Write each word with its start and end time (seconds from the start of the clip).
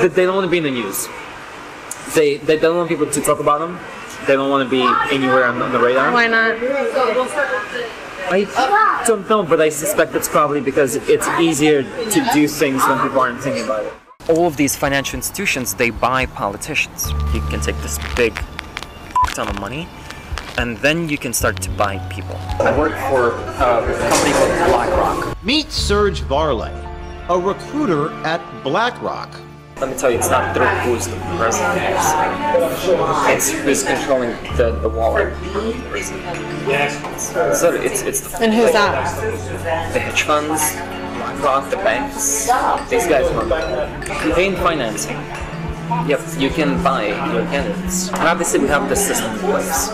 they, 0.00 0.08
they 0.08 0.24
don't 0.24 0.34
want 0.34 0.46
to 0.46 0.50
be 0.50 0.58
in 0.58 0.64
the 0.64 0.70
news. 0.70 1.08
They 2.14 2.38
they 2.38 2.58
don't 2.58 2.76
want 2.76 2.88
people 2.88 3.06
to 3.10 3.20
talk 3.20 3.40
about 3.40 3.60
them. 3.60 3.78
They 4.26 4.34
don't 4.34 4.50
want 4.50 4.64
to 4.64 4.70
be 4.70 4.82
anywhere 5.14 5.44
on, 5.46 5.60
on 5.62 5.72
the 5.72 5.78
radar. 5.78 6.12
Why 6.12 6.26
not? 6.26 6.56
I 8.30 9.04
don't 9.06 9.28
know, 9.28 9.42
but 9.42 9.60
I 9.60 9.70
suspect 9.70 10.14
it's 10.14 10.28
probably 10.28 10.60
because 10.60 10.96
it's 10.96 11.26
easier 11.40 11.82
to 11.82 12.30
do 12.34 12.46
things 12.46 12.82
when 12.86 13.00
people 13.00 13.20
aren't 13.20 13.40
thinking 13.40 13.64
about 13.64 13.84
it. 13.86 13.92
All 14.28 14.46
of 14.46 14.56
these 14.58 14.76
financial 14.76 15.16
institutions, 15.16 15.74
they 15.74 15.88
buy 15.88 16.26
politicians. 16.26 17.10
You 17.32 17.40
can 17.48 17.60
take 17.60 17.76
this 17.78 17.98
big 18.16 18.38
ton 19.28 19.48
of 19.48 19.58
money, 19.60 19.88
and 20.58 20.76
then 20.78 21.08
you 21.08 21.16
can 21.16 21.32
start 21.32 21.62
to 21.62 21.70
buy 21.70 21.96
people. 22.10 22.36
I 22.60 22.76
work 22.76 22.92
for 23.08 23.32
uh, 23.32 23.80
a 23.80 23.98
company 23.98 24.32
called 24.32 24.52
BlackRock. 24.70 25.42
Meet 25.42 25.70
Serge 25.70 26.20
Varley, 26.22 26.72
a 27.30 27.38
recruiter 27.38 28.12
at 28.26 28.42
BlackRock. 28.62 29.30
Let 29.80 29.90
me 29.90 29.96
tell 29.96 30.10
you, 30.10 30.18
it's 30.18 30.28
not 30.28 30.56
through 30.56 30.66
who's 30.66 31.06
the 31.06 31.14
president. 31.36 31.78
It's 33.30 33.50
who's 33.50 33.84
controlling 33.84 34.30
the, 34.56 34.76
the 34.82 34.88
wallet. 34.88 35.32
So 37.16 37.72
it's, 37.74 38.02
it's 38.02 38.20
the, 38.22 38.38
And 38.42 38.52
who's 38.52 38.72
that? 38.72 39.92
the 39.92 40.00
hedge 40.00 40.22
funds, 40.22 40.74
BlackRock, 41.18 41.70
the 41.70 41.76
banks. 41.76 42.46
These 42.90 43.06
guys 43.06 43.30
run 43.32 43.48
campaign 44.02 44.56
financing. 44.56 45.16
Yep, 46.08 46.20
you 46.38 46.50
can 46.50 46.82
buy 46.82 47.06
your 47.32 47.44
candidates. 47.46 48.10
Obviously, 48.14 48.58
we 48.58 48.66
have 48.68 48.88
the 48.88 48.96
system 48.96 49.32
in 49.32 49.38
place. 49.38 49.88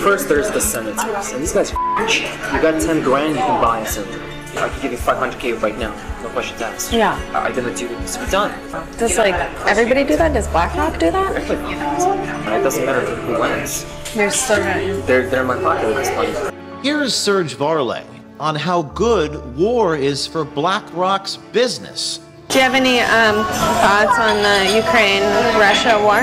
First, 0.00 0.28
there's 0.28 0.50
the 0.50 0.60
senators, 0.60 1.32
and 1.32 1.42
these 1.42 1.52
guys 1.52 1.72
are. 1.72 2.08
You 2.08 2.62
got 2.62 2.80
10 2.80 3.02
grand, 3.02 3.34
you 3.34 3.40
can 3.40 3.62
buy 3.62 3.80
a 3.80 3.86
senator. 3.86 4.27
I 4.62 4.68
can 4.68 4.82
give 4.82 4.92
you 4.92 4.98
500k 4.98 5.60
right 5.62 5.78
now, 5.78 5.92
no 6.22 6.28
questions 6.30 6.60
asked. 6.62 6.92
Yeah. 6.92 7.18
I- 7.32 7.46
I'm 7.46 7.54
gonna 7.54 7.74
do 7.74 7.88
this. 7.88 8.18
We're 8.18 8.26
done. 8.30 8.52
Does 8.98 9.16
like 9.18 9.34
everybody 9.66 10.04
do 10.04 10.16
that? 10.16 10.32
Does 10.34 10.48
BlackRock 10.48 10.98
do 10.98 11.10
that? 11.10 11.36
It 11.36 12.62
doesn't 12.62 12.84
matter 12.86 13.00
who 13.06 13.40
wins. 13.40 13.86
You're 14.14 14.30
still 14.30 14.56
good. 14.56 15.06
They're, 15.06 15.28
they're 15.28 15.42
in 15.42 15.46
my 15.46 15.56
pocket 15.60 15.84
at 15.86 15.96
this 15.96 16.10
point. 16.10 16.54
Here's 16.84 17.14
Serge 17.14 17.54
Varley 17.54 18.02
on 18.40 18.54
how 18.54 18.82
good 18.82 19.56
war 19.56 19.96
is 19.96 20.26
for 20.26 20.44
BlackRock's 20.44 21.36
business. 21.52 22.20
Do 22.48 22.56
you 22.56 22.62
have 22.64 22.74
any 22.74 23.00
um, 23.00 23.44
thoughts 23.84 24.16
on 24.18 24.40
the 24.42 24.76
Ukraine-Russia 24.76 26.00
war? 26.02 26.22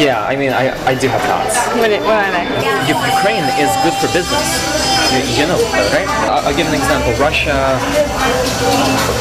Yeah, 0.00 0.24
I 0.26 0.34
mean, 0.34 0.52
I, 0.52 0.72
I 0.86 0.94
do 0.94 1.08
have 1.08 1.20
thoughts. 1.22 1.56
What, 1.76 1.90
what 2.00 2.24
are 2.24 2.32
they? 2.32 2.46
U- 2.88 2.96
Ukraine 3.12 3.44
is 3.60 3.68
good 3.84 3.92
for 4.00 4.08
business. 4.16 4.89
You, 5.10 5.42
you 5.42 5.46
know 5.50 5.58
right? 5.90 6.06
I'll, 6.30 6.54
give 6.54 6.70
an 6.70 6.74
example. 6.78 7.10
Russia, 7.18 7.74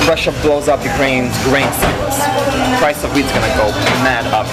Russia 0.06 0.30
blows 0.46 0.70
up 0.70 0.86
Ukraine's 0.86 1.34
grain 1.50 1.66
silos. 1.82 2.22
Price 2.78 3.02
of 3.04 3.10
wheat's 3.18 3.34
gonna 3.34 3.50
go 3.58 3.74
mad 4.06 4.30
up. 4.30 4.46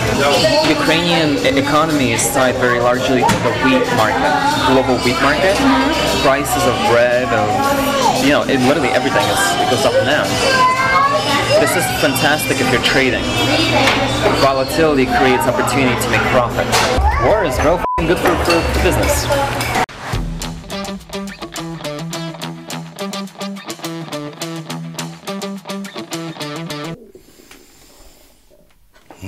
Ukrainian 0.65 1.37
economy 1.61 2.13
is 2.13 2.25
tied 2.33 2.57
very 2.57 2.81
largely 2.81 3.21
to 3.21 3.37
the 3.45 3.53
wheat 3.69 3.85
market, 4.01 4.33
global 4.73 4.97
wheat 5.05 5.21
market. 5.21 5.53
Prices 6.25 6.65
of 6.65 6.77
bread, 6.89 7.29
of 7.29 7.49
you 8.25 8.33
know, 8.33 8.43
it, 8.49 8.57
literally 8.65 8.89
everything 8.97 9.25
is 9.29 9.41
it 9.61 9.69
goes 9.69 9.85
up 9.85 9.93
and 9.93 10.09
down. 10.09 10.29
This 11.61 11.77
is 11.77 11.85
fantastic 12.01 12.61
if 12.65 12.73
you're 12.73 12.83
trading. 12.83 13.25
Volatility 14.41 15.05
creates 15.05 15.45
opportunity 15.45 16.01
to 16.01 16.09
make 16.09 16.25
profit. 16.33 16.65
War 17.29 17.45
is 17.45 17.61
real 17.61 17.77
good 18.01 18.19
for, 18.19 18.33
for 18.49 18.83
business. 18.83 19.76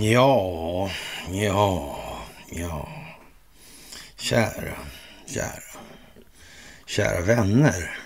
Ja, 0.08 0.90
ja, 1.30 1.96
ja. 2.50 2.88
Kära, 4.16 4.76
kära. 5.26 5.62
Kära 6.86 7.20
vänner. 7.20 7.98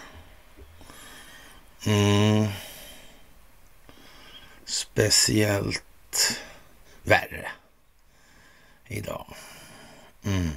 Mm. 1.87 2.49
Speciellt 4.65 6.41
värre 7.03 7.51
idag. 8.87 9.35
Mm. 10.25 10.51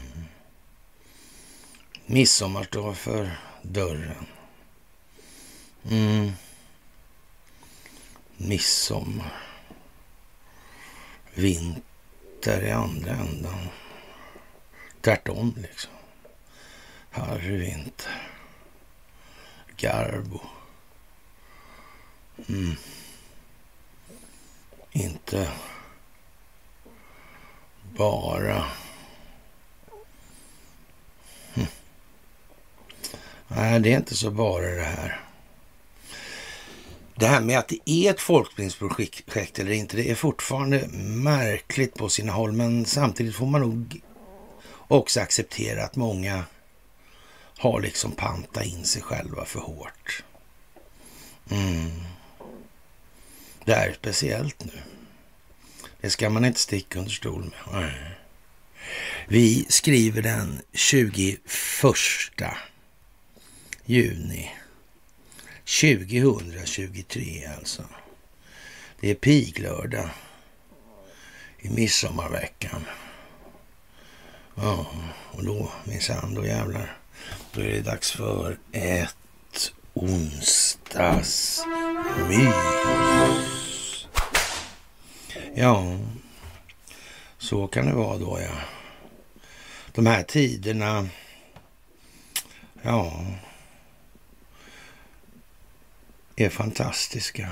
Midsommar 2.05 2.63
står 2.63 2.93
för 2.93 3.37
dörren. 3.61 4.25
Mm. 5.89 6.31
Midsommar. 8.37 9.44
Vinter 11.35 12.61
i 12.61 12.71
andra 12.71 13.11
ändan. 13.11 13.67
Tvärtom 15.01 15.53
liksom. 15.57 15.91
Harry 17.11 17.57
vinter. 17.57 18.31
Garbo. 19.77 20.39
Mm. 22.49 22.75
Inte 24.91 25.51
bara... 27.97 28.65
Hm. 31.53 31.65
Nej, 33.47 33.79
det 33.79 33.93
är 33.93 33.97
inte 33.97 34.15
så 34.15 34.31
bara 34.31 34.65
det 34.65 34.83
här. 34.83 35.24
Det 37.17 37.27
här 37.27 37.41
med 37.41 37.59
att 37.59 37.67
det 37.67 37.89
är 37.89 38.11
ett 38.11 38.21
folkbildningsprojekt 38.21 39.59
eller 39.59 39.71
inte, 39.71 39.97
det 39.97 40.11
är 40.11 40.15
fortfarande 40.15 40.87
märkligt 41.03 41.93
på 41.93 42.09
sina 42.09 42.31
håll. 42.31 42.51
Men 42.51 42.85
samtidigt 42.85 43.35
får 43.35 43.45
man 43.45 43.61
nog 43.61 44.01
också 44.87 45.19
acceptera 45.19 45.83
att 45.83 45.95
många 45.95 46.43
har 47.57 47.81
liksom 47.81 48.11
pantat 48.11 48.65
in 48.65 48.85
sig 48.85 49.01
själva 49.01 49.45
för 49.45 49.59
hårt. 49.59 50.23
Mm. 51.51 51.91
Det 53.65 53.73
är 53.73 53.93
speciellt 53.93 54.65
nu. 54.65 54.81
Det 56.01 56.09
ska 56.09 56.29
man 56.29 56.45
inte 56.45 56.59
sticka 56.59 56.99
under 56.99 57.11
stol 57.11 57.41
med. 57.41 57.53
Nej. 57.73 58.17
Vi 59.27 59.65
skriver 59.69 60.21
den 60.21 60.61
21 60.73 61.39
juni 63.85 64.51
2023 65.65 67.45
alltså. 67.57 67.83
Det 68.99 69.11
är 69.11 69.15
piglördag 69.15 70.09
i 71.59 71.69
midsommarveckan. 71.69 72.85
Ja, 74.55 74.87
och 75.31 75.45
då 75.45 75.71
minsann, 75.83 76.33
då 76.33 76.45
jävlar. 76.45 76.97
Då 77.53 77.61
är 77.61 77.71
det 77.71 77.81
dags 77.81 78.11
för 78.11 78.57
ett 78.71 79.15
onsdagsmys. 79.93 81.65
Ja, 85.55 85.99
så 87.37 87.67
kan 87.67 87.85
det 87.85 87.93
vara 87.93 88.17
då 88.17 88.39
ja. 88.41 88.55
De 89.93 90.05
här 90.05 90.23
tiderna, 90.23 91.09
ja, 92.81 93.25
är 96.35 96.49
fantastiska. 96.49 97.49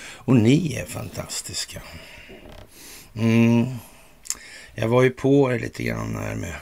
Och 0.00 0.36
ni 0.36 0.74
är 0.74 0.86
fantastiska. 0.86 1.82
Mm. 3.14 3.66
Jag 4.74 4.88
var 4.88 5.02
ju 5.02 5.10
på 5.10 5.52
er 5.52 5.58
lite 5.58 5.82
grann 5.82 6.16
här 6.16 6.34
med 6.34 6.54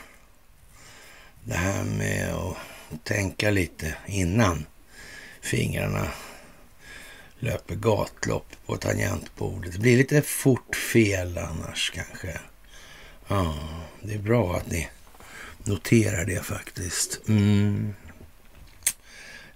det 1.44 1.54
här 1.54 1.84
med 1.84 2.34
att 2.34 2.56
tänka 3.04 3.50
lite 3.50 3.94
innan 4.06 4.66
fingrarna 5.40 6.08
löper 7.38 7.74
gatlopp 7.74 8.46
på 8.66 8.76
tangentbordet. 8.76 9.72
Det 9.72 9.78
blir 9.78 9.96
lite 9.96 10.22
fort 10.22 10.76
fel 10.76 11.38
annars 11.38 11.92
kanske. 11.94 12.40
Ja, 13.28 13.58
det 14.02 14.14
är 14.14 14.18
bra 14.18 14.56
att 14.56 14.70
ni 14.70 14.88
noterar 15.64 16.24
det 16.24 16.44
faktiskt. 16.44 17.28
Mm. 17.28 17.94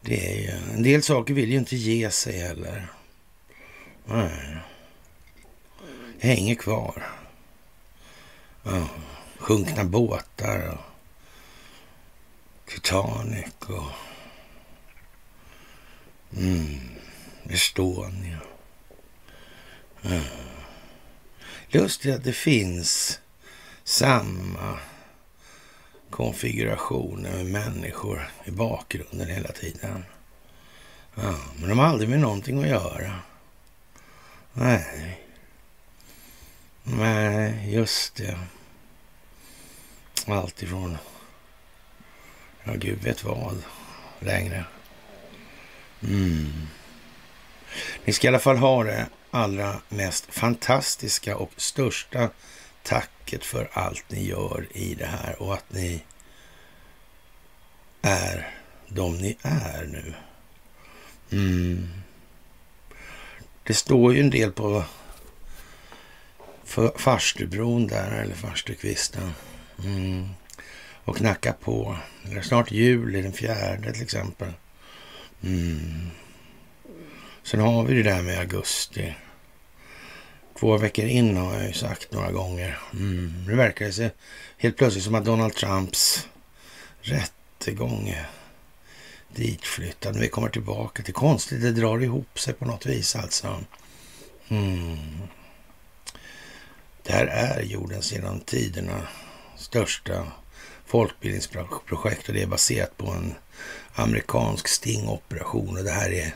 Det 0.06 0.32
är 0.32 0.40
ju, 0.40 0.74
en 0.74 0.82
del 0.82 1.02
saker 1.02 1.34
vill 1.34 1.50
ju 1.50 1.58
inte 1.58 1.76
ge 1.76 2.10
sig 2.10 2.38
heller. 2.38 2.86
Nej. 4.04 4.56
Hänger 6.18 6.54
kvar. 6.54 7.06
Ja, 8.62 8.88
sjunkna 9.38 9.84
båtar 9.84 10.68
och 10.68 10.80
Titanic 12.66 13.52
och 13.60 13.90
mm, 16.36 16.80
Estonia. 17.50 18.40
Ja. 20.00 20.20
Lustigt 21.68 22.14
att 22.14 22.24
det 22.24 22.32
finns 22.32 23.20
samma 23.84 24.78
konfigurationer 26.14 27.32
med 27.32 27.46
människor 27.46 28.30
i 28.44 28.50
bakgrunden 28.50 29.28
hela 29.28 29.52
tiden. 29.52 30.04
Ja, 31.14 31.34
men 31.56 31.68
de 31.68 31.78
har 31.78 31.86
aldrig 31.86 32.08
med 32.08 32.20
någonting 32.20 32.62
att 32.62 32.68
göra. 32.68 33.18
Nej. 34.52 35.20
nej, 36.82 37.74
just 37.74 38.14
det. 38.14 38.38
Allt 40.26 40.62
ifrån, 40.62 40.98
ja 42.64 42.72
gud 42.74 43.02
vet 43.02 43.24
vad, 43.24 43.62
längre. 44.20 44.64
Mm. 46.02 46.66
Ni 48.04 48.12
ska 48.12 48.26
i 48.26 48.28
alla 48.28 48.38
fall 48.38 48.56
ha 48.56 48.84
det 48.84 49.06
allra 49.30 49.80
mest 49.88 50.26
fantastiska 50.34 51.36
och 51.36 51.52
största 51.56 52.30
tacket 52.84 53.44
för 53.44 53.70
allt 53.72 54.04
ni 54.08 54.26
gör 54.26 54.66
i 54.70 54.94
det 54.94 55.06
här 55.06 55.42
och 55.42 55.54
att 55.54 55.72
ni 55.72 56.02
är 58.02 58.50
de 58.88 59.18
ni 59.18 59.36
är 59.42 59.86
nu. 59.86 60.14
Mm. 61.32 61.88
Det 63.62 63.74
står 63.74 64.14
ju 64.14 64.20
en 64.20 64.30
del 64.30 64.52
på 64.52 64.84
farstubron 66.96 67.86
där, 67.86 68.10
eller 68.10 68.34
farstukvisten. 68.34 69.34
Mm. 69.84 70.28
Och 71.04 71.16
knackar 71.16 71.52
på. 71.52 71.96
Det 72.22 72.36
är 72.36 72.42
snart 72.42 72.70
jul, 72.70 73.12
den 73.12 73.32
fjärde 73.32 73.92
till 73.92 74.02
exempel. 74.02 74.52
Mm. 75.42 76.10
Sen 77.42 77.60
har 77.60 77.84
vi 77.84 77.94
det 77.94 78.10
där 78.10 78.22
med 78.22 78.38
augusti. 78.38 79.14
Två 80.58 80.76
veckor 80.76 81.04
in 81.04 81.36
har 81.36 81.54
jag 81.54 81.66
ju 81.66 81.72
sagt 81.72 82.12
några 82.12 82.32
gånger. 82.32 82.78
Mm. 82.92 83.44
Nu 83.46 83.56
verkar 83.56 83.86
det 83.86 83.92
sig 83.92 84.10
helt 84.56 84.76
plötsligt 84.76 85.04
som 85.04 85.14
att 85.14 85.24
Donald 85.24 85.54
Trumps 85.54 86.28
rättegång 87.00 88.08
är 88.08 88.30
ditflyttad. 89.34 90.16
Vi 90.16 90.28
kommer 90.28 90.48
tillbaka 90.48 91.02
till 91.02 91.14
konstigt. 91.14 91.62
Det 91.62 91.72
drar 91.72 92.02
ihop 92.02 92.38
sig 92.38 92.54
på 92.54 92.64
något 92.64 92.86
vis 92.86 93.16
alltså. 93.16 93.64
Mm. 94.48 94.98
Det 97.02 97.12
här 97.12 97.26
är 97.26 97.62
jordens 97.62 98.12
genom 98.12 98.40
tiderna 98.40 99.08
största 99.56 100.26
folkbildningsprojekt 100.86 102.28
och 102.28 102.34
det 102.34 102.42
är 102.42 102.46
baserat 102.46 102.96
på 102.96 103.10
en 103.10 103.34
amerikansk 103.94 104.68
stingoperation 104.68 105.76
och 105.76 105.84
det 105.84 105.90
här 105.90 106.12
är 106.12 106.34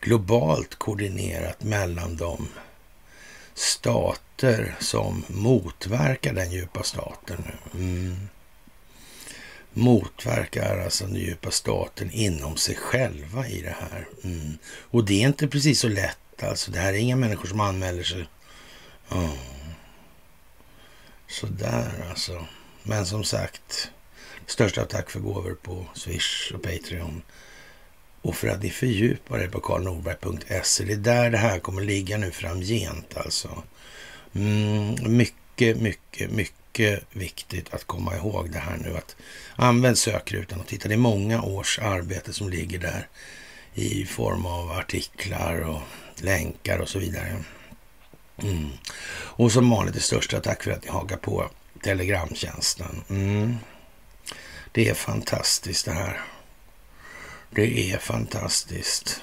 globalt 0.00 0.74
koordinerat 0.74 1.62
mellan 1.62 2.16
de 2.16 2.48
stater 3.56 4.76
som 4.80 5.24
motverkar 5.28 6.32
den 6.32 6.52
djupa 6.52 6.82
staten. 6.82 7.44
Mm. 7.74 8.28
Motverkar 9.72 10.78
alltså 10.78 11.06
den 11.06 11.16
djupa 11.16 11.50
staten 11.50 12.10
inom 12.10 12.56
sig 12.56 12.74
själva 12.76 13.48
i 13.48 13.62
det 13.62 13.76
här. 13.80 14.08
Mm. 14.24 14.58
Och 14.66 15.04
det 15.04 15.22
är 15.22 15.26
inte 15.26 15.48
precis 15.48 15.80
så 15.80 15.88
lätt 15.88 16.42
alltså. 16.42 16.70
Det 16.70 16.78
här 16.78 16.92
är 16.92 16.98
inga 16.98 17.16
människor 17.16 17.48
som 17.48 17.60
anmäler 17.60 18.02
sig. 18.02 18.28
Mm. 19.10 19.30
Sådär 21.28 22.06
alltså. 22.10 22.46
Men 22.82 23.06
som 23.06 23.24
sagt, 23.24 23.90
största 24.46 24.84
tack 24.84 25.10
för 25.10 25.20
gåvor 25.20 25.56
på 25.62 25.86
Swish 25.94 26.52
och 26.54 26.62
Patreon. 26.62 27.22
Och 28.26 28.36
för 28.36 28.48
att 28.48 28.62
ni 28.62 28.70
fördjupar 28.70 29.38
er 29.38 29.48
på 29.48 29.60
karlnorberg.se. 29.60 30.84
Det 30.84 30.92
är 30.92 30.96
där 30.96 31.30
det 31.30 31.38
här 31.38 31.58
kommer 31.58 31.82
ligga 31.82 32.18
nu 32.18 32.30
framgent 32.30 33.16
alltså. 33.16 33.62
Mm, 34.34 35.16
mycket, 35.16 35.80
mycket, 35.80 36.30
mycket 36.30 37.04
viktigt 37.12 37.74
att 37.74 37.84
komma 37.84 38.16
ihåg 38.16 38.50
det 38.50 38.58
här 38.58 38.76
nu. 38.76 38.96
Att 38.96 39.16
använd 39.56 39.98
sökrutan 39.98 40.60
och 40.60 40.66
titta. 40.66 40.88
Det 40.88 40.94
är 40.94 40.98
många 40.98 41.42
års 41.42 41.78
arbete 41.78 42.32
som 42.32 42.50
ligger 42.50 42.78
där 42.78 43.08
i 43.74 44.04
form 44.04 44.46
av 44.46 44.70
artiklar 44.70 45.60
och 45.60 45.82
länkar 46.16 46.78
och 46.78 46.88
så 46.88 46.98
vidare. 46.98 47.36
Mm. 48.42 48.68
Och 49.10 49.52
som 49.52 49.70
vanligt 49.70 49.94
det 49.94 50.00
största 50.00 50.40
tack 50.40 50.62
för 50.62 50.70
att 50.70 50.84
ni 50.84 50.90
hakar 50.90 51.16
på 51.16 51.50
Telegramtjänsten. 51.82 53.04
Mm. 53.10 53.56
Det 54.72 54.88
är 54.88 54.94
fantastiskt 54.94 55.84
det 55.84 55.92
här. 55.92 56.20
Det 57.50 57.92
är 57.92 57.98
fantastiskt. 57.98 59.22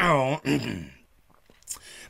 ja. 0.00 0.40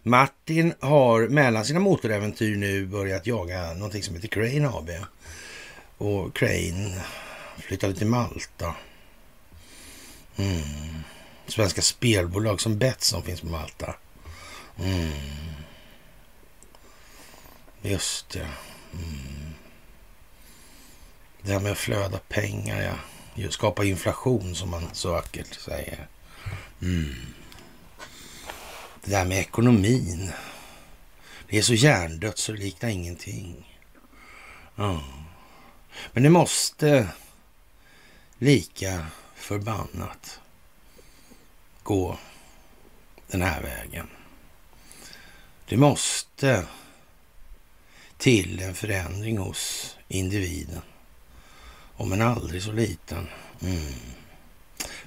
Martin 0.03 0.75
har 0.81 1.29
mellan 1.29 1.65
sina 1.65 1.81
motoräventyr 1.81 2.57
nu 2.57 2.87
börjat 2.87 3.27
jaga 3.27 3.75
någonting 3.75 4.03
som 4.03 4.15
heter 4.15 4.29
Crane 4.29 4.69
AB. 4.69 4.91
Och 5.99 6.37
Crane 6.37 7.03
flyttade 7.59 7.95
till 7.95 8.07
Malta. 8.07 8.75
Mm. 10.37 10.63
Svenska 11.47 11.83
spelbolag 11.83 12.61
som 12.61 12.79
Betsson 12.79 13.23
finns 13.23 13.41
på 13.41 13.47
Malta. 13.47 13.95
Mm. 14.79 15.13
Just 17.83 18.31
det. 18.31 18.49
Mm. 18.93 19.55
Det 21.43 21.53
här 21.53 21.61
med 21.61 21.73
att 21.73 21.79
flöda 21.79 22.19
pengar, 22.29 22.83
ja. 22.83 22.95
Skapa 23.51 23.85
inflation 23.85 24.55
som 24.55 24.71
man 24.71 24.89
så 24.93 25.13
vackert 25.13 25.55
säger. 25.61 26.09
Mm. 26.83 27.15
Det 29.05 29.11
där 29.11 29.25
med 29.25 29.39
ekonomin. 29.39 30.33
Det 31.49 31.59
är 31.59 31.63
så 31.63 31.75
hjärndött 31.75 32.39
så 32.39 32.53
det 32.53 32.59
liknar 32.59 32.89
ingenting. 32.89 33.79
Mm. 34.79 35.01
Men 36.13 36.23
det 36.23 36.31
måste 36.31 37.09
lika 38.39 39.07
förbannat 39.35 40.41
gå 41.83 42.19
den 43.27 43.43
här 43.43 43.63
vägen. 43.63 44.09
Det 45.69 45.77
måste 45.77 46.67
till 48.19 48.63
en 48.63 48.75
förändring 48.75 49.39
hos 49.39 49.97
individen. 50.09 50.83
Om 51.97 52.13
en 52.13 52.23
aldrig 52.23 52.63
så 52.63 52.73
liten. 52.73 53.29
Mm. 53.63 53.93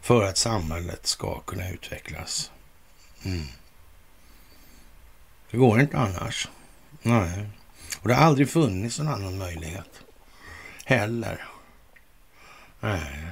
För 0.01 0.23
att 0.23 0.37
samhället 0.37 1.07
ska 1.07 1.39
kunna 1.39 1.69
utvecklas. 1.69 2.51
Mm. 3.23 3.47
Det 5.51 5.57
går 5.57 5.81
inte 5.81 5.97
annars. 5.97 6.49
Nej. 7.01 7.49
Och 8.01 8.07
det 8.07 8.13
har 8.13 8.25
aldrig 8.25 8.49
funnits 8.49 8.99
någon 8.99 9.07
annan 9.07 9.37
möjlighet. 9.37 10.01
Heller. 10.85 11.47
Nej. 12.79 13.31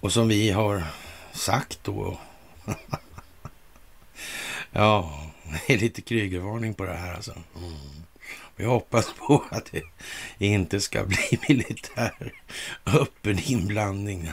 Och 0.00 0.12
som 0.12 0.28
vi 0.28 0.50
har 0.50 0.84
sagt 1.32 1.78
då. 1.82 2.18
ja, 4.70 5.20
det 5.66 5.74
är 5.74 5.78
lite 5.78 6.02
krygervarning 6.02 6.74
på 6.74 6.84
det 6.84 6.96
här 6.96 7.14
alltså. 7.14 7.32
Mm. 7.56 8.05
Vi 8.56 8.64
hoppas 8.64 9.06
på 9.18 9.44
att 9.50 9.72
det 10.38 10.46
inte 10.46 10.80
ska 10.80 11.04
bli 11.04 11.38
militär 11.48 12.32
öppen 12.86 13.38
inblandning. 13.44 14.30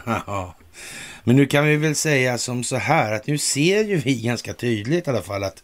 Men 1.24 1.36
nu 1.36 1.46
kan 1.46 1.65
vi 1.65 1.75
väl 1.75 1.96
säga 1.96 2.38
som 2.38 2.63
så 2.63 2.75
här 2.75 3.12
att 3.12 3.27
nu 3.27 3.38
ser 3.38 3.84
ju 3.84 3.98
vi 3.98 4.22
ganska 4.22 4.53
tydligt 4.53 5.08
i 5.08 5.10
alla 5.10 5.22
fall 5.22 5.44
att 5.44 5.63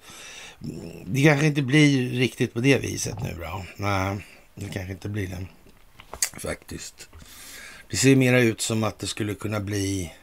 det 1.05 1.23
kanske 1.23 1.45
inte 1.45 1.61
blir 1.61 2.09
riktigt 2.09 2.53
på 2.53 2.59
det 2.59 2.77
viset 2.77 3.23
nu 3.23 3.37
då. 3.39 3.65
Nej, 3.75 4.17
det 4.55 4.69
kanske 4.73 4.91
inte 4.91 5.09
blir 5.09 5.27
det 5.27 5.45
faktiskt. 6.39 7.09
Det 7.89 7.97
ser 7.97 8.15
mera 8.15 8.39
ut 8.39 8.61
som 8.61 8.83
att 8.83 8.99
det 8.99 9.07
skulle 9.07 9.35
kunna 9.35 9.59
bli 9.59 10.13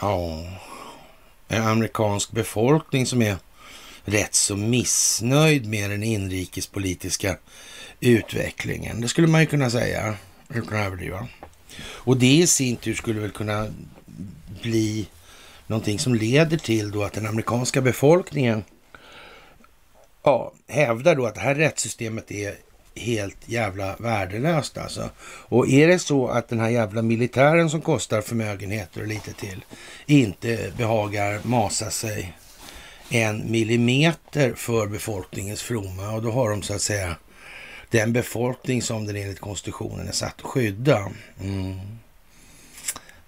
ja, 0.00 0.44
en 1.48 1.62
amerikansk 1.62 2.30
befolkning 2.30 3.06
som 3.06 3.22
är 3.22 3.36
rätt 4.10 4.34
så 4.34 4.56
missnöjd 4.56 5.66
med 5.66 5.90
den 5.90 6.02
inrikespolitiska 6.02 7.36
utvecklingen. 8.00 9.00
Det 9.00 9.08
skulle 9.08 9.28
man 9.28 9.40
ju 9.40 9.46
kunna 9.46 9.70
säga, 9.70 10.14
utan 10.48 10.78
att 10.78 10.86
överdriva. 10.86 11.28
Och 11.80 12.16
det 12.16 12.36
i 12.36 12.46
sin 12.46 12.76
tur 12.76 12.94
skulle 12.94 13.20
väl 13.20 13.30
kunna 13.30 13.66
bli 14.62 15.08
någonting 15.66 15.98
som 15.98 16.14
leder 16.14 16.56
till 16.56 16.90
då 16.90 17.04
att 17.04 17.12
den 17.12 17.26
amerikanska 17.26 17.80
befolkningen 17.80 18.64
ja, 20.22 20.52
hävdar 20.66 21.14
då 21.14 21.26
att 21.26 21.34
det 21.34 21.40
här 21.40 21.54
rättssystemet 21.54 22.30
är 22.30 22.54
helt 22.94 23.36
jävla 23.46 23.96
värdelöst 23.96 24.78
alltså. 24.78 25.10
Och 25.24 25.68
är 25.68 25.88
det 25.88 25.98
så 25.98 26.28
att 26.28 26.48
den 26.48 26.60
här 26.60 26.68
jävla 26.68 27.02
militären 27.02 27.70
som 27.70 27.80
kostar 27.80 28.20
förmögenheter 28.20 29.00
och 29.00 29.06
lite 29.06 29.32
till 29.32 29.64
inte 30.06 30.72
behagar 30.76 31.40
masa 31.42 31.90
sig 31.90 32.32
en 33.10 33.50
millimeter 33.50 34.54
för 34.54 34.86
befolkningens 34.86 35.62
fromma 35.62 36.10
och 36.12 36.22
då 36.22 36.30
har 36.30 36.50
de 36.50 36.62
så 36.62 36.74
att 36.74 36.82
säga 36.82 37.16
den 37.90 38.12
befolkning 38.12 38.82
som 38.82 39.06
den 39.06 39.16
enligt 39.16 39.40
konstitutionen 39.40 40.08
är 40.08 40.12
satt 40.12 40.34
att 40.36 40.42
skydda. 40.42 41.12
Mm. 41.42 41.78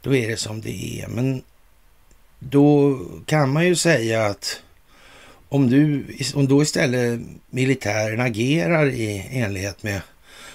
Då 0.03 0.15
är 0.15 0.29
det 0.29 0.37
som 0.37 0.61
det 0.61 1.01
är. 1.03 1.09
Men 1.09 1.43
då 2.39 2.99
kan 3.27 3.53
man 3.53 3.67
ju 3.67 3.77
säga 3.77 4.27
att 4.27 4.63
om, 5.49 5.71
du, 5.71 6.07
om 6.35 6.49
då 6.49 6.63
istället 6.63 7.21
militären 7.51 8.21
agerar 8.21 8.87
i 8.87 9.29
enlighet 9.33 9.83
med 9.83 10.01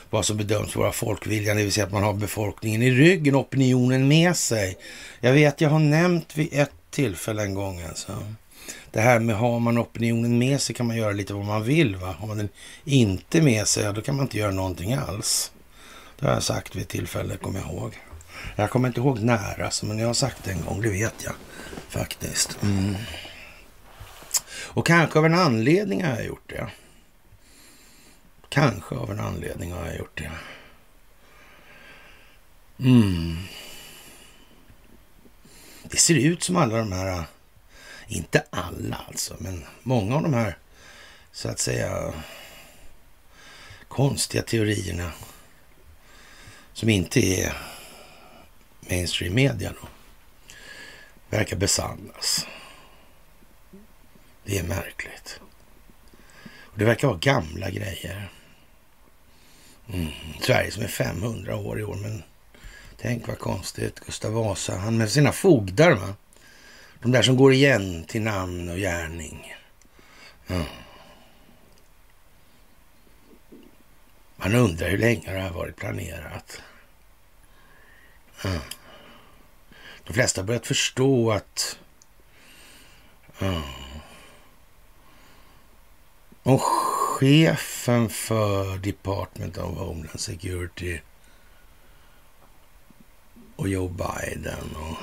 vad 0.10 0.25
som 0.25 0.38
bedöms 0.38 0.75
vara 0.75 0.91
folkviljan, 0.91 1.58
det 1.58 1.63
vill 1.63 1.72
säga 1.72 1.86
att 1.86 1.91
man 1.91 2.03
har 2.03 2.13
befolkningen 2.13 2.82
i 2.82 2.91
ryggen, 2.91 3.36
opinionen 3.36 4.08
med 4.08 4.36
sig. 4.36 4.77
Jag 5.20 5.34
vet, 5.34 5.62
jag 5.62 5.70
har 5.70 5.79
nämnt 5.79 6.38
vid 6.38 6.50
ett 6.51 6.72
tillfälle 6.89 7.44
en 7.44 7.53
gång 7.53 7.82
alltså 7.82 8.12
det 8.95 9.01
här 9.01 9.19
med 9.19 9.35
har 9.35 9.59
man 9.59 9.77
opinionen 9.77 10.37
med 10.37 10.61
sig 10.61 10.75
kan 10.75 10.87
man 10.87 10.97
göra 10.97 11.11
lite 11.11 11.33
vad 11.33 11.45
man 11.45 11.63
vill. 11.63 11.95
Va? 11.95 12.15
Har 12.19 12.27
man 12.27 12.37
den 12.37 12.49
inte 12.83 13.41
med 13.41 13.67
sig, 13.67 13.93
då 13.93 14.01
kan 14.01 14.15
man 14.15 14.25
inte 14.25 14.37
göra 14.37 14.51
någonting 14.51 14.93
alls. 14.93 15.51
Det 16.19 16.25
har 16.25 16.33
jag 16.33 16.43
sagt 16.43 16.75
vid 16.75 16.83
ett 16.83 16.89
tillfälle, 16.89 17.37
kommer 17.37 17.59
jag 17.59 17.69
ihåg. 17.69 17.99
Jag 18.55 18.69
kommer 18.69 18.87
inte 18.87 18.99
ihåg 18.99 19.19
när, 19.19 19.61
alltså, 19.61 19.85
men 19.85 19.99
jag 19.99 20.07
har 20.07 20.13
sagt 20.13 20.43
det 20.43 20.51
en 20.51 20.61
gång, 20.61 20.81
det 20.81 20.89
vet 20.89 21.23
jag 21.23 21.33
faktiskt. 21.89 22.57
Mm. 22.63 22.95
Och 24.63 24.85
kanske 24.85 25.19
av 25.19 25.25
en 25.25 25.35
anledning 25.35 26.03
har 26.03 26.15
jag 26.15 26.25
gjort 26.25 26.49
det. 26.49 26.67
Kanske 28.49 28.95
av 28.95 29.11
en 29.11 29.19
anledning 29.19 29.71
har 29.71 29.85
jag 29.85 29.97
gjort 29.97 30.17
det. 30.17 30.31
Mm. 32.79 33.37
Det 35.83 35.97
ser 35.97 36.15
ut 36.15 36.43
som 36.43 36.55
alla 36.55 36.77
de 36.77 36.91
här, 36.91 37.25
inte 38.07 38.43
alla 38.50 39.01
alltså, 39.07 39.35
men 39.39 39.65
många 39.83 40.15
av 40.15 40.24
de 40.24 40.33
här 40.33 40.57
så 41.31 41.50
att 41.50 41.59
säga 41.59 42.13
konstiga 43.88 44.43
teorierna 44.43 45.12
som 46.74 46.89
inte 46.89 47.19
är 47.19 47.57
mainstream 48.79 49.35
media 49.35 49.74
då, 49.81 49.88
verkar 51.29 51.57
besannas. 51.57 52.47
Det 54.43 54.57
är 54.57 54.63
märkligt. 54.63 55.39
Och 56.43 56.77
det 56.77 56.85
verkar 56.85 57.07
vara 57.07 57.17
gamla 57.17 57.69
grejer. 57.69 58.29
Mm. 59.93 60.12
Sverige 60.41 60.71
som 60.71 60.83
är 60.83 60.88
500 60.88 61.55
år 61.55 61.79
i 61.79 61.83
år, 61.83 61.95
men 61.95 62.24
tänk 62.97 63.27
vad 63.27 63.39
konstigt. 63.39 64.00
Gustav 64.00 64.31
Vasa, 64.31 64.77
han 64.77 64.97
med 64.97 65.12
sina 65.12 65.31
fogdar, 65.31 65.91
va? 65.91 66.15
De 67.01 67.11
där 67.11 67.21
som 67.21 67.37
går 67.37 67.53
igen 67.53 68.03
till 68.03 68.21
namn 68.21 68.69
och 68.69 68.77
gärning. 68.77 69.55
Mm. 70.47 70.65
Man 74.35 74.55
undrar 74.55 74.89
hur 74.89 74.97
länge 74.97 75.33
det 75.33 75.41
har 75.41 75.49
varit 75.49 75.75
planerat. 75.75 76.61
Mm. 78.43 78.59
De 80.03 80.13
flesta 80.13 80.41
har 80.41 80.45
börjat 80.45 80.67
förstå 80.67 81.31
att 81.31 81.79
mm. 83.39 83.61
om 86.43 86.59
chefen 86.59 88.09
för 88.09 88.77
Department 88.77 89.57
of 89.57 89.77
Homeland 89.77 90.19
Security 90.19 90.99
och 93.55 93.69
Joe 93.69 93.87
Biden 93.87 94.75
och 94.75 94.97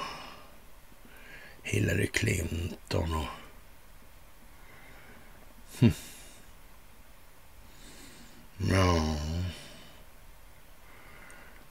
Hillary 1.63 2.07
Clinton 2.07 3.15
och 3.15 3.27
hm. 5.81 5.93
Ja. 8.71 9.17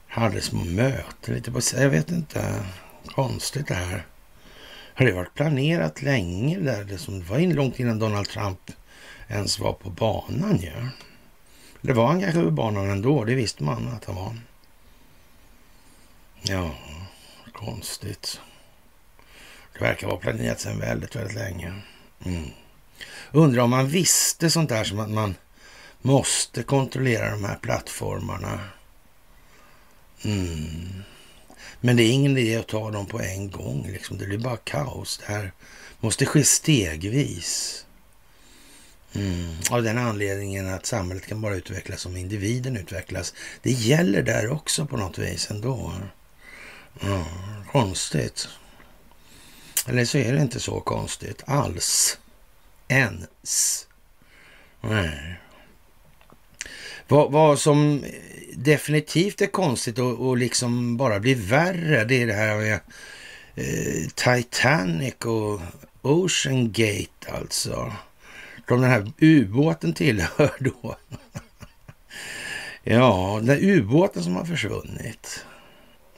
Hade 0.07 0.41
små 0.41 0.63
möten 0.63 1.35
lite 1.35 1.51
på... 1.51 1.59
Jag 1.75 1.89
vet 1.89 2.11
inte. 2.11 2.65
Konstigt 3.05 3.67
det 3.67 3.73
här. 3.73 4.05
Har 4.93 5.05
det 5.05 5.11
varit 5.11 5.33
planerat 5.33 6.01
länge 6.01 6.59
där? 6.59 6.83
Det 6.83 6.97
som 6.97 7.23
var 7.23 7.39
in 7.39 7.53
långt 7.53 7.79
innan 7.79 7.99
Donald 7.99 8.29
Trump 8.29 8.71
ens 9.27 9.59
var 9.59 9.73
på 9.73 9.89
banan 9.89 10.57
ju. 10.57 10.67
Ja. 10.67 10.87
Det 11.81 11.93
var 11.93 12.07
han 12.07 12.21
kanske 12.21 12.41
på 12.41 12.51
banan 12.51 12.89
ändå. 12.89 13.23
Det 13.23 13.35
visste 13.35 13.63
man 13.63 13.87
att 13.87 14.05
han 14.05 14.15
var. 14.15 14.37
Ja, 16.41 16.75
konstigt. 17.53 18.41
Verkar 19.81 20.07
vara 20.07 20.17
planerat 20.17 20.59
sedan 20.59 20.79
väldigt, 20.79 21.15
väldigt 21.15 21.35
länge. 21.35 21.73
Mm. 22.25 22.49
Undrar 23.31 23.63
om 23.63 23.69
man 23.69 23.87
visste 23.87 24.49
sånt 24.49 24.69
där 24.69 24.83
som 24.83 24.99
att 24.99 25.09
man 25.09 25.35
måste 26.01 26.63
kontrollera 26.63 27.31
de 27.31 27.43
här 27.43 27.55
plattformarna. 27.55 28.59
Mm. 30.23 31.03
Men 31.79 31.97
det 31.97 32.03
är 32.03 32.11
ingen 32.11 32.37
idé 32.37 32.55
att 32.55 32.67
ta 32.67 32.91
dem 32.91 33.05
på 33.05 33.19
en 33.19 33.51
gång. 33.51 33.87
Liksom. 33.91 34.17
Det 34.17 34.25
blir 34.25 34.37
bara 34.37 34.57
kaos. 34.57 35.17
Det 35.17 35.33
här 35.33 35.51
måste 35.99 36.25
ske 36.25 36.43
stegvis. 36.43 37.85
Mm. 39.13 39.55
Av 39.71 39.83
den 39.83 39.97
anledningen 39.97 40.73
att 40.73 40.85
samhället 40.85 41.27
kan 41.27 41.41
bara 41.41 41.55
utvecklas 41.55 42.05
om 42.05 42.17
individen 42.17 42.77
utvecklas. 42.77 43.33
Det 43.61 43.71
gäller 43.71 44.21
där 44.21 44.51
också 44.51 44.85
på 44.85 44.97
något 44.97 45.17
vis 45.17 45.51
ändå. 45.51 45.93
Mm. 47.01 47.23
Konstigt. 47.71 48.49
Eller 49.87 50.05
så 50.05 50.17
är 50.17 50.33
det 50.33 50.41
inte 50.41 50.59
så 50.59 50.79
konstigt 50.79 51.43
alls. 51.45 52.17
Ens. 52.87 53.87
Nej. 54.81 55.39
Vad, 57.07 57.31
vad 57.31 57.59
som 57.59 58.05
definitivt 58.53 59.41
är 59.41 59.47
konstigt 59.47 59.99
och, 59.99 60.27
och 60.27 60.37
liksom 60.37 60.97
bara 60.97 61.19
blir 61.19 61.35
värre, 61.35 62.03
det 62.03 62.21
är 62.21 62.27
det 62.27 62.33
här 62.33 62.57
med 62.57 62.79
eh, 63.55 64.07
Titanic 64.15 65.15
och 65.25 65.61
Ocean 66.01 66.71
Gate 66.71 67.31
alltså. 67.31 67.93
Som 68.67 68.81
den 68.81 68.89
här 68.89 69.11
ubåten 69.19 69.93
tillhör 69.93 70.51
då. 70.59 70.95
ja, 72.83 73.33
den 73.37 73.45
där 73.45 73.63
ubåten 73.63 74.23
som 74.23 74.35
har 74.35 74.45
försvunnit. 74.45 75.45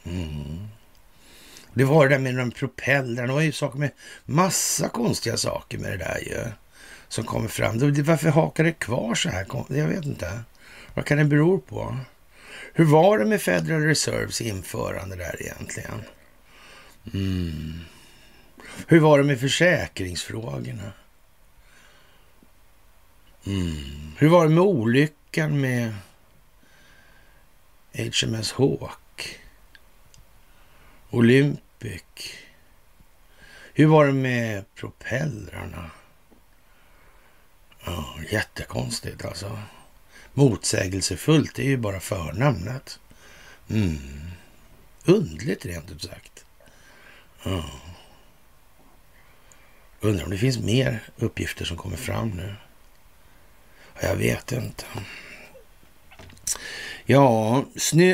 Mm. 0.04 0.68
Det 1.74 1.84
var 1.84 2.08
det 2.08 2.16
där 2.16 2.20
med 2.20 2.36
de 2.36 2.52
propellrarna. 2.52 3.28
Det 3.28 3.34
var 3.34 3.42
ju 3.42 3.52
saker 3.52 3.80
med 3.80 3.92
massa 4.26 4.90
konstiga 4.90 5.38
saker 5.38 5.78
med 5.78 5.92
det 5.92 5.98
där 5.98 6.20
ju. 6.20 6.52
Som 7.08 7.24
kommer 7.24 7.48
fram. 7.48 7.80
Varför 8.04 8.30
hakar 8.30 8.64
det 8.64 8.72
kvar 8.72 9.16
så 9.16 9.30
här? 9.30 9.46
Jag 9.68 9.88
vet 9.88 10.06
inte. 10.06 10.42
Vad 10.94 11.06
kan 11.06 11.18
det 11.18 11.26
bero 11.26 11.60
på? 11.60 11.98
Hur 12.74 12.86
var 12.86 13.20
det 13.20 13.26
med 13.26 13.42
Federal 13.42 13.82
Reserves 13.82 14.42
införande 14.42 15.16
där 15.16 15.42
egentligen? 15.42 16.02
Mm. 17.14 17.80
Hur 18.88 19.00
var 19.00 19.18
det 19.18 19.24
med 19.24 19.40
försäkringsfrågorna? 19.40 20.92
Mm. 23.46 24.12
Hur 24.18 24.30
var 24.30 24.44
det 24.44 24.50
med 24.50 24.64
olyckan 24.64 25.62
med 25.62 25.94
HMS 27.94 28.52
Hawk? 28.52 29.03
Olympic? 31.14 32.04
Hur 33.74 33.86
var 33.86 34.06
det 34.06 34.14
med 34.14 34.76
propellrarna? 34.76 35.92
Ja, 37.86 38.16
jättekonstigt 38.32 39.26
alltså. 39.26 39.60
Motsägelsefullt 40.34 41.56
det 41.56 41.62
är 41.62 41.68
ju 41.68 41.78
bara 41.78 42.00
förnamnet. 42.00 43.00
Mm. 43.70 43.98
Undligt 45.06 45.66
rent 45.66 45.92
ut 45.92 46.04
sagt. 46.04 46.46
Ja. 47.44 47.66
Undrar 50.02 50.24
om 50.24 50.32
det 50.32 50.38
finns 50.38 50.60
mer 50.60 51.04
uppgifter 51.18 51.66
som 51.66 51.78
kommer 51.78 51.98
fram 51.98 52.30
nu. 52.30 52.56
Jag 54.02 54.16
vet 54.16 54.52
inte. 54.52 54.86
Ja, 57.06 57.66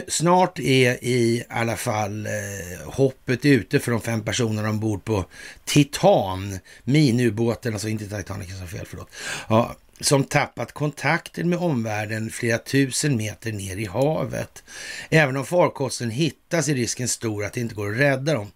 snart 0.08 0.60
är 0.60 1.04
i 1.04 1.44
alla 1.50 1.76
fall 1.76 2.26
eh, 2.26 2.92
hoppet 2.92 3.46
ute 3.46 3.80
för 3.80 3.92
de 3.92 4.02
fem 4.02 4.24
personerna 4.24 4.70
ombord 4.70 5.04
på 5.04 5.26
Titan, 5.66 6.60
minubåten, 6.84 7.74
alltså 7.74 7.90
inte 7.90 8.18
Titanic, 8.18 8.58
som 8.58 8.68
fel, 8.68 8.86
förlåt. 8.90 9.10
Ja, 9.48 9.76
som 10.00 10.24
tappat 10.24 10.72
kontakten 10.72 11.50
med 11.50 11.60
omvärlden 11.60 12.30
flera 12.30 12.58
tusen 12.58 13.18
meter 13.18 13.52
ner 13.52 13.78
i 13.78 13.86
havet. 13.86 14.64
Även 15.10 15.38
om 15.38 15.46
farkosten 15.46 16.10
hittas 16.10 16.68
är 16.68 16.76
risken 16.76 17.08
stor 17.08 17.46
att 17.46 17.54
det 17.54 17.62
inte 17.62 17.76
går 17.76 17.92
att 17.92 18.00
rädda 18.00 18.34
dem. 18.34 18.52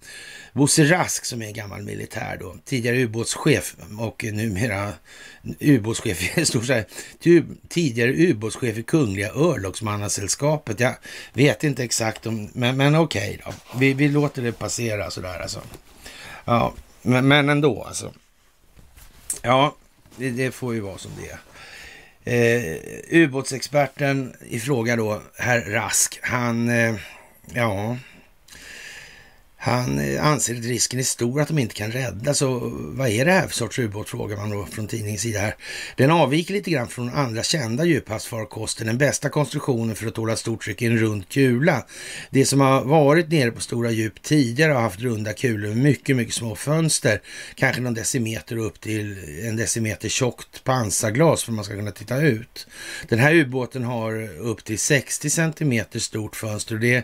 Bosse 0.54 0.84
Rask 0.84 1.26
som 1.26 1.42
är 1.42 1.52
gammal 1.52 1.82
militär 1.82 2.38
då, 2.40 2.56
tidigare 2.66 2.98
ubåtschef 2.98 3.76
och 4.00 4.24
numera 4.24 4.94
ubåtschef 5.60 6.38
i 6.38 6.46
stort 6.46 6.64
tidigare 7.70 8.14
ubåtschef 8.14 8.78
i 8.78 8.84
Kungliga 8.84 9.32
Örlogsmannasällskapet. 9.32 10.80
Jag 10.80 10.96
vet 11.34 11.64
inte 11.64 11.84
exakt 11.84 12.26
om, 12.26 12.50
men, 12.54 12.78
men 12.78 12.96
okej 12.96 13.30
okay 13.30 13.42
då. 13.46 13.80
Vi, 13.80 13.94
vi 13.94 14.10
låter 14.10 14.42
det 14.42 14.52
passera 14.52 15.12
sådär 15.12 15.40
alltså. 15.40 15.62
Ja, 16.46 16.74
men, 17.02 17.28
men 17.28 17.50
ändå 17.50 17.84
alltså. 17.84 18.14
Ja, 19.42 19.76
det, 20.18 20.30
det 20.30 20.52
får 20.52 20.74
ju 20.74 20.80
vara 20.80 20.98
som 20.98 21.12
det 21.18 21.30
är. 21.30 21.40
Eh, 22.26 22.78
ubåtsexperten 23.10 24.36
i 24.50 24.60
fråga 24.60 24.96
då, 24.96 25.22
herr 25.38 25.62
Rask, 25.62 26.20
han, 26.22 26.70
eh, 26.70 26.96
ja, 27.54 27.98
han 29.66 30.00
eh, 30.00 30.26
anser 30.26 30.56
att 30.56 30.66
risken 30.66 31.00
är 31.00 31.04
stor 31.04 31.42
att 31.42 31.48
de 31.48 31.60
inte 31.60 31.76
kan 31.76 31.92
räddas. 31.92 32.42
Och 32.42 32.72
vad 32.72 33.10
är 33.10 33.26
det 33.26 33.32
här 33.32 33.48
för 33.48 33.54
sorts 33.54 33.80
ubåt, 33.80 34.10
frågar 34.10 34.38
man 34.38 34.50
då 34.50 34.66
från 34.66 34.88
tidningens 34.88 35.22
sida 35.22 35.40
här. 35.40 35.56
Den 35.96 36.12
avviker 36.12 36.54
lite 36.54 36.72
grann 36.72 36.88
från 36.88 37.10
andra 37.10 37.44
kända 37.44 37.86
djuphavsfarkoster. 37.86 38.86
Den 38.86 38.98
bästa 38.98 39.30
konstruktionen 39.30 39.96
för 39.96 40.08
att 40.08 40.16
tåla 40.16 40.36
stort 40.36 40.64
tryck 40.64 40.82
är 40.82 40.92
en 40.92 40.98
rund 40.98 41.30
kula. 41.30 41.86
Det 42.30 42.46
som 42.46 42.62
har 42.62 42.84
varit 42.84 43.32
nere 43.32 43.52
på 43.52 43.62
stora 43.62 43.92
djup 43.92 44.22
tidigare 44.22 44.74
har 44.74 44.82
haft 44.82 45.00
runda 45.00 45.34
kulor 45.34 45.68
med 45.68 45.78
mycket, 45.78 46.16
mycket 46.16 46.34
små 46.34 46.56
fönster. 46.56 47.22
Kanske 47.56 47.82
någon 47.82 47.94
decimeter 47.94 48.58
upp 48.58 48.82
till 48.82 49.18
en 49.44 49.56
decimeter 49.56 50.10
tjockt 50.10 50.64
pansarglas 50.64 51.44
för 51.44 51.52
att 51.52 51.56
man 51.56 51.66
ska 51.66 51.76
kunna 51.76 51.92
titta 51.92 52.22
ut. 52.22 52.68
Den 53.08 53.20
här 53.20 53.34
ubåten 53.34 53.84
har 53.84 54.40
upp 54.40 54.64
till 54.64 54.80
60 54.80 55.30
centimeter 55.30 56.00
stort 56.00 56.36
fönster 56.36 56.76
och 56.76 56.82
det 56.82 56.96
är 56.96 57.04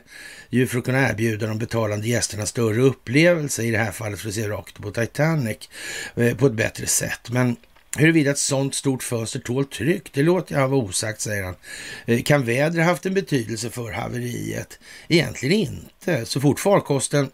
ju 0.49 0.67
för 0.67 0.79
att 0.79 0.85
kunna 0.85 1.09
erbjuda 1.09 1.47
de 1.47 1.57
betalande 1.57 2.07
gästerna 2.07 2.45
större 2.49 2.81
upplevelse, 2.81 3.63
i 3.63 3.71
det 3.71 3.77
här 3.77 3.91
fallet 3.91 4.19
för 4.19 4.29
att 4.29 4.35
se 4.35 4.47
rakt 4.47 4.81
på 4.81 4.91
Titanic 4.91 5.69
eh, 6.15 6.37
på 6.37 6.45
ett 6.45 6.53
bättre 6.53 6.87
sätt. 6.87 7.29
Men 7.29 7.55
Huruvida 7.97 8.31
ett 8.31 8.37
sånt 8.37 8.75
stort 8.75 9.03
fönster 9.03 9.39
tål 9.39 9.65
tryck, 9.65 10.13
det 10.13 10.23
låter 10.23 10.55
jag 10.55 10.67
vara 10.67 10.81
osagt, 10.81 11.21
säger 11.21 11.43
han. 11.43 11.55
Eh, 12.05 12.21
kan 12.21 12.45
vädret 12.45 12.85
haft 12.85 13.05
en 13.05 13.13
betydelse 13.13 13.69
för 13.69 13.91
haveriet? 13.91 14.79
Egentligen 15.07 15.55
inte. 15.55 16.25
Så 16.25 16.41
fort 16.41 16.59
farkosten 16.59 17.29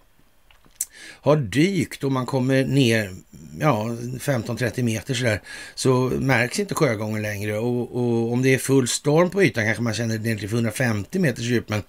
har 1.25 1.36
dykt 1.36 2.03
och 2.03 2.12
man 2.12 2.25
kommer 2.25 2.65
ner 2.65 3.15
ja, 3.60 3.84
15-30 4.20 4.84
meter 4.84 5.13
sådär, 5.13 5.41
så 5.75 6.12
märks 6.20 6.60
inte 6.60 6.75
sjögången 6.75 7.22
längre. 7.22 7.58
Och, 7.58 7.96
och, 7.96 8.34
om 8.34 8.41
det 8.41 8.53
är 8.53 8.58
full 8.58 8.88
storm 8.88 9.29
på 9.29 9.44
ytan 9.44 9.65
kanske 9.65 9.84
man 9.84 9.94
känner 9.94 10.17
det 10.17 10.29
ner 10.29 10.38
till 10.38 10.53
150 10.53 11.20
meters 11.20 11.44
djup, 11.44 11.70
men 11.70 11.84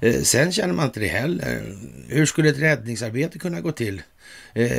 eh, 0.00 0.22
sen 0.22 0.52
känner 0.52 0.74
man 0.74 0.86
inte 0.86 1.00
det 1.00 1.06
heller. 1.06 1.76
Hur 2.08 2.26
skulle 2.26 2.48
ett 2.48 2.58
räddningsarbete 2.58 3.38
kunna 3.38 3.60
gå 3.60 3.72
till? 3.72 4.02
Eh, 4.54 4.70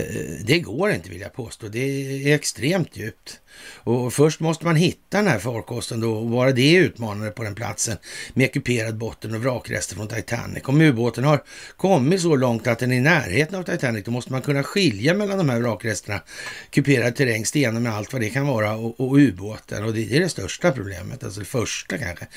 det 0.43 0.59
går 0.59 0.91
inte 0.91 1.09
vill 1.09 1.21
jag 1.21 1.33
påstå. 1.33 1.67
Det 1.67 1.79
är 1.79 2.35
extremt 2.35 2.97
djupt. 2.97 3.39
Och 3.61 4.13
först 4.13 4.39
måste 4.39 4.65
man 4.65 4.75
hitta 4.75 5.17
den 5.17 5.27
här 5.27 5.39
farkosten 5.39 5.99
då 5.99 6.13
och 6.13 6.29
vara 6.29 6.51
det 6.51 6.73
utmanande 6.73 7.31
på 7.31 7.43
den 7.43 7.55
platsen 7.55 7.97
med 8.33 8.53
kuperad 8.53 8.97
botten 8.97 9.35
och 9.35 9.41
vrakrester 9.41 9.95
från 9.95 10.07
Titanic. 10.07 10.63
Om 10.65 10.81
ubåten 10.81 11.23
har 11.23 11.43
kommit 11.77 12.21
så 12.21 12.35
långt 12.35 12.67
att 12.67 12.79
den 12.79 12.91
är 12.91 12.95
i 12.95 13.01
närheten 13.01 13.59
av 13.59 13.63
Titanic 13.63 14.05
då 14.05 14.11
måste 14.11 14.31
man 14.31 14.41
kunna 14.41 14.63
skilja 14.63 15.13
mellan 15.13 15.37
de 15.37 15.49
här 15.49 15.59
vrakresterna, 15.59 16.21
kuperad 16.69 17.15
terräng, 17.15 17.45
stenar 17.45 17.79
med 17.79 17.93
allt 17.93 18.13
vad 18.13 18.21
det 18.21 18.29
kan 18.29 18.47
vara 18.47 18.75
och, 18.75 18.99
och 18.99 19.17
ubåten. 19.17 19.83
Och 19.83 19.93
det 19.93 20.15
är 20.15 20.19
det 20.19 20.29
största 20.29 20.71
problemet, 20.71 21.23
alltså 21.23 21.39
det 21.39 21.45
första 21.45 21.97
kanske. 21.97 22.27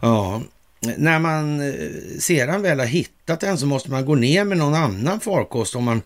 Ja, 0.00 0.42
när 0.96 1.18
man 1.18 1.60
eh, 1.60 2.18
sedan 2.18 2.62
väl 2.62 2.78
har 2.78 2.86
hittat 2.86 3.40
den 3.40 3.58
så 3.58 3.66
måste 3.66 3.90
man 3.90 4.04
gå 4.04 4.14
ner 4.14 4.44
med 4.44 4.58
någon 4.58 4.74
annan 4.74 5.20
farkost 5.20 5.76
om 5.76 5.84
man 5.84 6.02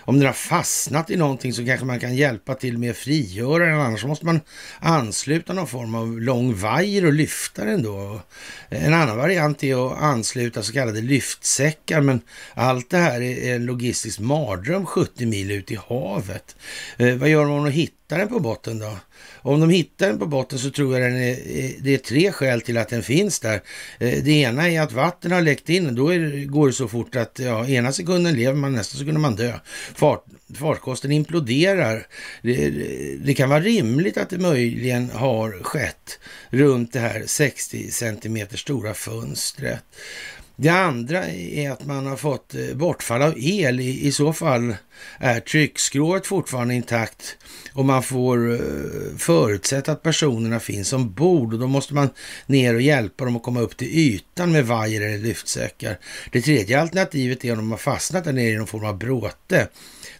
om 0.00 0.18
den 0.18 0.26
har 0.26 0.32
fastnat 0.32 1.10
i 1.10 1.16
någonting 1.16 1.52
så 1.52 1.66
kanske 1.66 1.86
man 1.86 2.00
kan 2.00 2.16
hjälpa 2.16 2.54
till 2.54 2.78
med 2.78 2.90
att 2.90 2.96
frigöra 2.96 3.66
den. 3.66 3.80
Annars 3.80 4.04
måste 4.04 4.26
man 4.26 4.40
ansluta 4.78 5.52
någon 5.52 5.66
form 5.66 5.94
av 5.94 6.20
lång 6.20 6.54
vajer 6.54 7.06
och 7.06 7.12
lyfta 7.12 7.64
den 7.64 7.82
då. 7.82 8.20
En 8.68 8.94
annan 8.94 9.16
variant 9.16 9.64
är 9.64 9.86
att 9.86 10.02
ansluta 10.02 10.62
så 10.62 10.72
kallade 10.72 11.00
lyftsäckar. 11.00 12.00
Men 12.00 12.20
allt 12.54 12.90
det 12.90 12.98
här 12.98 13.20
är 13.20 13.54
en 13.54 13.66
logistisk 13.66 14.20
mardröm 14.20 14.86
70 14.86 15.26
mil 15.26 15.50
ut 15.50 15.70
i 15.70 15.78
havet. 15.88 16.56
Eh, 16.96 17.14
vad 17.14 17.28
gör 17.28 17.44
man 17.44 17.56
om 17.56 17.62
man 17.62 17.72
hittar 17.72 18.18
den 18.18 18.28
på 18.28 18.40
botten 18.40 18.78
då? 18.78 18.96
Om 19.42 19.60
de 19.60 19.70
hittar 19.70 20.06
den 20.06 20.18
på 20.18 20.26
botten 20.26 20.58
så 20.58 20.70
tror 20.70 20.98
jag 20.98 21.12
den 21.12 21.22
är, 21.22 21.30
eh, 21.30 21.70
det 21.80 21.94
är 21.94 21.98
tre 21.98 22.32
skäl 22.32 22.60
till 22.60 22.78
att 22.78 22.88
den 22.88 23.02
finns 23.02 23.40
där. 23.40 23.62
Eh, 23.98 24.22
det 24.22 24.30
ena 24.30 24.70
är 24.70 24.80
att 24.80 24.92
vatten 24.92 25.32
har 25.32 25.40
läckt 25.40 25.68
in 25.68 25.86
och 25.86 25.92
då 25.92 26.08
är, 26.08 26.44
går 26.46 26.66
det 26.66 26.72
så 26.72 26.88
fort 26.88 27.16
att 27.16 27.38
ja, 27.38 27.66
ena 27.66 27.92
sekunden 27.92 28.34
lever 28.34 28.56
man, 28.56 28.72
nästa 28.72 28.98
sekund 28.98 29.16
är 29.16 29.20
man 29.20 29.36
dö. 29.36 29.52
Fart, 29.94 30.24
farkosten 30.54 31.12
imploderar. 31.12 32.06
Det, 32.42 32.70
det, 33.24 33.34
kan 33.34 33.48
vara 33.48 33.60
rimligt 33.60 34.16
att 34.16 34.30
det 34.30 34.38
möjligen 34.38 35.10
har 35.10 35.62
skett 35.62 36.18
runt 36.50 36.92
det 36.92 37.00
här 37.00 37.22
60 37.26 37.90
centimeter 37.90 38.56
stora 38.56 38.94
fönstret. 38.94 39.84
Det 40.62 40.68
andra 40.68 41.26
är 41.28 41.70
att 41.70 41.86
man 41.86 42.06
har 42.06 42.16
fått 42.16 42.54
eh, 42.54 42.76
bortfall 42.76 43.22
av 43.22 43.34
el. 43.36 43.80
I, 43.80 44.06
i 44.06 44.12
så 44.12 44.32
fall 44.32 44.74
är 45.18 45.40
tryckskrået 45.40 46.26
fortfarande 46.26 46.74
intakt 46.74 47.36
och 47.72 47.84
man 47.84 48.02
får 48.02 48.52
eh, 48.52 48.58
förutsätta 49.18 49.92
att 49.92 50.02
personerna 50.02 50.60
finns 50.60 50.92
ombord 50.92 51.52
och 51.52 51.60
då 51.60 51.66
måste 51.66 51.94
man 51.94 52.10
ner 52.46 52.74
och 52.74 52.80
hjälpa 52.80 53.24
dem 53.24 53.36
att 53.36 53.42
komma 53.42 53.60
upp 53.60 53.76
till 53.76 53.88
ytan 53.88 54.52
med 54.52 54.66
vajer 54.66 55.00
eller 55.00 55.18
lyftsäckar. 55.18 55.98
Det 56.32 56.40
tredje 56.40 56.80
alternativet 56.80 57.44
är 57.44 57.52
om 57.52 57.58
de 57.58 57.70
har 57.70 57.78
fastnat 57.78 58.24
där 58.24 58.32
nere 58.32 58.50
i 58.50 58.56
någon 58.56 58.66
form 58.66 58.84
av 58.84 58.98
bråte. 58.98 59.68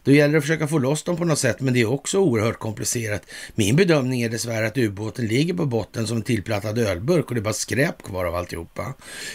Då 0.04 0.12
gäller 0.12 0.32
det 0.32 0.38
att 0.38 0.44
försöka 0.44 0.68
få 0.68 0.78
loss 0.78 1.02
dem 1.02 1.16
på 1.16 1.24
något 1.24 1.38
sätt, 1.38 1.60
men 1.60 1.74
det 1.74 1.80
är 1.80 1.92
också 1.92 2.18
oerhört 2.18 2.58
komplicerat. 2.58 3.22
Min 3.54 3.76
bedömning 3.76 4.22
är 4.22 4.28
dessvärre 4.28 4.66
att 4.66 4.78
ubåten 4.78 5.26
ligger 5.26 5.54
på 5.54 5.66
botten 5.66 6.06
som 6.06 6.16
en 6.16 6.22
tillplattad 6.22 6.78
ölburk 6.78 7.28
och 7.28 7.34
det 7.34 7.40
är 7.40 7.42
bara 7.42 7.54
skräp 7.54 8.02
kvar 8.02 8.24
av 8.24 8.34
alltihopa. 8.34 8.94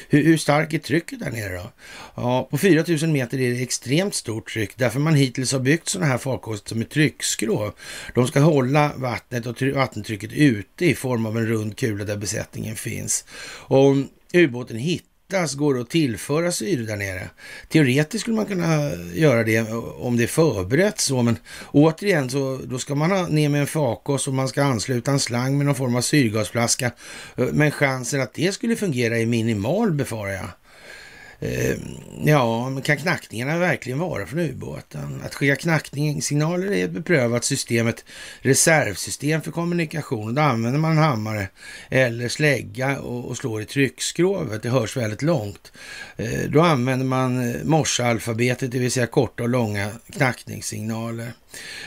Hur, 0.10 0.24
hur 0.24 0.38
starkt 0.38 0.74
är 0.74 0.78
trycket 0.78 1.20
där 1.20 1.32
nere 1.32 1.54
då? 1.54 1.72
Ja, 2.16 2.48
på 2.52 2.58
4000 2.58 3.12
meter 3.12 3.42
är 3.42 3.54
det 3.54 3.64
extremt 3.64 4.16
stort 4.16 4.54
tryck, 4.54 4.78
därför 4.78 5.00
man 5.00 5.16
hittills 5.16 5.52
har 5.52 5.60
byggt 5.60 5.90
sådana 5.90 6.12
här 6.12 6.18
farkoster 6.18 6.70
som 6.70 6.82
är 6.82 6.86
tryckskrov. 6.86 7.74
De 8.16 8.28
ska 8.28 8.40
hålla 8.40 8.92
vattnet 8.96 9.46
och 9.46 9.62
vattentrycket 9.62 10.34
ute 10.34 10.86
i 10.86 10.96
form 10.96 11.26
av 11.26 11.38
en 11.38 11.48
rund 11.48 11.78
kula 11.78 12.04
där 12.04 12.18
besättningen 12.18 12.76
finns. 12.76 13.26
Om 13.68 14.10
ubåten 14.34 14.78
hittar 14.78 15.15
hittas 15.30 15.54
går 15.54 15.74
det 15.74 15.82
att 15.82 15.90
tillföra 15.90 16.52
syre 16.52 16.86
där 16.86 16.96
nere. 16.96 17.30
Teoretiskt 17.70 18.22
skulle 18.22 18.36
man 18.36 18.46
kunna 18.46 18.92
göra 19.14 19.44
det 19.44 19.72
om 20.00 20.18
det 20.18 20.24
är 20.24 20.28
förberett 20.28 21.00
så, 21.00 21.22
men 21.22 21.38
återigen 21.72 22.30
så 22.30 22.60
då 22.64 22.80
ska 22.80 22.96
man 22.96 23.12
ha 23.12 23.28
ner 23.28 23.50
med 23.50 23.62
en 23.62 23.68
fakos 23.68 24.28
och 24.28 24.34
man 24.34 24.48
ska 24.48 24.64
ansluta 24.64 25.12
en 25.12 25.20
slang 25.20 25.58
med 25.58 25.66
någon 25.66 25.76
form 25.76 25.96
av 25.96 26.02
syrgasflaska. 26.02 26.92
Eh, 27.36 27.46
men 27.52 27.72
chansen 27.72 28.22
att 28.22 28.34
det 28.34 28.54
skulle 28.54 28.76
fungera 28.76 29.18
är 29.18 29.26
minimal 29.26 29.92
befarar 29.92 30.32
jag. 30.32 30.50
Eh, 31.40 31.78
ja, 32.24 32.70
men 32.70 32.82
kan 32.82 32.98
knackningarna 32.98 33.58
verkligen 33.58 34.00
vara 34.00 34.26
från 34.26 34.40
ubåten? 34.40 35.22
Att 35.26 35.36
skicka 35.36 35.56
knackningssignaler 35.56 36.72
är 36.72 36.86
ett 36.86 36.92
beprövat 36.92 37.44
system, 37.44 37.88
ett 37.88 38.06
reservsystem 38.42 39.42
för 39.42 39.52
kommunikation. 39.52 40.36
Då 40.36 40.42
använder 40.42 40.80
man 40.80 40.98
hammare 40.98 41.48
eller 41.90 42.30
slägga 42.30 43.00
och, 43.00 43.38
slår 43.38 43.62
i 43.62 43.66
tryckskrovet. 43.66 44.64
Det 44.64 44.70
hörs 44.70 44.98
väldigt 44.98 45.22
långt. 45.22 45.72
Eh, 46.18 46.50
då 46.50 46.62
använder 46.62 47.06
man 47.06 47.50
eh, 47.50 47.64
morsealfabetet, 47.64 48.72
det 48.72 48.80
vill 48.80 48.92
säga 48.92 49.08
korta 49.08 49.44
och 49.44 49.50
långa 49.50 49.92
knackningssignaler. 50.12 51.32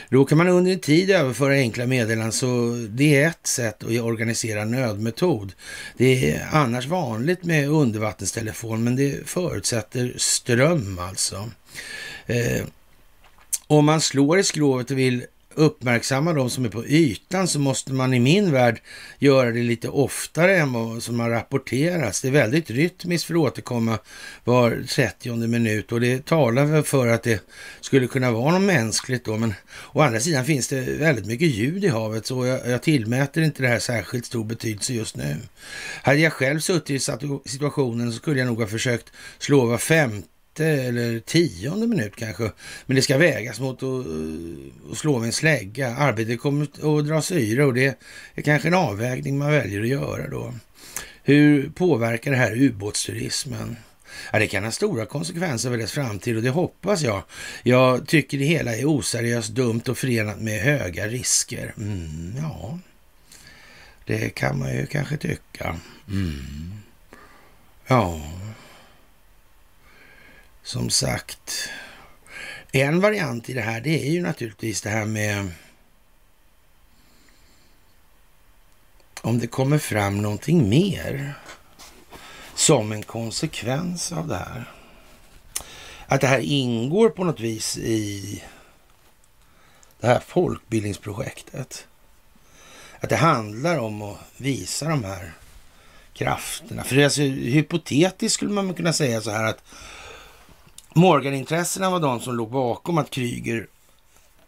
Då 0.09 0.25
kan 0.25 0.37
man 0.37 0.47
under 0.47 0.71
en 0.71 0.79
tid 0.79 1.09
överföra 1.09 1.53
enkla 1.53 1.85
meddelanden, 1.85 2.31
så 2.31 2.75
det 2.89 3.15
är 3.15 3.27
ett 3.27 3.47
sätt 3.47 3.83
att 3.83 3.99
organisera 3.99 4.65
nödmetod. 4.65 5.53
Det 5.97 6.31
är 6.31 6.47
annars 6.51 6.85
vanligt 6.85 7.43
med 7.43 7.69
undervattenstelefon, 7.69 8.83
men 8.83 8.95
det 8.95 9.29
förutsätter 9.29 10.13
ström 10.17 10.99
alltså. 10.99 11.49
Eh, 12.25 12.63
om 13.67 13.85
man 13.85 14.01
slår 14.01 14.39
i 14.39 14.43
skrovet 14.43 14.91
och 14.91 14.97
vill 14.97 15.25
uppmärksamma 15.59 16.33
de 16.33 16.49
som 16.49 16.65
är 16.65 16.69
på 16.69 16.85
ytan 16.85 17.47
så 17.47 17.59
måste 17.59 17.93
man 17.93 18.13
i 18.13 18.19
min 18.19 18.51
värld 18.51 18.81
göra 19.19 19.51
det 19.51 19.59
lite 19.59 19.89
oftare 19.89 20.57
än 20.57 20.73
vad 20.73 21.03
som 21.03 21.19
har 21.19 21.29
rapporterats. 21.29 22.21
Det 22.21 22.27
är 22.27 22.31
väldigt 22.31 22.69
rytmiskt 22.69 23.27
för 23.27 23.33
att 23.33 23.39
återkomma 23.39 23.99
var 24.43 24.83
30 24.87 25.47
minut 25.47 25.91
och 25.91 26.01
det 26.01 26.25
talar 26.25 26.65
väl 26.65 26.83
för 26.83 27.07
att 27.07 27.23
det 27.23 27.43
skulle 27.81 28.07
kunna 28.07 28.31
vara 28.31 28.51
något 28.51 28.61
mänskligt 28.61 29.25
då. 29.25 29.37
Men 29.37 29.53
å 29.93 30.01
andra 30.01 30.19
sidan 30.19 30.45
finns 30.45 30.67
det 30.67 30.81
väldigt 30.81 31.25
mycket 31.25 31.47
ljud 31.47 31.83
i 31.83 31.87
havet 31.87 32.25
så 32.25 32.45
jag, 32.45 32.67
jag 32.67 32.83
tillmäter 32.83 33.41
inte 33.41 33.61
det 33.61 33.69
här 33.69 33.79
särskilt 33.79 34.25
stor 34.25 34.43
betydelse 34.43 34.93
just 34.93 35.17
nu. 35.17 35.37
Hade 36.03 36.19
jag 36.19 36.33
själv 36.33 36.59
suttit 36.59 36.89
i 36.89 36.99
situationen 37.49 38.11
så 38.11 38.17
skulle 38.17 38.39
jag 38.39 38.47
nog 38.47 38.59
ha 38.59 38.67
försökt 38.67 39.11
slå 39.39 39.65
var 39.65 39.77
femte 39.77 40.27
eller 40.63 41.19
tionde 41.19 41.87
minut 41.87 42.15
kanske. 42.15 42.51
Men 42.85 42.95
det 42.95 43.01
ska 43.01 43.17
vägas 43.17 43.59
mot 43.59 43.83
att, 43.83 44.05
eh, 44.05 44.91
att 44.91 44.97
slå 44.97 45.19
med 45.19 45.27
en 45.27 45.33
slägga. 45.33 45.95
Arbetet 45.95 46.39
kommer 46.39 46.63
att 46.63 47.07
dra 47.07 47.21
syre 47.21 47.65
och 47.65 47.73
det 47.73 47.99
är 48.35 48.41
kanske 48.41 48.67
en 48.67 48.73
avvägning 48.73 49.37
man 49.37 49.51
väljer 49.51 49.81
att 49.81 49.87
göra 49.87 50.27
då. 50.27 50.53
Hur 51.23 51.69
påverkar 51.69 52.31
det 52.31 52.37
här 52.37 52.61
ubåtsturismen? 52.61 53.75
Ja, 54.31 54.39
det 54.39 54.47
kan 54.47 54.63
ha 54.63 54.71
stora 54.71 55.05
konsekvenser 55.05 55.69
för 55.69 55.77
dess 55.77 55.91
framtid 55.91 56.35
och 56.35 56.43
det 56.43 56.49
hoppas 56.49 57.01
jag. 57.01 57.23
Jag 57.63 58.07
tycker 58.07 58.37
det 58.37 58.45
hela 58.45 58.75
är 58.75 58.85
oseriöst, 58.85 59.49
dumt 59.49 59.81
och 59.87 59.97
förenat 59.97 60.41
med 60.41 60.61
höga 60.61 61.07
risker. 61.07 61.73
Mm, 61.77 62.33
ja, 62.37 62.79
det 64.05 64.29
kan 64.29 64.59
man 64.59 64.75
ju 64.75 64.85
kanske 64.85 65.17
tycka. 65.17 65.75
Mm. 66.07 66.73
Ja, 67.87 68.21
som 70.69 70.89
sagt, 70.89 71.69
en 72.71 72.99
variant 72.99 73.49
i 73.49 73.53
det 73.53 73.61
här 73.61 73.81
det 73.81 74.07
är 74.07 74.11
ju 74.11 74.21
naturligtvis 74.21 74.81
det 74.81 74.89
här 74.89 75.05
med 75.05 75.51
om 79.21 79.39
det 79.39 79.47
kommer 79.47 79.77
fram 79.77 80.21
någonting 80.21 80.69
mer 80.69 81.33
som 82.55 82.91
en 82.91 83.03
konsekvens 83.03 84.11
av 84.11 84.27
det 84.27 84.35
här. 84.35 84.71
att 86.07 86.21
det 86.21 86.27
här 86.27 86.39
ingår 86.39 87.09
på 87.09 87.23
något 87.23 87.39
vis 87.39 87.77
i 87.77 88.43
det 89.99 90.07
här 90.07 90.19
folkbildningsprojektet. 90.27 91.87
Att 92.99 93.09
det 93.09 93.15
handlar 93.15 93.79
om 93.79 94.01
att 94.01 94.19
visa 94.37 94.89
de 94.89 95.03
här 95.03 95.33
krafterna. 96.13 96.83
För 96.83 97.03
alltså, 97.03 97.21
hypotetiskt 97.21 98.33
skulle 98.33 98.51
man 98.51 98.73
kunna 98.73 98.93
säga 98.93 99.21
så 99.21 99.31
här 99.31 99.43
att 99.43 99.63
Morganintressena 100.95 101.89
var 101.89 101.99
de 101.99 102.19
som 102.19 102.35
låg 102.35 102.51
bakom 102.51 102.97
att 102.97 103.09
Kryger 103.09 103.67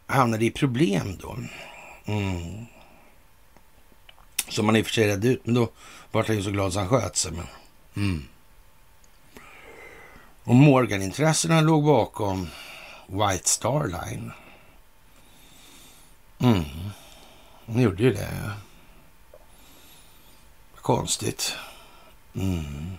hamnade 0.08 0.46
i 0.46 0.52
problem 0.52 1.18
då. 1.22 1.38
Mm. 2.06 2.66
Som 4.50 4.66
man 4.66 4.76
i 4.76 4.82
och 4.82 4.86
för 4.86 4.94
sig 4.94 5.08
redde 5.08 5.28
ut, 5.28 5.46
men 5.46 5.56
då 5.56 5.70
var 6.12 6.24
han 6.24 6.36
ju 6.36 6.44
så 6.44 6.52
glad 6.52 6.74
så 6.74 6.80
han 6.80 6.90
sköt 6.90 7.16
sig. 7.16 7.32
Men, 7.32 7.48
mm. 7.96 8.28
Och 10.44 10.56
Morganintressena 10.56 11.62
låg 11.62 11.84
bakom 11.86 12.48
White 13.08 13.50
Star 13.50 13.88
Line. 13.88 14.32
Mm. 16.40 16.64
De 17.66 17.82
gjorde 17.82 18.04
ju 18.04 18.14
det. 18.14 18.52
Konstigt. 20.76 21.56
Mm. 22.34 22.98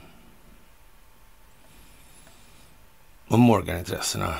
Och 3.32 3.38
Morganintressena 3.38 4.34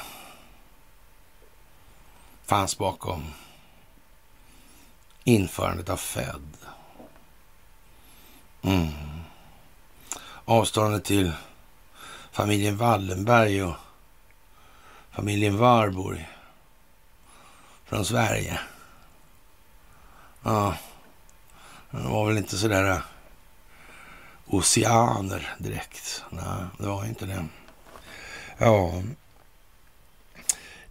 fanns 2.45 2.79
bakom 2.79 3.25
införandet 5.25 5.89
av 5.89 5.97
Fed. 5.97 6.57
Mm. 8.63 8.89
Avståndet 10.45 11.05
till 11.05 11.33
familjen 12.33 12.77
Wallenberg 12.77 13.63
och 13.63 13.75
familjen 15.11 15.59
Warburg 15.59 16.29
från 17.85 18.05
Sverige. 18.05 18.61
Ja, 20.43 20.77
de 21.91 22.11
var 22.11 22.27
väl 22.27 22.39
inte 22.39 22.59
sådär 22.59 22.91
eh, 22.91 23.03
oceaner 24.47 25.55
direkt. 25.59 26.25
Nej, 26.31 26.65
det 26.79 26.87
var 26.87 27.05
inte 27.05 27.27
det. 27.27 27.45
Ja, 28.65 29.03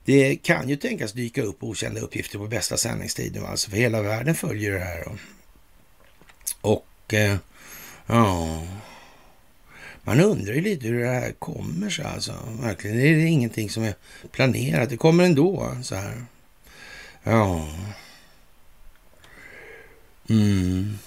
det 0.05 0.36
kan 0.36 0.69
ju 0.69 0.75
tänkas 0.75 1.13
dyka 1.13 1.41
upp 1.41 1.63
okända 1.63 2.01
uppgifter 2.01 2.38
på 2.38 2.47
bästa 2.47 2.77
sändningstid 2.77 3.36
nu 3.36 3.45
alltså, 3.45 3.69
för 3.69 3.77
hela 3.77 4.01
världen 4.01 4.36
följer 4.36 4.71
det 4.71 4.79
här. 4.79 5.07
Och, 5.07 5.17
och 6.62 7.13
eh, 7.13 7.38
ja, 8.05 8.63
man 10.03 10.19
undrar 10.19 10.53
ju 10.53 10.62
lite 10.62 10.88
hur 10.88 10.99
det 10.99 11.07
här 11.07 11.31
kommer 11.31 11.89
sig 11.89 12.05
alltså. 12.05 12.34
Verkligen, 12.62 12.97
det 12.97 13.03
är 13.03 13.25
ingenting 13.25 13.69
som 13.69 13.84
är 13.84 13.95
planerat. 14.31 14.89
Det 14.89 14.97
kommer 14.97 15.23
ändå 15.23 15.75
så 15.84 15.95
här. 15.95 16.25
Ja. 17.23 17.69
Mm. 20.29 20.97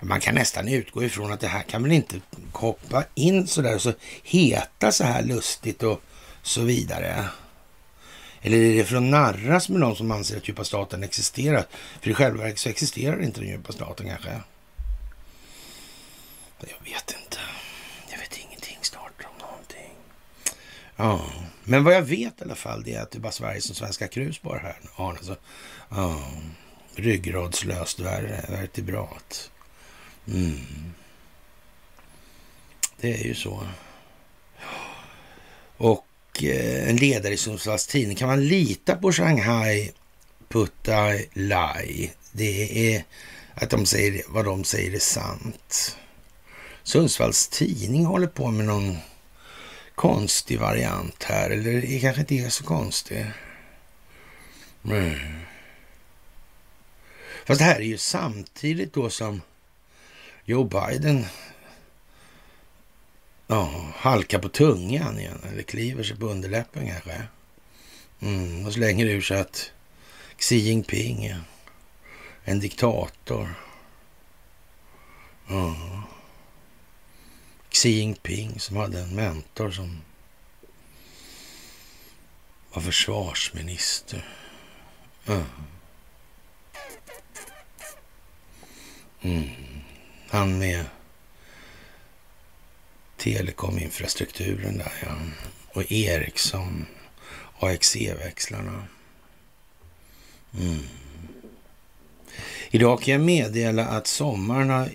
Man 0.00 0.20
kan 0.20 0.34
nästan 0.34 0.68
utgå 0.68 1.04
ifrån 1.04 1.32
att 1.32 1.40
det 1.40 1.48
här 1.48 1.62
kan 1.62 1.82
väl 1.82 1.92
inte 1.92 2.20
hoppa 2.52 3.04
in 3.14 3.46
så 3.46 3.62
där 3.62 3.74
och 3.74 3.82
så 3.82 3.92
heta 4.22 4.92
så 4.92 5.04
här 5.04 5.22
lustigt 5.22 5.82
och 5.82 6.00
så 6.42 6.62
vidare. 6.62 7.28
Eller 8.40 8.56
är 8.56 8.76
det 8.76 8.84
för 8.84 8.96
att 8.96 9.02
narras 9.02 9.68
med 9.68 9.80
de 9.80 9.96
som 9.96 10.10
anser 10.10 10.36
att 10.36 10.48
djupa 10.48 10.64
staten 10.64 11.02
existerar? 11.02 11.66
För 12.00 12.10
i 12.10 12.14
själva 12.14 12.42
verket 12.42 12.58
så 12.58 12.68
existerar 12.68 13.22
inte 13.22 13.40
den 13.40 13.48
djupa 13.48 13.72
staten 13.72 14.08
kanske. 14.08 14.40
Jag 16.60 16.84
vet 16.84 17.14
inte. 17.22 17.38
Jag 18.10 18.18
vet 18.18 18.38
ingenting 18.38 18.78
snart 18.82 19.24
om 19.24 19.48
någonting. 19.48 19.92
Ja, 20.96 21.26
men 21.64 21.84
vad 21.84 21.94
jag 21.94 22.02
vet 22.02 22.40
i 22.40 22.44
alla 22.44 22.54
fall 22.54 22.82
det 22.82 22.94
är 22.94 23.02
att 23.02 23.10
det 23.10 23.18
är 23.18 23.20
bara 23.20 23.32
Sverige 23.32 23.60
som 23.60 23.74
Svenska 23.74 24.08
Krus 24.08 24.42
bara 24.42 24.58
här. 24.58 24.78
Alltså, 24.96 25.36
ja, 25.88 26.30
ryggradslöst 26.94 28.00
värre, 28.00 28.44
vertebrat. 28.48 29.50
Mm. 30.28 30.92
Det 33.00 33.14
är 33.14 33.24
ju 33.24 33.34
så. 33.34 33.66
Och 35.76 36.06
eh, 36.42 36.88
en 36.88 36.96
ledare 36.96 37.34
i 37.34 37.36
Sundsvalls 37.36 37.86
tidning. 37.86 38.16
Kan 38.16 38.28
man 38.28 38.48
lita 38.48 38.96
på 38.96 39.12
Shanghai 39.12 39.92
Putai 40.48 41.28
Lai? 41.32 42.12
Det 42.32 42.94
är 42.94 43.04
att 43.54 43.70
de 43.70 43.86
säger 43.86 44.22
vad 44.28 44.44
de 44.44 44.64
säger 44.64 44.94
är 44.94 44.98
sant. 44.98 45.96
Sundsvalls 46.82 47.48
tidning 47.48 48.04
håller 48.04 48.26
på 48.26 48.50
med 48.50 48.66
någon 48.66 48.96
konstig 49.94 50.58
variant 50.58 51.22
här. 51.22 51.50
Eller 51.50 51.80
det 51.80 52.00
kanske 52.00 52.20
inte 52.20 52.34
är 52.34 52.48
så 52.48 52.64
konstigt. 52.64 53.26
Mm. 54.84 55.18
Fast 57.46 57.58
det 57.58 57.64
här 57.64 57.80
är 57.80 57.84
ju 57.84 57.98
samtidigt 57.98 58.94
då 58.94 59.10
som 59.10 59.40
Joe 60.48 60.64
Biden 60.64 61.26
ja, 63.46 63.92
halkar 63.94 64.38
på 64.38 64.48
tungan 64.48 65.18
igen. 65.18 65.40
Eller 65.52 65.62
kliver 65.62 66.02
sig 66.02 66.16
på 66.16 66.26
underläppen 66.26 66.88
kanske. 66.88 67.22
Mm, 68.20 68.66
och 68.66 68.72
slänger 68.72 69.06
ur 69.06 69.20
sig 69.20 69.40
att 69.40 69.72
Xi 70.36 70.56
Jinping 70.56 71.24
är 71.24 71.40
en 72.44 72.60
diktator. 72.60 73.54
Ja. 75.48 76.02
Xi 77.68 77.90
Jinping 77.90 78.60
som 78.60 78.76
hade 78.76 79.00
en 79.00 79.14
mentor 79.14 79.70
som 79.70 80.02
var 82.72 82.82
försvarsminister. 82.82 84.28
Ja. 85.24 85.42
Mm. 89.20 89.75
Han 90.28 90.58
med 90.58 90.84
telekominfrastrukturen 93.16 94.78
där 94.78 94.92
ja. 95.02 95.16
Och 95.72 95.92
Ericsson, 95.92 96.86
AXE-växlarna. 97.58 98.82
Mm. 100.58 100.82
Idag 102.70 103.02
kan 103.02 103.12
jag 103.12 103.20
meddela 103.20 103.86
att 103.86 104.06
sommaren 104.06 104.70
har 104.70 104.90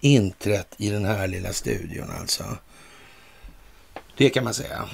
inträtt 0.00 0.74
i 0.76 0.90
den 0.90 1.04
här 1.04 1.28
lilla 1.28 1.52
studion 1.52 2.10
alltså. 2.10 2.58
Det 4.16 4.30
kan 4.30 4.44
man 4.44 4.54
säga. 4.54 4.88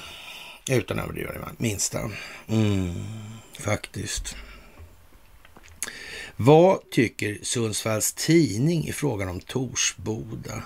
Utan 0.69 0.99
att 0.99 1.05
överdriva 1.05 1.31
det 1.31 1.49
minsta. 1.57 2.11
Mm, 2.47 3.05
faktiskt. 3.59 4.35
Vad 6.39 6.89
tycker 6.89 7.39
Sundsvalls 7.43 8.13
Tidning 8.13 8.87
i 8.87 8.91
frågan 8.91 9.29
om 9.29 9.39
Torsboda? 9.39 10.63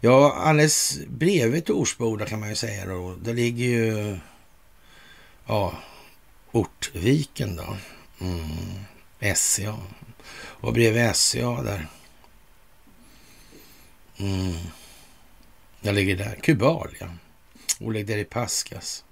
Ja, 0.00 0.32
alldeles 0.32 0.98
bredvid 1.08 1.64
Torsboda 1.64 2.26
kan 2.26 2.40
man 2.40 2.48
ju 2.48 2.54
säga 2.54 2.86
då. 2.86 3.14
Där 3.14 3.34
ligger 3.34 3.64
ju 3.64 4.18
ja, 5.46 5.78
Ortviken 6.52 7.56
då. 7.56 7.76
Mm, 8.20 9.34
SCA. 9.36 9.78
Och 10.36 10.72
bredvid 10.72 11.16
SCA 11.16 11.62
där. 11.62 11.86
Mm. 14.16 14.56
Jag 15.80 15.94
ligger 15.94 16.16
där. 16.16 16.38
Kubal, 16.42 16.96
ja. 17.00 17.06
Oleg 17.80 18.06
Deripaskas. 18.06 19.04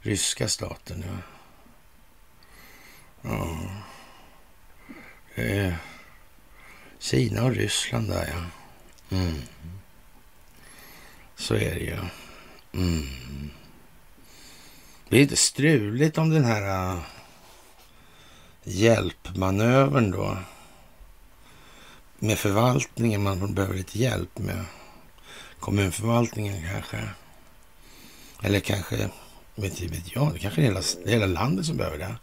Ryska 0.00 0.48
staten, 0.48 1.04
ja. 1.06 1.18
ja. 3.22 3.58
Eh, 5.34 5.74
Kina 6.98 7.44
och 7.44 7.54
Ryssland 7.54 8.08
där 8.08 8.28
ja. 8.32 8.44
Mm. 9.16 9.42
Så 11.36 11.54
är 11.54 11.74
det 11.74 11.80
ju. 11.80 11.98
Mm. 12.72 13.50
Det 15.08 15.16
är 15.16 15.20
lite 15.20 15.36
struligt 15.36 16.18
om 16.18 16.30
den 16.30 16.44
här 16.44 16.92
uh, 16.94 17.02
hjälpmanövern 18.64 20.10
då. 20.10 20.36
Med 22.18 22.38
förvaltningen 22.38 23.22
man 23.22 23.54
behöver 23.54 23.74
lite 23.74 23.98
hjälp 23.98 24.38
med. 24.38 24.64
Kommunförvaltningen 25.60 26.68
kanske. 26.72 27.08
Eller 28.42 28.60
kanske, 28.60 29.08
vet, 29.54 29.80
vet 29.80 30.14
jag, 30.14 30.32
det 30.32 30.38
kanske 30.38 30.60
är 30.60 30.64
hela, 30.64 30.82
hela 31.06 31.26
landet 31.26 31.66
som 31.66 31.76
behöver 31.76 31.98
det. 31.98 32.16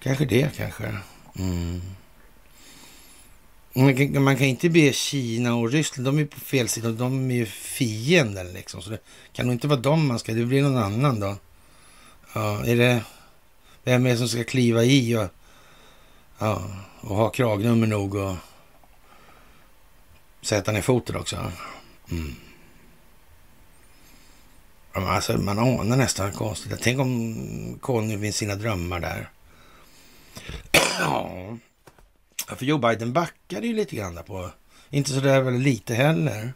Kanske 0.00 0.24
det 0.24 0.56
kanske. 0.56 0.98
Mm. 1.38 1.80
Man 3.72 3.96
kan, 3.96 4.22
man 4.22 4.36
kan, 4.36 4.46
inte 4.46 4.68
be 4.68 4.92
Kina 4.92 5.54
och 5.54 5.70
Ryssland, 5.70 6.06
de 6.06 6.18
är 6.18 6.24
på 6.24 6.40
fel 6.40 6.68
sida, 6.68 6.90
de 6.90 7.30
är 7.30 7.34
ju 7.34 7.46
fienden. 7.46 8.52
liksom. 8.52 8.82
Så 8.82 8.90
det 8.90 8.98
kan 9.32 9.46
nog 9.46 9.54
inte 9.54 9.68
vara 9.68 9.80
dem 9.80 10.06
man 10.06 10.18
ska, 10.18 10.32
det 10.32 10.44
blir 10.44 10.62
någon 10.62 10.76
annan 10.76 11.20
då. 11.20 11.36
Ja, 12.32 12.64
är 12.64 12.76
det, 12.76 13.04
vem 13.84 14.06
är 14.06 14.10
det 14.10 14.16
som 14.16 14.28
ska 14.28 14.44
kliva 14.44 14.84
i 14.84 15.16
och, 15.16 15.28
ja, 16.38 16.62
och 17.00 17.16
ha 17.16 17.30
kragnummer 17.30 17.86
nog 17.86 18.14
och 18.14 18.36
sätta 20.42 20.72
ner 20.72 20.82
foten 20.82 21.16
också? 21.16 21.52
Mm. 22.10 22.34
Alltså, 24.92 25.38
man 25.38 25.58
anar 25.58 25.96
nästan 25.96 26.32
konstigt. 26.32 26.78
Tänk 26.82 27.00
om 27.00 27.78
Conny 27.80 28.16
vinner 28.16 28.32
sina 28.32 28.54
drömmar 28.54 29.00
där 29.00 29.30
ja, 30.98 31.56
för 32.56 32.66
Joe 32.66 32.78
Biden 32.78 33.12
backade 33.12 33.66
ju 33.66 33.72
lite 33.72 33.96
grann 33.96 34.14
där 34.14 34.22
på, 34.22 34.50
inte 34.90 35.10
så 35.10 35.20
där 35.20 35.40
väldigt 35.40 35.62
lite 35.62 35.94
heller. 35.94 36.52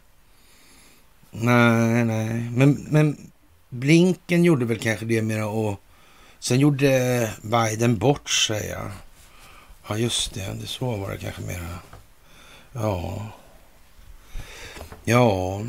Nej, 1.31 2.05
nej, 2.05 2.49
men, 2.53 2.87
men 2.89 3.31
Blinken 3.69 4.43
gjorde 4.43 4.65
väl 4.65 4.79
kanske 4.79 5.05
det 5.05 5.21
mera 5.21 5.47
och 5.47 5.81
sen 6.39 6.59
gjorde 6.59 7.31
Biden 7.41 7.97
bort 7.97 8.29
sig. 8.29 8.67
Ja, 8.69 8.91
ja 9.87 9.97
just 9.97 10.33
det, 10.33 10.57
det 10.61 10.67
så 10.67 10.95
var 10.95 11.11
det 11.11 11.17
kanske 11.17 11.41
mera. 11.41 11.79
Ja, 12.73 13.27
ja. 15.03 15.61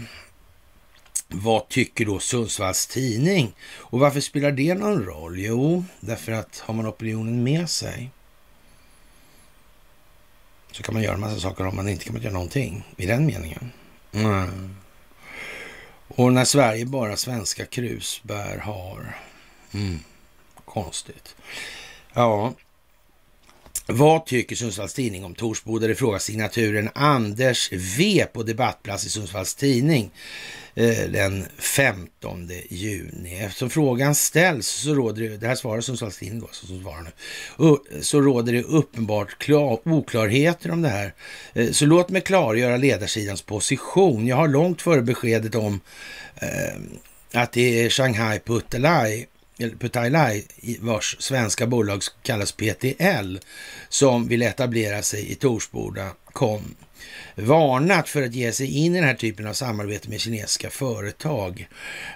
Vad 1.28 1.68
tycker 1.68 2.06
då 2.06 2.18
Sundsvalls 2.18 2.86
Tidning? 2.86 3.54
Och 3.72 4.00
varför 4.00 4.20
spelar 4.20 4.52
det 4.52 4.74
någon 4.74 5.04
roll? 5.04 5.38
Jo, 5.38 5.84
därför 6.00 6.32
att 6.32 6.58
har 6.58 6.74
man 6.74 6.86
opinionen 6.86 7.42
med 7.42 7.70
sig 7.70 8.10
så 10.70 10.82
kan 10.82 10.94
man 10.94 11.02
göra 11.02 11.14
en 11.14 11.20
massa 11.20 11.40
saker 11.40 11.66
om 11.66 11.76
man 11.76 11.88
inte 11.88 12.04
kan 12.04 12.22
göra 12.22 12.32
någonting 12.32 12.84
i 12.96 13.06
den 13.06 13.26
meningen. 13.26 13.72
Mm. 14.12 14.76
Och 16.08 16.32
när 16.32 16.44
Sverige 16.44 16.86
bara 16.86 17.16
svenska 17.16 17.66
krusbär 17.66 18.58
har. 18.58 19.16
Mm. 19.74 19.98
Konstigt. 20.64 21.36
Ja. 22.12 22.54
Vad 23.88 24.26
tycker 24.26 24.56
Sundsvalls 24.56 24.94
Tidning 24.94 25.24
om 25.24 25.34
Torsbo? 25.34 25.78
Där 25.78 25.88
det 25.88 25.94
frågar 25.94 26.18
signaturen 26.18 26.90
Anders 26.94 27.72
V 27.72 28.26
på 28.32 28.42
debattplats 28.42 29.06
i 29.06 29.10
Sundsvalls 29.10 29.54
Tidning. 29.54 30.10
Eh, 30.74 31.08
den 31.08 31.46
15 31.58 32.50
juni. 32.68 33.38
Eftersom 33.40 33.70
frågan 33.70 34.14
ställs 34.14 34.66
så 34.66 34.94
råder 34.94 35.22
det, 35.22 35.36
det 35.36 35.46
här 35.46 35.54
svarar 35.54 35.80
Sundsvalls 35.80 36.18
Tidning 36.18 36.40
då, 36.40 36.48
som 36.52 36.82
svarar 36.82 37.02
nu, 37.02 37.10
eh, 37.66 38.00
så 38.00 38.20
råder 38.20 38.52
det 38.52 38.62
uppenbart 38.62 39.38
klar, 39.38 39.80
oklarheter 39.84 40.70
om 40.70 40.82
det 40.82 40.88
här. 40.88 41.14
Eh, 41.54 41.70
så 41.70 41.86
låt 41.86 42.08
mig 42.08 42.22
klargöra 42.22 42.76
ledarsidans 42.76 43.42
position. 43.42 44.26
Jag 44.26 44.36
har 44.36 44.48
långt 44.48 44.82
före 44.82 45.02
beskedet 45.02 45.54
om 45.54 45.80
eh, 46.36 47.40
att 47.40 47.52
det 47.52 47.84
är 47.84 47.90
Shanghai 47.90 48.38
Putalai 49.58 49.78
Putailai, 49.78 50.44
vars 50.80 51.16
svenska 51.18 51.66
bolag 51.66 52.02
kallas 52.22 52.52
PTL, 52.52 53.38
som 53.88 54.28
vill 54.28 54.42
etablera 54.42 55.02
sig 55.02 55.30
i 55.30 55.34
Torsboda, 55.34 56.10
kom 56.24 56.74
varnat 57.36 58.08
för 58.08 58.22
att 58.22 58.34
ge 58.34 58.52
sig 58.52 58.78
in 58.78 58.94
i 58.94 58.98
den 58.98 59.08
här 59.08 59.14
typen 59.14 59.46
av 59.46 59.52
samarbete 59.52 60.08
med 60.08 60.20
kinesiska 60.20 60.70
företag. 60.70 61.68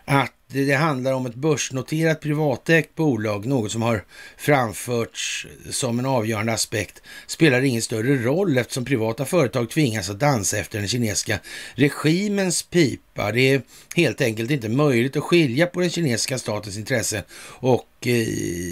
Att 0.04 0.32
det 0.52 0.72
handlar 0.72 1.12
om 1.12 1.26
ett 1.26 1.34
börsnoterat 1.34 2.20
privatägt 2.20 2.94
bolag, 2.94 3.46
något 3.46 3.72
som 3.72 3.82
har 3.82 4.04
framförts 4.36 5.46
som 5.70 5.98
en 5.98 6.06
avgörande 6.06 6.52
aspekt, 6.52 7.02
spelar 7.26 7.62
ingen 7.62 7.82
större 7.82 8.16
roll 8.16 8.58
eftersom 8.58 8.84
privata 8.84 9.24
företag 9.24 9.70
tvingas 9.70 10.10
att 10.10 10.20
dansa 10.20 10.58
efter 10.58 10.78
den 10.78 10.88
kinesiska 10.88 11.38
regimens 11.74 12.62
pipa. 12.62 13.32
Det 13.32 13.40
är 13.40 13.62
helt 13.96 14.20
enkelt 14.20 14.50
inte 14.50 14.68
möjligt 14.68 15.16
att 15.16 15.22
skilja 15.22 15.66
på 15.66 15.80
den 15.80 15.90
kinesiska 15.90 16.38
statens 16.38 16.76
intresse 16.76 17.22
och 17.42 18.06
eh, 18.06 18.26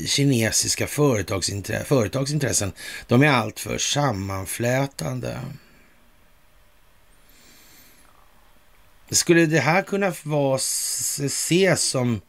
kinesiska 0.06 0.86
företagsintressen. 0.86 2.72
De 3.06 3.22
är 3.22 3.28
alltför 3.28 3.78
sammanflätande. 3.78 5.38
Skulle 9.10 9.46
det 9.46 9.60
här 9.60 9.82
kunna 9.82 10.14
vara, 10.22 10.56
ses 10.56 11.82
som 11.82 12.20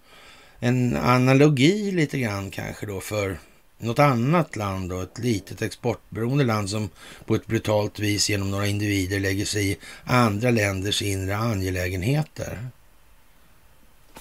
en 0.60 0.98
analogi 0.98 1.92
lite 1.92 2.20
grann 2.20 2.52
kanske 2.52 2.86
då 2.86 3.02
för 3.02 3.40
något 3.78 4.00
annat 4.00 4.56
land 4.56 4.90
då, 4.90 5.02
ett 5.02 5.18
litet 5.18 5.62
exportberoende 5.62 6.44
land 6.44 6.70
som 6.70 6.90
på 7.26 7.36
ett 7.36 7.48
brutalt 7.48 8.00
vis 8.00 8.30
genom 8.30 8.52
några 8.52 8.68
individer 8.68 9.20
lägger 9.20 9.46
sig 9.46 9.72
i 9.72 9.78
andra 10.04 10.52
länders 10.52 11.02
inre 11.02 11.38
angelägenheter? 11.38 12.68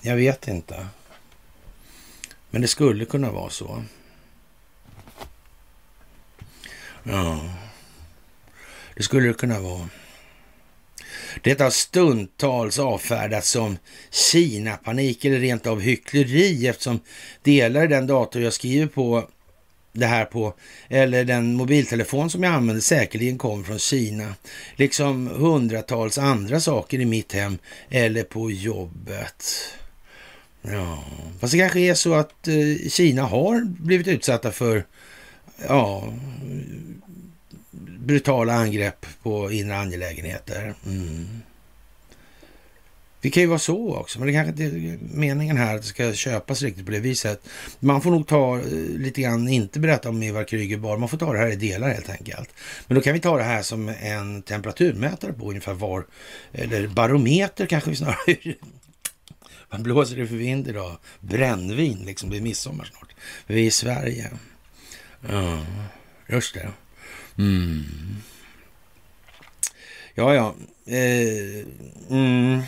Jag 0.00 0.16
vet 0.16 0.48
inte. 0.48 0.86
Men 2.50 2.62
det 2.62 2.68
skulle 2.68 3.04
kunna 3.04 3.30
vara 3.30 3.50
så. 3.50 3.84
Ja, 7.02 7.54
det 8.94 9.02
skulle 9.02 9.28
det 9.28 9.34
kunna 9.34 9.60
vara. 9.60 9.88
Det 11.42 11.60
har 11.60 11.70
stundtals 11.70 12.78
avfärdats 12.78 13.50
som 13.50 13.78
Kina-panik 14.10 15.24
eller 15.24 15.38
rent 15.38 15.66
av 15.66 15.80
hyckleri 15.80 16.66
eftersom 16.66 17.00
delar 17.42 17.84
i 17.84 17.86
den 17.86 18.06
dator 18.06 18.42
jag 18.42 18.52
skriver 18.52 18.86
på 18.86 19.28
det 19.92 20.06
här 20.06 20.24
på, 20.24 20.54
eller 20.88 21.24
den 21.24 21.54
mobiltelefon 21.54 22.30
som 22.30 22.42
jag 22.42 22.54
använder 22.54 22.80
säkerligen 22.80 23.38
kom 23.38 23.64
från 23.64 23.78
Kina. 23.78 24.34
Liksom 24.76 25.26
hundratals 25.26 26.18
andra 26.18 26.60
saker 26.60 27.00
i 27.00 27.04
mitt 27.04 27.32
hem 27.32 27.58
eller 27.90 28.22
på 28.22 28.50
jobbet. 28.50 29.44
Ja, 30.62 31.04
fast 31.40 31.52
det 31.52 31.58
kanske 31.58 31.80
är 31.80 31.94
så 31.94 32.14
att 32.14 32.48
eh, 32.48 32.88
Kina 32.88 33.22
har 33.22 33.64
blivit 33.64 34.08
utsatta 34.08 34.52
för 34.52 34.84
ja, 35.68 36.12
brutala 38.08 38.52
angrepp 38.52 39.06
på 39.22 39.52
inre 39.52 39.76
angelägenheter. 39.76 40.74
Mm. 40.86 41.26
Det 43.20 43.30
kan 43.30 43.42
ju 43.42 43.46
vara 43.46 43.58
så 43.58 43.96
också, 43.96 44.18
men 44.18 44.26
det 44.26 44.32
kanske 44.32 44.50
inte 44.50 44.64
är 44.64 44.98
meningen 45.16 45.56
här 45.56 45.74
att 45.74 45.82
det 45.82 45.88
ska 45.88 46.12
köpas 46.12 46.62
riktigt 46.62 46.86
på 46.86 46.92
det 46.92 47.00
viset. 47.00 47.48
Man 47.80 48.02
får 48.02 48.10
nog 48.10 48.26
ta 48.26 48.58
eh, 48.58 48.64
lite 48.96 49.20
grann, 49.20 49.48
inte 49.48 49.80
berätta 49.80 50.08
om 50.08 50.22
Ivar 50.22 50.44
Kryger 50.44 50.76
bara, 50.76 50.98
man 50.98 51.08
får 51.08 51.18
ta 51.18 51.32
det 51.32 51.38
här 51.38 51.52
i 51.52 51.56
delar 51.56 51.88
helt 51.88 52.10
enkelt. 52.10 52.50
Men 52.86 52.94
då 52.94 53.00
kan 53.00 53.12
vi 53.12 53.20
ta 53.20 53.36
det 53.36 53.42
här 53.42 53.62
som 53.62 53.88
en 53.88 54.42
temperaturmätare 54.42 55.32
på 55.32 55.48
ungefär 55.48 55.74
var, 55.74 56.06
eller 56.52 56.86
barometer 56.86 57.66
kanske 57.66 57.90
vi 57.90 57.96
snarare. 57.96 58.36
Vad 59.70 59.82
blåser 59.82 60.16
det 60.16 60.26
för 60.26 60.36
vind 60.36 60.68
idag? 60.68 60.98
Brännvin 61.20 61.98
liksom, 62.06 62.30
det 62.30 62.36
är 62.36 62.40
midsommar 62.40 62.84
snart. 62.84 63.14
Vi 63.46 63.60
är 63.60 63.66
i 63.66 63.70
Sverige. 63.70 64.30
Ja, 65.28 65.58
just 66.28 66.54
det. 66.54 66.68
Mm. 67.38 67.84
Ja, 70.14 70.34
ja. 70.34 70.54
Eh, 70.86 71.64
mm. 72.10 72.60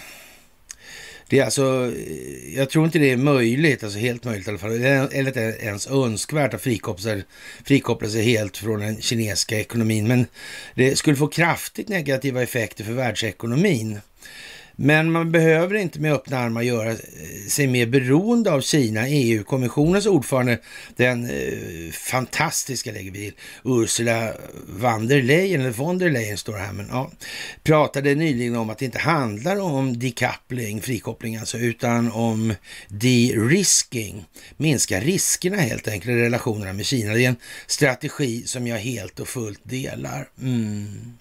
Det 1.28 1.38
är 1.38 1.44
alltså, 1.44 1.92
eh, 1.96 2.56
jag 2.56 2.70
tror 2.70 2.84
inte 2.84 2.98
det 2.98 3.10
är 3.10 3.16
möjligt, 3.16 3.84
alltså 3.84 3.98
helt 3.98 4.24
möjligt 4.24 4.46
i 4.46 4.50
alla 4.50 4.58
fall, 4.58 4.72
eller 4.72 5.62
ens 5.64 5.86
önskvärt 5.86 6.54
att 6.54 6.62
frikoppla 6.62 7.16
frikoppla 7.64 8.08
sig 8.08 8.22
helt 8.22 8.56
från 8.56 8.80
den 8.80 9.00
kinesiska 9.00 9.60
ekonomin. 9.60 10.08
Men 10.08 10.26
det 10.74 10.96
skulle 10.96 11.16
få 11.16 11.28
kraftigt 11.28 11.88
negativa 11.88 12.42
effekter 12.42 12.84
för 12.84 12.92
världsekonomin. 12.92 14.00
Men 14.82 15.12
man 15.12 15.32
behöver 15.32 15.74
inte 15.74 16.00
med 16.00 16.12
öppna 16.12 16.38
armar 16.38 16.62
göra 16.62 16.90
eh, 16.90 16.96
sig 17.48 17.66
mer 17.66 17.86
beroende 17.86 18.52
av 18.52 18.60
Kina. 18.60 19.08
EU-kommissionens 19.08 20.06
ordförande, 20.06 20.58
den 20.96 21.30
eh, 21.30 21.92
fantastiska, 21.92 22.92
lägger 22.92 23.10
vi 23.10 23.32
Ursula 23.64 24.32
von 24.66 25.08
der 25.08 25.22
Leyen, 25.22 25.60
eller 25.60 25.70
von 25.70 25.98
der 25.98 26.10
Leyen 26.10 26.38
står 26.38 26.52
det 26.52 26.58
här, 26.58 26.72
men 26.72 26.86
ja, 26.90 27.10
pratade 27.62 28.14
nyligen 28.14 28.56
om 28.56 28.70
att 28.70 28.78
det 28.78 28.84
inte 28.84 28.98
handlar 28.98 29.60
om 29.60 29.98
decoupling, 29.98 30.82
frikoppling 30.82 31.36
alltså, 31.36 31.58
utan 31.58 32.12
om 32.12 32.54
de-risking. 32.88 34.24
Minska 34.56 35.00
riskerna 35.00 35.56
helt 35.56 35.88
enkelt 35.88 36.10
i 36.10 36.22
relationerna 36.22 36.72
med 36.72 36.86
Kina. 36.86 37.14
Det 37.14 37.24
är 37.24 37.28
en 37.28 37.36
strategi 37.66 38.42
som 38.46 38.66
jag 38.66 38.78
helt 38.78 39.20
och 39.20 39.28
fullt 39.28 39.60
delar. 39.62 40.28
Mm. 40.42 41.12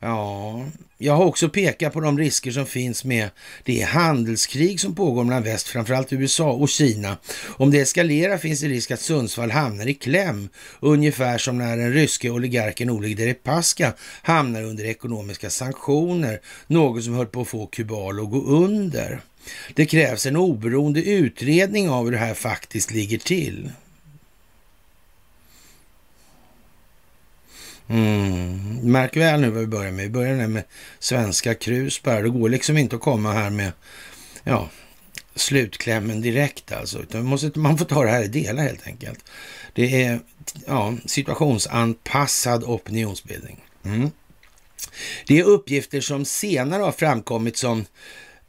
Ja, 0.00 0.64
jag 1.02 1.16
har 1.16 1.24
också 1.24 1.48
pekat 1.48 1.92
på 1.92 2.00
de 2.00 2.18
risker 2.18 2.50
som 2.50 2.66
finns 2.66 3.04
med 3.04 3.30
det 3.64 3.80
handelskrig 3.80 4.80
som 4.80 4.94
pågår 4.94 5.24
mellan 5.24 5.42
väst, 5.42 5.68
framförallt 5.68 6.12
USA 6.12 6.52
och 6.52 6.68
Kina. 6.68 7.16
Om 7.46 7.70
det 7.70 7.80
eskalerar 7.80 8.38
finns 8.38 8.60
det 8.60 8.68
risk 8.68 8.90
att 8.90 9.00
Sundsvall 9.00 9.50
hamnar 9.50 9.86
i 9.86 9.94
kläm, 9.94 10.48
ungefär 10.80 11.38
som 11.38 11.58
när 11.58 11.76
den 11.76 11.92
ryske 11.92 12.30
oligarken 12.30 12.90
Oleg 12.90 13.16
Deripaska 13.16 13.92
hamnar 14.22 14.62
under 14.62 14.84
ekonomiska 14.84 15.50
sanktioner, 15.50 16.40
något 16.66 17.04
som 17.04 17.14
höll 17.14 17.26
på 17.26 17.40
att 17.40 17.48
få 17.48 17.66
Kubal 17.66 18.20
att 18.20 18.30
gå 18.30 18.42
under. 18.42 19.20
Det 19.74 19.86
krävs 19.86 20.26
en 20.26 20.36
oberoende 20.36 21.02
utredning 21.02 21.88
av 21.88 22.04
hur 22.04 22.12
det 22.12 22.18
här 22.18 22.34
faktiskt 22.34 22.90
ligger 22.90 23.18
till. 23.18 23.70
Mm. 27.90 28.92
Märk 28.92 29.16
väl 29.16 29.40
nu 29.40 29.50
vad 29.50 29.60
vi 29.60 29.66
börjar 29.66 29.92
med. 29.92 30.04
Vi 30.04 30.10
börjar 30.10 30.46
med 30.46 30.64
svenska 30.98 31.54
krusbär. 31.54 32.22
Det 32.22 32.28
går 32.28 32.48
liksom 32.48 32.76
inte 32.76 32.96
att 32.96 33.02
komma 33.02 33.32
här 33.32 33.50
med 33.50 33.72
ja, 34.44 34.68
slutklämmen 35.34 36.20
direkt 36.20 36.72
alltså. 36.72 36.98
Utan 37.02 37.24
måste, 37.24 37.58
man 37.58 37.78
får 37.78 37.84
ta 37.84 38.04
det 38.04 38.10
här 38.10 38.24
i 38.24 38.28
delar 38.28 38.62
helt 38.62 38.86
enkelt. 38.86 39.24
Det 39.72 40.02
är 40.04 40.20
ja, 40.66 40.94
situationsanpassad 41.06 42.64
opinionsbildning. 42.64 43.64
Mm. 43.84 44.10
Det 45.26 45.38
är 45.38 45.44
uppgifter 45.44 46.00
som 46.00 46.24
senare 46.24 46.82
har 46.82 46.92
framkommit 46.92 47.56
som 47.56 47.84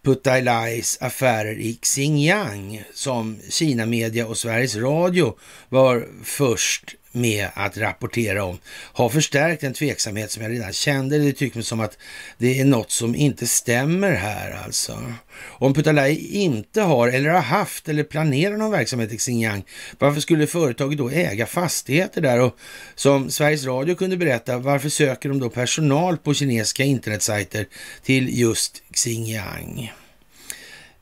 Putalais 0.04 0.98
affärer 1.02 1.60
i 1.60 1.80
Xinjiang 1.82 2.84
som 2.94 3.40
Kina 3.50 3.86
Media 3.86 4.28
och 4.28 4.38
Sveriges 4.38 4.76
Radio 4.76 5.38
var 5.70 6.08
först 6.24 6.96
med 7.12 7.48
att 7.54 7.78
rapportera 7.78 8.44
om 8.44 8.58
har 8.94 9.10
förstärkt 9.10 9.64
en 9.64 9.74
tveksamhet 9.74 10.32
som 10.32 10.44
jag 10.44 10.52
redan 10.52 10.74
kände. 10.74 11.18
Det 11.18 11.34
tycker 11.34 11.58
mig 11.58 11.64
som 11.64 11.80
att 11.80 11.98
det 12.38 12.60
är 12.60 12.66
något 12.66 12.92
som 12.92 13.16
inte 13.16 13.48
stämmer 13.48 14.12
här 14.12 14.52
alltså. 14.66 15.14
Om 15.40 15.74
Putalai 15.74 16.16
inte 16.32 16.82
har 16.82 17.08
eller 17.08 17.30
har 17.30 17.42
haft 17.42 17.90
eller 17.90 18.04
planerar 18.04 18.58
någon 18.58 18.72
verksamhet 18.72 19.14
i 19.14 19.18
Xinjiang, 19.18 19.64
varför 20.00 20.22
skulle 20.22 20.48
företaget 20.48 20.98
då 20.98 21.10
äga 21.10 21.46
fastigheter 21.46 22.22
där? 22.22 22.40
Och 22.40 22.58
som 22.96 23.30
Sveriges 23.30 23.66
Radio 23.66 23.96
kunde 23.96 24.18
berätta, 24.18 24.58
varför 24.58 24.90
söker 24.90 25.30
de 25.30 25.40
då 25.40 25.50
personal 25.50 26.18
på 26.18 26.34
kinesiska 26.34 26.84
internetsajter 26.84 27.68
till 28.04 28.40
just 28.40 28.84
Xinjiang? 28.94 29.94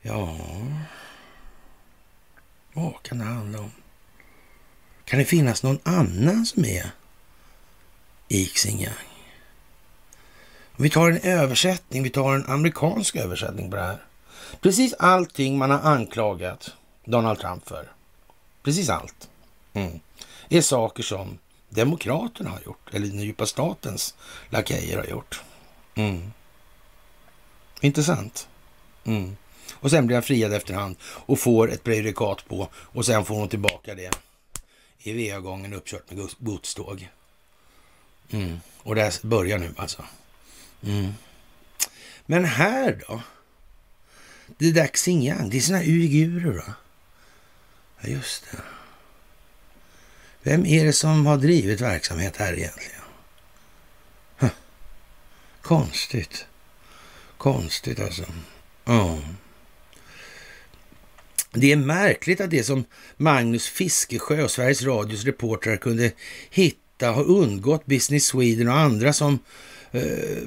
Ja, 0.02 0.38
vad 2.74 3.04
kan 3.04 3.18
det 3.18 3.26
handla 3.26 3.60
om? 3.60 3.72
Kan 5.10 5.20
det 5.20 5.26
finnas 5.26 5.64
någon 5.64 5.80
annan 5.84 6.46
som 6.46 6.66
är 6.66 6.92
i 8.28 8.46
Xinjiang? 8.46 8.94
Vi 10.78 10.90
tar 10.90 11.12
en 11.12 11.18
översättning, 11.18 12.04
vi 12.04 12.10
tar 12.10 12.36
en 12.36 12.46
amerikansk 12.46 13.16
översättning 13.16 13.70
på 13.70 13.76
det 13.76 13.82
här. 13.82 14.04
Precis 14.62 14.94
allting 14.94 15.58
man 15.58 15.72
har 15.72 15.80
anklagat 15.80 16.74
Donald 17.06 17.40
Trump 17.40 17.68
för, 17.68 17.92
precis 18.64 18.90
allt, 18.90 19.30
mm, 19.74 20.00
är 20.50 20.62
saker 20.62 21.04
som 21.04 21.38
Demokraterna 21.70 22.50
har 22.50 22.62
gjort, 22.66 22.94
eller 22.94 23.08
den 23.08 23.20
djupa 23.20 23.46
statens 23.46 24.16
lakejer 24.50 24.98
har 24.98 25.06
gjort. 25.06 25.42
Mm. 25.96 26.32
Intressant. 27.82 28.48
Mm. 29.04 29.38
Och 29.74 29.90
sen 29.90 30.08
blir 30.08 30.16
han 30.16 30.24
friad 30.24 30.54
efterhand 30.54 30.96
och 31.04 31.40
får 31.40 31.72
ett 31.72 31.84
prejudikat 31.84 32.48
på 32.48 32.68
och 32.74 33.06
sen 33.06 33.26
får 33.26 33.36
hon 33.36 33.50
tillbaka 33.50 33.96
det 33.96 34.12
i 35.00 35.30
VA-gången 35.30 35.74
uppkört 35.74 36.12
med 36.12 36.30
godståg. 36.40 37.10
Mm. 38.32 38.60
Och 38.78 38.96
det 38.96 39.24
börjar 39.24 39.58
nu 39.58 39.74
alltså. 39.78 40.06
Mm. 40.84 41.14
Men 42.26 42.46
här 42.46 43.04
då? 43.08 43.22
Det 44.58 44.68
är 44.68 44.74
där 44.74 44.88
Xinjiang, 44.88 45.50
det 45.50 45.58
är 45.58 45.62
sina 45.62 45.82
uigurer 45.82 46.52
va? 46.52 46.74
Ja, 48.02 48.10
just 48.10 48.52
det. 48.52 48.58
Vem 50.44 50.66
är 50.66 50.86
det 50.86 50.94
som 50.94 51.26
har 51.26 51.38
drivit 51.38 51.82
verksamhet 51.82 52.38
här 52.38 52.54
egentligen? 52.54 53.02
Huh. 54.38 54.50
Konstigt. 55.62 56.46
Konstigt 57.38 58.00
alltså. 58.00 58.26
Ja. 58.86 59.04
Oh. 59.04 59.20
Det 61.54 61.72
är 61.72 61.76
märkligt 61.76 62.42
att 62.42 62.50
det 62.50 62.64
som 62.64 62.84
Magnus 63.18 63.68
Fiskesjö 63.68 64.44
och 64.44 64.52
Sveriges 64.52 64.84
Radios 64.84 65.26
reportrar 65.26 65.78
kunde 65.78 66.12
hitta 66.50 67.12
har 67.12 67.24
undgått 67.24 67.86
Business 67.86 68.26
Sweden 68.26 68.68
och 68.68 68.78
andra 68.78 69.14
som 69.14 69.40
eh, 69.92 70.04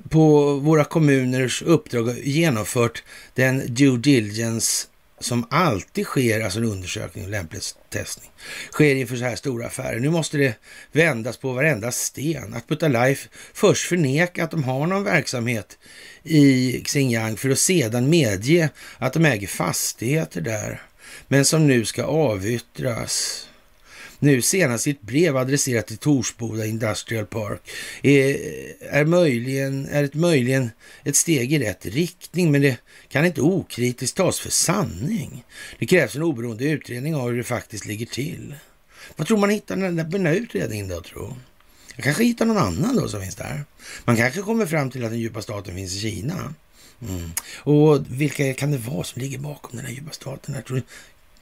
på 0.09 0.55
våra 0.55 0.85
kommuners 0.85 1.62
uppdrag 1.62 2.19
genomfört 2.19 3.03
den 3.35 3.75
due 3.75 3.99
diligence 3.99 4.87
som 5.23 5.47
alltid 5.51 6.05
sker, 6.05 6.41
alltså 6.41 6.59
en 6.59 6.65
undersökning 6.65 7.25
och 7.25 7.31
lämplighetstestning, 7.31 8.31
sker 8.73 8.95
inför 8.95 9.17
så 9.17 9.25
här 9.25 9.37
stora 9.37 9.67
affärer. 9.67 10.01
Nu 10.01 10.11
måste 10.11 10.38
det 10.38 10.55
vändas 10.93 11.37
på 11.37 11.53
varenda 11.53 11.93
sten. 11.93 12.55
Att 12.55 12.69
Putta 12.69 12.88
Life 12.88 13.29
först 13.55 13.88
förneka 13.88 14.45
att 14.45 14.51
de 14.51 14.65
har 14.65 14.87
någon 14.87 15.05
verksamhet 15.05 15.79
i 16.23 16.73
Xinjiang 16.85 17.37
för 17.37 17.51
att 17.51 17.59
sedan 17.59 18.11
medge 18.11 18.71
att 18.99 19.12
de 19.12 19.25
äger 19.25 19.47
fastigheter 19.47 20.41
där 20.41 20.83
men 21.29 21.44
som 21.44 21.66
nu 21.66 21.85
ska 21.85 22.05
avyttras. 22.05 23.46
Nu 24.18 24.42
senast 24.42 24.87
i 24.87 24.90
ett 24.90 25.03
brev 25.03 25.37
adresserat 25.37 25.87
till 25.87 25.96
Torsboda 25.96 26.66
Industrial 26.66 27.27
Park 27.27 27.70
är, 28.03 28.37
är, 28.81 29.05
möjligen, 29.05 29.88
är 29.88 30.05
ett 30.05 30.14
möjligen 30.14 30.70
ett 31.05 31.16
steg 31.16 31.53
i 31.53 31.59
rätt 31.59 31.87
riktning, 31.87 32.53
men 32.53 32.62
det 32.62 32.77
kan 33.09 33.27
inte 33.27 33.40
okritiskt 33.40 34.16
tas 34.16 34.40
för 34.40 34.51
sanning. 34.51 35.44
Det 35.79 35.87
krävs 35.87 36.16
en 36.16 36.22
oberoende 36.22 36.64
utredning 36.64 37.16
av 37.16 37.31
hur 37.31 37.37
det 37.37 37.44
faktiskt 37.44 37.87
ligger 37.87 38.07
till. 38.07 38.55
Vad 39.16 39.27
tror 39.27 39.38
man 39.38 39.51
hittar 39.51 39.77
den 39.77 39.96
där, 39.96 40.05
den 40.05 40.25
där 40.25 40.35
utredningen 40.35 40.88
då, 40.88 41.01
tro? 41.01 41.37
Jag 41.96 42.05
kanske 42.05 42.25
hittar 42.25 42.46
någon 42.46 42.59
annan 42.59 42.96
då 42.96 43.09
som 43.09 43.20
finns 43.20 43.35
där. 43.35 43.64
Man 44.05 44.16
kanske 44.16 44.40
kommer 44.40 44.66
fram 44.66 44.90
till 44.90 45.05
att 45.05 45.11
den 45.11 45.20
djupa 45.20 45.42
staten 45.42 45.75
finns 45.75 45.96
i 45.96 46.01
Kina. 46.01 46.55
Mm. 47.09 47.31
Och 47.57 48.05
vilka 48.09 48.55
kan 48.55 48.71
det 48.71 48.79
vara 48.79 49.05
som 49.05 49.23
ligger 49.23 49.38
bakom 49.38 49.77
den 49.77 49.87
här 49.87 49.93
djupa 49.93 50.12
staten? 50.12 50.55
Jag 50.55 50.65
tror 50.65 50.83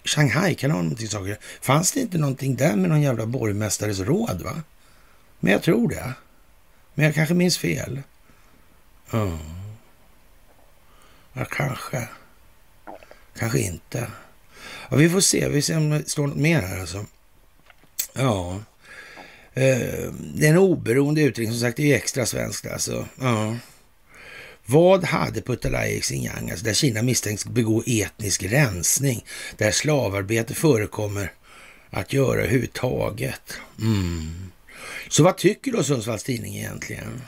Shanghai 0.05 0.55
kan 0.55 0.70
ha 0.70 0.83
någonting 0.83 1.09
saker. 1.09 1.38
Fanns 1.61 1.92
det 1.92 2.01
inte 2.01 2.18
någonting 2.18 2.57
där 2.57 2.77
med 2.77 2.90
någon 2.90 3.03
jävla 3.03 3.27
borgmästares 3.27 3.99
råd 4.01 4.42
va? 4.42 4.62
Men 5.40 5.53
jag 5.53 5.62
tror 5.62 5.88
det. 5.88 6.12
Men 6.94 7.05
jag 7.05 7.14
kanske 7.14 7.35
minns 7.35 7.59
fel. 7.59 8.03
Mm. 9.12 9.38
Ja, 11.33 11.44
kanske. 11.44 12.09
Kanske 13.38 13.61
inte. 13.61 14.11
Ja, 14.90 14.96
vi 14.96 15.11
får 15.11 15.20
se. 15.20 15.49
Vi 15.49 15.62
ser 15.62 15.77
om 15.77 15.90
det 15.90 16.09
står 16.09 16.27
något 16.27 16.37
mer 16.37 16.62
här 16.62 16.81
alltså. 16.81 17.07
Ja. 18.12 18.61
Eh, 19.55 20.12
det 20.35 20.46
är 20.46 20.51
en 20.51 20.59
oberoende 20.59 21.23
utredning. 21.23 21.53
Som 21.53 21.61
sagt, 21.61 21.77
det 21.77 21.83
är 21.83 21.87
ju 21.87 21.94
extra 21.94 22.27
svenskt 22.27 22.66
alltså. 22.66 23.07
Ja. 23.20 23.57
Vad 24.70 25.04
hade 25.04 25.40
Putalai 25.40 25.96
i 25.96 26.00
Xinjiang, 26.00 26.50
alltså 26.50 26.64
där 26.64 26.74
Kina 26.74 27.02
misstänks 27.02 27.44
begå 27.44 27.83
etnisk 27.87 28.42
rensning, 28.42 29.24
där 29.56 29.70
slavarbete 29.70 30.54
förekommer, 30.54 31.33
att 31.90 32.12
göra 32.12 32.40
överhuvudtaget? 32.40 33.52
Mm. 33.80 34.50
Så 35.09 35.22
vad 35.22 35.37
tycker 35.37 35.72
då 35.72 35.83
Sundsvalls 35.83 36.24
Tidning 36.24 36.56
egentligen? 36.56 37.22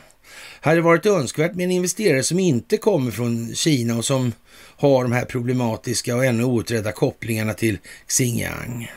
Hade 0.61 0.76
det 0.76 0.83
varit 0.83 1.07
önskvärt 1.07 1.55
med 1.55 1.64
en 1.64 1.70
investerare 1.70 2.22
som 2.22 2.38
inte 2.38 2.76
kommer 2.76 3.11
från 3.11 3.55
Kina 3.55 3.96
och 3.96 4.05
som 4.05 4.33
har 4.76 5.02
de 5.02 5.12
här 5.12 5.24
problematiska 5.24 6.16
och 6.16 6.24
ännu 6.24 6.44
outredda 6.44 6.92
kopplingarna 6.92 7.55
till 7.55 7.78
Xinjiang? 8.07 8.92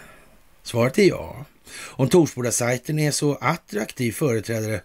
Svaret 0.64 1.00
är 1.00 1.08
ja. 1.08 1.46
Om 1.78 2.10
Torsboda-sajten 2.10 3.00
är 3.00 3.12
så 3.12 3.36
attraktiv 3.42 4.12
företrädare 4.12 4.82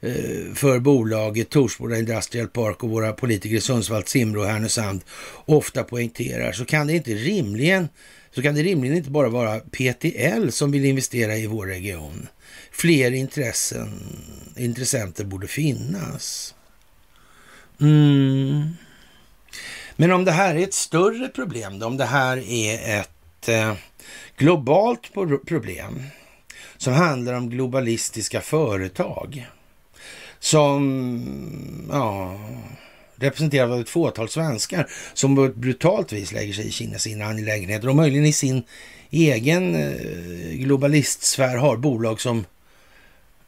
Eh, 0.00 0.54
för 0.54 0.78
bolaget 0.78 1.50
Torsboda 1.50 1.98
Industrial 1.98 2.48
Park 2.48 2.82
och 2.84 2.90
våra 2.90 3.12
politiker 3.12 3.56
i 3.56 3.60
Sundsvall, 3.60 4.04
Simrå 4.04 4.40
och 4.40 4.46
Härnösand 4.46 5.00
ofta 5.44 5.84
poängterar 5.84 6.52
så 6.52 6.64
kan 6.64 6.86
det 6.86 6.92
inte 6.92 7.14
rimligen 7.14 7.88
så 8.34 8.42
kan 8.42 8.54
det 8.54 8.62
rimligen 8.62 8.96
inte 8.96 9.10
bara 9.10 9.28
vara 9.28 9.60
PTL 9.60 10.50
som 10.50 10.70
vill 10.70 10.84
investera 10.84 11.36
i 11.36 11.46
vår 11.46 11.66
region. 11.66 12.28
Fler 12.70 13.10
intressen, 13.10 14.00
intressenter 14.56 15.24
borde 15.24 15.46
finnas. 15.46 16.54
Mm. 17.80 18.68
Men 19.96 20.12
om 20.12 20.24
det 20.24 20.32
här 20.32 20.54
är 20.54 20.62
ett 20.62 20.74
större 20.74 21.28
problem, 21.28 21.78
då, 21.78 21.86
om 21.86 21.96
det 21.96 22.04
här 22.04 22.36
är 22.50 23.00
ett 23.00 23.48
eh, 23.48 23.74
globalt 24.36 25.12
problem 25.46 26.02
som 26.76 26.92
handlar 26.92 27.34
om 27.34 27.50
globalistiska 27.50 28.40
företag 28.40 29.48
som 30.40 31.88
ja, 31.90 32.40
representerad 33.16 33.72
av 33.72 33.80
ett 33.80 33.88
fåtal 33.88 34.28
svenskar 34.28 34.90
som 35.14 35.36
på 35.36 35.44
ett 35.44 35.54
brutalt 35.54 36.12
vis 36.12 36.32
lägger 36.32 36.52
sig 36.52 36.66
i 36.66 36.70
Kinas 36.70 37.06
inre 37.06 37.26
angelägenheter 37.26 37.88
och 37.88 37.96
möjligen 37.96 38.26
i 38.26 38.32
sin 38.32 38.62
egen 39.10 39.74
eh, 39.74 40.56
globalistsfär 40.56 41.56
har 41.56 41.76
bolag 41.76 42.20
som 42.20 42.44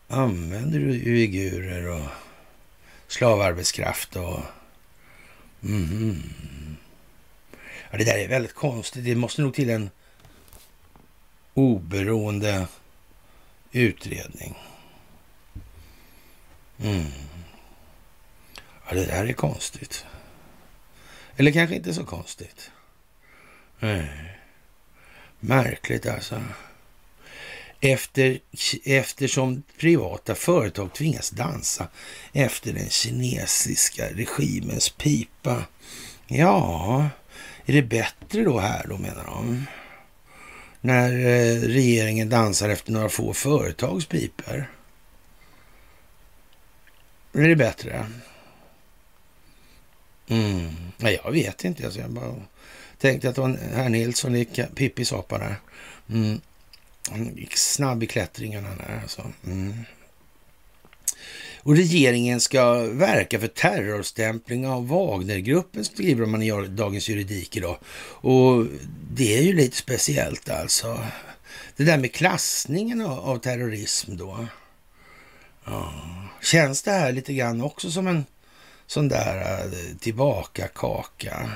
använder 0.08 0.78
uigurer 0.80 1.88
och 1.88 2.06
slavarbetskraft 3.08 4.16
och 4.16 4.40
mm. 5.64 6.22
Ja, 7.90 7.98
det 7.98 8.04
där 8.04 8.18
är 8.18 8.28
väldigt 8.28 8.54
konstigt. 8.54 9.04
Det 9.04 9.14
måste 9.14 9.42
nog 9.42 9.54
till 9.54 9.70
en 9.70 9.90
oberoende 11.54 12.66
utredning. 13.72 14.58
Mm. 16.82 17.06
Ja, 18.88 18.94
det 18.94 19.06
där 19.06 19.26
är 19.26 19.32
konstigt. 19.32 20.04
Eller 21.36 21.50
kanske 21.50 21.76
inte 21.76 21.94
så 21.94 22.04
konstigt. 22.04 22.70
Nej. 23.78 24.38
Märkligt 25.40 26.06
alltså. 26.06 26.42
Efter, 27.80 28.40
eftersom 28.84 29.62
privata 29.78 30.34
företag 30.34 30.92
tvingas 30.92 31.30
dansa 31.30 31.88
efter 32.32 32.72
den 32.72 32.88
kinesiska 32.88 34.12
regimens 34.12 34.88
pipa. 34.88 35.64
Ja, 36.26 37.08
är 37.66 37.72
det 37.72 37.82
bättre 37.82 38.44
då 38.44 38.58
här 38.58 38.86
då 38.88 38.98
menar 38.98 39.24
de? 39.24 39.66
När 40.80 41.12
eh, 41.12 41.60
regeringen 41.60 42.28
dansar 42.28 42.68
efter 42.68 42.92
några 42.92 43.08
få 43.08 43.34
företags 43.34 44.06
pipor? 44.06 44.70
Är 47.32 47.48
det 47.48 47.56
bättre? 47.56 48.06
Mm. 50.28 50.74
Nej, 50.96 51.20
jag 51.24 51.32
vet 51.32 51.64
inte. 51.64 51.84
Alltså, 51.84 52.00
jag 52.00 52.10
bara 52.10 52.34
tänkte 52.98 53.28
att 53.28 53.34
det 53.34 53.40
var 53.40 53.58
herr 53.74 53.88
Nilsson 53.88 54.36
i 54.36 54.44
Pippis 54.74 55.12
apa 55.12 55.38
där. 55.38 55.56
Mm. 56.08 56.40
Han 57.10 57.36
gick 57.36 57.56
snabb 57.56 58.02
i 58.02 58.06
klättringen 58.06 58.64
han 58.64 58.80
är 58.80 59.00
alltså. 59.02 59.26
Mm. 59.46 59.74
Och 61.62 61.76
regeringen 61.76 62.40
ska 62.40 62.74
verka 62.82 63.40
för 63.40 63.48
terrorstämpling 63.48 64.66
av 64.66 64.88
Wagnergruppen, 64.88 65.84
skriver 65.84 66.26
man 66.26 66.42
i 66.42 66.68
Dagens 66.68 67.08
Juridik 67.08 67.56
idag. 67.56 67.78
Och 68.02 68.66
det 69.10 69.38
är 69.38 69.42
ju 69.42 69.52
lite 69.52 69.76
speciellt 69.76 70.48
alltså. 70.48 71.06
Det 71.76 71.84
där 71.84 71.98
med 71.98 72.12
klassningen 72.12 73.00
av, 73.00 73.38
terrorism 73.38 74.16
då. 74.16 74.46
Ja. 75.64 75.92
Känns 76.42 76.82
det 76.82 76.90
här 76.90 77.12
lite 77.12 77.34
grann 77.34 77.60
också 77.60 77.90
som 77.90 78.06
en 78.06 78.24
sån 78.86 79.08
där 79.08 79.62
eh, 79.62 79.96
tillbaka 80.00 80.68
kaka? 80.68 81.50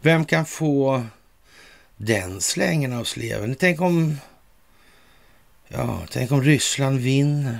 Vem 0.00 0.24
kan 0.24 0.46
få 0.46 1.06
den 1.96 2.40
slängen 2.40 2.92
av 2.92 3.04
sleven? 3.04 3.54
Tänk 3.54 3.80
om, 3.80 4.18
ja, 5.68 6.06
tänk 6.10 6.32
om 6.32 6.42
Ryssland 6.42 6.98
vinner. 6.98 7.58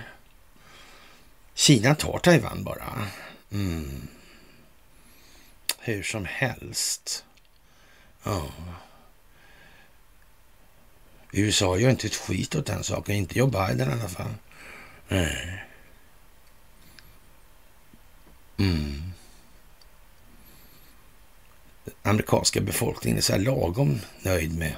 Kina 1.55 1.95
tar 1.95 2.19
Taiwan 2.19 2.65
bara. 2.65 3.07
Mm. 3.53 4.09
Hur 5.79 6.03
som 6.03 6.25
helst. 6.25 7.25
Ja. 8.23 8.49
USA 11.33 11.77
gör 11.77 11.91
inte 11.91 12.07
ett 12.07 12.15
skit 12.15 12.55
åt 12.55 12.67
den 12.67 12.85
saken. 12.85 13.15
Inte 13.15 13.39
Joe 13.39 13.47
Biden 13.47 13.91
i 13.91 13.93
alla 13.93 14.09
fall. 14.09 14.35
Nej. 15.09 15.65
Mm. 18.61 19.13
Amerikanska 22.03 22.61
befolkningen 22.61 23.19
är 23.19 23.23
så 23.23 23.33
här 23.33 23.41
lagom 23.41 24.01
nöjd 24.23 24.59
med 24.59 24.73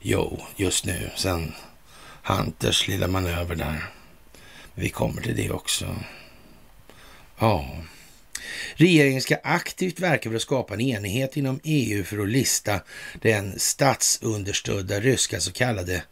Joe 0.00 0.42
just 0.56 0.84
nu. 0.84 1.10
Sen 1.16 1.52
Hunters 2.22 2.88
lilla 2.88 3.08
manöver 3.08 3.54
där. 3.54 3.84
Vi 4.74 4.88
kommer 4.88 5.22
till 5.22 5.36
det 5.36 5.50
också. 5.50 5.96
Ja. 7.38 7.70
Regeringen 8.74 9.22
ska 9.22 9.36
aktivt 9.42 10.00
verka 10.00 10.28
för 10.30 10.36
att 10.36 10.42
skapa 10.42 10.74
en 10.74 10.80
enighet 10.80 11.36
inom 11.36 11.60
EU 11.64 12.04
för 12.04 12.18
att 12.18 12.28
lista 12.28 12.80
den 13.22 13.58
statsunderstödda 13.58 15.00
ryska 15.00 15.40
så 15.40 15.52
kallade 15.52 16.02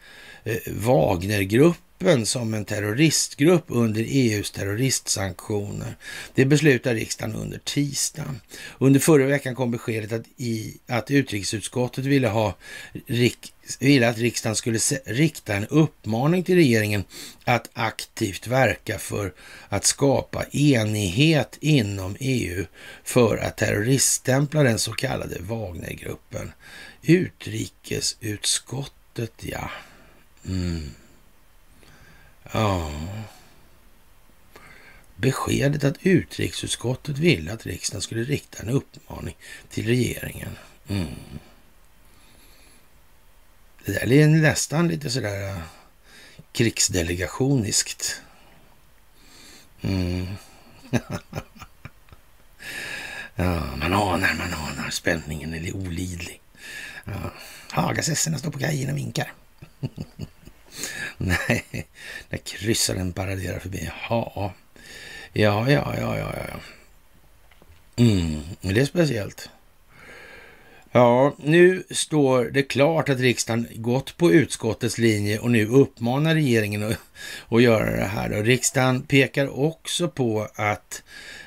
eh, 0.45 0.57
Wagnergruppen 0.67 1.92
gruppen 2.03 2.27
som 2.27 2.55
en 2.55 2.65
terroristgrupp 2.65 3.65
under 3.69 4.05
EUs 4.09 4.51
terroristsanktioner. 4.51 5.97
Det 6.35 6.45
beslutar 6.45 6.95
riksdagen 6.95 7.35
under 7.35 7.59
tisdagen. 7.59 8.41
Under 8.79 9.01
förra 9.01 9.27
veckan 9.27 9.55
kom 9.55 9.71
beskedet 9.71 10.13
att, 10.13 10.23
i, 10.37 10.77
att 10.87 11.11
utrikesutskottet 11.11 12.05
ville, 12.05 12.29
ha, 12.29 12.57
rik, 13.07 13.55
ville 13.81 14.09
att 14.09 14.19
riksdagen 14.19 14.57
skulle 14.57 14.79
se, 14.79 14.99
rikta 15.05 15.55
en 15.55 15.67
uppmaning 15.67 16.45
till 16.45 16.55
regeringen 16.55 17.05
att 17.45 17.71
aktivt 17.73 18.47
verka 18.47 18.99
för 18.99 19.33
att 19.69 19.85
skapa 19.85 20.45
enighet 20.53 21.59
inom 21.61 22.17
EU 22.21 22.65
för 23.05 23.37
att 23.37 23.57
terroriststämpla 23.57 24.63
den 24.63 24.79
så 24.79 24.93
kallade 24.93 25.37
Wagnergruppen. 25.41 26.53
Utrikesutskottet, 27.03 29.33
ja. 29.41 29.71
Mm. 30.47 30.91
Ja. 32.53 32.91
Beskedet 35.17 35.85
att 35.85 36.07
utrikesutskottet 36.07 37.19
ville 37.19 37.53
att 37.53 37.67
riksdagen 37.67 38.03
skulle 38.03 38.23
rikta 38.23 38.63
en 38.63 38.69
uppmaning 38.69 39.37
till 39.71 39.87
regeringen. 39.87 40.59
Mm. 40.89 41.07
Det 43.85 43.93
där 43.93 44.13
är 44.13 44.29
nästan 44.29 44.89
lite 44.89 45.11
sådär 45.11 45.49
äh, 45.49 45.63
krigsdelegationiskt. 46.53 48.23
Mm. 49.81 50.27
ja, 53.35 53.77
man 53.77 53.93
anar, 53.93 54.35
man 54.35 54.55
anar. 54.55 54.91
Spänningen 54.91 55.55
är 55.55 55.77
olidlig. 55.77 56.41
Ja. 57.05 57.33
Hagasesserna 57.71 58.39
står 58.39 58.51
på 58.51 58.59
kajen 58.59 58.91
och 58.91 58.97
vinkar. 58.97 59.33
Nej, 61.19 61.87
när 62.29 62.39
kryssaren 62.39 63.13
paraderar 63.13 63.59
förbi. 63.59 63.91
Ja, 64.09 64.53
ja, 65.33 65.71
ja, 65.71 65.95
ja, 65.99 66.19
ja. 66.19 66.35
ja. 66.49 66.61
Mm, 67.97 68.43
det 68.61 68.81
är 68.81 68.85
speciellt. 68.85 69.51
Ja, 70.95 71.35
nu 71.39 71.83
står 71.91 72.45
det 72.45 72.63
klart 72.63 73.09
att 73.09 73.21
riksdagen 73.21 73.69
gått 73.75 74.17
på 74.17 74.33
utskottets 74.33 74.99
linje 74.99 75.39
och 75.39 75.51
nu 75.51 75.67
uppmanar 75.67 76.35
regeringen 76.35 76.83
att, 76.83 76.99
att 77.49 77.63
göra 77.63 77.97
det 77.97 78.05
här. 78.05 78.39
Och 78.39 78.45
riksdagen 78.45 79.03
pekar 79.03 79.61
också 79.61 80.09
på 80.09 80.49
att 80.55 81.03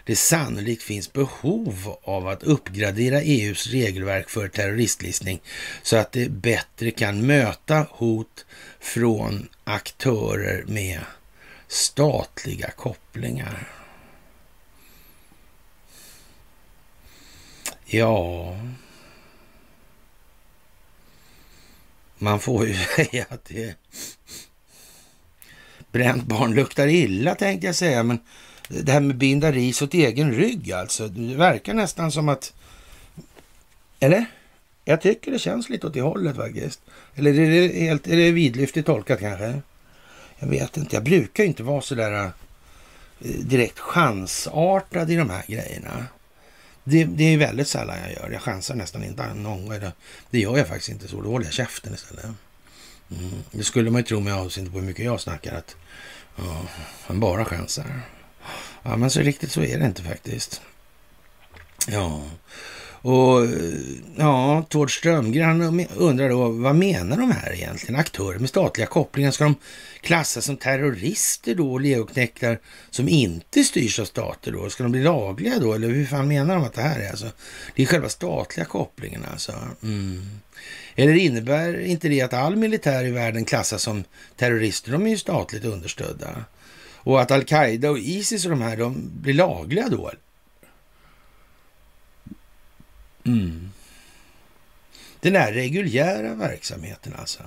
det 0.05 0.15
sannolikt 0.15 0.83
finns 0.83 1.13
behov 1.13 1.95
av 2.03 2.27
att 2.27 2.43
uppgradera 2.43 3.21
EUs 3.21 3.67
regelverk 3.67 4.29
för 4.29 4.47
terroristlistning 4.47 5.41
så 5.83 5.97
att 5.97 6.11
det 6.11 6.29
bättre 6.29 6.91
kan 6.91 7.25
möta 7.25 7.87
hot 7.89 8.45
från 8.79 9.47
aktörer 9.63 10.63
med 10.67 10.99
statliga 11.67 12.71
kopplingar. 12.71 13.67
Ja, 17.85 18.55
man 22.17 22.39
får 22.39 22.67
ju 22.67 22.73
säga 22.95 23.25
att 23.29 23.45
det 23.45 23.75
bränt 25.91 26.23
barn 26.23 26.55
luktar 26.55 26.87
illa 26.87 27.35
tänkte 27.35 27.67
jag 27.67 27.75
säga, 27.75 28.03
men 28.03 28.19
det 28.67 28.91
här 28.91 28.99
med 28.99 29.17
binda 29.17 29.51
ris 29.51 29.81
åt 29.81 29.93
egen 29.93 30.31
rygg 30.31 30.71
alltså. 30.71 31.07
Det 31.07 31.35
verkar 31.35 31.73
nästan 31.73 32.11
som 32.11 32.29
att... 32.29 32.53
Eller? 33.99 34.25
Jag 34.85 35.01
tycker 35.01 35.31
det 35.31 35.39
känns 35.39 35.69
lite 35.69 35.87
åt 35.87 35.93
det 35.93 36.01
hållet 36.01 36.35
faktiskt. 36.35 36.81
Eller 37.15 37.39
är 37.39 37.49
det, 37.49 37.79
helt, 37.79 38.07
är 38.07 38.15
det 38.15 38.31
vidlyftigt 38.31 38.85
tolkat 38.85 39.19
kanske? 39.19 39.61
Jag 40.39 40.47
vet 40.47 40.77
inte. 40.77 40.95
Jag 40.95 41.03
brukar 41.03 41.43
inte 41.43 41.63
vara 41.63 41.81
så 41.81 41.95
där 41.95 42.23
eh, 42.23 42.31
direkt 43.19 43.79
chansartad 43.79 45.11
i 45.11 45.15
de 45.15 45.29
här 45.29 45.43
grejerna. 45.47 46.05
Det, 46.87 47.03
det, 47.03 47.23
är 47.23 47.37
väldigt 47.37 47.67
sällan 47.67 47.97
jag 47.99 48.11
gör. 48.11 48.29
Jag 48.31 48.41
chansar 48.41 48.75
nästan 48.75 49.03
inte 49.03 49.33
någon 49.33 49.67
gång. 49.67 49.79
Det 50.29 50.39
gör 50.39 50.57
jag 50.57 50.67
faktiskt 50.67 50.89
inte 50.89 51.07
så. 51.07 51.21
Då 51.21 51.29
håller 51.29 51.45
jag 51.45 51.53
käften 51.53 51.93
istället. 51.93 52.25
Mm. 52.25 53.31
Det 53.51 53.63
skulle 53.63 53.91
man 53.91 54.01
ju 54.01 54.05
tro 54.05 54.19
med 54.19 54.33
avseende 54.33 54.71
på 54.71 54.79
hur 54.79 54.85
mycket 54.85 55.05
jag 55.05 55.21
snackar. 55.21 55.55
Att 55.55 55.75
ja, 56.35 56.61
man 57.07 57.19
bara 57.19 57.45
chansar. 57.45 58.01
Ja, 58.83 58.97
men 58.97 59.09
så 59.09 59.19
riktigt 59.19 59.51
så 59.51 59.61
är 59.61 59.79
det 59.79 59.85
inte 59.85 60.03
faktiskt. 60.03 60.61
Ja, 61.87 62.21
och 63.05 63.47
ja, 64.17 64.65
Tord 64.69 64.97
Strömgren 64.97 65.87
undrar 65.95 66.29
då, 66.29 66.49
vad 66.49 66.75
menar 66.75 67.17
de 67.17 67.31
här 67.31 67.53
egentligen? 67.53 67.99
Aktörer 67.99 68.39
med 68.39 68.49
statliga 68.49 68.87
kopplingar, 68.87 69.31
ska 69.31 69.43
de 69.43 69.55
klassas 70.01 70.45
som 70.45 70.57
terrorister 70.57 71.55
då 71.55 71.73
och 71.73 71.81
legoknektar 71.81 72.59
som 72.89 73.09
inte 73.09 73.63
styrs 73.63 73.99
av 73.99 74.05
stater 74.05 74.51
då? 74.51 74.69
Ska 74.69 74.83
de 74.83 74.91
bli 74.91 75.03
lagliga 75.03 75.59
då? 75.59 75.73
Eller 75.73 75.87
hur 75.87 76.05
fan 76.05 76.27
menar 76.27 76.55
de 76.55 76.63
att 76.63 76.73
det 76.73 76.81
här 76.81 76.99
är? 76.99 77.09
Alltså, 77.09 77.31
det 77.75 77.83
är 77.83 77.87
själva 77.87 78.09
statliga 78.09 78.65
kopplingen 78.65 79.25
alltså. 79.31 79.53
Mm. 79.83 80.29
Eller 80.95 81.13
innebär 81.13 81.79
inte 81.79 82.07
det 82.07 82.21
att 82.21 82.33
all 82.33 82.55
militär 82.55 83.05
i 83.05 83.11
världen 83.11 83.45
klassas 83.45 83.81
som 83.81 84.03
terrorister? 84.35 84.91
De 84.91 85.05
är 85.05 85.09
ju 85.09 85.17
statligt 85.17 85.65
understödda. 85.65 86.45
Och 86.93 87.21
att 87.21 87.31
al-Qaida 87.31 87.89
och 87.89 87.99
Isis 87.99 88.45
och 88.45 88.51
de 88.51 88.61
här, 88.61 88.77
de 88.77 89.11
blir 89.21 89.33
lagliga 89.33 89.89
då? 89.89 90.11
Mm. 93.25 93.71
Den 95.19 95.35
här 95.35 95.53
reguljära 95.53 96.33
verksamheten 96.33 97.13
alltså. 97.15 97.43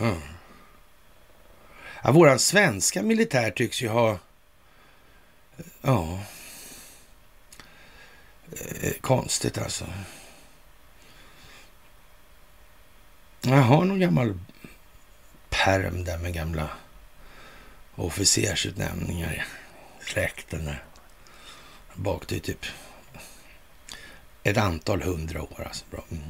Mm. 0.00 0.20
Ja, 2.02 2.12
våran 2.12 2.38
svenska 2.38 3.02
militär 3.02 3.50
tycks 3.50 3.82
ju 3.82 3.88
ha... 3.88 4.18
Ja... 5.82 6.20
Eh, 8.52 8.92
konstigt 9.00 9.58
alltså. 9.58 9.86
Jag 13.40 13.56
har 13.56 13.84
någon 13.84 14.00
gammal 14.00 14.38
perm 15.48 16.04
där 16.04 16.18
med 16.18 16.34
gamla 16.34 16.68
officersutnämningar 17.94 19.32
i 19.34 19.42
släkten 20.04 20.64
där. 20.64 20.84
Bak 21.94 22.26
till 22.26 22.40
typ 22.40 22.66
ett 24.50 24.56
antal 24.56 25.02
hundra 25.02 25.42
år. 25.42 25.62
Alltså. 25.66 25.84
Bra. 25.90 26.04
Mm. 26.10 26.22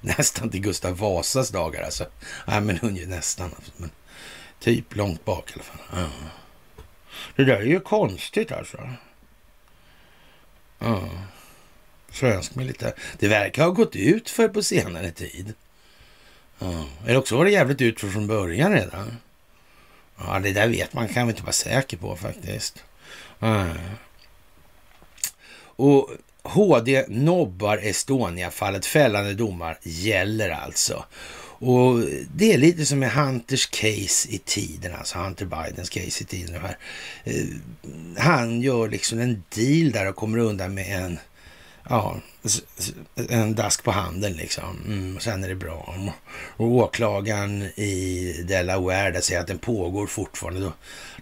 Nästan 0.00 0.50
till 0.50 0.60
Gustav 0.60 0.96
Vasas 0.96 1.50
dagar 1.50 1.82
alltså. 1.82 2.06
Nej, 2.46 2.60
men 2.60 2.78
nästan. 3.06 3.50
Alltså. 3.56 3.72
Men 3.76 3.90
typ 4.60 4.96
långt 4.96 5.24
bak 5.24 5.50
i 5.50 5.54
alla 5.54 5.62
fall. 5.62 5.80
Ja. 5.92 6.08
Det 7.36 7.44
där 7.44 7.56
är 7.56 7.62
ju 7.62 7.80
konstigt 7.80 8.52
alltså. 8.52 8.90
Ja. 10.78 11.08
Svensk 12.10 12.54
militär. 12.54 12.92
Det 13.18 13.28
verkar 13.28 13.62
ha 13.62 13.70
gått 13.70 13.96
ut 13.96 14.30
för 14.30 14.48
på 14.48 14.62
senare 14.62 15.10
tid. 15.10 15.54
Ja. 16.58 16.84
Eller 17.06 17.18
också 17.18 17.36
var 17.36 17.44
det 17.44 17.50
jävligt 17.50 17.80
ut 17.80 18.00
för 18.00 18.08
från 18.08 18.26
början 18.26 18.72
redan. 18.72 19.16
Ja, 20.18 20.38
det 20.38 20.52
där 20.52 20.68
vet 20.68 20.92
man 20.92 21.08
kan 21.08 21.26
vi 21.26 21.30
inte 21.30 21.42
vara 21.42 21.52
säker 21.52 21.96
på 21.96 22.16
faktiskt. 22.16 22.84
Ja. 23.38 23.66
Och 25.60 26.10
HD 26.48 27.04
nobbar 27.08 27.76
Estonia-fallet. 27.76 28.86
Fällande 28.86 29.34
domar 29.34 29.78
gäller 29.82 30.50
alltså. 30.50 31.04
Och 31.60 32.00
det 32.34 32.52
är 32.52 32.58
lite 32.58 32.86
som 32.86 32.98
med 32.98 33.12
Hunters 33.12 33.66
case 33.66 34.28
i 34.28 34.40
tiden, 34.44 34.94
alltså 34.94 35.18
Hunter 35.18 35.44
Bidens 35.44 35.90
case 35.90 36.22
i 36.22 36.26
tiden. 36.26 36.60
Här. 36.62 36.78
Eh, 37.24 37.44
han 38.16 38.60
gör 38.60 38.88
liksom 38.88 39.18
en 39.18 39.44
deal 39.54 39.90
där 39.90 40.08
och 40.08 40.16
kommer 40.16 40.38
undan 40.38 40.74
med 40.74 41.04
en, 41.04 41.18
ja, 41.88 42.16
en 43.28 43.54
dask 43.54 43.82
på 43.82 43.90
handen 43.90 44.32
liksom. 44.32 44.82
Mm, 44.86 45.16
och 45.16 45.22
sen 45.22 45.44
är 45.44 45.48
det 45.48 45.54
bra. 45.54 45.94
Och 46.56 46.66
åklagaren 46.66 47.62
i 47.62 48.44
Delaware 48.48 49.10
där 49.10 49.20
säger 49.20 49.40
att 49.40 49.46
den 49.46 49.58
pågår 49.58 50.06
fortfarande. 50.06 50.60
Då, 50.60 50.72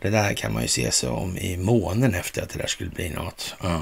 det 0.01 0.11
där 0.11 0.35
kan 0.35 0.53
man 0.53 0.63
ju 0.63 0.69
se 0.69 0.91
sig 0.91 1.09
om 1.09 1.39
i 1.39 1.57
månen 1.57 2.15
efter 2.15 2.43
att 2.43 2.49
det 2.49 2.59
där 2.59 2.67
skulle 2.67 2.91
bli 2.91 3.11
något. 3.11 3.55
Mm. 3.65 3.81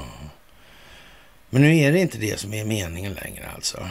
Men 1.49 1.61
nu 1.61 1.77
är 1.77 1.91
det 1.91 1.99
inte 1.99 2.17
det 2.17 2.39
som 2.39 2.53
är 2.53 2.65
meningen 2.65 3.13
längre 3.13 3.49
alltså. 3.55 3.89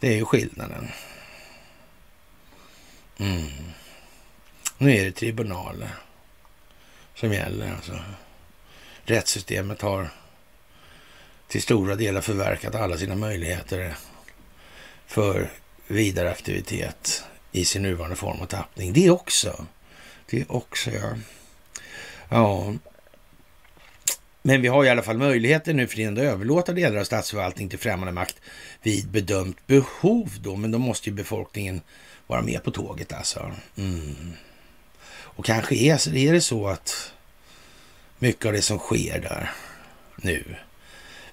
Det 0.00 0.08
är 0.08 0.16
ju 0.16 0.24
skillnaden. 0.24 0.88
Mm. 3.18 3.50
Nu 4.78 4.96
är 4.96 5.04
det 5.04 5.12
tribunaler 5.12 5.90
som 7.14 7.32
gäller. 7.32 7.74
Alltså. 7.74 7.98
Rättssystemet 9.04 9.82
har 9.82 10.10
till 11.48 11.62
stora 11.62 11.94
delar 11.94 12.20
förverkat 12.20 12.74
alla 12.74 12.96
sina 12.96 13.14
möjligheter 13.14 13.96
för 15.06 15.50
vidare 15.86 16.30
aktivitet 16.30 17.24
i 17.52 17.64
sin 17.64 17.82
nuvarande 17.82 18.16
form 18.16 18.40
och 18.40 18.48
tappning. 18.48 18.92
Det 18.92 19.10
också. 19.10 19.66
Det 20.30 20.44
också, 20.48 20.90
ja. 20.90 21.14
Ja, 22.28 22.74
men 24.42 24.62
vi 24.62 24.68
har 24.68 24.84
i 24.84 24.88
alla 24.88 25.02
fall 25.02 25.18
möjligheter 25.18 25.74
nu 25.74 25.86
för 25.86 25.96
tiden 25.96 26.18
att 26.18 26.22
överlåta 26.22 26.72
delar 26.72 27.00
av 27.00 27.04
statsförvaltning 27.04 27.68
till 27.68 27.78
främmande 27.78 28.12
makt 28.12 28.36
vid 28.82 29.08
bedömt 29.08 29.66
behov 29.66 30.30
då. 30.40 30.56
Men 30.56 30.70
då 30.70 30.78
måste 30.78 31.08
ju 31.08 31.14
befolkningen 31.14 31.80
vara 32.26 32.42
med 32.42 32.64
på 32.64 32.70
tåget 32.70 33.12
alltså. 33.12 33.52
Mm. 33.76 34.32
Och 35.14 35.44
kanske 35.44 35.74
är, 35.74 36.16
är 36.16 36.32
det 36.32 36.40
så 36.40 36.68
att 36.68 37.12
mycket 38.18 38.46
av 38.46 38.52
det 38.52 38.62
som 38.62 38.78
sker 38.78 39.20
där 39.20 39.50
nu. 40.16 40.44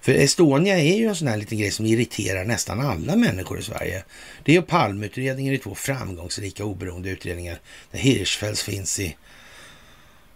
För 0.02 0.12
Estonia 0.12 0.80
är 0.80 0.98
ju 0.98 1.08
en 1.08 1.16
sån 1.16 1.28
här 1.28 1.38
liten 1.38 1.58
grej 1.58 1.72
som 1.72 1.86
irriterar 1.86 2.46
nästan 2.46 2.80
alla 2.80 3.16
människor 3.16 3.60
i 3.60 3.64
Sverige. 3.64 4.04
Det 4.44 4.56
är 4.56 4.62
Palmeutredningen, 4.62 5.54
det 5.54 5.60
är 5.60 5.64
två 5.64 5.76
framgångsrika 5.76 6.66
oberoende 6.66 7.10
utredningar 7.10 7.60
där 7.92 8.00
Hirschfeldt 8.00 8.60
finns 8.60 9.00
i 9.00 9.18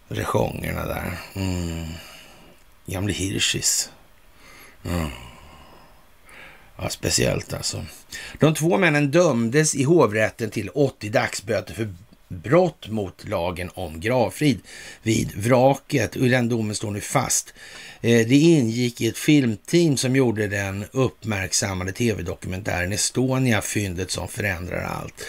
rejongerna 0.08 0.86
där. 0.86 1.20
Mm. 1.36 1.88
Gamle 2.86 3.14
Hirschis. 3.14 3.90
Mm. 4.86 5.10
Ja, 6.78 6.90
speciellt 6.90 7.54
alltså. 7.54 7.86
De 8.40 8.54
två 8.54 8.78
männen 8.78 9.12
dömdes 9.12 9.76
i 9.76 9.84
hovrätten 9.84 10.50
till 10.50 10.70
80 10.70 11.10
dagsböter 11.10 11.74
för 11.74 11.94
brott 12.28 12.88
mot 12.90 13.28
lagen 13.28 13.70
om 13.74 14.00
gravfrid 14.00 14.60
vid 15.04 15.32
vraket. 15.36 16.16
Och 16.16 16.30
den 16.30 16.50
domen 16.50 16.76
står 16.76 16.92
nu 16.92 17.02
fast. 17.02 17.54
Eh, 18.02 18.28
det 18.28 18.36
ingick 18.36 19.02
i 19.02 19.08
ett 19.08 19.18
filmteam 19.18 19.98
som 19.98 20.16
gjorde 20.16 20.48
den 20.48 20.86
uppmärksammade 20.92 21.92
tv-dokumentären 21.92 22.94
Estonia, 22.94 23.62
fyndet 23.62 24.12
som 24.12 24.28
förändrar 24.28 24.84
allt. 24.84 25.24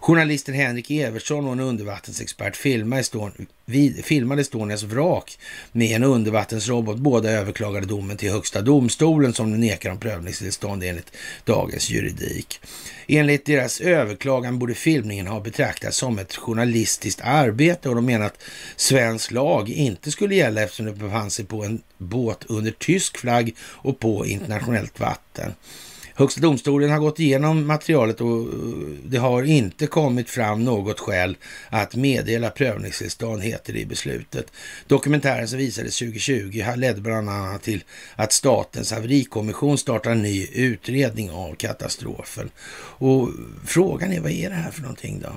Journalisten 0.00 0.54
Henrik 0.54 0.90
Evertsson 0.90 1.46
och 1.46 1.52
en 1.52 1.60
undervattensexpert 1.60 2.56
filmade, 2.56 3.00
Eston 3.00 3.46
vid, 3.64 4.04
filmade 4.04 4.40
Estonias 4.40 4.82
vrak 4.82 5.38
med 5.72 5.96
en 5.96 6.04
undervattensrobot. 6.04 6.98
Båda 6.98 7.30
överklagade 7.30 7.86
domen 7.86 8.16
till 8.16 8.30
Högsta 8.30 8.62
domstolen 8.62 9.32
som 9.32 9.60
nekar 9.60 9.90
om 9.90 9.98
prövningstillstånd 9.98 10.84
enligt 10.84 11.12
dagens 11.44 11.90
juridik. 11.90 12.60
Enligt 13.06 13.46
deras 13.46 13.80
överklagan 13.80 14.58
borde 14.58 14.74
filmningen 14.74 15.26
ha 15.26 15.40
betraktats 15.40 15.96
som 15.96 16.18
ett 16.18 16.36
journalistiskt 16.36 17.20
arbete 17.24 17.88
och 17.88 17.94
de 17.94 18.06
menar 18.06 18.26
att 18.26 18.42
svensk 18.76 19.30
lag 19.30 19.68
inte 19.68 20.10
skulle 20.10 20.34
gälla 20.34 20.62
eftersom 20.62 20.86
det 20.86 20.92
befann 20.92 21.30
sig 21.30 21.44
på 21.44 21.64
en 21.64 21.82
båt 21.98 22.44
under 22.48 22.70
tysk 22.70 23.18
flagg 23.18 23.54
och 23.60 23.98
på 23.98 24.26
internationellt 24.26 25.00
vatten. 25.00 25.54
Högsta 26.20 26.40
domstolen 26.40 26.90
har 26.90 26.98
gått 26.98 27.20
igenom 27.20 27.66
materialet 27.66 28.20
och 28.20 28.40
eh, 28.40 28.48
det 29.04 29.18
har 29.18 29.42
inte 29.42 29.86
kommit 29.86 30.30
fram 30.30 30.64
något 30.64 31.00
skäl 31.00 31.36
att 31.68 31.94
meddela 31.94 32.50
prövningstillstånd, 32.50 33.42
heter 33.42 33.72
det 33.72 33.78
i 33.78 33.86
beslutet. 33.86 34.52
Dokumentären 34.86 35.48
som 35.48 35.58
visades 35.58 35.98
2020 35.98 36.64
ledde 36.76 37.00
bland 37.00 37.30
annat 37.30 37.62
till 37.62 37.84
att 38.16 38.32
Statens 38.32 38.92
haverikommission 38.92 39.78
startar 39.78 40.10
en 40.10 40.22
ny 40.22 40.46
utredning 40.46 41.30
av 41.30 41.54
katastrofen. 41.54 42.50
Och 42.98 43.28
frågan 43.66 44.12
är, 44.12 44.20
vad 44.20 44.30
är 44.32 44.50
det 44.50 44.56
här 44.56 44.70
för 44.70 44.82
någonting 44.82 45.20
då? 45.20 45.32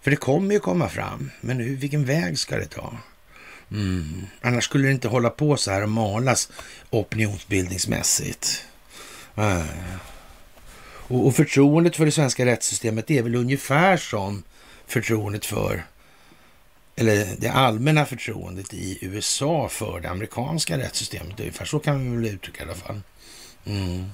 För 0.00 0.10
det 0.10 0.16
kommer 0.16 0.54
ju 0.54 0.60
komma 0.60 0.88
fram, 0.88 1.30
men 1.40 1.58
nu, 1.58 1.76
vilken 1.76 2.04
väg 2.04 2.38
ska 2.38 2.56
det 2.56 2.66
ta? 2.66 2.98
Mm. 3.72 4.26
Annars 4.40 4.64
skulle 4.64 4.88
det 4.88 4.92
inte 4.92 5.08
hålla 5.08 5.30
på 5.30 5.56
så 5.56 5.70
här 5.70 5.82
och 5.82 5.88
malas 5.88 6.50
opinionsbildningsmässigt. 6.90 8.64
Äh. 9.36 9.64
Och, 11.10 11.26
och 11.26 11.36
förtroendet 11.36 11.96
för 11.96 12.04
det 12.04 12.12
svenska 12.12 12.46
rättssystemet 12.46 13.10
är 13.10 13.22
väl 13.22 13.34
ungefär 13.34 13.96
som 13.96 14.42
förtroendet 14.86 15.46
för, 15.46 15.84
eller 16.96 17.28
det 17.38 17.48
allmänna 17.48 18.06
förtroendet 18.06 18.74
i 18.74 18.98
USA 19.00 19.68
för 19.68 20.00
det 20.00 20.10
amerikanska 20.10 20.78
rättssystemet. 20.78 21.40
Ungefär 21.40 21.64
så 21.64 21.78
kan 21.78 22.10
vi 22.10 22.16
väl 22.16 22.34
uttrycka 22.34 22.62
i 22.62 22.66
alla 22.66 22.74
fall. 22.74 23.00
Mm. 23.64 24.10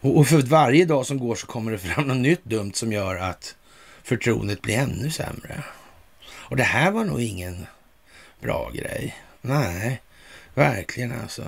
Och, 0.00 0.18
och 0.18 0.26
för 0.26 0.42
varje 0.42 0.84
dag 0.84 1.06
som 1.06 1.18
går 1.18 1.34
så 1.34 1.46
kommer 1.46 1.72
det 1.72 1.78
fram 1.78 2.08
något 2.08 2.16
nytt 2.16 2.44
dumt 2.44 2.72
som 2.74 2.92
gör 2.92 3.16
att 3.16 3.56
förtroendet 4.02 4.62
blir 4.62 4.74
ännu 4.74 5.10
sämre. 5.10 5.62
Och 6.28 6.56
det 6.56 6.62
här 6.62 6.90
var 6.90 7.04
nog 7.04 7.20
ingen 7.20 7.66
bra 8.40 8.70
grej. 8.74 9.16
Nej, 9.40 10.02
verkligen 10.54 11.20
alltså. 11.20 11.44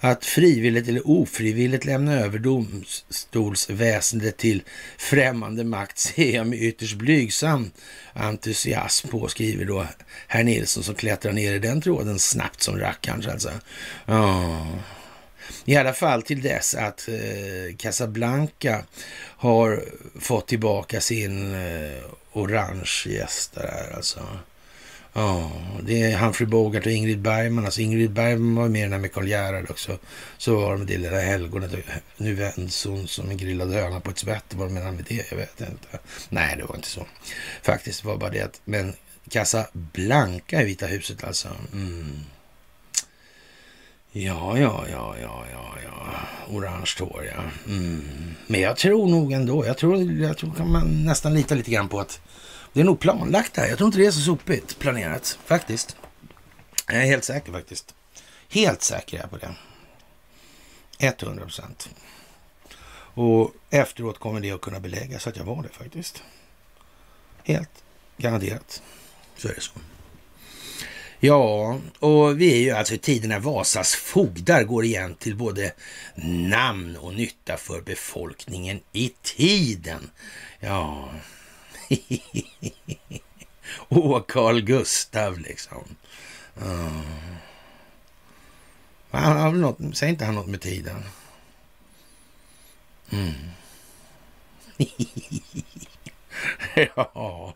Att 0.00 0.24
frivilligt 0.24 0.88
eller 0.88 1.08
ofrivilligt 1.08 1.84
lämna 1.84 2.14
över 2.14 2.38
domstolsväsendet 2.38 4.36
till 4.36 4.62
främmande 4.98 5.64
makt 5.64 5.98
ser 5.98 6.34
jag 6.34 6.46
med 6.46 6.62
ytterst 6.62 6.94
blygsam 6.94 7.70
entusiasm 8.12 9.08
på, 9.08 9.28
skriver 9.28 9.64
då 9.64 9.86
herr 10.26 10.44
Nilsson 10.44 10.82
som 10.82 10.94
klättrar 10.94 11.32
ner 11.32 11.54
i 11.54 11.58
den 11.58 11.80
tråden 11.80 12.18
snabbt 12.18 12.62
som 12.62 12.78
rackarns 12.78 13.26
alltså. 13.26 13.50
Oh. 14.06 14.76
I 15.64 15.76
alla 15.76 15.92
fall 15.92 16.22
till 16.22 16.42
dess 16.42 16.74
att 16.74 17.08
eh, 17.08 17.76
Casablanca 17.76 18.84
har 19.18 19.84
fått 20.20 20.48
tillbaka 20.48 21.00
sin 21.00 21.54
eh, 21.54 22.04
orange 22.32 23.04
gäst 23.06 23.54
där 23.54 23.92
alltså. 23.96 24.20
Ja, 25.12 25.50
det 25.82 26.02
är 26.02 26.18
Humphrey 26.18 26.48
Bogart 26.48 26.86
och 26.86 26.92
Ingrid 26.92 27.20
Bergman. 27.20 27.64
Alltså 27.64 27.80
Ingrid 27.80 28.10
Bergman 28.10 28.54
var 28.54 28.68
med 28.68 28.80
i 28.80 28.82
den 28.82 28.92
här 28.92 28.98
med 28.98 29.12
Karl 29.12 29.28
Gerhard 29.28 29.70
också. 29.70 29.98
Så 30.38 30.56
var 30.56 30.72
det 30.72 30.78
med 30.78 30.86
det 30.86 30.98
lilla 30.98 31.20
helgonet. 31.20 31.70
Nu 32.16 32.34
vänds 32.34 32.84
hon 32.84 33.08
som 33.08 33.30
en 33.30 33.36
grillad 33.36 33.72
höna 33.72 34.00
på 34.00 34.10
ett 34.10 34.18
svett. 34.18 34.54
Vad 34.54 34.70
menar 34.70 34.92
med 34.92 35.04
det? 35.08 35.30
Jag 35.30 35.36
vet 35.36 35.60
inte. 35.60 35.98
Nej, 36.28 36.56
det 36.56 36.64
var 36.64 36.76
inte 36.76 36.88
så. 36.88 37.06
Faktiskt 37.62 38.02
det 38.02 38.08
var 38.08 38.16
bara 38.16 38.30
det 38.30 38.40
att, 38.40 38.60
men 38.64 38.94
Casablanca 39.30 40.62
i 40.62 40.64
Vita 40.64 40.86
huset 40.86 41.24
alltså. 41.24 41.48
Mm. 41.72 42.24
Ja, 44.12 44.58
ja, 44.58 44.84
ja, 44.90 45.14
ja, 45.22 45.44
ja, 45.52 45.74
ja. 45.84 46.20
Orange 46.54 46.94
hår, 46.98 47.24
ja. 47.34 47.42
Mm. 47.72 48.34
Men 48.46 48.60
jag 48.60 48.76
tror 48.76 49.08
nog 49.08 49.32
ändå, 49.32 49.66
jag 49.66 49.78
tror, 49.78 50.12
jag 50.12 50.38
tror 50.38 50.54
kan 50.54 50.72
man 50.72 51.04
nästan 51.04 51.34
lita 51.34 51.54
lite 51.54 51.70
grann 51.70 51.88
på 51.88 52.00
att 52.00 52.20
det 52.78 52.82
är 52.82 52.84
nog 52.84 53.00
planlagt 53.00 53.54
det 53.54 53.60
här. 53.60 53.68
Jag 53.68 53.78
tror 53.78 53.86
inte 53.86 53.98
det 53.98 54.06
är 54.06 54.10
så 54.10 54.20
sopigt 54.20 54.78
planerat, 54.78 55.38
faktiskt. 55.44 55.96
Jag 56.86 56.96
är 56.96 57.06
helt 57.06 57.24
säker 57.24 57.52
faktiskt. 57.52 57.94
Helt 58.48 58.82
säker 58.82 59.16
är 59.16 59.20
jag 59.20 59.30
på 59.30 59.36
det. 59.36 59.54
100 60.98 61.44
procent. 61.44 61.88
Och 63.14 63.54
efteråt 63.70 64.18
kommer 64.18 64.40
det 64.40 64.50
att 64.50 64.60
kunna 64.60 64.80
beläggas 64.80 65.26
att 65.26 65.36
jag 65.36 65.44
var 65.44 65.62
det 65.62 65.68
faktiskt. 65.68 66.22
Helt 67.44 67.84
garanterat. 68.16 68.82
Så 69.36 69.48
är 69.48 69.54
det 69.54 69.60
så. 69.60 69.72
Ja, 71.20 71.78
och 71.98 72.40
vi 72.40 72.52
är 72.52 72.58
ju 72.58 72.70
alltså 72.70 72.94
i 72.94 72.98
tiden 72.98 73.28
när 73.28 73.40
Vasas 73.40 73.94
fogdar 73.94 74.62
går 74.62 74.84
igen 74.84 75.14
till 75.14 75.36
både 75.36 75.72
namn 76.48 76.96
och 76.96 77.14
nytta 77.14 77.56
för 77.56 77.80
befolkningen 77.80 78.80
i 78.92 79.12
tiden. 79.22 80.10
Ja, 80.60 81.08
Åh, 83.88 84.22
Carl 84.28 84.60
Gustav 84.60 85.38
liksom. 85.38 85.84
Uh. 86.62 87.02
Han 89.10 89.36
har 89.36 89.52
något, 89.52 89.96
säger 89.96 90.12
inte 90.12 90.24
han 90.24 90.34
något 90.34 90.46
med 90.46 90.60
tiden? 90.60 91.04
Mm. 93.10 93.32
ja. 96.74 97.54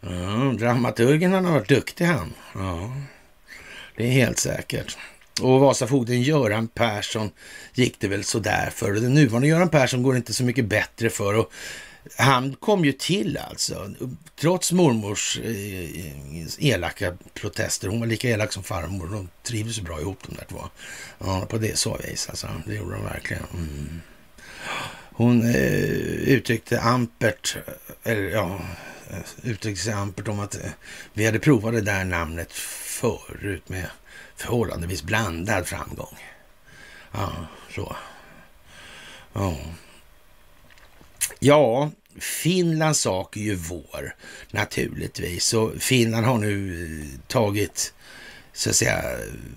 ja. 0.00 0.54
Dramaturgen 0.58 1.32
han 1.32 1.44
har 1.44 1.52
varit 1.52 1.68
duktig 1.68 2.04
han. 2.04 2.34
Ja. 2.54 2.92
Det 3.96 4.06
är 4.06 4.10
helt 4.10 4.38
säkert. 4.38 4.96
Och 5.40 5.60
Vasafogden 5.60 6.22
Göran 6.22 6.68
Persson 6.68 7.30
gick 7.74 8.00
det 8.00 8.08
väl 8.08 8.24
sådär 8.24 8.70
för. 8.74 8.92
Den 8.92 9.14
nuvarande 9.14 9.48
Göran 9.48 9.68
Persson 9.68 10.02
går 10.02 10.12
det 10.12 10.16
inte 10.16 10.34
så 10.34 10.44
mycket 10.44 10.64
bättre 10.64 11.10
för. 11.10 11.34
Och 11.34 11.52
han 12.16 12.54
kom 12.54 12.84
ju 12.84 12.92
till 12.92 13.38
alltså, 13.38 13.90
trots 14.40 14.72
mormors 14.72 15.38
eh, 15.38 16.66
elaka 16.66 17.16
protester. 17.34 17.88
Hon 17.88 18.00
var 18.00 18.06
lika 18.06 18.28
elak 18.28 18.52
som 18.52 18.62
farmor. 18.62 19.06
De 19.06 19.28
trivdes 19.42 19.76
så 19.76 19.82
bra 19.82 20.00
ihop 20.00 20.18
de 20.28 20.34
där 20.34 20.44
två. 20.48 20.68
Ja, 21.18 21.46
på 21.46 21.58
det 21.58 21.78
så 21.78 21.96
vis 21.96 22.28
alltså. 22.28 22.48
Det 22.66 22.74
gjorde 22.74 22.94
de 22.94 23.04
verkligen. 23.04 23.44
Mm. 23.54 24.00
Hon 25.12 25.42
eh, 25.42 25.82
uttryckte 26.28 26.80
ampert, 26.80 27.56
eller 28.02 28.22
ja, 28.22 28.60
eh, 29.10 29.50
uttryckte 29.50 29.84
sig 29.84 29.92
ampert 29.92 30.28
om 30.28 30.40
att 30.40 30.54
eh, 30.54 30.70
vi 31.12 31.26
hade 31.26 31.38
provat 31.38 31.74
det 31.74 31.80
där 31.80 32.04
namnet 32.04 32.52
förut 32.52 33.68
med 33.68 33.86
förhållandevis 34.36 35.02
blandad 35.02 35.66
framgång. 35.66 36.18
Ja, 37.12 37.32
så. 37.74 37.96
Ja. 39.32 39.56
Ja, 41.38 41.90
Finlands 42.18 43.00
sak 43.00 43.36
är 43.36 43.40
ju 43.40 43.54
vår 43.54 44.14
naturligtvis. 44.50 45.54
Och 45.54 45.72
Finland 45.78 46.26
har 46.26 46.38
nu 46.38 46.84
eh, 46.84 47.20
tagit 47.26 47.94
så 48.58 48.70
att 48.70 48.76
säga 48.76 49.02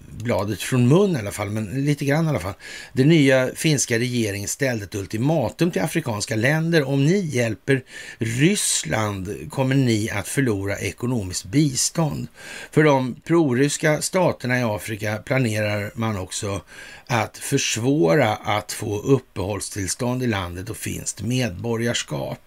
bladet 0.09 0.61
från 0.61 0.87
mun 0.87 1.15
i 1.15 1.19
alla 1.19 1.31
fall, 1.31 1.49
men 1.49 1.85
lite 1.85 2.05
grann 2.05 2.25
i 2.25 2.29
alla 2.29 2.39
fall. 2.39 2.53
Den 2.93 3.09
nya 3.09 3.49
finska 3.55 3.99
regeringen 3.99 4.47
ställde 4.47 4.85
ett 4.85 4.95
ultimatum 4.95 5.71
till 5.71 5.81
afrikanska 5.81 6.35
länder. 6.35 6.83
Om 6.83 7.05
ni 7.05 7.19
hjälper 7.19 7.83
Ryssland 8.17 9.51
kommer 9.51 9.75
ni 9.75 10.09
att 10.09 10.27
förlora 10.27 10.77
ekonomiskt 10.77 11.45
bistånd. 11.45 12.27
För 12.71 12.83
de 12.83 13.15
proryska 13.23 14.01
staterna 14.01 14.59
i 14.59 14.63
Afrika 14.63 15.17
planerar 15.17 15.91
man 15.95 16.17
också 16.17 16.61
att 17.07 17.37
försvåra 17.37 18.35
att 18.35 18.71
få 18.71 18.99
uppehållstillstånd 18.99 20.23
i 20.23 20.27
landet 20.27 20.69
och 20.69 20.77
finskt 20.77 21.21
medborgarskap. 21.21 22.39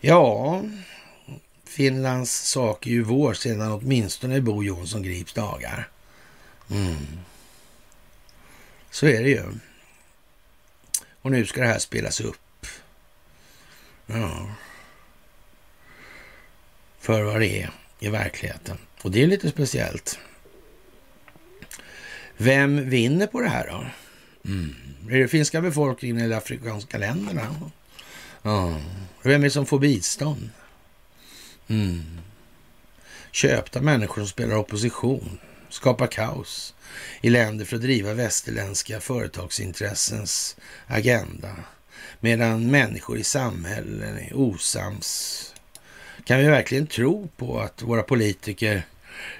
Ja, 0.00 0.62
Finlands 1.76 2.48
sak 2.48 2.86
är 2.86 2.90
ju 2.90 3.02
vår 3.02 3.34
sedan 3.34 3.72
åtminstone 3.72 4.40
Bo 4.40 4.62
Jonsson 4.62 5.02
Grips 5.02 5.32
dagar. 5.32 5.88
Mm. 6.70 6.96
Så 8.90 9.06
är 9.06 9.22
det 9.22 9.28
ju. 9.28 9.44
Och 11.22 11.30
nu 11.30 11.46
ska 11.46 11.60
det 11.60 11.66
här 11.66 11.78
spelas 11.78 12.20
upp. 12.20 12.66
Ja. 14.06 14.50
För 16.98 17.22
vad 17.22 17.40
det 17.40 17.62
är 17.62 17.70
i 17.98 18.08
verkligheten. 18.08 18.78
Och 19.02 19.10
det 19.10 19.22
är 19.22 19.26
lite 19.26 19.50
speciellt. 19.50 20.18
Vem 22.36 22.90
vinner 22.90 23.26
på 23.26 23.40
det 23.40 23.48
här 23.48 23.66
då? 23.66 23.86
Mm. 24.50 24.74
Är 25.10 25.18
det 25.18 25.28
finska 25.28 25.60
befolkningen 25.60 26.18
eller 26.18 26.36
afrikanska 26.36 26.98
länderna? 26.98 27.70
Ja. 28.42 28.80
Vem 29.22 29.40
är 29.40 29.44
det 29.44 29.50
som 29.50 29.66
får 29.66 29.78
bistånd? 29.78 30.50
Mm. 31.68 32.02
Köpta 33.32 33.80
människor 33.80 34.22
som 34.22 34.28
spelar 34.28 34.56
opposition, 34.56 35.38
skapar 35.68 36.06
kaos 36.06 36.74
i 37.20 37.30
länder 37.30 37.64
för 37.64 37.76
att 37.76 37.82
driva 37.82 38.14
västerländska 38.14 39.00
företagsintressens 39.00 40.56
agenda. 40.86 41.56
Medan 42.20 42.70
människor 42.70 43.18
i 43.18 43.24
samhällen 43.24 44.18
är 44.18 44.36
osams. 44.36 45.42
Kan 46.24 46.38
vi 46.38 46.44
verkligen 46.44 46.86
tro 46.86 47.28
på 47.36 47.60
att 47.60 47.82
våra 47.82 48.02
politiker 48.02 48.82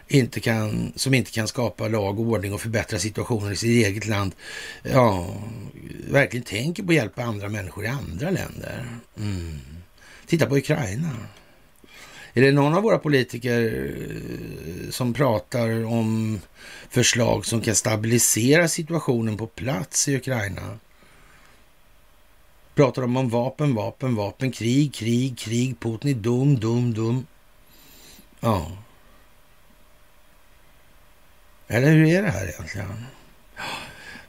inte 0.09 0.41
kan, 0.41 0.93
som 0.97 1.15
inte 1.15 1.31
kan 1.31 1.49
skapa 1.49 1.89
lag 1.89 2.21
och 2.21 2.27
ordning 2.27 2.53
och 2.53 2.61
förbättra 2.61 2.99
situationen 2.99 3.53
i 3.53 3.57
sitt 3.57 3.87
eget 3.87 4.07
land, 4.07 4.35
ja, 4.83 5.35
verkligen 6.11 6.45
tänker 6.45 6.83
på 6.83 6.91
att 6.91 6.97
hjälpa 6.97 7.23
andra 7.23 7.49
människor 7.49 7.85
i 7.85 7.89
andra 7.89 8.31
länder. 8.31 8.87
Mm. 9.19 9.59
Titta 10.27 10.47
på 10.47 10.57
Ukraina. 10.57 11.17
Är 12.37 12.43
det 12.43 12.53
någon 12.53 12.75
av 12.75 12.83
våra 12.83 12.99
politiker 12.99 13.87
eh, 13.87 14.91
som 14.91 15.15
pratar 15.15 15.85
om 15.85 16.41
förslag 16.89 17.47
som 17.47 17.61
kan 17.61 17.75
stabilisera 17.75 18.69
situationen 18.69 19.37
på 19.37 19.47
plats 19.47 20.09
i 20.09 20.17
Ukraina? 20.17 20.79
Pratar 22.75 23.03
de 23.03 23.17
om 23.17 23.29
vapen, 23.29 23.75
vapen, 23.75 24.15
vapen, 24.15 24.53
krig, 24.53 24.95
krig, 24.95 25.39
krig, 25.39 25.81
Putin 25.81 26.11
är 26.11 26.15
dum, 26.15 26.61
dum, 26.61 26.95
dum. 26.95 27.27
Ja. 28.41 28.73
Eller 31.69 31.89
hur 31.89 32.07
är 32.07 32.23
det 32.23 32.31
här 32.31 32.49
egentligen? 32.49 33.07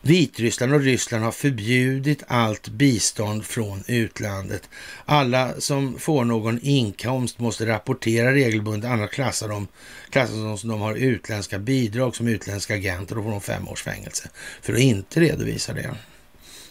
Vitryssland 0.07 0.73
och 0.73 0.81
Ryssland 0.81 1.23
har 1.23 1.31
förbjudit 1.31 2.23
allt 2.27 2.67
bistånd 2.67 3.45
från 3.45 3.83
utlandet. 3.87 4.69
Alla 5.05 5.61
som 5.61 5.99
får 5.99 6.25
någon 6.25 6.59
inkomst 6.61 7.39
måste 7.39 7.65
rapportera 7.65 8.33
regelbundet, 8.33 8.91
annars 8.91 9.09
klassar 9.09 9.49
de, 9.49 9.67
klassas 10.09 10.35
de 10.35 10.57
som 10.57 10.69
de 10.69 10.81
har 10.81 10.95
utländska 10.95 11.59
bidrag 11.59 12.15
som 12.15 12.27
utländska 12.27 12.73
agenter 12.73 13.17
och 13.17 13.23
får 13.23 13.31
de 13.31 13.41
fem 13.41 13.67
års 13.67 13.83
fängelse 13.83 14.29
för 14.61 14.73
att 14.73 14.79
inte 14.79 15.19
redovisa 15.19 15.73
det. 15.73 15.95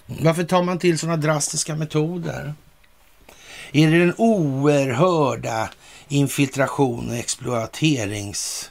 Varför 0.06 0.44
tar 0.44 0.62
man 0.62 0.78
till 0.78 0.98
sådana 0.98 1.16
drastiska 1.16 1.76
metoder? 1.76 2.54
Är 3.72 3.90
det 3.90 3.98
den 3.98 4.14
oerhörda 4.16 5.70
infiltration 6.08 7.08
och 7.08 7.16
exploaterings 7.16 8.70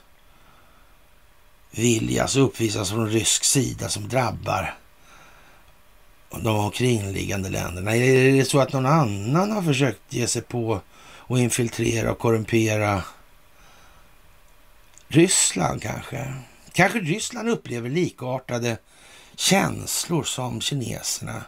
viljas 1.76 2.36
uppvisas 2.36 2.89
från 2.89 3.09
rysk 3.09 3.43
sida 3.43 3.89
som 3.89 4.09
drabbar 4.09 4.78
de 6.30 6.59
omkringliggande 6.59 7.49
länderna? 7.49 7.95
Är 7.95 8.32
det 8.32 8.45
så 8.45 8.59
att 8.59 8.73
någon 8.73 8.86
annan 8.86 9.51
har 9.51 9.61
försökt 9.61 10.01
ge 10.09 10.28
sig 10.28 10.41
på 10.41 10.82
och 10.99 11.39
infiltrera 11.39 12.11
och 12.11 12.19
korrumpera 12.19 13.03
Ryssland 15.07 15.82
kanske? 15.82 16.34
Kanske 16.73 16.99
Ryssland 16.99 17.49
upplever 17.49 17.89
likartade 17.89 18.78
känslor 19.36 20.23
som 20.23 20.61
kineserna 20.61 21.43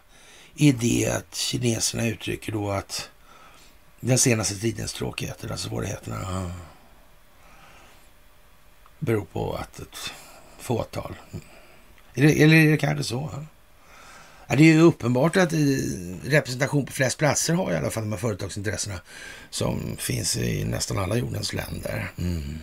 i 0.55 0.71
det 0.71 1.09
att 1.17 1.35
kineserna 1.35 2.07
uttrycker 2.07 2.51
då 2.51 2.71
att 2.71 3.09
den 3.99 4.17
senaste 4.17 4.55
tidens 4.55 4.93
tråkigheter, 4.93 5.51
alltså 5.51 5.69
svårigheterna, 5.69 6.51
beror 8.99 9.25
på 9.25 9.53
att 9.53 9.79
ett 9.79 9.97
fåtal... 10.59 11.15
Eller 12.13 12.53
är 12.53 12.71
det 12.71 12.77
kanske 12.77 13.03
så? 13.03 13.29
Ja, 14.47 14.55
det 14.55 14.63
är 14.63 14.73
ju 14.73 14.81
uppenbart 14.81 15.37
att 15.37 15.53
representation 16.23 16.85
på 16.85 16.91
flest 16.91 17.17
platser 17.17 17.53
har 17.53 17.71
i 17.71 17.75
alla 17.75 17.89
fall 17.89 18.03
de 18.03 18.11
här 18.11 18.19
företagsintressena 18.19 18.99
som 19.49 19.95
finns 19.97 20.37
i 20.37 20.65
nästan 20.65 20.97
alla 20.97 21.15
jordens 21.15 21.53
länder. 21.53 22.11
Mm. 22.17 22.59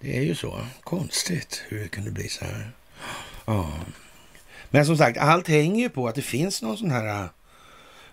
Det 0.00 0.16
är 0.16 0.22
ju 0.22 0.34
så. 0.34 0.66
Konstigt 0.84 1.62
hur 1.68 1.80
det 1.80 1.88
kunde 1.88 2.10
bli 2.10 2.28
så 2.28 2.44
här. 2.44 2.70
Ja. 3.44 3.72
Men 4.70 4.86
som 4.86 4.96
sagt, 4.96 5.18
allt 5.18 5.48
hänger 5.48 5.82
ju 5.82 5.88
på 5.88 6.08
att 6.08 6.14
det 6.14 6.22
finns 6.22 6.62
någon 6.62 6.76
sån 6.76 6.90
här 6.90 7.22
äh, 7.22 7.28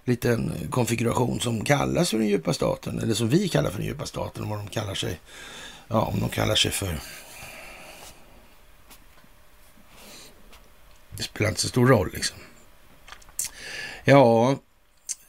liten 0.03 0.51
konfiguration 0.69 1.39
som 1.39 1.65
kallas 1.65 2.09
för 2.09 2.17
den 2.17 2.27
djupa 2.27 2.53
staten, 2.53 2.99
eller 2.99 3.13
som 3.13 3.29
vi 3.29 3.49
kallar 3.49 3.69
för 3.69 3.77
den 3.77 3.87
djupa 3.87 4.05
staten, 4.05 4.49
vad 4.49 4.59
de 4.59 4.67
kallar 4.67 4.95
sig 4.95 5.19
ja, 5.87 6.01
om 6.01 6.19
de 6.19 6.29
kallar 6.29 6.55
sig 6.55 6.71
för... 6.71 6.99
Det 11.17 11.23
spelar 11.23 11.49
inte 11.49 11.61
så 11.61 11.67
stor 11.67 11.87
roll 11.87 12.09
liksom. 12.13 12.37
Ja, 14.03 14.57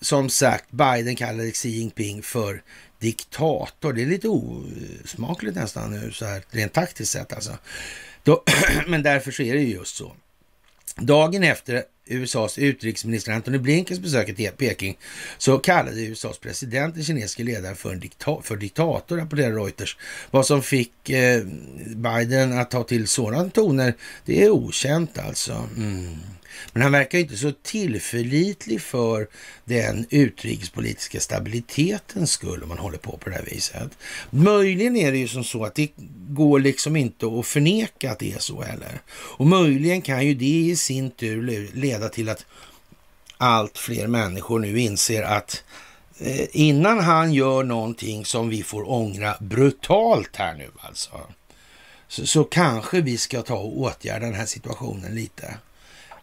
som 0.01 0.31
sagt, 0.31 0.71
Biden 0.71 1.17
kallade 1.17 1.51
Xi 1.51 1.69
Jinping 1.69 2.23
för 2.23 2.63
diktator. 2.99 3.93
Det 3.93 4.03
är 4.03 4.07
lite 4.07 4.29
osmakligt 4.29 5.57
nästan 5.57 5.91
nu, 5.91 6.13
så 6.13 6.25
här, 6.25 6.43
rent 6.51 6.73
taktiskt 6.73 7.13
sett 7.13 7.33
alltså. 7.33 7.59
Då, 8.23 8.43
men 8.87 9.03
därför 9.03 9.31
så 9.31 9.43
är 9.43 9.55
det 9.55 9.61
ju 9.61 9.75
just 9.75 9.97
så. 9.97 10.17
Dagen 10.97 11.43
efter 11.43 11.83
USAs 12.07 12.59
utrikesminister 12.59 13.33
Antony 13.33 13.59
Blinkens 13.59 14.01
besök 14.01 14.29
i 14.29 14.51
Peking 14.57 14.99
så 15.39 15.59
kallade 15.59 16.01
USAs 16.01 16.39
president 16.39 16.95
den 16.95 17.05
kinesiske 17.05 17.43
ledaren 17.43 17.77
för, 17.77 17.95
dikta 17.95 18.43
för 18.43 18.57
diktator, 18.57 19.17
rapporterar 19.17 19.53
Reuters. 19.53 19.97
Vad 20.31 20.47
som 20.47 20.63
fick 20.63 21.11
eh, 21.11 21.45
Biden 21.87 22.59
att 22.59 22.71
ta 22.71 22.83
till 22.83 23.09
sådana 23.09 23.51
toner, 23.51 23.95
det 24.25 24.43
är 24.43 24.51
okänt 24.51 25.19
alltså. 25.19 25.69
Mm. 25.77 26.17
Men 26.73 26.83
han 26.83 26.93
verkar 26.93 27.19
inte 27.19 27.37
så 27.37 27.53
tillförlitlig 27.63 28.83
för 28.83 29.29
den 29.65 30.07
utrikespolitiska 30.11 31.21
stabilitetens 31.21 32.31
skull 32.31 32.63
om 32.63 32.69
man 32.69 32.79
håller 32.79 32.99
på 32.99 33.17
på 33.17 33.31
det 33.31 33.37
här 33.37 33.45
viset. 33.45 33.99
Möjligen 34.31 34.97
är 34.97 35.13
det 35.13 35.19
ju 35.19 35.29
som 35.29 35.45
så 35.45 35.65
att 35.65 35.75
det 35.75 35.91
går 36.29 36.61
liksom 36.61 36.97
inte 36.97 37.27
att 37.27 37.47
förneka 37.47 38.13
att 38.13 38.19
det 38.19 38.33
är 38.33 38.39
så 38.39 38.63
heller. 38.63 39.01
Och 39.11 39.47
möjligen 39.47 40.03
kan 40.03 40.27
ju 40.27 40.35
det 40.35 40.45
i 40.45 40.77
sin 40.77 41.11
tur 41.11 41.71
leda 41.75 42.09
till 42.09 42.29
att 42.29 42.47
allt 43.39 43.79
fler 43.79 44.07
människor 44.07 44.59
nu 44.59 44.81
inser 44.81 45.23
att 45.23 45.65
eh, 46.19 46.47
innan 46.53 47.01
han 47.01 47.33
gör 47.33 47.63
någonting 47.63 48.25
som 48.25 48.49
vi 48.49 48.63
får 48.63 48.91
ångra 48.91 49.37
brutalt 49.41 50.37
här 50.37 50.55
nu 50.55 50.71
alltså, 50.81 51.21
så, 52.09 52.27
så 52.27 52.45
kanske 52.45 53.01
vi 53.01 53.19
ska 53.19 53.43
ta 53.43 53.55
och 53.55 53.81
åtgärda 53.81 54.27
den 54.27 54.35
här 54.35 54.47
situationen 54.47 55.15
lite 55.15 55.55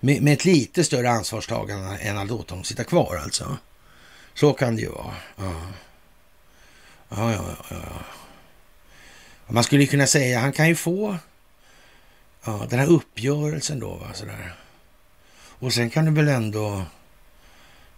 med, 0.03 0.21
med 0.21 0.33
ett 0.33 0.45
lite 0.45 0.83
större 0.83 1.09
ansvarstagande 1.09 1.97
än 1.97 2.17
att 2.17 2.27
låta 2.27 2.55
dem 2.55 2.63
sitta 2.63 2.83
kvar 2.83 3.15
alltså. 3.23 3.57
Så 4.33 4.53
kan 4.53 4.75
det 4.75 4.81
ju 4.81 4.89
vara. 4.89 5.15
Ja, 5.37 5.53
ja, 7.09 7.31
ja. 7.31 7.55
ja, 7.69 7.75
ja. 7.75 8.05
Man 9.47 9.63
skulle 9.63 9.85
kunna 9.85 10.07
säga, 10.07 10.39
han 10.39 10.51
kan 10.51 10.67
ju 10.67 10.75
få 10.75 11.17
ja, 12.43 12.67
den 12.69 12.79
här 12.79 12.87
uppgörelsen 12.87 13.79
då. 13.79 13.95
Va, 13.95 14.13
sådär. 14.13 14.55
Och 15.33 15.73
sen 15.73 15.89
kan 15.89 16.05
du 16.05 16.11
väl 16.11 16.27
ändå 16.27 16.85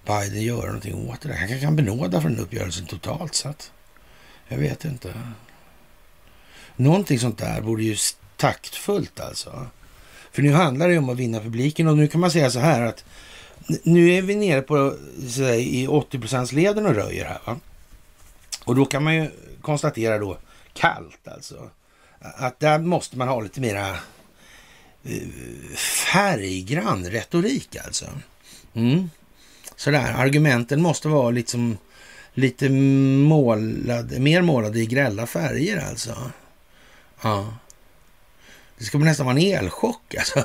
Biden 0.06 0.41
göra 0.41 0.66
någonting 0.66 1.10
åt 1.10 1.22
det. 1.22 1.28
där. 1.28 1.36
Han 1.36 1.47
kanske 1.47 1.66
kan 1.66 1.76
benåda 1.76 2.22
från 2.22 2.34
den 2.34 2.43
uppgörelsen 2.43 2.86
totalt 2.86 3.36
sett. 3.36 3.72
Jag 4.47 4.58
vet 4.58 4.86
inte. 4.86 5.14
Någonting 6.76 7.20
sånt 7.20 7.38
där 7.38 7.62
borde 7.62 7.84
ju 7.84 7.97
taktfullt 8.38 9.20
alltså. 9.20 9.68
För 10.34 10.41
nu 10.41 10.51
handlar 10.51 10.89
det 10.89 10.97
om 10.97 11.09
att 11.09 11.17
vinna 11.17 11.39
publiken 11.39 11.88
och 11.88 11.97
nu 11.97 12.07
kan 12.07 12.21
man 12.21 12.31
säga 12.31 12.51
så 12.51 12.59
här 12.59 12.81
att 12.81 13.05
nu 13.84 14.11
är 14.11 14.21
vi 14.21 14.36
nere 14.36 14.61
på 14.61 14.95
säga, 15.29 15.55
i 15.55 15.88
80 15.88 16.55
leden 16.55 16.86
och 16.86 16.95
röjer 16.95 17.25
här. 17.25 17.39
Va? 17.45 17.59
Och 18.65 18.75
då 18.75 18.86
kan 18.86 19.03
man 19.03 19.15
ju 19.15 19.29
konstatera 19.61 20.19
då 20.19 20.38
kallt 20.73 21.27
alltså 21.27 21.69
att 22.19 22.59
där 22.59 22.79
måste 22.79 23.17
man 23.17 23.27
ha 23.27 23.41
lite 23.41 23.61
mera 23.61 23.89
eh, 25.03 25.27
färggrann 25.75 27.05
retorik 27.05 27.75
alltså. 27.86 28.05
Mm. 28.73 29.09
Sådär, 29.75 30.13
argumenten 30.13 30.81
måste 30.81 31.07
vara 31.07 31.29
liksom 31.29 31.77
lite 32.34 32.69
målade, 32.69 34.19
mer 34.19 34.41
målade 34.41 34.79
i 34.79 34.86
grälla 34.86 35.27
färger 35.27 35.86
alltså. 35.89 36.15
Ja. 37.21 37.53
Det 38.84 38.88
ska 38.88 38.97
nästan 38.97 39.25
vara 39.25 39.38
en 39.38 39.43
elchock 39.43 40.15
alltså. 40.15 40.43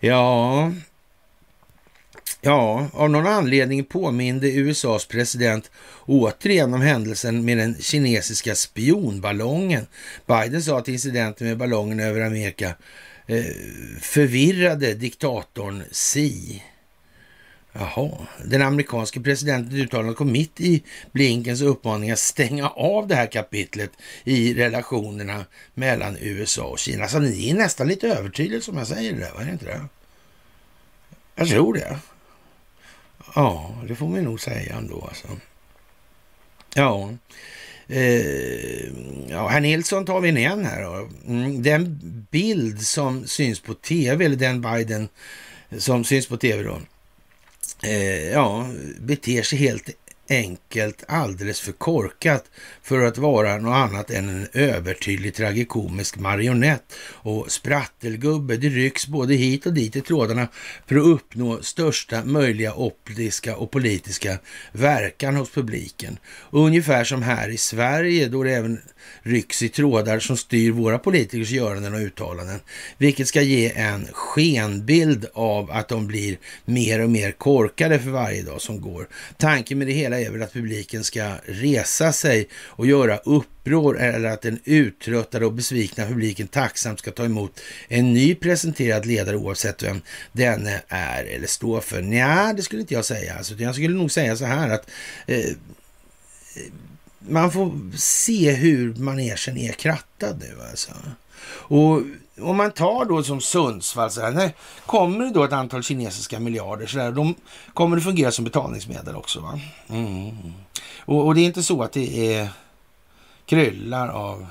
ja, 0.00 0.72
Ja, 2.40 2.88
av 2.92 3.10
någon 3.10 3.26
anledning 3.26 3.84
påminde 3.84 4.48
USAs 4.52 5.06
president 5.06 5.70
återigen 6.04 6.74
om 6.74 6.80
händelsen 6.80 7.44
med 7.44 7.58
den 7.58 7.76
kinesiska 7.80 8.54
spionballongen. 8.54 9.86
Biden 10.26 10.62
sa 10.62 10.78
att 10.78 10.88
incidenten 10.88 11.46
med 11.46 11.58
ballongen 11.58 12.00
över 12.00 12.20
Amerika 12.20 12.74
eh, 13.26 13.44
förvirrade 14.00 14.94
diktatorn 14.94 15.82
Xi. 15.92 16.62
Jaha, 17.78 18.10
den 18.44 18.62
amerikanske 18.62 19.20
presidenten 19.20 19.78
uttalade 19.78 20.14
kom 20.14 20.32
mitt 20.32 20.60
i 20.60 20.82
Blinkens 21.12 21.60
uppmaning 21.60 22.10
att 22.10 22.18
stänga 22.18 22.68
av 22.68 23.06
det 23.06 23.14
här 23.14 23.26
kapitlet 23.26 23.90
i 24.24 24.54
relationerna 24.54 25.44
mellan 25.74 26.16
USA 26.20 26.64
och 26.64 26.78
Kina. 26.78 27.08
Så 27.08 27.18
ni 27.18 27.50
är 27.50 27.54
nästan 27.54 27.88
lite 27.88 28.08
övertydligt 28.08 28.64
som 28.64 28.76
jag 28.76 28.86
säger 28.86 29.12
det 29.12 29.18
där, 29.18 29.32
var 29.32 29.44
det 29.44 29.52
inte 29.52 29.64
det? 29.64 29.80
Jag 31.34 31.48
tror 31.48 31.74
det. 31.74 31.98
Ja, 33.34 33.74
det 33.88 33.94
får 33.94 34.08
man 34.08 34.24
nog 34.24 34.40
säga 34.40 34.76
ändå 34.76 35.06
alltså. 35.08 35.28
Ja, 36.74 37.10
eh, 37.88 38.86
ja 39.28 39.48
herr 39.48 39.60
Nilsson 39.60 40.04
tar 40.04 40.20
vi 40.20 40.28
igen 40.28 40.64
här 40.64 40.82
då. 40.82 41.08
Mm, 41.26 41.62
den 41.62 42.00
bild 42.30 42.86
som 42.86 43.26
syns 43.26 43.60
på 43.60 43.74
tv, 43.74 44.24
eller 44.24 44.36
den 44.36 44.60
Biden 44.60 45.08
som 45.78 46.04
syns 46.04 46.26
på 46.26 46.36
tv 46.36 46.62
då, 46.62 46.80
Eh, 47.86 48.30
ja, 48.30 48.66
beter 49.00 49.42
sig 49.42 49.58
helt 49.58 49.90
enkelt 50.28 51.04
alldeles 51.08 51.60
för 51.60 51.72
korkat 51.72 52.44
för 52.82 53.00
att 53.00 53.18
vara 53.18 53.56
något 53.56 53.74
annat 53.74 54.10
än 54.10 54.28
en 54.28 54.48
övertydlig 54.52 55.34
tragikomisk 55.34 56.16
marionett 56.18 56.82
och 57.10 57.52
sprattelgubbe. 57.52 58.56
Det 58.56 58.68
rycks 58.68 59.06
både 59.06 59.34
hit 59.34 59.66
och 59.66 59.72
dit 59.72 59.96
i 59.96 60.00
trådarna 60.00 60.48
för 60.86 60.96
att 60.96 61.06
uppnå 61.06 61.62
största 61.62 62.24
möjliga 62.24 62.74
optiska 62.74 63.56
och 63.56 63.70
politiska 63.70 64.38
verkan 64.72 65.36
hos 65.36 65.50
publiken. 65.50 66.18
Ungefär 66.50 67.04
som 67.04 67.22
här 67.22 67.48
i 67.48 67.56
Sverige 67.56 68.28
då 68.28 68.42
det 68.42 68.54
även 68.54 68.80
rycks 69.22 69.62
i 69.62 69.68
trådar 69.68 70.18
som 70.18 70.36
styr 70.36 70.70
våra 70.70 70.98
politikers 70.98 71.50
göranden 71.50 71.94
och 71.94 72.00
uttalanden, 72.00 72.60
vilket 72.98 73.28
ska 73.28 73.42
ge 73.42 73.72
en 73.72 74.08
skenbild 74.12 75.26
av 75.34 75.70
att 75.70 75.88
de 75.88 76.06
blir 76.06 76.38
mer 76.64 77.00
och 77.00 77.10
mer 77.10 77.32
korkade 77.32 77.98
för 77.98 78.10
varje 78.10 78.42
dag 78.42 78.60
som 78.60 78.80
går. 78.80 79.08
Tanken 79.36 79.78
med 79.78 79.86
det 79.86 79.92
hela 79.92 80.15
är 80.20 80.30
väl 80.30 80.42
att 80.42 80.52
publiken 80.52 81.04
ska 81.04 81.34
resa 81.44 82.12
sig 82.12 82.48
och 82.54 82.86
göra 82.86 83.16
uppror 83.16 84.00
eller 84.00 84.28
att 84.28 84.42
den 84.42 84.60
uttröttade 84.64 85.46
och 85.46 85.52
besvikna 85.52 86.06
publiken 86.06 86.48
tacksamt 86.48 86.98
ska 86.98 87.10
ta 87.10 87.24
emot 87.24 87.60
en 87.88 88.12
ny 88.12 88.34
presenterad 88.34 89.06
ledare 89.06 89.36
oavsett 89.36 89.82
vem 89.82 90.00
denne 90.32 90.82
är 90.88 91.24
eller 91.24 91.46
står 91.46 91.80
för. 91.80 92.02
Nja, 92.02 92.52
det 92.56 92.62
skulle 92.62 92.80
inte 92.80 92.94
jag 92.94 93.04
säga. 93.04 93.34
Alltså, 93.34 93.54
jag 93.54 93.74
skulle 93.74 93.94
nog 93.94 94.12
säga 94.12 94.36
så 94.36 94.44
här 94.44 94.70
att 94.70 94.90
eh, 95.26 95.50
man 97.18 97.52
får 97.52 97.96
se 97.96 98.50
hur 98.52 98.94
manegen 98.94 99.56
är 99.56 99.72
krattad 99.72 100.40
nu 100.40 100.62
alltså. 100.70 100.90
Och 101.68 102.02
om 102.40 102.56
man 102.56 102.72
tar 102.72 103.04
då 103.04 103.22
som 103.22 103.40
Sundsvall, 103.40 104.10
så 104.10 104.20
här, 104.20 104.52
kommer 104.86 105.24
det 105.24 105.30
då 105.30 105.44
ett 105.44 105.52
antal 105.52 105.82
kinesiska 105.82 106.40
miljarder, 106.40 106.86
så 106.86 106.98
där, 106.98 107.12
de 107.12 107.34
kommer 107.74 107.96
det 107.96 108.02
fungera 108.02 108.30
som 108.30 108.44
betalningsmedel 108.44 109.16
också. 109.16 109.40
Va? 109.40 109.60
Mm. 109.88 110.52
Och, 110.98 111.26
och, 111.26 111.34
det 111.34 111.40
är 111.40 111.44
inte 111.46 111.62
så 111.62 111.82
att 111.82 111.92
det 111.92 112.34
är 112.34 112.48
kryllar 113.46 114.08
av 114.08 114.46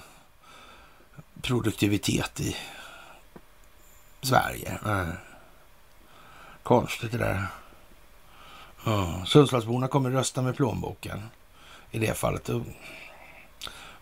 produktivitet 1.41 2.39
i 2.39 2.55
Sverige. 4.21 4.79
Mm. 4.85 5.11
Konstigt 6.63 7.11
det 7.11 7.17
där. 7.17 7.47
Mm. 8.85 9.25
Sundsvallsborna 9.25 9.87
kommer 9.87 10.11
rösta 10.11 10.41
med 10.41 10.55
plånboken 10.55 11.29
i 11.91 11.99
det 11.99 12.17
fallet. 12.17 12.49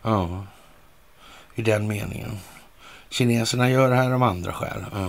Ja, 0.02 0.46
i 1.54 1.62
den 1.62 1.86
meningen. 1.86 2.38
Kineserna 3.14 3.70
gör 3.70 3.90
det 3.90 3.96
här 3.96 4.10
av 4.10 4.22
andra 4.22 4.52
skäl. 4.52 4.84
Ja. 4.92 5.08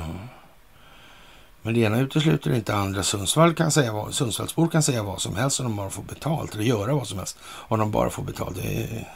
Men 1.61 1.73
det 1.73 1.79
ena 1.79 1.99
utesluter 1.99 2.53
inte 2.53 2.75
andra. 2.75 3.03
Sundsvall 3.03 3.53
kan 3.53 3.71
säga 3.71 3.93
vad, 3.93 4.13
Sundsvallsbor 4.13 4.67
kan 4.67 4.83
säga 4.83 5.03
vad 5.03 5.21
som 5.21 5.35
helst 5.35 5.59
om 5.59 5.65
de 5.65 5.75
bara 5.75 5.89
får 5.89 6.03
betalt. 6.03 6.53
Eller 6.53 6.63
göra 6.63 6.93
vad 6.93 7.07
som 7.07 7.17
helst 7.17 7.37
om 7.43 7.79
de 7.79 7.91
bara 7.91 8.09
får 8.09 8.23
betalt. 8.23 8.55
Det 8.55 8.83
är 8.83 9.07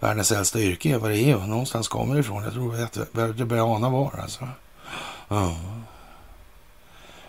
världens 0.00 0.32
äldsta 0.32 0.60
yrke 0.60 0.90
är 0.90 0.98
vad 0.98 1.10
det 1.10 1.18
är. 1.18 1.36
Någonstans 1.36 1.88
kommer 1.88 2.14
det 2.14 2.20
ifrån. 2.20 2.44
Jag 2.44 2.52
tror 2.52 2.82
att 2.82 2.98
jag 3.38 3.46
börjar 3.46 3.74
ana 3.76 3.88
var 3.88 4.20
alltså. 4.22 4.48
Ja. 5.28 5.56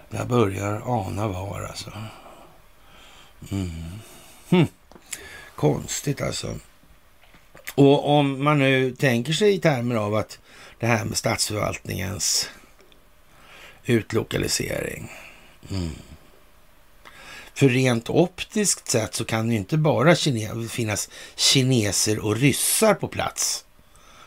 Jag 0.09 0.27
börjar 0.27 0.81
ana 0.85 1.27
var 1.27 1.61
alltså. 1.69 1.91
Mm. 3.51 3.71
Hm. 4.49 4.67
Konstigt 5.55 6.21
alltså. 6.21 6.47
Och 7.75 8.09
om 8.09 8.43
man 8.43 8.59
nu 8.59 8.91
tänker 8.91 9.33
sig 9.33 9.53
i 9.53 9.59
termer 9.59 9.95
av 9.95 10.15
att 10.15 10.39
det 10.85 10.89
här 10.91 11.05
med 11.05 11.17
statsförvaltningens 11.17 12.49
utlokalisering. 13.85 15.11
Mm. 15.69 15.89
För 17.53 17.69
rent 17.69 18.09
optiskt 18.09 18.87
sett 18.87 19.15
så 19.15 19.25
kan 19.25 19.49
det 19.49 19.55
inte 19.55 19.77
bara 19.77 20.15
kine 20.15 20.67
finnas 20.69 21.09
kineser 21.35 22.19
och 22.19 22.35
ryssar 22.35 22.93
på 22.93 23.07
plats 23.07 23.65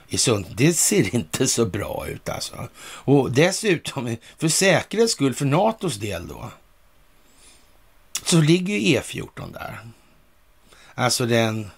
i 0.08 0.18
Sund. 0.18 0.46
Det 0.54 0.72
ser 0.74 1.14
inte 1.14 1.46
så 1.46 1.66
bra 1.66 2.06
ut 2.08 2.28
alltså. 2.28 2.68
Och 2.80 3.32
dessutom, 3.32 4.16
för 4.38 4.48
säkerhets 4.48 5.12
skull, 5.12 5.34
för 5.34 5.44
NATOs 5.44 5.96
del 5.96 6.28
då, 6.28 6.50
så 8.24 8.40
ligger 8.40 8.74
ju 8.74 9.00
E14 9.00 9.52
där. 9.52 9.78
Alltså 10.94 11.26
den 11.26 11.70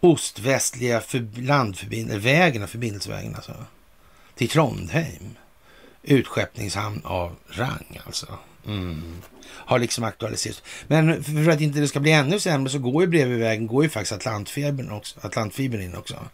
ostvästliga 0.00 1.00
för, 1.00 1.40
landförbindelsen, 1.42 2.68
förbindelsevägen 2.68 3.34
alltså, 3.34 3.54
till 4.34 4.48
Trondheim. 4.48 5.36
utskeppningshamn 6.02 7.00
av 7.04 7.36
rang 7.48 8.00
alltså. 8.06 8.38
Mm. 8.66 9.22
Har 9.44 9.78
liksom 9.78 10.04
aktualiserats. 10.04 10.62
Men 10.86 11.24
för 11.24 11.50
att 11.50 11.60
inte 11.60 11.80
det 11.80 11.88
ska 11.88 12.00
bli 12.00 12.12
ännu 12.12 12.40
sämre 12.40 12.70
så 12.70 12.78
går 12.78 13.02
ju 13.02 13.08
bredvid 13.08 13.38
vägen 13.38 13.66
går 13.66 13.84
ju 13.84 13.90
faktiskt 13.90 14.12
Atlantfibern 14.12 14.90
också, 14.90 15.20
Atlantfibern 15.22 15.82
in 15.82 15.96
också. 15.96 16.24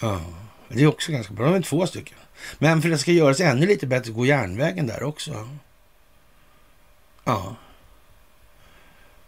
Ja, 0.00 0.20
det 0.68 0.82
är 0.82 0.86
också 0.86 1.12
ganska 1.12 1.34
bra. 1.34 1.46
De 1.46 1.54
är 1.54 1.62
två 1.62 1.86
stycken. 1.86 2.18
Men 2.58 2.82
för 2.82 2.88
att 2.88 2.94
det 2.94 2.98
ska 2.98 3.12
göras 3.12 3.40
ännu 3.40 3.66
lite 3.66 3.86
bättre 3.86 4.12
går 4.12 4.26
järnvägen 4.26 4.86
där 4.86 5.02
också. 5.02 5.48
Ja. 7.24 7.56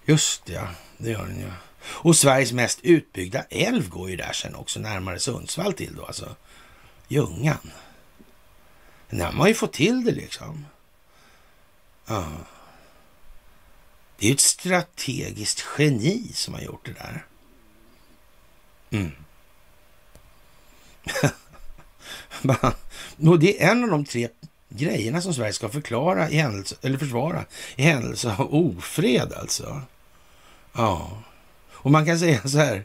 Just 0.05 0.45
det, 0.47 0.53
ja. 0.53 0.69
Det 0.99 1.11
gör 1.11 1.27
den 1.27 1.41
ja. 1.41 1.66
Och 1.89 2.17
Sveriges 2.17 2.53
mest 2.53 2.81
utbyggda 2.83 3.43
älv 3.43 3.89
går 3.89 4.11
ju 4.11 4.17
där 4.17 4.33
sen 4.33 4.55
också, 4.55 4.81
närmare 4.81 5.19
Sundsvall 5.19 5.73
till 5.73 5.95
då, 5.97 6.05
alltså 6.05 6.37
Ljungan. 7.09 7.71
Den 9.11 9.21
har 9.21 9.33
man 9.33 9.49
ju 9.49 9.55
fått 9.55 9.73
till 9.73 10.05
det 10.05 10.13
liksom. 10.13 10.67
Ja. 12.07 12.27
Det 14.19 14.27
är 14.27 14.29
ju 14.29 14.35
ett 14.35 14.41
strategiskt 14.41 15.65
geni 15.79 16.31
som 16.35 16.55
har 16.55 16.61
gjort 16.61 16.87
det 16.87 16.93
där. 16.93 17.27
Mm. 18.91 19.13
och 23.31 23.39
det 23.39 23.63
är 23.63 23.71
en 23.71 23.85
av 23.85 23.91
de 23.91 24.05
tre 24.05 24.29
grejerna 24.69 25.23
som 25.23 25.35
Sverige 25.35 25.53
ska 25.53 25.69
förklara 25.69 26.31
i 26.31 26.37
händelse, 26.37 26.77
eller 26.83 26.99
försvara 26.99 27.45
i 27.77 27.83
händelse 27.83 28.37
av 28.39 28.55
ofred 28.55 29.33
alltså. 29.33 29.83
Ja, 30.73 31.23
och 31.87 31.93
man 31.93 32.07
kan 32.07 32.19
säga 32.19 32.49
så 32.49 32.59
här. 32.59 32.85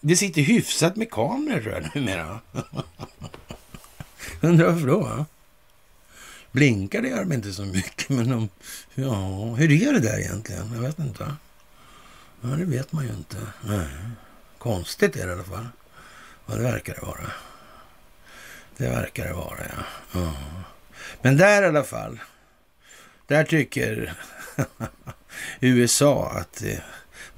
Det 0.00 0.16
sitter 0.16 0.42
hyfsat 0.42 0.96
med 0.96 1.10
kameror 1.10 1.60
tror 1.60 1.74
jag 1.74 1.96
numera. 1.96 2.40
Undrar 4.40 4.72
varför 4.72 4.86
då? 4.86 5.26
Blinkar 6.52 7.02
det 7.02 7.08
gör 7.08 7.24
de 7.24 7.32
inte 7.32 7.52
så 7.52 7.64
mycket, 7.64 8.08
men 8.08 8.30
de, 8.30 8.48
ja, 8.94 9.54
hur 9.54 9.72
är 9.72 9.92
det 9.92 10.00
där 10.00 10.18
egentligen? 10.18 10.72
Jag 10.74 10.80
vet 10.80 10.98
inte. 10.98 11.34
Ja, 12.40 12.48
det 12.48 12.64
vet 12.64 12.92
man 12.92 13.04
ju 13.04 13.10
inte. 13.10 13.36
Nej. 13.64 13.88
Konstigt 14.58 15.16
är 15.16 15.26
det 15.26 15.32
i 15.32 15.34
alla 15.34 15.44
fall. 15.44 15.68
Ja, 16.46 16.54
det 16.54 16.62
verkar 16.62 16.94
det 16.94 17.06
vara. 17.06 17.32
Det 18.76 18.88
verkar 18.88 19.24
det 19.24 19.32
vara, 19.32 19.58
ja. 19.58 19.84
ja. 20.20 20.34
Men 21.22 21.36
där 21.36 21.62
i 21.62 21.66
alla 21.66 21.84
fall, 21.84 22.20
där 23.26 23.44
tycker 23.44 24.14
USA 25.60 26.30
att 26.30 26.62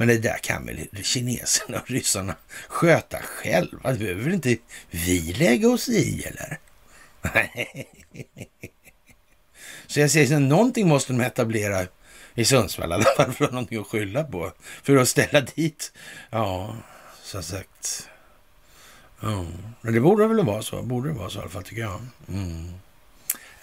men 0.00 0.08
det 0.08 0.18
där 0.18 0.38
kan 0.38 0.66
väl 0.66 0.88
kineserna 1.02 1.80
och 1.80 1.90
ryssarna 1.90 2.36
sköta 2.68 3.18
själva? 3.22 3.92
Det 3.92 3.98
behöver 3.98 4.22
väl 4.22 4.34
inte 4.34 4.56
vi 4.90 5.32
lägga 5.32 5.68
oss 5.68 5.88
i, 5.88 6.22
eller? 6.22 6.58
Så 9.86 10.00
jag 10.00 10.10
säger 10.10 10.36
att 10.36 10.42
någonting 10.42 10.88
måste 10.88 11.12
de 11.12 11.20
etablera 11.20 11.86
i 12.34 12.44
Sundsvall 12.44 12.90
i 12.90 12.94
alla 12.94 13.04
fall 13.16 13.32
för 13.32 13.44
att 13.44 13.50
ha 13.50 13.54
någonting 13.54 13.80
att 13.80 13.86
skylla 13.86 14.24
på. 14.24 14.52
För 14.82 14.96
att 14.96 15.08
ställa 15.08 15.40
dit, 15.40 15.92
ja, 16.30 16.76
som 17.22 17.42
sagt. 17.42 18.08
Ja, 19.20 19.46
men 19.80 19.94
det 19.94 20.00
borde 20.00 20.26
väl 20.26 20.44
vara 20.44 20.62
så. 20.62 20.82
Borde 20.82 21.08
det 21.08 21.14
vara 21.14 21.30
så 21.30 21.38
i 21.38 21.40
alla 21.42 21.50
fall 21.50 21.64
tycker 21.64 21.82
jag. 21.82 22.00
Mm. 22.28 22.74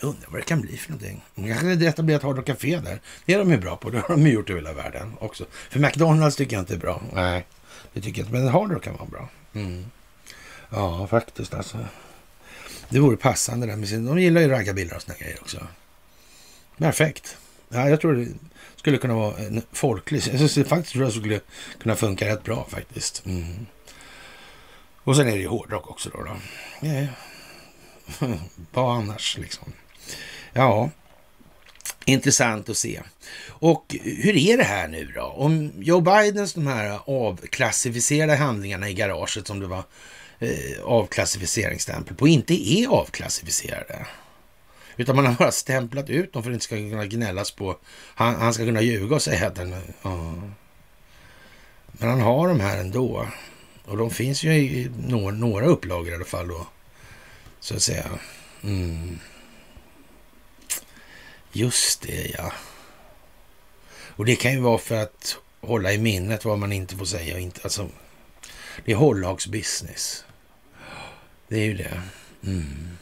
Undrar 0.01 0.29
vad 0.29 0.41
det 0.41 0.45
kan 0.45 0.61
bli 0.61 0.77
för 0.77 0.91
någonting. 0.91 1.23
De 1.35 1.47
kanske 1.47 1.87
etablerat 1.87 2.23
Hard 2.23 2.35
Rock 2.37 2.45
Café 2.45 2.79
där. 2.79 3.01
Det 3.25 3.33
är 3.33 3.39
de 3.39 3.51
ju 3.51 3.57
bra 3.57 3.77
på. 3.77 3.89
Det 3.89 3.99
har 3.99 4.09
de 4.09 4.27
gjort 4.27 4.49
i 4.49 4.53
hela 4.53 4.73
världen 4.73 5.13
också. 5.19 5.45
För 5.69 5.79
McDonalds 5.79 6.35
tycker 6.35 6.55
jag 6.55 6.61
inte 6.61 6.73
är 6.73 6.77
bra. 6.77 7.01
Nej, 7.13 7.47
det 7.93 8.01
tycker 8.01 8.21
jag 8.21 8.27
inte. 8.27 8.39
Men 8.39 8.47
Hard 8.47 8.71
Rock 8.71 8.83
kan 8.83 8.93
vara 8.93 9.05
bra. 9.05 9.29
Mm. 9.53 9.85
Ja, 10.69 11.07
faktiskt 11.07 11.53
alltså. 11.53 11.77
Det 12.89 12.99
vore 12.99 13.17
passande 13.17 13.67
där. 13.67 13.75
med 13.75 13.89
sin... 13.89 14.05
de 14.05 14.19
gillar 14.19 14.41
ju 14.41 14.47
raggarbilar 14.47 14.95
och 14.95 15.01
såna 15.01 15.17
grejer 15.17 15.37
också. 15.41 15.67
Perfekt. 16.77 17.37
Ja, 17.69 17.89
jag 17.89 18.01
tror 18.01 18.13
det 18.13 18.27
skulle 18.75 18.97
kunna 18.97 19.13
vara 19.13 19.37
en 19.37 19.61
folklig... 19.71 20.21
Jag 20.33 20.67
faktiskt 20.67 20.93
tror 20.93 21.03
jag 21.03 21.13
skulle 21.13 21.39
kunna 21.79 21.95
funka 21.95 22.27
rätt 22.27 22.43
bra 22.43 22.67
faktiskt. 22.69 23.25
Mm. 23.25 23.65
Och 25.03 25.15
sen 25.15 25.27
är 25.27 25.31
det 25.31 25.41
ju 25.41 25.47
hårdrock 25.47 25.89
också 25.89 26.09
då. 26.09 26.23
då. 26.23 26.35
Ja. 26.87 27.07
Vad 28.73 28.97
annars 28.97 29.37
liksom? 29.37 29.73
Ja, 30.57 30.89
intressant 32.05 32.69
att 32.69 32.77
se. 32.77 33.01
Och 33.47 33.95
hur 34.03 34.37
är 34.37 34.57
det 34.57 34.63
här 34.63 34.87
nu 34.87 35.11
då? 35.15 35.21
Om 35.21 35.71
Joe 35.77 36.01
Bidens 36.01 36.53
de 36.53 36.67
här 36.67 36.99
avklassificerade 37.05 38.35
handlingarna 38.35 38.89
i 38.89 38.93
garaget 38.93 39.47
som 39.47 39.59
det 39.59 39.67
var 39.67 39.83
eh, 40.39 40.83
avklassificeringsstämpel 40.83 42.15
på 42.15 42.27
inte 42.27 42.53
är 42.53 42.87
avklassificerade. 42.87 44.05
Utan 44.95 45.15
man 45.15 45.25
har 45.25 45.33
bara 45.33 45.51
stämplat 45.51 46.09
ut 46.09 46.33
dem 46.33 46.43
för 46.43 46.49
att 46.49 46.53
det 46.53 46.55
inte 46.55 46.65
ska 46.65 46.75
kunna 46.75 47.05
gnällas 47.05 47.51
på. 47.51 47.77
Han, 48.15 48.35
han 48.35 48.53
ska 48.53 48.65
kunna 48.65 48.81
ljuga 48.81 49.15
och 49.15 49.21
säga 49.21 49.47
att 49.47 49.55
den... 49.55 49.75
Ja. 50.01 50.33
Men 51.91 52.09
han 52.09 52.21
har 52.21 52.47
de 52.47 52.59
här 52.59 52.77
ändå. 52.77 53.27
Och 53.85 53.97
de 53.97 54.11
finns 54.11 54.43
ju 54.43 54.53
i 54.53 54.91
några, 55.07 55.35
några 55.35 55.65
upplagor 55.65 56.09
i 56.09 56.15
alla 56.15 56.25
fall 56.25 56.47
då. 56.47 56.67
Så 57.59 57.75
att 57.75 57.81
säga. 57.81 58.09
Mm. 58.63 59.19
Just 61.57 62.01
det, 62.01 62.31
ja. 62.37 62.53
Och 64.15 64.25
det 64.25 64.35
kan 64.35 64.51
ju 64.51 64.59
vara 64.59 64.77
för 64.77 64.95
att 64.95 65.37
hålla 65.61 65.93
i 65.93 65.97
minnet 65.97 66.45
vad 66.45 66.59
man 66.59 66.73
inte 66.73 66.95
får 66.95 67.05
säga. 67.05 67.33
Och 67.33 67.39
inte, 67.39 67.61
alltså, 67.63 67.89
det 68.85 68.91
är 68.91 68.95
hållagsbusiness. 68.95 70.25
Det 71.47 71.55
är 71.55 71.65
ju 71.65 71.73
det. 71.73 72.01
Mm. 72.43 72.97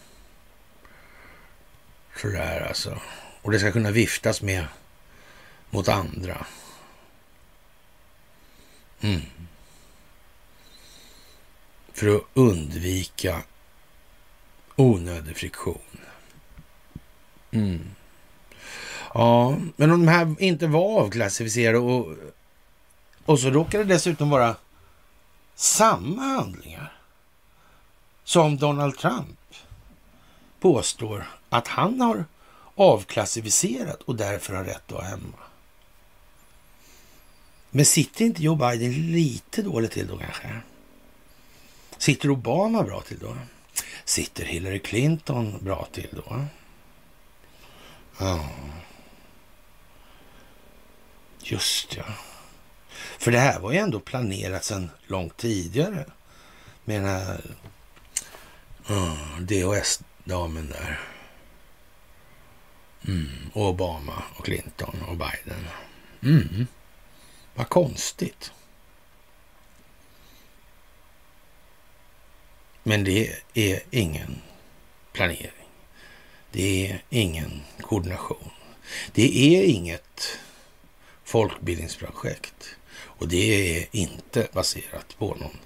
Sådär 2.21 2.65
alltså. 2.67 3.01
Och 3.41 3.51
det 3.51 3.59
ska 3.59 3.71
kunna 3.71 3.91
viftas 3.91 4.41
med 4.41 4.65
mot 5.69 5.87
andra. 5.87 6.45
Mm. 9.01 9.21
För 11.93 12.15
att 12.15 12.23
undvika 12.33 13.43
onödig 14.75 15.37
friktion. 15.37 15.99
Mm. 17.51 17.95
Ja, 19.17 19.57
men 19.75 19.91
om 19.91 20.05
de 20.05 20.11
här 20.11 20.35
inte 20.39 20.67
var 20.67 21.01
avklassificerade 21.01 21.77
och, 21.77 22.13
och 23.25 23.39
så 23.39 23.49
råkar 23.49 23.79
det 23.79 23.85
dessutom 23.85 24.29
vara 24.29 24.55
samma 25.55 26.21
handlingar 26.21 26.97
som 28.23 28.57
Donald 28.57 28.97
Trump 28.97 29.39
påstår 30.59 31.27
att 31.49 31.67
han 31.67 32.01
har 32.01 32.25
avklassificerat 32.75 34.01
och 34.01 34.15
därför 34.15 34.53
har 34.53 34.63
rätt 34.63 34.91
att 34.91 34.97
ha 34.97 35.01
hemma. 35.01 35.37
Men 37.69 37.85
sitter 37.85 38.25
inte 38.25 38.43
Joe 38.43 38.55
Biden 38.55 39.11
lite 39.11 39.61
dåligt 39.61 39.91
till 39.91 40.07
då 40.07 40.17
kanske? 40.17 40.59
Sitter 41.97 42.31
Obama 42.31 42.83
bra 42.83 43.01
till 43.01 43.19
då? 43.19 43.35
Sitter 44.05 44.45
Hillary 44.45 44.79
Clinton 44.79 45.59
bra 45.61 45.87
till 45.91 46.09
då? 46.11 46.45
Ja. 48.19 48.49
Just 51.47 51.95
ja. 51.95 52.03
För 53.17 53.31
det 53.31 53.39
här 53.39 53.59
var 53.59 53.71
ju 53.71 53.77
ändå 53.77 53.99
planerat 53.99 54.63
sedan 54.63 54.89
långt 55.07 55.37
tidigare. 55.37 56.05
Med 56.85 57.01
den 57.01 57.09
här 57.09 57.41
mm, 58.89 59.03
uh, 59.03 59.39
DHS-damen 59.39 60.69
där. 60.69 60.99
Mm. 63.07 63.51
Och 63.53 63.69
Obama 63.69 64.23
och 64.37 64.45
Clinton 64.45 65.01
och 65.07 65.17
Biden. 65.17 65.67
Mm. 66.23 66.67
Vad 67.55 67.69
konstigt. 67.69 68.51
Men 72.83 73.03
det 73.03 73.35
är 73.53 73.83
ingen 73.91 74.41
planering. 75.13 75.51
Det 76.51 76.91
är 76.91 77.03
ingen 77.09 77.61
koordination. 77.81 78.49
Det 79.11 79.55
är 79.55 79.63
inget 79.63 80.39
folkbildningsprojekt. 81.35 82.75
Och 82.97 83.27
det 83.27 83.77
är 83.77 83.85
inte 83.91 84.47
baserat 84.53 85.15
på 85.17 85.35
någon 85.35 85.57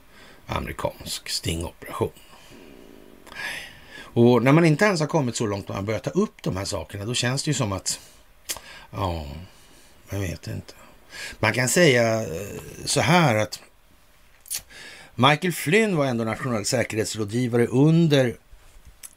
amerikansk 0.45 1.29
stingoperation. 1.29 2.11
Och 3.97 4.43
när 4.43 4.51
man 4.51 4.65
inte 4.65 4.85
ens 4.85 4.99
har 4.99 5.07
kommit 5.07 5.35
så 5.35 5.45
långt 5.45 5.69
att 5.69 5.75
man 5.75 5.85
börjar 5.85 5.99
ta 5.99 6.09
upp 6.09 6.43
de 6.43 6.57
här 6.57 6.65
sakerna, 6.65 7.05
då 7.05 7.13
känns 7.13 7.43
det 7.43 7.49
ju 7.49 7.53
som 7.53 7.71
att, 7.71 7.99
ja, 8.91 9.25
jag 10.09 10.19
vet 10.19 10.47
inte. 10.47 10.73
Man 11.39 11.53
kan 11.53 11.69
säga 11.69 12.21
eh, 12.21 12.59
så 12.85 13.01
här 13.01 13.35
att 13.35 13.61
Michael 15.15 15.53
Flynn 15.53 15.97
var 15.97 16.05
ändå 16.05 16.23
nationell 16.23 16.65
säkerhetsrådgivare 16.65 17.67
under 17.67 18.35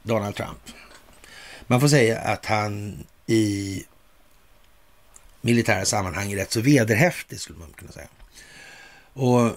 Donald 0.03 0.35
Trump. 0.35 0.61
Man 1.67 1.81
får 1.81 1.87
säga 1.87 2.19
att 2.19 2.45
han 2.45 3.03
i 3.25 3.83
militära 5.43 5.85
sammanhang 5.85 6.31
är 6.31 6.35
rätt 6.35 6.51
så 6.51 6.61
vederhäftig 6.61 7.39
skulle 7.39 7.59
man 7.59 7.73
kunna 7.75 7.91
säga. 7.91 8.07
Och 9.13 9.51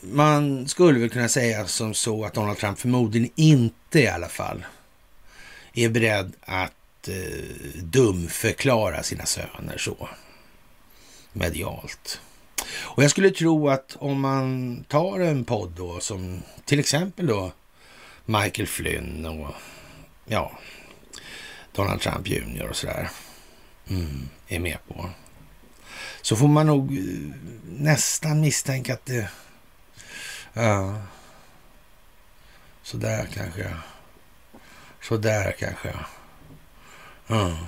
man 0.00 0.68
skulle 0.68 1.00
väl 1.00 1.10
kunna 1.10 1.28
säga 1.28 1.66
som 1.66 1.94
så 1.94 2.24
att 2.24 2.34
Donald 2.34 2.58
Trump 2.58 2.78
förmodligen 2.78 3.30
inte 3.34 4.00
i 4.00 4.08
alla 4.08 4.28
fall 4.28 4.66
är 5.74 5.88
beredd 5.88 6.32
att 6.40 6.72
att 7.04 7.08
eh, 7.08 7.82
dumförklara 7.82 9.02
sina 9.02 9.26
söner 9.26 9.78
så 9.78 10.08
medialt. 11.32 12.20
Och 12.66 13.02
jag 13.02 13.10
skulle 13.10 13.30
tro 13.30 13.68
att 13.68 13.96
om 13.98 14.20
man 14.20 14.84
tar 14.88 15.20
en 15.20 15.44
podd 15.44 15.70
då 15.76 16.00
som 16.00 16.42
till 16.64 16.80
exempel 16.80 17.26
då 17.26 17.52
Michael 18.24 18.66
Flynn 18.68 19.26
och 19.26 19.54
ja, 20.26 20.58
Donald 21.72 22.00
Trump 22.00 22.28
Jr 22.28 22.66
och 22.70 22.76
sådär 22.76 23.10
mm, 23.88 24.28
är 24.48 24.58
med 24.58 24.78
på. 24.88 25.10
Så 26.24 26.36
får 26.36 26.48
man 26.48 26.66
nog 26.66 26.96
eh, 26.96 27.02
nästan 27.64 28.40
misstänka 28.40 28.94
att 28.94 29.06
det... 29.06 29.30
Ja. 30.52 31.02
Sådär 32.82 33.28
kanske. 33.34 33.76
Sådär 35.02 35.54
kanske. 35.58 35.94
Ja. 37.26 37.58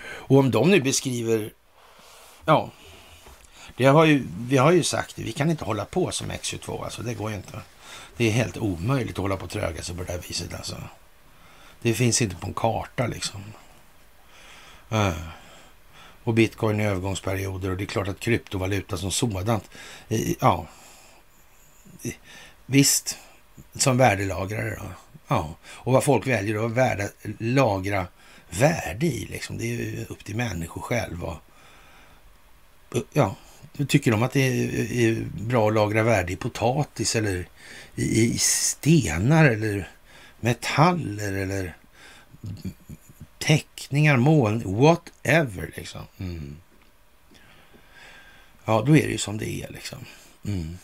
Och 0.00 0.38
om 0.38 0.50
de 0.50 0.70
nu 0.70 0.80
beskriver... 0.80 1.52
Ja. 2.44 2.70
Det 3.76 3.84
har 3.84 4.04
ju, 4.04 4.26
vi 4.38 4.56
har 4.56 4.72
ju 4.72 4.82
sagt 4.82 5.16
det, 5.16 5.22
vi 5.22 5.32
kan 5.32 5.50
inte 5.50 5.64
hålla 5.64 5.84
på 5.84 6.10
som 6.10 6.30
X22. 6.32 6.84
Alltså, 6.84 7.02
det 7.02 7.14
går 7.14 7.30
ju 7.30 7.36
inte. 7.36 7.60
Det 8.16 8.28
är 8.28 8.32
helt 8.32 8.56
omöjligt 8.56 9.14
att 9.14 9.22
hålla 9.22 9.36
på 9.36 9.44
och 9.44 9.50
tröga 9.50 9.82
sig 9.82 9.96
på 9.96 10.02
det 10.02 10.12
här 10.12 10.22
viset. 10.28 10.54
Alltså. 10.54 10.76
Det 11.82 11.94
finns 11.94 12.22
inte 12.22 12.36
på 12.36 12.46
en 12.46 12.54
karta 12.54 13.06
liksom. 13.06 13.44
Uh. 14.92 15.38
Och 16.28 16.34
bitcoin 16.34 16.80
i 16.80 16.84
övergångsperioder 16.84 17.70
och 17.70 17.76
det 17.76 17.84
är 17.84 17.86
klart 17.86 18.08
att 18.08 18.20
kryptovaluta 18.20 18.96
som 18.96 19.10
sådant. 19.10 19.70
Ja, 20.40 20.66
visst, 22.66 23.18
som 23.74 23.96
värdelagrare 23.96 24.76
då. 24.76 24.84
Ja, 25.28 25.54
och 25.64 25.92
vad 25.92 26.04
folk 26.04 26.26
väljer 26.26 26.66
att 26.66 26.72
värda, 26.72 27.08
lagra 27.38 28.06
värde 28.50 29.06
i 29.06 29.26
liksom. 29.26 29.58
Det 29.58 29.64
är 29.64 29.68
ju 29.68 30.06
upp 30.08 30.24
till 30.24 30.36
människor 30.36 30.80
själva. 30.80 31.36
Ja, 33.12 33.36
tycker 33.88 34.10
de 34.10 34.22
att 34.22 34.32
det 34.32 34.40
är 34.40 35.26
bra 35.40 35.68
att 35.68 35.74
lagra 35.74 36.02
värde 36.02 36.32
i 36.32 36.36
potatis 36.36 37.16
eller 37.16 37.48
i 37.94 38.38
stenar 38.38 39.44
eller 39.44 39.90
metaller 40.40 41.32
eller 41.32 41.76
teckningar, 43.38 44.16
mål, 44.16 44.62
whatever 44.64 45.70
liksom. 45.76 46.02
Mm. 46.18 46.56
Ja, 48.64 48.82
då 48.86 48.96
är 48.96 49.02
det 49.02 49.12
ju 49.12 49.18
som 49.18 49.38
det 49.38 49.62
är 49.62 49.70
liksom. 49.70 49.98
Mm. 50.44 50.78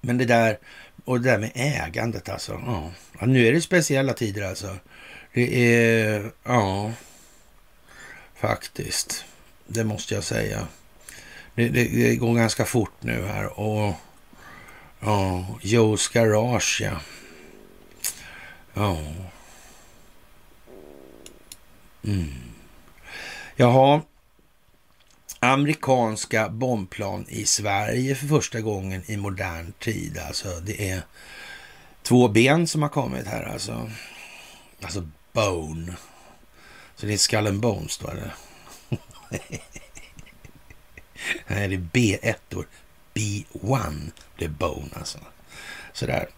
Men 0.00 0.18
det 0.18 0.24
där, 0.24 0.58
och 1.04 1.20
det 1.20 1.30
där 1.30 1.38
med 1.38 1.50
ägandet 1.54 2.28
alltså. 2.28 2.52
Ja. 2.66 2.92
ja. 3.20 3.26
nu 3.26 3.46
är 3.46 3.52
det 3.52 3.60
speciella 3.60 4.12
tider 4.12 4.42
alltså. 4.42 4.76
Det 5.32 5.74
är, 5.74 6.32
ja, 6.44 6.92
faktiskt. 8.34 9.24
Det 9.66 9.84
måste 9.84 10.14
jag 10.14 10.24
säga. 10.24 10.68
Det, 11.54 11.68
det, 11.68 11.84
det 11.84 12.16
går 12.16 12.34
ganska 12.34 12.64
fort 12.64 12.94
nu 13.00 13.24
här 13.26 13.60
och 13.60 13.94
ja, 15.00 15.46
Joe's 15.62 16.12
Garage 16.14 16.80
ja. 16.82 17.00
Ja. 18.74 18.98
Mm. 22.04 22.32
Jaha. 23.56 24.00
Amerikanska 25.38 26.48
bombplan 26.48 27.26
i 27.28 27.46
Sverige 27.46 28.14
för 28.14 28.26
första 28.26 28.60
gången 28.60 29.02
i 29.06 29.16
modern 29.16 29.72
tid. 29.72 30.18
Alltså 30.18 30.60
det 30.60 30.90
är 30.90 31.02
två 32.02 32.28
ben 32.28 32.66
som 32.66 32.82
har 32.82 32.88
kommit 32.88 33.26
här 33.26 33.42
alltså. 33.42 33.90
Alltså 34.82 35.08
bone. 35.32 35.96
Så 36.96 37.06
det 37.06 37.12
är 37.12 37.18
skull 37.18 37.46
and 37.46 37.60
bones 37.60 37.98
då 37.98 38.08
eller? 38.08 38.34
Nej, 41.46 41.68
det 41.68 41.74
är 41.74 41.88
B1 41.92 42.34
då. 42.48 42.64
B1. 43.14 44.10
Det 44.38 44.44
är 44.44 44.48
bone 44.48 44.90
alltså. 44.94 45.18
Sådär. 45.92 46.28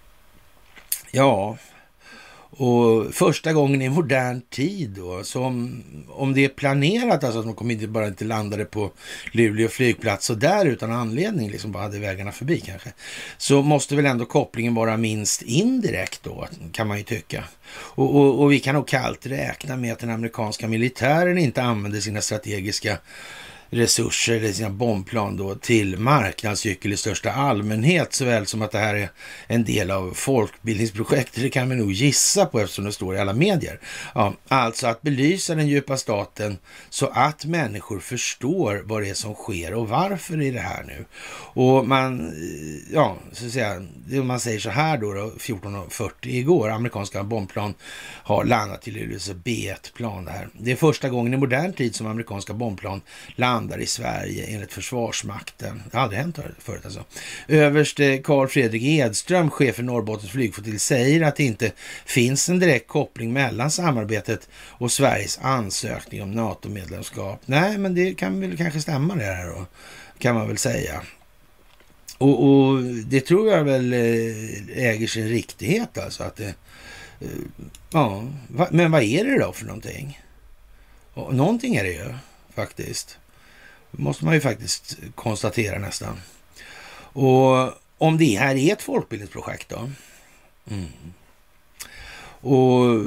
Ja, 1.11 1.57
och 2.57 3.15
första 3.15 3.53
gången 3.53 3.83
i 3.83 3.89
modern 3.89 4.41
tid 4.51 4.91
då, 4.91 5.25
som 5.25 5.83
om 6.09 6.35
det 6.35 6.45
är 6.45 6.49
planerat, 6.49 7.25
alltså 7.25 7.39
att 7.39 7.45
de 7.45 7.55
kom 7.55 7.71
inte 7.71 7.87
bara 7.87 8.07
inte 8.07 8.25
landade 8.25 8.65
på 8.65 8.91
Luleå 9.33 9.69
flygplats 9.69 10.31
och 10.31 10.39
där 10.39 10.67
utan 10.67 10.93
anledning, 10.93 11.51
liksom 11.51 11.73
bara 11.73 11.83
hade 11.83 11.99
vägarna 11.99 12.33
förbi 12.33 12.61
kanske, 12.61 12.93
så 13.39 13.63
måste 13.63 13.97
väl 13.97 14.07
ändå 14.07 14.25
kopplingen 14.25 14.75
vara 14.75 14.97
minst 14.97 15.43
indirekt 15.43 16.21
då, 16.23 16.49
kan 16.73 16.89
man 16.89 16.99
ju 16.99 17.05
tycka. 17.05 17.45
Och, 17.71 18.17
och, 18.17 18.41
och 18.41 18.53
vi 18.53 18.61
kan 18.61 18.75
nog 18.75 18.89
kallt 18.89 19.27
räkna 19.27 19.77
med 19.77 19.93
att 19.93 19.99
den 19.99 20.11
amerikanska 20.11 20.69
militären 20.69 21.39
inte 21.39 21.63
använder 21.63 22.01
sina 22.01 22.21
strategiska 22.21 22.99
resurser 23.75 24.37
eller 24.37 24.53
sina 24.53 24.71
bombplan 24.71 25.37
då 25.37 25.55
till 25.55 25.99
marknadsgyckel 25.99 26.93
i 26.93 26.97
största 26.97 27.33
allmänhet 27.33 28.13
såväl 28.13 28.47
som 28.47 28.63
att 28.63 28.71
det 28.71 28.79
här 28.79 28.95
är 28.95 29.09
en 29.47 29.65
del 29.65 29.91
av 29.91 30.13
folkbildningsprojektet. 30.15 31.43
Det 31.43 31.51
kan 31.51 31.71
vi 31.71 31.77
nog 31.77 31.93
gissa 31.93 32.47
på 32.47 32.61
eftersom 32.61 32.85
det 32.85 32.93
står 32.93 33.17
i 33.17 33.19
alla 33.19 33.33
medier. 33.33 33.81
Ja, 34.15 34.35
alltså 34.49 34.87
att 34.87 35.03
belysa 35.03 35.55
den 35.55 35.69
djupa 35.69 35.97
staten 35.97 36.59
så 36.91 37.07
att 37.07 37.45
människor 37.45 38.01
förstår 38.01 38.83
vad 38.85 39.03
det 39.03 39.11
är 39.11 39.15
som 39.15 39.35
sker 39.35 39.75
och 39.75 39.89
varför 39.89 40.43
är 40.43 40.53
det 40.53 40.61
här 40.61 40.85
nu. 40.85 41.05
Och 41.55 41.89
man, 41.89 42.33
ja, 42.93 43.17
så 43.33 43.47
att 43.47 43.53
säga, 43.53 43.83
man 44.25 44.41
säger 44.41 44.59
så 44.59 44.71
här 44.71 44.99
då, 44.99 45.13
då 45.13 45.33
14.40 45.39 46.11
igår, 46.23 46.71
amerikanska 46.71 47.23
bombplan 47.23 47.75
har 48.23 48.45
landat 48.45 48.83
till 48.83 48.95
Luleå, 48.95 49.19
B1-plan 49.19 50.25
det 50.25 50.31
här. 50.31 50.49
Det 50.53 50.73
är 50.73 50.77
första 50.77 51.09
gången 51.09 51.35
i 51.35 51.37
modern 51.37 51.73
tid 51.73 51.95
som 51.95 52.07
amerikanska 52.07 52.53
bombplan 52.53 53.01
landar 53.37 53.64
landar 53.65 53.83
i 53.83 53.87
Sverige 53.87 54.47
enligt 54.47 54.73
Försvarsmakten. 54.73 55.83
Det 55.91 55.97
har 55.97 56.05
aldrig 56.05 56.21
hänt 56.21 56.39
förut 56.59 56.85
alltså. 56.85 57.05
Överste 57.49 58.19
Karl 58.19 58.49
Fredrik 58.49 58.83
Edström, 58.83 59.51
chef 59.51 59.77
för 59.77 59.83
Norrbottens 59.83 60.33
flygflottilj, 60.33 60.79
säger 60.79 61.23
att 61.23 61.37
det 61.37 61.45
inte 61.45 61.73
finns 62.05 62.49
en 62.49 62.59
direkt 62.59 62.89
koppling 62.89 63.33
mellan 63.33 63.71
samarbetet 63.71 64.49
och 64.55 64.93
Sveriges 64.93 65.39
ansökning 65.43 66.23
om 66.23 66.33
NATO-medlemskap. 66.33 67.41
Nej, 67.47 67.79
men 67.79 67.95
det 67.95 68.15
kan 68.15 68.41
väl 68.41 68.57
kanske 68.57 68.81
stämma 68.81 69.15
det 69.15 69.25
här 69.25 69.47
då, 69.47 69.67
kan 70.19 70.35
man 70.35 70.49
väl 70.49 70.59
säga. 70.59 71.03
Och, 72.19 72.45
och, 72.45 72.83
det 72.83 73.21
tror 73.21 73.51
jag 73.51 73.65
väl 73.65 73.93
eh, 73.93 74.89
äger 74.89 75.07
sin 75.07 75.29
riktighet 75.29 75.99
alltså. 75.99 76.23
Att 76.23 76.37
det, 76.37 76.55
ja, 77.93 78.25
men 78.71 78.91
vad 78.91 79.03
är 79.03 79.25
det 79.25 79.39
då 79.39 79.53
för 79.53 79.65
någonting? 79.65 80.21
Någonting 81.15 81.77
är 81.77 81.85
det 81.85 81.93
ju 81.93 82.15
faktiskt 82.55 83.19
måste 83.97 84.25
man 84.25 84.35
ju 84.35 84.41
faktiskt 84.41 84.97
konstatera 85.15 85.79
nästan. 85.79 86.21
Och 86.97 87.73
om 87.99 88.19
det 88.19 88.39
här 88.39 88.57
är 88.57 88.73
ett 88.73 88.83
folkbildningsprojekt 88.83 89.69
då. 89.69 89.91
Mm. 90.71 90.89
Och 92.47 93.05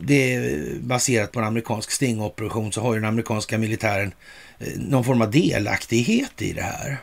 det 0.00 0.34
är 0.34 0.74
baserat 0.80 1.32
på 1.32 1.40
en 1.40 1.46
amerikansk 1.46 1.90
stingoperation 1.90 2.72
så 2.72 2.80
har 2.80 2.94
ju 2.94 3.00
den 3.00 3.08
amerikanska 3.08 3.58
militären 3.58 4.12
eh, 4.58 4.72
någon 4.76 5.04
form 5.04 5.22
av 5.22 5.30
delaktighet 5.30 6.42
i 6.42 6.52
det 6.52 6.62
här. 6.62 6.98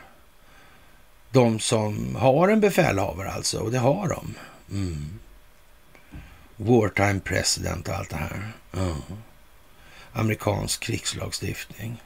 De 1.30 1.60
som 1.60 2.16
har 2.16 2.48
en 2.48 2.60
befälhavare 2.60 3.30
alltså, 3.30 3.58
och 3.58 3.70
det 3.70 3.78
har 3.78 4.08
de. 4.08 4.34
Mm. 4.70 5.18
Wartime 6.56 7.20
president 7.20 7.88
och 7.88 7.94
allt 7.94 8.10
det 8.10 8.16
här. 8.16 8.52
Mm. 8.76 8.94
Amerikansk 10.12 10.82
krigslagstiftning. 10.82 12.02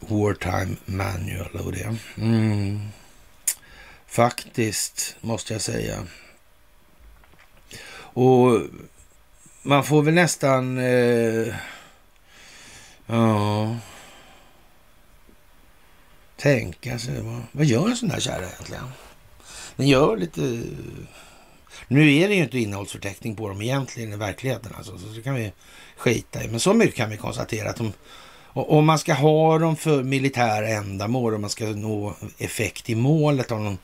Wartime 0.00 0.76
Manual 0.84 1.60
och 1.64 1.72
det. 1.72 1.96
Mm. 2.16 2.80
Faktiskt, 4.06 5.16
måste 5.20 5.52
jag 5.52 5.62
säga. 5.62 6.06
Och 7.98 8.60
man 9.62 9.84
får 9.84 10.02
väl 10.02 10.14
nästan... 10.14 10.78
Eh, 10.78 11.54
ja... 13.06 13.76
Tänka 16.36 16.98
sig, 16.98 17.22
vad, 17.22 17.42
vad 17.52 17.66
gör 17.66 17.88
en 17.88 17.96
sån 17.96 18.10
här 18.10 18.20
kärra 18.20 18.46
egentligen? 18.46 18.88
Den 19.76 19.88
gör 19.88 20.16
lite... 20.16 20.62
Nu 21.88 22.14
är 22.14 22.28
det 22.28 22.34
ju 22.34 22.42
inte 22.42 22.58
innehållsförteckning 22.58 23.36
på 23.36 23.48
dem 23.48 23.62
egentligen 23.62 24.12
i 24.12 24.16
verkligheten, 24.16 24.72
alltså, 24.76 24.98
så 24.98 25.06
det 25.06 25.22
kan 25.22 25.34
vi 25.34 25.52
skita 25.96 26.44
i. 26.44 26.48
Men 26.48 26.60
så 26.60 26.74
mycket 26.74 26.96
kan 26.96 27.10
vi 27.10 27.16
konstatera 27.16 27.70
att 27.70 27.76
de 27.76 27.92
om 28.66 28.86
man 28.86 28.98
ska 28.98 29.14
ha 29.14 29.58
dem 29.58 29.76
för 29.76 30.02
militära 30.02 30.68
ändamål 30.68 31.34
och 31.34 31.40
man 31.40 31.50
ska 31.50 31.66
nå 31.66 32.14
effekt 32.38 32.90
i 32.90 32.94
målet 32.94 33.52
av 33.52 33.64
dem, 33.64 33.78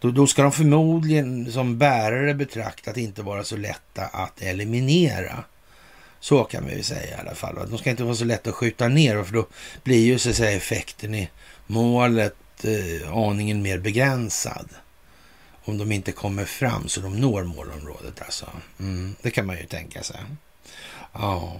då, 0.00 0.10
då 0.10 0.26
ska 0.26 0.42
de 0.42 0.52
förmodligen 0.52 1.52
som 1.52 1.78
bärare 1.78 2.34
betraktat 2.34 2.96
inte 2.96 3.22
vara 3.22 3.44
så 3.44 3.56
lätta 3.56 4.06
att 4.06 4.42
eliminera. 4.42 5.44
Så 6.20 6.44
kan 6.44 6.66
vi 6.66 6.82
säga 6.82 7.16
i 7.16 7.20
alla 7.20 7.34
fall. 7.34 7.68
De 7.70 7.78
ska 7.78 7.90
inte 7.90 8.04
vara 8.04 8.14
så 8.14 8.24
lätta 8.24 8.50
att 8.50 8.56
skjuta 8.56 8.88
ner 8.88 9.24
för 9.24 9.32
då 9.32 9.46
blir 9.84 10.04
ju 10.04 10.18
så 10.18 10.30
att 10.30 10.36
säga 10.36 10.56
effekten 10.56 11.14
i 11.14 11.30
målet 11.66 12.64
eh, 12.64 13.16
aningen 13.16 13.62
mer 13.62 13.78
begränsad. 13.78 14.68
om 15.64 15.78
de 15.78 15.92
inte 15.92 16.12
kommer 16.12 16.44
fram 16.44 16.88
så 16.88 17.00
de 17.00 17.20
når 17.20 17.44
målområdet 17.44 18.22
alltså. 18.22 18.46
Mm, 18.80 19.14
det 19.22 19.30
kan 19.30 19.46
man 19.46 19.56
ju 19.56 19.66
tänka 19.66 20.02
sig. 20.02 20.16
Ja. 21.12 21.56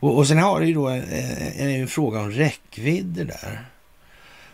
Och, 0.00 0.16
och 0.16 0.28
sen 0.28 0.38
har 0.38 0.60
det 0.60 0.66
ju 0.66 0.74
då 0.74 0.88
en, 0.88 1.02
en, 1.02 1.68
en 1.68 1.88
fråga 1.88 2.20
om 2.20 2.30
räckvidder 2.30 3.24
där. 3.24 3.66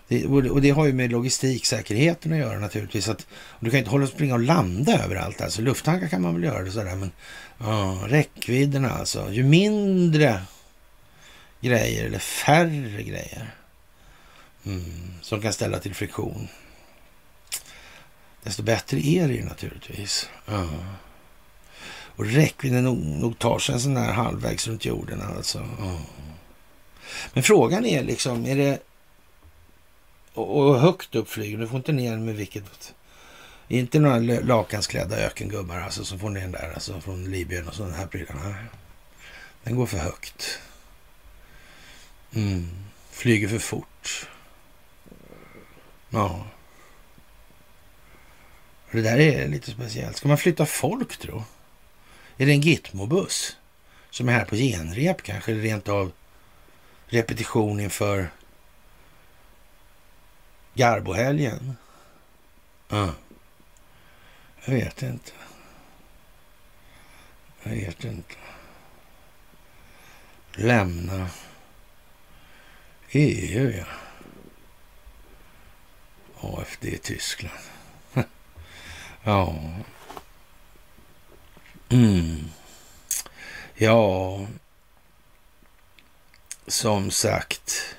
Det, 0.09 0.27
och 0.27 0.61
det 0.61 0.71
har 0.71 0.87
ju 0.87 0.93
med 0.93 1.13
logistiksäkerheten 1.13 2.33
att 2.33 2.39
göra 2.39 2.59
naturligtvis. 2.59 3.09
Att, 3.09 3.27
du 3.61 3.71
kan 3.71 3.79
inte 3.79 3.91
hålla 3.91 4.05
och 4.05 4.11
springa 4.11 4.35
och 4.35 4.41
landa 4.41 5.05
överallt. 5.05 5.41
Alltså 5.41 5.63
lufttankar 5.63 6.09
kan 6.09 6.23
man 6.23 6.35
väl 6.35 6.45
göra 6.45 6.63
det 6.63 6.71
sådär. 6.71 6.97
Men 6.97 7.11
ja, 7.59 7.99
räckvidderna 8.07 8.91
alltså. 8.91 9.33
Ju 9.33 9.43
mindre 9.43 10.43
grejer 11.61 12.05
eller 12.05 12.19
färre 12.19 13.03
grejer 13.03 13.55
mm, 14.67 15.13
som 15.21 15.41
kan 15.41 15.53
ställa 15.53 15.79
till 15.79 15.95
friktion. 15.95 16.49
Desto 18.43 18.63
bättre 18.63 19.07
är 19.07 19.29
det 19.29 19.35
ju 19.35 19.45
naturligtvis. 19.45 20.29
Ja. 20.47 20.69
Och 22.17 22.27
räckvidden 22.27 22.85
nog, 22.85 22.99
nog 22.99 23.39
tar 23.39 23.59
sig 23.59 23.75
en 23.75 23.81
sån 23.81 23.97
här 23.97 24.13
halvvägs 24.13 24.69
runt 24.69 24.85
jorden 24.85 25.23
alltså. 25.37 25.59
Mm. 25.59 25.97
Men 27.33 27.43
frågan 27.43 27.87
är 27.87 28.05
liksom, 28.05 28.47
är 28.47 28.57
det 28.57 28.79
och, 30.35 30.57
och 30.57 30.81
högt 30.81 31.15
upp 31.15 31.29
flyger. 31.29 31.59
Du 31.59 31.69
får 31.69 31.77
inte 31.77 31.93
ner 31.93 32.11
den 32.11 32.25
med 32.25 32.35
vilket... 32.35 32.95
Inte 33.69 33.99
några 33.99 34.19
lakansklädda 34.41 35.17
ökengubbar 35.17 35.81
alltså, 35.81 36.05
som 36.05 36.19
får 36.19 36.31
ner 36.31 36.41
den 36.41 36.53
där 36.53 36.73
alltså, 36.75 37.01
från 37.01 37.31
Libyen 37.31 37.69
och 37.69 37.75
sådana 37.75 37.97
här 37.97 38.07
prylarna. 38.07 38.55
Den 39.63 39.77
går 39.77 39.87
för 39.87 39.99
högt. 39.99 40.59
Mm. 42.35 42.69
Flyger 43.11 43.49
för 43.49 43.59
fort. 43.59 44.29
Ja. 46.11 46.47
Det 48.91 49.03
där 49.03 49.19
är 49.19 49.49
lite 49.49 49.71
speciellt. 49.71 50.17
Ska 50.17 50.29
man 50.29 50.39
flytta 50.39 50.67
folk 50.67 51.17
tro? 51.17 51.45
Är 52.37 52.47
det 52.47 52.53
en 52.53 52.61
Gitmo-buss 52.61 53.57
som 54.11 54.29
är 54.29 54.33
här 54.33 54.45
på 54.45 54.57
genrep 54.57 55.23
kanske? 55.23 55.53
Eller 55.53 55.63
rent 55.63 55.89
av 55.89 56.13
repetition 57.07 57.81
inför 57.81 58.31
Garbohelgen? 60.75 61.77
Ja. 62.89 63.15
Jag 64.65 64.75
vet 64.75 65.03
inte. 65.03 65.33
Jag 67.63 67.71
vet 67.71 68.05
inte. 68.05 68.35
Lämna 70.53 71.29
EU, 73.11 73.71
ja. 73.71 73.87
AFD 76.41 76.85
i 76.85 76.99
Tyskland. 76.99 77.59
ja. 79.23 79.59
Mm. 81.89 82.45
Ja, 83.75 84.47
som 86.67 87.11
sagt. 87.11 87.97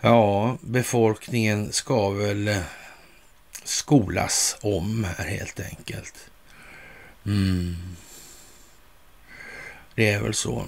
Ja, 0.00 0.58
befolkningen 0.60 1.72
ska 1.72 2.10
väl 2.10 2.48
eh, 2.48 2.62
skolas 3.64 4.56
om 4.60 5.04
här 5.04 5.26
helt 5.26 5.60
enkelt. 5.60 6.14
Mm. 7.26 7.96
Det 9.94 10.10
är 10.10 10.20
väl 10.22 10.34
så. 10.34 10.64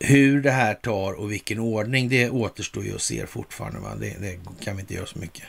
Hur 0.00 0.42
det 0.42 0.50
här 0.50 0.74
tar 0.74 1.12
och 1.12 1.32
vilken 1.32 1.58
ordning, 1.58 2.08
det 2.08 2.30
återstår 2.30 2.84
ju 2.84 2.94
att 2.94 3.02
se 3.02 3.26
fortfarande. 3.26 3.80
Va? 3.80 3.94
Det, 3.94 4.16
det 4.20 4.40
kan 4.64 4.76
vi 4.76 4.80
inte 4.80 4.94
göra 4.94 5.06
så 5.06 5.18
mycket. 5.18 5.44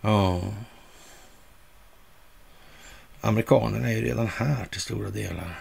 Ja. 0.00 0.42
Amerikanerna 3.20 3.88
är 3.88 3.92
ju 3.92 4.04
redan 4.04 4.26
här 4.26 4.66
till 4.70 4.80
stora 4.80 5.10
delar. 5.10 5.60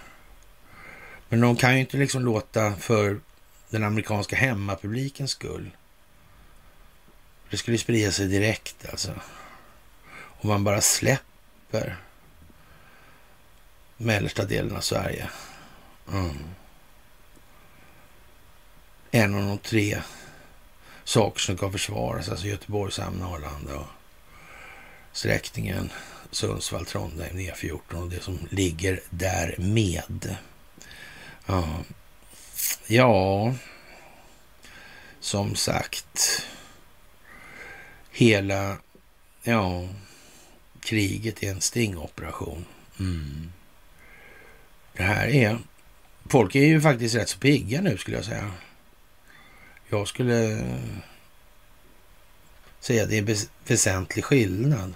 Men 1.30 1.42
de 1.42 1.56
kan 1.56 1.74
ju 1.74 1.80
inte 1.80 1.98
liksom 1.98 2.26
låta 2.26 2.76
för 2.76 3.20
den 3.70 3.84
amerikanska 3.84 4.36
hemmapublikens 4.36 5.32
skull 5.32 5.72
det 7.50 7.58
skulle 7.58 7.78
sprida 7.78 8.12
sig 8.12 8.28
direkt 8.28 8.86
alltså. 8.90 9.12
Om 10.12 10.50
man 10.50 10.64
bara 10.64 10.82
släpper 10.82 11.98
mellersta 13.98 14.46
delen 14.46 14.76
av 14.76 14.82
Sverige. 14.82 15.30
Mm. 16.12 16.38
En 19.12 19.36
av 19.36 19.42
de 19.42 19.58
tre 19.58 20.02
saker 21.04 21.40
som 21.40 21.58
kan 21.58 21.72
försvaras, 21.72 22.30
alltså 22.30 22.48
Göteborgs 22.48 23.00
hamn, 23.00 23.24
Arlanda 23.24 23.76
och 23.76 23.88
sträckningen 25.12 25.92
Sundsvall, 26.32 26.86
Trondheim, 26.86 27.38
E14 27.38 27.94
och 27.94 28.10
det 28.10 28.24
som 28.24 28.40
ligger 28.50 29.00
där 29.10 29.56
med. 29.58 30.36
Ja, 31.46 31.84
ja 32.88 33.54
som 35.20 35.56
sagt 35.56 36.46
hela 38.12 38.78
ja, 39.44 39.88
kriget 40.82 41.44
är 41.44 41.52
en 41.52 41.62
stingoperation. 41.62 42.66
Mm. 43.00 43.52
Det 44.94 45.04
här 45.04 45.28
är... 45.28 45.60
Folk 46.30 46.56
är 46.56 46.66
ju 46.66 46.82
faktiskt 46.82 47.16
rätt 47.16 47.30
så 47.30 47.40
pigga 47.40 47.82
nu 47.82 47.98
skulle 47.98 48.18
jag 48.18 48.26
säga. 48.26 48.52
Jag 49.90 50.08
skulle 50.08 50.64
säga 52.80 53.04
att 53.04 53.10
det 53.10 53.18
är 53.18 53.48
väsentlig 53.68 54.26
skillnad. 54.26 54.94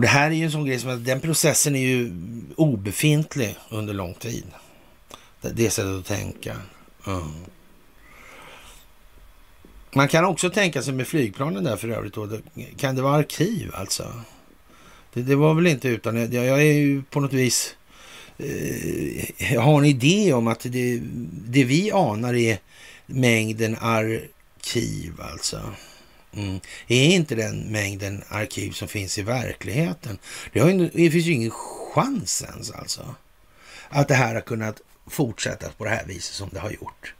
Och 0.00 0.04
det 0.04 0.08
här 0.08 0.30
är 0.30 0.34
ju 0.34 0.44
en 0.44 0.50
sån 0.50 0.66
grej 0.66 0.78
som 0.78 0.90
att 0.90 1.04
den 1.04 1.20
processen 1.20 1.76
är 1.76 1.80
ju 1.80 2.12
obefintlig 2.56 3.56
under 3.68 3.94
lång 3.94 4.14
tid. 4.14 4.44
Det 5.40 5.70
sättet 5.70 6.00
att 6.00 6.06
tänka. 6.06 6.56
Mm. 7.06 7.32
Man 9.92 10.08
kan 10.08 10.24
också 10.24 10.50
tänka 10.50 10.82
sig 10.82 10.94
med 10.94 11.06
flygplanen 11.06 11.64
där 11.64 11.76
för 11.76 11.88
övrigt. 11.88 12.14
Då, 12.14 12.28
kan 12.76 12.94
det 12.96 13.02
vara 13.02 13.16
arkiv 13.16 13.70
alltså? 13.74 14.12
Det, 15.12 15.22
det 15.22 15.36
var 15.36 15.54
väl 15.54 15.66
inte 15.66 15.88
utan, 15.88 16.16
jag, 16.16 16.44
jag 16.44 16.60
är 16.60 16.72
ju 16.72 17.02
på 17.02 17.20
något 17.20 17.32
vis, 17.32 17.74
eh, 18.38 19.52
jag 19.54 19.60
har 19.60 19.78
en 19.78 19.84
idé 19.84 20.32
om 20.32 20.46
att 20.46 20.60
det, 20.60 21.00
det 21.30 21.64
vi 21.64 21.90
anar 21.92 22.34
är 22.34 22.58
mängden 23.06 23.76
arkiv 23.80 25.20
alltså. 25.32 25.60
Mm. 26.32 26.60
Är 26.88 27.04
inte 27.04 27.34
den 27.34 27.60
mängden 27.60 28.24
arkiv 28.28 28.70
som 28.72 28.88
finns 28.88 29.18
i 29.18 29.22
verkligheten? 29.22 30.18
Det, 30.52 30.60
har 30.60 30.70
ju, 30.70 30.88
det 30.88 31.10
finns 31.10 31.26
ju 31.26 31.32
ingen 31.32 31.50
chans 31.94 32.42
ens 32.42 32.70
alltså. 32.70 33.14
Att 33.88 34.08
det 34.08 34.14
här 34.14 34.34
har 34.34 34.40
kunnat 34.40 34.80
fortsätta 35.06 35.70
på 35.70 35.84
det 35.84 35.90
här 35.90 36.06
viset 36.06 36.34
som 36.34 36.48
det 36.52 36.60
har 36.60 36.70
gjort. 36.70 37.14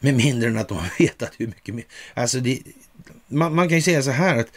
Med 0.00 0.14
mindre 0.14 0.48
än 0.48 0.58
att 0.58 0.68
de 0.68 0.78
har 0.78 0.92
vetat 0.98 1.30
hur 1.36 1.46
mycket 1.46 1.74
mer. 1.74 1.84
Alltså 2.14 2.40
det, 2.40 2.62
man, 3.26 3.54
man, 3.54 3.68
kan 3.68 3.76
ju 3.76 3.82
säga 3.82 4.02
så 4.02 4.10
här 4.10 4.36
att 4.36 4.48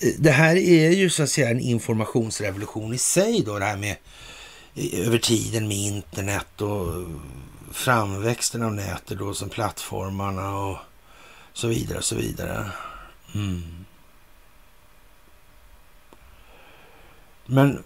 eh, 0.00 0.12
det 0.18 0.30
här 0.30 0.56
är 0.56 0.90
ju 0.90 1.10
så 1.10 1.22
att 1.22 1.30
säga 1.30 1.50
en 1.50 1.60
informationsrevolution 1.60 2.94
i 2.94 2.98
sig 2.98 3.42
då 3.46 3.58
det 3.58 3.64
här 3.64 3.76
med 3.76 3.96
eh, 4.74 5.06
över 5.06 5.18
tiden 5.18 5.68
med 5.68 5.76
internet 5.76 6.60
och 6.60 7.04
framväxten 7.72 8.62
av 8.62 8.74
nätet 8.74 9.18
då 9.18 9.34
som 9.34 9.48
plattformarna 9.48 10.56
och 10.56 10.78
så 11.58 11.68
vidare 11.68 11.98
och 11.98 12.04
så 12.04 12.14
vidare. 12.14 12.70
Mm. 13.34 13.84
Men 17.46 17.84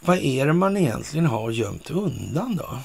vad 0.00 0.18
är 0.18 0.46
det 0.46 0.52
man 0.52 0.76
egentligen 0.76 1.26
har 1.26 1.50
gömt 1.50 1.90
undan 1.90 2.56
då? 2.56 2.78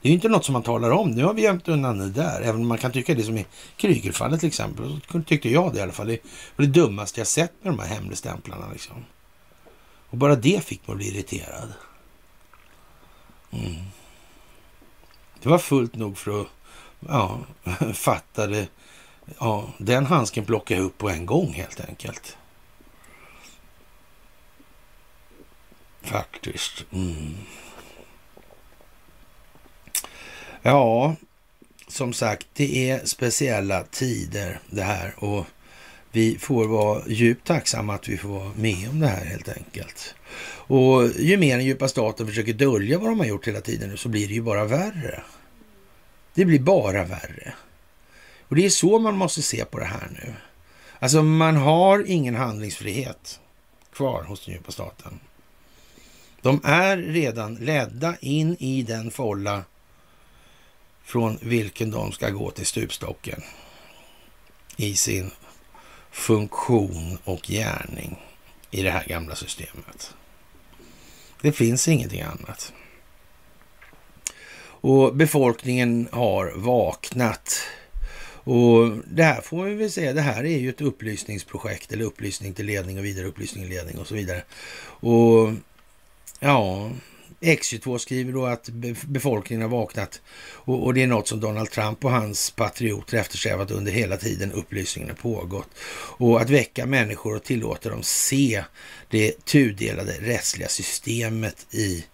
Det 0.00 0.08
är 0.08 0.10
ju 0.10 0.14
inte 0.14 0.28
något 0.28 0.44
som 0.44 0.52
man 0.52 0.62
talar 0.62 0.90
om. 0.90 1.10
Nu 1.10 1.24
har 1.24 1.34
vi 1.34 1.42
gömt 1.42 1.68
undan 1.68 1.98
det 1.98 2.10
där. 2.10 2.40
Även 2.40 2.60
om 2.60 2.66
man 2.66 2.78
kan 2.78 2.92
tycka 2.92 3.14
det 3.14 3.22
som 3.22 3.38
i 3.38 3.46
Krygerfallet 3.76 4.40
till 4.40 4.46
exempel. 4.46 5.00
Så 5.12 5.22
tyckte 5.22 5.48
jag 5.48 5.72
det 5.72 5.78
i 5.78 5.82
alla 5.82 5.92
fall. 5.92 6.06
Det 6.06 6.20
var 6.56 6.66
det 6.66 6.72
dummaste 6.72 7.20
jag 7.20 7.26
sett 7.26 7.52
med 7.62 7.72
de 7.72 7.78
här 7.78 7.86
hemligstämplarna. 7.86 8.68
Liksom. 8.72 9.04
Och 10.10 10.18
bara 10.18 10.36
det 10.36 10.64
fick 10.64 10.86
mig 10.86 10.92
att 10.92 10.98
bli 10.98 11.08
irriterad. 11.08 11.72
Mm. 13.50 13.74
Det 15.42 15.48
var 15.48 15.58
fullt 15.58 15.94
nog 15.94 16.18
för 16.18 16.40
att 16.40 16.46
ja, 17.08 17.38
fatta 17.94 18.46
det. 18.46 18.68
Ja, 19.38 19.72
den 19.78 20.06
handsken 20.06 20.44
plockade 20.44 20.80
jag 20.80 20.86
upp 20.86 20.98
på 20.98 21.10
en 21.10 21.26
gång 21.26 21.52
helt 21.52 21.80
enkelt. 21.88 22.36
Faktiskt. 26.02 26.84
Mm. 26.92 27.34
Ja, 30.62 31.16
som 31.88 32.12
sagt, 32.12 32.46
det 32.54 32.90
är 32.90 33.04
speciella 33.04 33.84
tider 33.84 34.60
det 34.70 34.82
här 34.82 35.14
och 35.16 35.46
vi 36.12 36.38
får 36.38 36.64
vara 36.64 37.02
djupt 37.06 37.46
tacksamma 37.46 37.94
att 37.94 38.08
vi 38.08 38.16
får 38.16 38.28
vara 38.28 38.52
med 38.56 38.88
om 38.88 39.00
det 39.00 39.06
här 39.06 39.24
helt 39.24 39.48
enkelt. 39.48 40.14
Och 40.66 41.08
ju 41.18 41.36
mer 41.36 41.56
den 41.56 41.66
djupa 41.66 41.88
staten 41.88 42.26
försöker 42.26 42.52
dölja 42.52 42.98
vad 42.98 43.08
de 43.08 43.18
har 43.18 43.26
gjort 43.26 43.48
hela 43.48 43.60
tiden 43.60 43.90
nu 43.90 43.96
så 43.96 44.08
blir 44.08 44.28
det 44.28 44.34
ju 44.34 44.42
bara 44.42 44.64
värre. 44.64 45.22
Det 46.34 46.44
blir 46.44 46.60
bara 46.60 47.04
värre. 47.04 47.54
Och 48.48 48.56
det 48.56 48.64
är 48.64 48.70
så 48.70 48.98
man 48.98 49.16
måste 49.16 49.42
se 49.42 49.64
på 49.64 49.78
det 49.78 49.84
här 49.84 50.08
nu. 50.10 50.34
Alltså 50.98 51.22
man 51.22 51.56
har 51.56 52.04
ingen 52.06 52.34
handlingsfrihet 52.34 53.40
kvar 53.92 54.22
hos 54.22 54.44
den 54.44 54.54
djupa 54.54 54.72
staten. 54.72 55.20
De 56.42 56.60
är 56.64 56.96
redan 56.96 57.54
ledda 57.54 58.16
in 58.20 58.56
i 58.58 58.82
den 58.82 59.10
folla 59.10 59.64
från 61.04 61.38
vilken 61.42 61.90
de 61.90 62.12
ska 62.12 62.30
gå 62.30 62.50
till 62.50 62.66
stupstocken 62.66 63.42
i 64.76 64.96
sin 64.96 65.30
funktion 66.10 67.18
och 67.24 67.42
gärning 67.42 68.16
i 68.70 68.82
det 68.82 68.90
här 68.90 69.04
gamla 69.04 69.34
systemet. 69.34 70.14
Det 71.40 71.52
finns 71.52 71.88
ingenting 71.88 72.22
annat. 72.22 72.72
Och 74.64 75.14
befolkningen 75.14 76.08
har 76.12 76.52
vaknat. 76.56 77.60
Och 78.44 78.90
det 79.06 79.22
här 79.22 79.40
får 79.40 79.64
vi 79.64 79.74
väl 79.74 79.90
säga, 79.90 80.12
det 80.12 80.20
här 80.20 80.44
är 80.44 80.58
ju 80.58 80.68
ett 80.68 80.80
upplysningsprojekt 80.80 81.92
eller 81.92 82.04
upplysning 82.04 82.54
till 82.54 82.66
ledning 82.66 82.98
och 82.98 83.04
vidare 83.04 83.26
upplysning 83.26 83.64
till 83.64 83.72
ledning 83.76 83.98
och 83.98 84.06
så 84.06 84.14
vidare. 84.14 84.42
Och 85.00 85.52
ja, 86.40 86.90
X22 87.40 87.98
skriver 87.98 88.32
då 88.32 88.46
att 88.46 88.68
befolkningen 89.06 89.62
har 89.62 89.68
vaknat 89.68 90.20
och, 90.52 90.84
och, 90.84 90.94
det 90.94 91.02
är 91.02 91.06
något 91.06 91.28
som 91.28 91.40
Donald 91.40 91.70
Trump 91.70 92.04
och 92.04 92.10
hans 92.10 92.50
patrioter 92.50 93.18
eftersträvat 93.18 93.70
under 93.70 93.92
hela 93.92 94.16
tiden 94.16 94.52
upplysningen 94.52 95.10
har 95.10 95.16
pågått. 95.16 95.68
Och 96.16 96.40
att 96.40 96.50
väcka 96.50 96.86
människor 96.86 97.36
och 97.36 97.44
tillåta 97.44 97.88
dem 97.88 98.02
se 98.02 98.64
det 99.10 99.44
tudelade 99.44 100.12
rättsliga 100.20 100.68
systemet 100.68 101.66
i 101.70 102.04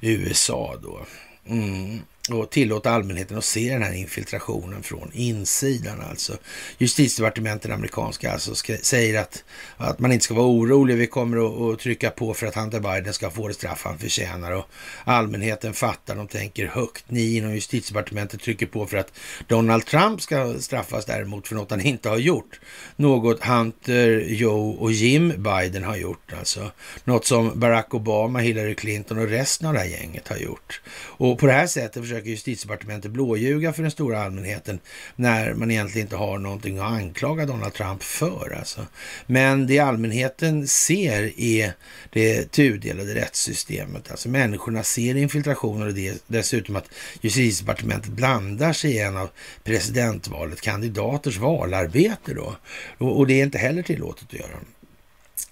USA 0.00 0.78
då. 0.82 1.06
Mm 1.46 2.00
och 2.30 2.50
tillåta 2.50 2.90
allmänheten 2.90 3.38
att 3.38 3.44
se 3.44 3.72
den 3.72 3.82
här 3.82 3.92
infiltrationen 3.92 4.82
från 4.82 5.10
insidan. 5.12 6.00
Alltså. 6.10 6.36
Justitiedepartementet, 6.78 7.70
amerikanska, 7.70 8.32
alltså, 8.32 8.54
säger 8.82 9.20
att, 9.20 9.44
att 9.76 9.98
man 9.98 10.12
inte 10.12 10.24
ska 10.24 10.34
vara 10.34 10.46
orolig. 10.46 10.96
Vi 10.96 11.06
kommer 11.06 11.46
att, 11.46 11.74
att, 11.74 11.80
trycka 11.80 12.10
på 12.10 12.34
för 12.34 12.46
att 12.46 12.54
Hunter 12.54 12.80
Biden 12.80 13.12
ska 13.12 13.30
få 13.30 13.48
det 13.48 13.54
straff 13.54 13.82
han 13.84 13.98
förtjänar. 13.98 14.52
Och 14.52 14.64
allmänheten 15.04 15.72
fattar, 15.72 16.16
de 16.16 16.28
tänker 16.28 16.66
högt. 16.66 17.04
Ni 17.08 17.36
inom 17.36 17.54
justitiedepartementet 17.54 18.40
trycker 18.40 18.66
på 18.66 18.86
för 18.86 18.96
att 18.96 19.12
Donald 19.48 19.86
Trump 19.86 20.22
ska 20.22 20.54
straffas 20.60 21.04
däremot 21.04 21.48
för 21.48 21.54
något 21.54 21.70
han 21.70 21.80
inte 21.80 22.08
har 22.08 22.18
gjort. 22.18 22.60
Något 22.96 23.44
Hunter, 23.44 24.24
Joe 24.28 24.70
och 24.70 24.92
Jim 24.92 25.42
Biden 25.42 25.84
har 25.84 25.96
gjort. 25.96 26.32
Alltså. 26.38 26.70
Något 27.04 27.26
som 27.26 27.60
Barack 27.60 27.94
Obama, 27.94 28.38
Hillary 28.38 28.74
Clinton 28.74 29.18
och 29.18 29.28
resten 29.28 29.68
av 29.68 29.74
det 29.74 29.80
här 29.80 29.86
gänget 29.86 30.28
har 30.28 30.36
gjort. 30.36 30.80
Och 30.94 31.38
på 31.38 31.46
det 31.46 31.52
här 31.52 31.66
sättet 31.66 32.11
försöker 32.12 32.30
justitiedepartementet 32.30 33.10
blåljuga 33.10 33.72
för 33.72 33.82
den 33.82 33.90
stora 33.90 34.22
allmänheten 34.22 34.78
när 35.16 35.54
man 35.54 35.70
egentligen 35.70 36.06
inte 36.06 36.16
har 36.16 36.38
någonting 36.38 36.78
att 36.78 36.90
anklaga 36.90 37.46
Donald 37.46 37.74
Trump 37.74 38.02
för. 38.02 38.56
Alltså. 38.58 38.86
Men 39.26 39.66
det 39.66 39.78
allmänheten 39.78 40.68
ser 40.68 41.40
är 41.40 41.72
det 42.10 42.50
tudelade 42.50 43.14
rättssystemet. 43.14 44.10
Alltså 44.10 44.28
människorna 44.28 44.82
ser 44.82 45.16
infiltrationer 45.16 45.86
och 45.86 45.94
det, 45.94 46.24
dessutom 46.26 46.76
att 46.76 46.88
justitiedepartementet 47.20 48.10
blandar 48.10 48.72
sig 48.72 48.90
i 48.90 48.98
en 48.98 49.16
av 49.16 49.30
presidentvalet 49.64 50.60
kandidaters 50.60 51.38
valarbete 51.38 52.34
då. 52.34 52.56
Och, 52.98 53.18
och 53.18 53.26
det 53.26 53.40
är 53.40 53.44
inte 53.44 53.58
heller 53.58 53.82
tillåtet 53.82 54.24
att 54.24 54.40
göra. 54.40 54.58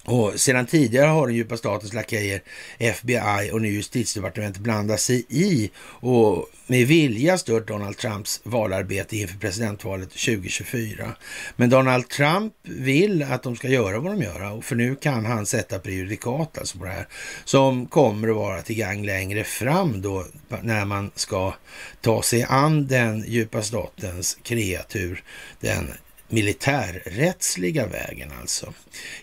Och 0.05 0.39
sedan 0.39 0.65
tidigare 0.65 1.07
har 1.07 1.27
den 1.27 1.35
djupa 1.35 1.57
statens 1.57 1.93
lakejer, 1.93 2.41
FBI 2.77 3.49
och 3.53 3.61
nu 3.61 3.69
justitiedepartementet 3.69 4.61
blandat 4.61 4.99
sig 4.99 5.25
i 5.29 5.71
och 5.85 6.49
med 6.67 6.87
vilja 6.87 7.37
stört 7.37 7.67
Donald 7.67 7.97
Trumps 7.97 8.41
valarbete 8.43 9.17
inför 9.17 9.37
presidentvalet 9.37 10.09
2024. 10.09 11.15
Men 11.55 11.69
Donald 11.69 12.09
Trump 12.09 12.53
vill 12.63 13.23
att 13.23 13.43
de 13.43 13.55
ska 13.55 13.67
göra 13.67 13.99
vad 13.99 14.11
de 14.11 14.21
gör, 14.21 14.51
och 14.51 14.65
för 14.65 14.75
nu 14.75 14.95
kan 14.95 15.25
han 15.25 15.45
sätta 15.45 15.79
prejudikat 15.79 16.57
alltså 16.57 16.77
på 16.77 16.85
det 16.85 16.91
här, 16.91 17.07
som 17.45 17.85
kommer 17.85 18.29
att 18.29 18.35
vara 18.35 18.61
till 18.61 18.75
gang 18.75 19.05
längre 19.05 19.43
fram 19.43 20.01
då 20.01 20.25
när 20.61 20.85
man 20.85 21.11
ska 21.15 21.53
ta 22.01 22.21
sig 22.21 22.43
an 22.49 22.87
den 22.87 23.23
djupa 23.27 23.61
statens 23.61 24.37
kreatur, 24.43 25.23
den 25.59 25.93
militärrättsliga 26.31 27.87
vägen 27.87 28.31
alltså. 28.41 28.73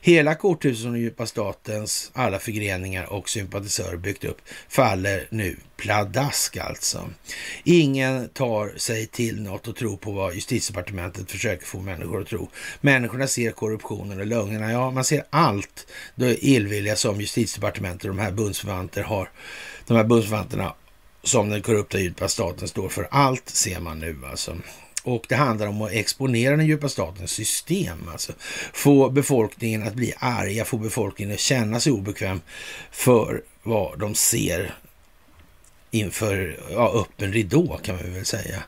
Hela 0.00 0.34
korthuset 0.34 0.82
som 0.82 0.92
den 0.92 1.00
djupa 1.00 1.26
statens 1.26 2.10
alla 2.14 2.38
förgreningar 2.38 3.12
och 3.12 3.28
sympatisörer 3.28 3.96
byggt 3.96 4.24
upp 4.24 4.38
faller 4.68 5.28
nu 5.30 5.56
pladask 5.76 6.56
alltså. 6.56 7.10
Ingen 7.64 8.28
tar 8.28 8.78
sig 8.78 9.06
till 9.06 9.42
något 9.42 9.68
och 9.68 9.76
tror 9.76 9.96
på 9.96 10.12
vad 10.12 10.34
justitiedepartementet 10.34 11.30
försöker 11.30 11.66
få 11.66 11.80
människor 11.80 12.20
att 12.20 12.28
tro. 12.28 12.48
Människorna 12.80 13.26
ser 13.26 13.50
korruptionen 13.50 14.20
och 14.20 14.26
lögnerna. 14.26 14.72
Ja, 14.72 14.90
man 14.90 15.04
ser 15.04 15.24
allt 15.30 15.86
det 16.14 16.44
illvilliga 16.44 16.96
som 16.96 17.20
justitiedepartementet 17.20 18.04
och 18.04 18.16
de 18.16 18.18
här 18.18 18.32
bundsförvanter 18.32 19.02
har. 19.02 19.30
De 19.86 19.96
här 19.96 20.04
bundsförvanterna 20.04 20.74
som 21.22 21.50
den 21.50 21.62
korrupta 21.62 21.98
djupa 21.98 22.28
staten 22.28 22.68
står 22.68 22.88
för. 22.88 23.08
Allt 23.10 23.48
ser 23.48 23.80
man 23.80 23.98
nu 23.98 24.18
alltså. 24.30 24.56
Och 25.08 25.26
det 25.28 25.34
handlar 25.34 25.66
om 25.66 25.82
att 25.82 25.92
exponera 25.92 26.56
den 26.56 26.66
djupa 26.66 26.88
statens 26.88 27.30
system. 27.30 28.08
Alltså. 28.12 28.32
Få 28.72 29.10
befolkningen 29.10 29.82
att 29.82 29.94
bli 29.94 30.14
arga, 30.18 30.64
få 30.64 30.78
befolkningen 30.78 31.34
att 31.34 31.40
känna 31.40 31.80
sig 31.80 31.92
obekväm 31.92 32.40
för 32.90 33.42
vad 33.62 33.98
de 33.98 34.14
ser 34.14 34.74
inför 35.90 36.60
ja, 36.70 36.92
öppen 36.92 37.32
ridå 37.32 37.80
kan 37.82 37.96
man 37.96 38.12
väl 38.14 38.24
säga. 38.24 38.62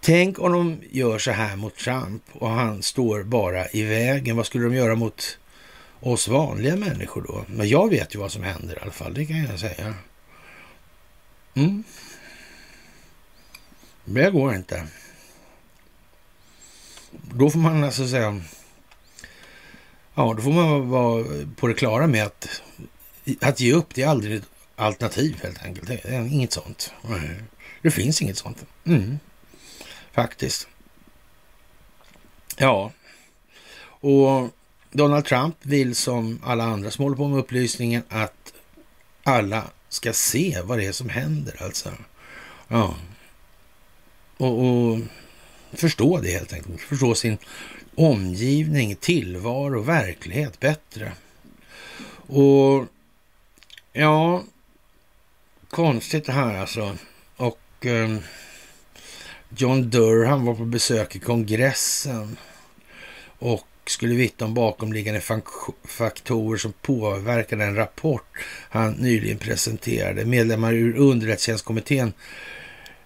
Tänk 0.00 0.38
om 0.38 0.52
de 0.52 0.78
gör 0.90 1.18
så 1.18 1.30
här 1.30 1.56
mot 1.56 1.76
Trump 1.76 2.22
och 2.32 2.50
han 2.50 2.82
står 2.82 3.22
bara 3.22 3.68
i 3.68 3.82
vägen. 3.82 4.36
Vad 4.36 4.46
skulle 4.46 4.64
de 4.64 4.74
göra 4.74 4.94
mot 4.94 5.38
oss 6.00 6.28
vanliga 6.28 6.76
människor 6.76 7.22
då? 7.22 7.44
Men 7.48 7.68
jag 7.68 7.90
vet 7.90 8.14
ju 8.14 8.18
vad 8.18 8.32
som 8.32 8.42
händer 8.42 8.76
i 8.76 8.78
alla 8.82 8.92
fall, 8.92 9.14
det 9.14 9.26
kan 9.26 9.44
jag 9.44 9.60
säga. 9.60 9.94
Mm. 11.54 11.84
Det 14.04 14.30
går 14.30 14.54
inte. 14.54 14.86
Då 17.32 17.50
får 17.50 17.58
man 17.58 17.84
alltså 17.84 18.08
säga... 18.08 18.40
Ja, 20.14 20.34
då 20.36 20.42
får 20.42 20.52
man 20.52 20.90
vara 20.90 21.24
på 21.56 21.66
det 21.66 21.74
klara 21.74 22.06
med 22.06 22.24
att 22.24 22.62
att 23.40 23.60
ge 23.60 23.72
upp, 23.72 23.94
det 23.94 24.02
är 24.02 24.08
aldrig 24.08 24.36
ett 24.36 24.48
alternativ 24.76 25.40
helt 25.42 25.64
enkelt. 25.64 25.88
Det 25.88 26.04
är 26.04 26.20
inget 26.20 26.52
sånt. 26.52 26.92
Det 27.82 27.90
finns 27.90 28.22
inget 28.22 28.38
sånt. 28.38 28.64
Mm. 28.84 29.18
Faktiskt. 30.12 30.68
Ja, 32.56 32.92
och 34.00 34.50
Donald 34.90 35.24
Trump 35.24 35.56
vill 35.62 35.94
som 35.94 36.40
alla 36.44 36.64
andra 36.64 36.90
som 36.90 37.02
håller 37.02 37.16
på 37.16 37.28
med 37.28 37.38
upplysningen 37.38 38.02
att 38.08 38.52
alla 39.22 39.64
ska 39.88 40.12
se 40.12 40.60
vad 40.64 40.78
det 40.78 40.86
är 40.86 40.92
som 40.92 41.08
händer 41.08 41.62
alltså. 41.62 41.92
Ja. 42.68 42.94
Och, 44.36 44.64
och 44.64 44.98
förstå 45.80 46.20
det 46.20 46.30
helt 46.30 46.52
enkelt. 46.52 46.80
Förstå 46.80 47.14
sin 47.14 47.38
omgivning, 47.94 48.96
tillvaro, 48.96 49.82
verklighet 49.82 50.60
bättre. 50.60 51.12
Och 52.26 52.86
ja, 53.92 54.44
konstigt 55.70 56.24
det 56.24 56.32
här 56.32 56.54
alltså. 56.54 56.96
Och 57.36 57.86
eh, 57.86 58.16
John 59.56 59.90
Durham 59.90 60.44
var 60.44 60.54
på 60.54 60.64
besök 60.64 61.16
i 61.16 61.18
kongressen 61.18 62.36
och 63.38 63.66
skulle 63.86 64.14
vittna 64.14 64.46
om 64.46 64.54
bakomliggande 64.54 65.20
faktorer 65.84 66.58
som 66.58 66.72
påverkade 66.72 67.64
en 67.64 67.76
rapport 67.76 68.38
han 68.68 68.92
nyligen 68.92 69.38
presenterade. 69.38 70.24
Medlemmar 70.24 70.72
ur 70.72 70.96
underrättelsetjänstkommittén 70.96 72.12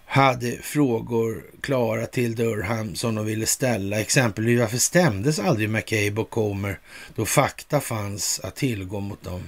hade 0.09 0.57
frågor 0.63 1.43
klara 1.61 2.07
till 2.07 2.35
Durham 2.35 2.95
som 2.95 3.15
de 3.15 3.27
ville 3.27 3.47
ställa. 3.47 4.01
Exempelvis 4.01 4.61
varför 4.61 4.79
stämdes 4.79 5.39
aldrig 5.39 5.71
McCabe 5.71 6.21
och 6.21 6.31
Comer 6.31 6.79
då 7.15 7.27
fakta 7.27 7.81
fanns 7.81 8.41
att 8.41 8.57
tillgå 8.57 9.01
mot 9.01 9.23
dem? 9.23 9.43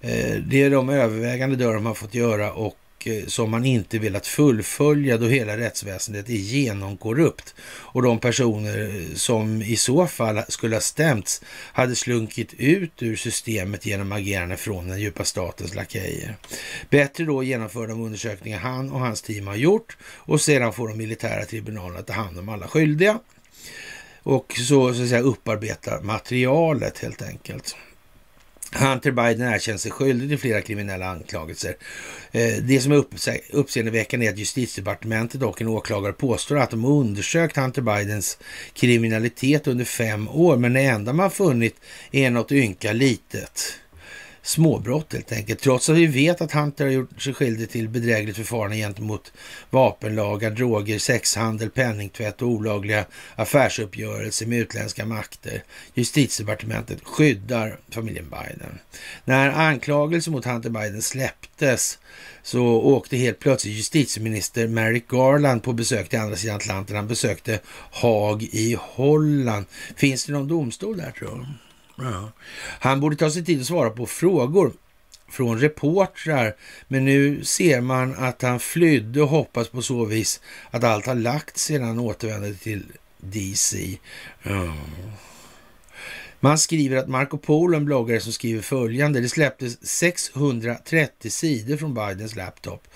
Eh, 0.00 0.34
det 0.46 0.62
är 0.62 0.70
de 0.70 0.88
övervägande 0.88 1.56
Durham 1.56 1.86
har 1.86 1.94
fått 1.94 2.14
göra 2.14 2.52
och 2.52 2.76
Eh, 3.06 3.26
som 3.26 3.50
man 3.50 3.64
inte 3.64 3.98
velat 3.98 4.26
fullfölja 4.26 5.18
då 5.18 5.26
hela 5.26 5.56
rättsväsendet 5.56 6.28
är 6.28 6.32
genomkorrupt 6.32 7.54
och 7.62 8.02
de 8.02 8.18
personer 8.18 8.78
eh, 8.78 9.14
som 9.14 9.62
i 9.62 9.76
så 9.76 10.06
fall 10.06 10.42
skulle 10.48 10.76
ha 10.76 10.80
stämts 10.80 11.42
hade 11.72 11.96
slunkit 11.96 12.54
ut 12.54 13.02
ur 13.02 13.16
systemet 13.16 13.86
genom 13.86 14.12
agerande 14.12 14.56
från 14.56 14.88
den 14.88 15.00
djupa 15.00 15.24
statens 15.24 15.74
lakejer. 15.74 16.36
Bättre 16.90 17.24
då 17.24 17.42
genomför 17.42 17.86
de 17.86 18.02
undersökningar 18.02 18.58
han 18.58 18.92
och 18.92 19.00
hans 19.00 19.22
team 19.22 19.46
har 19.46 19.56
gjort 19.56 19.96
och 20.04 20.40
sedan 20.40 20.72
får 20.72 20.88
de 20.88 20.98
militära 20.98 21.44
tribunalerna 21.44 22.02
ta 22.02 22.12
hand 22.12 22.38
om 22.38 22.48
alla 22.48 22.68
skyldiga 22.68 23.18
och 24.22 24.54
så, 24.56 24.94
så 24.94 25.02
att 25.02 25.08
säga 25.08 25.20
upparbeta 25.20 26.00
materialet 26.02 26.98
helt 26.98 27.22
enkelt. 27.22 27.76
Hunter 28.74 29.10
Biden 29.10 29.52
erkänner 29.52 29.78
sig 29.78 29.90
skyldig 29.90 30.28
till 30.28 30.38
flera 30.38 30.60
kriminella 30.60 31.06
anklagelser. 31.06 31.76
Eh, 32.32 32.54
det 32.62 32.80
som 32.80 32.92
är 32.92 33.04
uppseendeväckande 33.52 34.26
är 34.26 34.30
att 34.30 34.38
justitiedepartementet 34.38 35.42
och 35.42 35.60
en 35.60 35.68
åklagare 35.68 36.12
påstår 36.12 36.58
att 36.58 36.70
de 36.70 36.84
undersökt 36.84 37.56
Hunter 37.56 37.82
Bidens 37.82 38.38
kriminalitet 38.72 39.66
under 39.66 39.84
fem 39.84 40.28
år, 40.28 40.56
men 40.56 40.72
det 40.72 40.80
enda 40.80 41.12
man 41.12 41.30
funnit 41.30 41.76
är 42.10 42.30
något 42.30 42.52
ynka 42.52 42.92
litet 42.92 43.81
småbrott 44.42 45.12
helt 45.12 45.32
enkelt. 45.32 45.60
Trots 45.60 45.88
att 45.88 45.96
vi 45.96 46.06
vet 46.06 46.40
att 46.40 46.52
Hunter 46.52 46.84
har 46.84 46.92
gjort 46.92 47.22
sig 47.22 47.34
skyldig 47.34 47.70
till 47.70 47.88
bedrägligt 47.88 48.36
förfarande 48.36 48.76
gentemot 48.76 49.32
vapenlagar, 49.70 50.50
droger, 50.50 50.98
sexhandel, 50.98 51.70
penningtvätt 51.70 52.42
och 52.42 52.48
olagliga 52.48 53.04
affärsuppgörelser 53.36 54.46
med 54.46 54.58
utländska 54.58 55.06
makter. 55.06 55.64
Justitiedepartementet 55.94 56.98
skyddar 57.04 57.78
familjen 57.90 58.30
Biden. 58.30 58.78
När 59.24 59.48
anklagelser 59.50 60.30
mot 60.30 60.44
Hunter 60.44 60.70
Biden 60.70 61.02
släpptes 61.02 61.98
så 62.42 62.64
åkte 62.64 63.16
helt 63.16 63.38
plötsligt 63.38 63.74
justitieminister 63.74 64.68
Merrick 64.68 65.08
Garland 65.08 65.62
på 65.62 65.72
besök 65.72 66.08
till 66.08 66.18
andra 66.18 66.36
sidan 66.36 66.56
Atlanten. 66.56 66.96
Han 66.96 67.08
besökte 67.08 67.60
Haag 67.90 68.42
i 68.42 68.76
Holland. 68.80 69.66
Finns 69.96 70.24
det 70.24 70.32
någon 70.32 70.48
domstol 70.48 70.96
där 70.96 71.10
tror 71.10 71.38
du? 71.38 71.71
Ja. 71.96 72.32
Han 72.80 73.00
borde 73.00 73.16
ta 73.16 73.30
sig 73.30 73.44
tid 73.44 73.60
att 73.60 73.66
svara 73.66 73.90
på 73.90 74.06
frågor 74.06 74.72
från 75.28 75.60
reportrar, 75.60 76.56
men 76.88 77.04
nu 77.04 77.44
ser 77.44 77.80
man 77.80 78.14
att 78.14 78.42
han 78.42 78.60
flydde 78.60 79.22
och 79.22 79.28
hoppas 79.28 79.68
på 79.68 79.82
så 79.82 80.04
vis 80.04 80.40
att 80.70 80.84
allt 80.84 81.06
har 81.06 81.14
lagt 81.14 81.58
sedan 81.58 81.88
han 81.88 81.98
återvände 81.98 82.54
till 82.54 82.84
DC. 83.20 83.98
Ja. 84.42 84.74
Man 86.40 86.58
skriver 86.58 86.96
att 86.96 87.08
Marco 87.08 87.38
Polo, 87.38 87.76
en 87.76 87.84
bloggare 87.84 88.20
som 88.20 88.32
skriver 88.32 88.62
följande, 88.62 89.20
det 89.20 89.28
släpptes 89.28 89.86
630 89.86 91.30
sidor 91.30 91.76
från 91.76 91.94
Bidens 91.94 92.36
laptop 92.36 92.88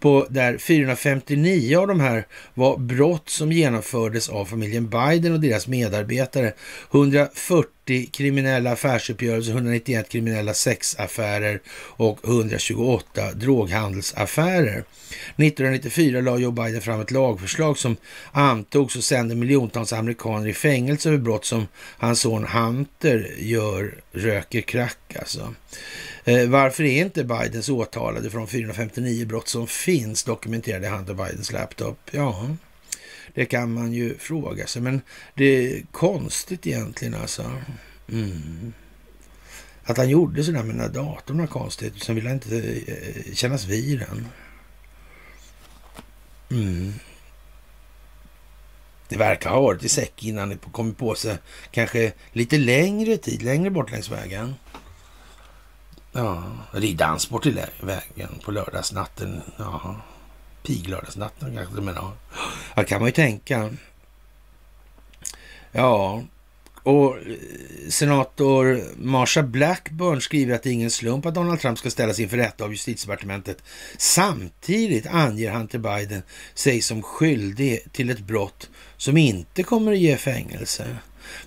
på 0.00 0.26
där 0.30 0.58
459 0.58 1.78
av 1.78 1.86
de 1.86 2.00
här 2.00 2.26
var 2.54 2.78
brott 2.78 3.28
som 3.28 3.52
genomfördes 3.52 4.28
av 4.28 4.44
familjen 4.44 4.88
Biden 4.88 5.32
och 5.32 5.40
deras 5.40 5.66
medarbetare. 5.66 6.52
140 6.90 7.77
kriminella 8.12 8.72
affärsuppgörelser, 8.72 9.52
191 9.52 10.08
kriminella 10.08 10.54
sexaffärer 10.54 11.60
och 11.96 12.18
128 12.24 13.32
droghandelsaffärer. 13.32 14.84
1994 15.36 16.20
la 16.20 16.38
Joe 16.38 16.50
Biden 16.50 16.80
fram 16.80 17.00
ett 17.00 17.10
lagförslag 17.10 17.78
som 17.78 17.96
antogs 18.32 18.96
och 18.96 19.04
sände 19.04 19.34
miljontals 19.34 19.92
amerikaner 19.92 20.48
i 20.48 20.54
fängelse 20.54 21.10
för 21.10 21.16
brott 21.16 21.44
som 21.44 21.66
hans 21.98 22.20
son 22.20 22.46
Hunter 22.46 23.34
gör, 23.38 23.94
röker 24.12 24.60
crack 24.60 25.16
alltså. 25.18 25.54
Eh, 26.24 26.48
varför 26.48 26.84
är 26.84 27.00
inte 27.00 27.24
Bidens 27.24 27.68
åtalade 27.68 28.30
från 28.30 28.46
459 28.46 29.26
brott 29.26 29.48
som 29.48 29.66
finns 29.66 30.24
dokumenterade 30.24 30.86
i 30.86 30.90
Hunter 30.90 31.14
Bidens 31.14 31.52
laptop? 31.52 31.98
Ja, 32.10 32.46
det 33.38 33.46
kan 33.46 33.72
man 33.72 33.92
ju 33.92 34.18
fråga 34.18 34.66
sig, 34.66 34.82
men 34.82 35.00
det 35.34 35.44
är 35.44 35.82
konstigt 35.92 36.66
egentligen 36.66 37.14
alltså. 37.14 37.52
Mm. 38.08 38.72
Att 39.84 39.96
han 39.96 40.08
gjorde 40.08 40.44
sådär 40.44 40.62
med 40.62 40.74
den 40.74 40.80
här 40.80 40.88
datorn 40.88 41.38
var 41.38 41.46
konstigt. 41.46 42.02
Sen 42.02 42.14
vill 42.14 42.26
han 42.26 42.34
inte 42.34 42.82
eh, 42.86 43.34
kännas 43.34 43.64
vid 43.64 43.98
den. 43.98 44.28
Mm. 46.50 46.94
Det 49.08 49.16
verkar 49.16 49.50
ha 49.50 49.60
varit 49.60 49.84
i 49.84 49.88
säck 49.88 50.24
innan 50.24 50.48
det 50.48 50.58
kommit 50.72 50.98
på 50.98 51.14
sig 51.14 51.38
kanske 51.70 52.12
lite 52.32 52.58
längre 52.58 53.16
tid, 53.16 53.42
längre 53.42 53.70
bort 53.70 53.90
längs 53.90 54.10
vägen. 54.10 54.54
Ja, 56.12 56.42
dans 56.94 57.30
bort 57.30 57.42
till 57.42 57.60
vägen 57.80 58.40
på 58.44 58.50
lördagsnatten. 58.50 59.42
Ja, 59.56 60.00
piglördagsnatten 60.68 61.56
kanske 61.56 61.80
men 61.80 61.94
ja. 61.94 62.12
Det 62.76 62.84
kan 62.84 63.00
man 63.00 63.08
ju 63.08 63.12
tänka. 63.12 63.70
Ja, 65.72 66.22
och 66.82 67.16
eh, 67.16 67.34
senator 67.88 68.80
Marsha 68.96 69.42
Blackburn 69.42 70.20
skriver 70.20 70.54
att 70.54 70.62
det 70.62 70.70
är 70.70 70.72
ingen 70.72 70.90
slump 70.90 71.26
att 71.26 71.34
Donald 71.34 71.60
Trump 71.60 71.78
ska 71.78 71.90
ställas 71.90 72.20
inför 72.20 72.36
rätta 72.36 72.64
av 72.64 72.70
justitiedepartementet. 72.70 73.62
Samtidigt 73.98 75.06
anger 75.06 75.50
Hunter 75.50 75.78
Biden 75.78 76.22
sig 76.54 76.80
som 76.80 77.02
skyldig 77.02 77.92
till 77.92 78.10
ett 78.10 78.20
brott 78.20 78.70
som 78.96 79.16
inte 79.16 79.62
kommer 79.62 79.92
att 79.92 79.98
ge 79.98 80.16
fängelse. 80.16 80.96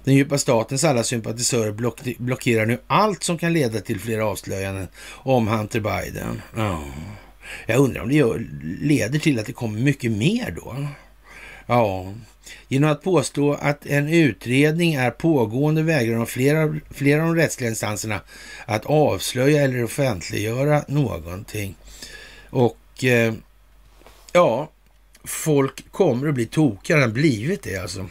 Den 0.04 0.16
djupa 0.16 0.38
statens 0.38 0.84
alla 0.84 1.04
sympatisörer 1.04 1.72
block 1.72 2.02
blockerar 2.18 2.66
nu 2.66 2.80
allt 2.88 3.24
som 3.24 3.38
kan 3.38 3.54
leda 3.54 3.80
till 3.80 4.00
fler 4.00 4.20
avslöjanden 4.20 4.88
om 5.08 5.48
Hunter 5.48 5.80
Biden. 5.80 6.42
Oh. 6.56 6.84
Jag 7.66 7.80
undrar 7.80 8.02
om 8.02 8.10
det 8.10 8.16
gör, 8.16 8.48
leder 8.82 9.20
till 9.20 9.40
att 9.40 9.46
det 9.46 9.54
kommer 9.54 9.80
mycket 9.80 10.12
mer 10.12 10.52
då? 10.62 10.88
Ja, 11.66 12.14
genom 12.68 12.92
att 12.92 13.04
påstå 13.04 13.54
att 13.54 13.86
en 13.86 14.08
utredning 14.08 14.94
är 14.94 15.12
pågående 15.12 15.84
vägrar 15.84 16.16
de 16.16 16.26
flera, 16.28 16.80
flera 16.90 17.22
av 17.22 17.28
de 17.28 17.42
rättsliga 17.42 17.70
instanserna 17.70 18.22
att 18.66 18.86
avslöja 18.86 19.62
eller 19.62 19.84
offentliggöra 19.84 20.84
någonting. 20.88 21.76
Och 22.50 23.04
eh, 23.04 23.34
ja, 24.32 24.70
folk 25.24 25.92
kommer 25.92 26.28
att 26.28 26.36
bli 26.36 26.46
tokigare 26.46 27.04
än 27.04 27.14
blivit 27.14 27.64
det 27.64 27.78
alltså 27.78 28.10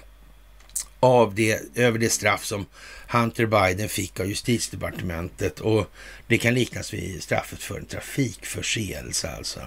av 1.00 1.34
det, 1.34 1.60
över 1.74 1.98
det 1.98 2.10
straff 2.10 2.44
som 2.44 2.66
Hunter 3.10 3.46
Biden 3.46 3.88
fick 3.88 4.20
av 4.20 4.26
justitiedepartementet 4.26 5.60
och 5.60 5.90
det 6.26 6.38
kan 6.38 6.54
liknas 6.54 6.94
vid 6.94 7.22
straffet 7.22 7.62
för 7.62 7.78
en 7.78 7.86
trafikförseelse 7.86 9.30
alltså. 9.30 9.60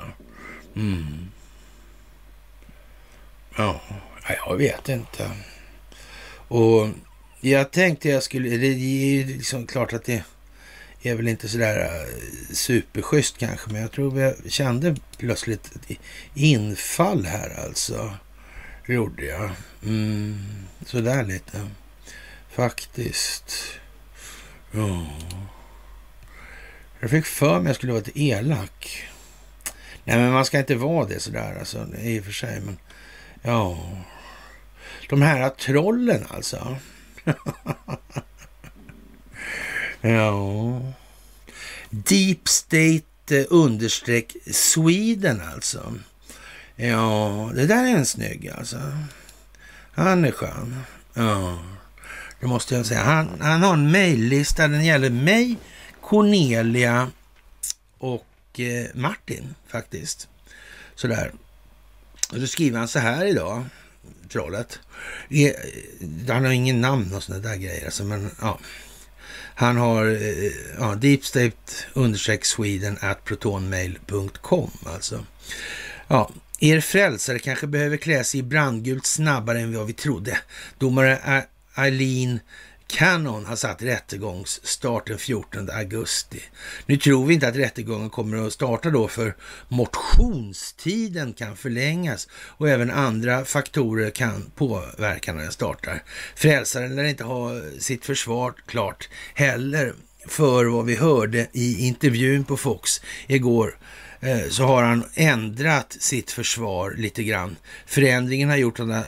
Mm. 0.76 1.28
Ja, 3.58 3.82
jag 4.28 4.58
vet 4.58 4.90
inte. 4.90 5.32
Och 6.48 6.90
jag 7.42 7.72
tänkte 7.72 8.10
jag 8.10 8.24
skulle, 8.24 8.58
det 8.58 8.68
är 8.68 9.16
ju 9.16 9.26
liksom 9.26 9.68
klart 9.68 9.94
att 9.94 10.06
det 10.06 10.24
är 11.02 11.16
väl 11.16 11.28
inte 11.28 11.50
sådär 11.50 11.80
eh, 11.80 12.54
superschysst 12.54 13.38
kanske, 13.38 13.72
men 13.72 13.82
jag 13.82 13.92
tror 13.92 14.20
jag 14.20 14.36
kände 14.48 14.96
plötsligt 15.18 15.76
ett 15.76 15.98
infall 16.34 17.26
här 17.26 17.66
alltså. 17.66 18.14
Det 18.88 18.94
gjorde 18.94 19.26
jag. 19.26 19.52
Mm, 19.84 20.46
sådär 20.86 21.24
lite. 21.24 21.68
Faktiskt. 22.56 23.80
Ja. 24.72 25.06
Jag 27.00 27.10
fick 27.10 27.26
för 27.26 27.54
mig 27.54 27.60
att 27.60 27.66
jag 27.66 27.76
skulle 27.76 27.92
vara 27.92 28.04
lite 28.06 28.22
elak. 28.22 29.08
Nej, 30.04 30.18
men 30.18 30.32
man 30.32 30.46
ska 30.46 30.60
inte 30.60 30.76
vara 30.76 31.08
det 31.08 31.20
sådär 31.20 31.56
alltså, 31.60 31.88
i 31.98 32.20
och 32.20 32.26
för 32.26 32.32
sig. 32.32 32.62
Men 32.62 32.78
ja, 33.42 33.90
de 35.10 35.22
här 35.22 35.50
trollen 35.50 36.26
alltså. 36.30 36.78
ja. 40.02 40.82
Deep 41.90 42.48
State 42.48 43.38
eh, 43.40 43.46
understreck 43.50 44.36
Sweden 44.52 45.42
alltså. 45.54 45.94
Ja, 46.76 47.52
det 47.56 47.68
där 47.68 47.86
är 47.86 47.98
en 47.98 48.06
snygg 48.06 48.50
alltså. 48.58 48.78
Han 49.94 50.26
är 50.26 50.32
skön. 50.32 50.82
Ja, 51.14 51.60
det 52.44 52.50
måste 52.50 52.76
jag 52.76 52.86
säga. 52.86 53.04
Han, 53.04 53.42
han 53.42 53.64
har 53.64 53.74
en 53.74 53.92
mejllista. 53.92 54.68
Den 54.68 54.86
gäller 54.86 55.10
mig, 55.10 55.58
Cornelia 56.02 57.12
och 57.98 58.60
eh, 58.60 58.86
Martin 58.94 59.56
faktiskt. 59.68 60.28
Sådär. 60.96 61.32
Och 62.32 62.38
så 62.38 62.48
skriver 62.48 62.80
han 62.80 62.88
så 62.88 63.00
här 63.00 63.26
idag, 63.26 63.66
trollet. 64.30 64.80
Eh, 65.30 65.54
han 66.34 66.46
har 66.46 66.52
ingen 66.52 66.82
namn 66.82 67.14
och 67.14 67.24
sådana 67.24 67.50
där 67.50 67.56
grejer. 67.56 67.86
Alltså, 67.86 68.04
men 68.04 68.32
ja. 68.42 68.60
Han 69.56 69.78
har 69.78 70.06
eh, 70.06 70.52
ja, 70.80 70.96
deepstate-sweden 70.96 72.98
at 73.02 73.24
protonmail.com 73.24 74.72
alltså. 74.86 75.26
Ja, 76.08 76.32
er 76.60 76.80
frälsare 76.80 77.40
kanske 77.40 77.68
behöver 77.68 77.98
klä 77.98 78.24
sig 78.24 78.40
i 78.40 78.44
brandgult 78.44 79.06
snabbare 79.06 79.60
än 79.60 79.78
vad 79.78 79.88
vi 79.88 79.94
trodde. 79.94 80.38
Domare 80.78 81.18
eh, 81.18 81.44
Eileen 81.76 82.40
Cannon 82.88 83.46
har 83.46 83.56
satt 83.56 83.82
rättegångsstart 83.82 85.08
den 85.08 85.18
14 85.18 85.70
augusti. 85.70 86.42
Nu 86.86 86.98
tror 86.98 87.26
vi 87.26 87.34
inte 87.34 87.48
att 87.48 87.56
rättegången 87.56 88.10
kommer 88.10 88.48
att 88.48 88.54
starta 88.54 88.90
då 88.90 89.08
för 89.08 89.36
motionstiden 89.68 91.34
kan 91.34 91.58
förlängas 91.58 92.28
och 92.34 92.70
även 92.70 92.92
andra 92.92 93.46
faktorer 93.46 94.10
kan 94.10 94.52
påverka 94.56 95.34
när 95.34 95.44
den 95.44 95.52
startar. 95.52 96.04
Frälsaren 96.36 96.96
lär 96.96 97.04
inte 97.04 97.24
ha 97.24 97.52
sitt 97.80 98.06
försvar 98.06 98.54
klart 98.66 99.10
heller 99.34 99.94
för 100.28 100.66
vad 100.66 100.86
vi 100.86 100.96
hörde 100.96 101.48
i 101.52 101.88
intervjun 101.88 102.44
på 102.44 102.58
Fox 102.58 103.02
igår 103.28 103.78
Eh, 104.24 104.50
så 104.50 104.64
har 104.64 104.84
han 104.84 105.04
ändrat 105.14 105.98
sitt 106.00 106.32
försvar 106.32 106.96
lite 106.98 107.24
grann. 107.24 107.56
Förändringen 107.86 108.50
har 108.50 108.58
gjort 108.58 108.80
att 108.80 109.06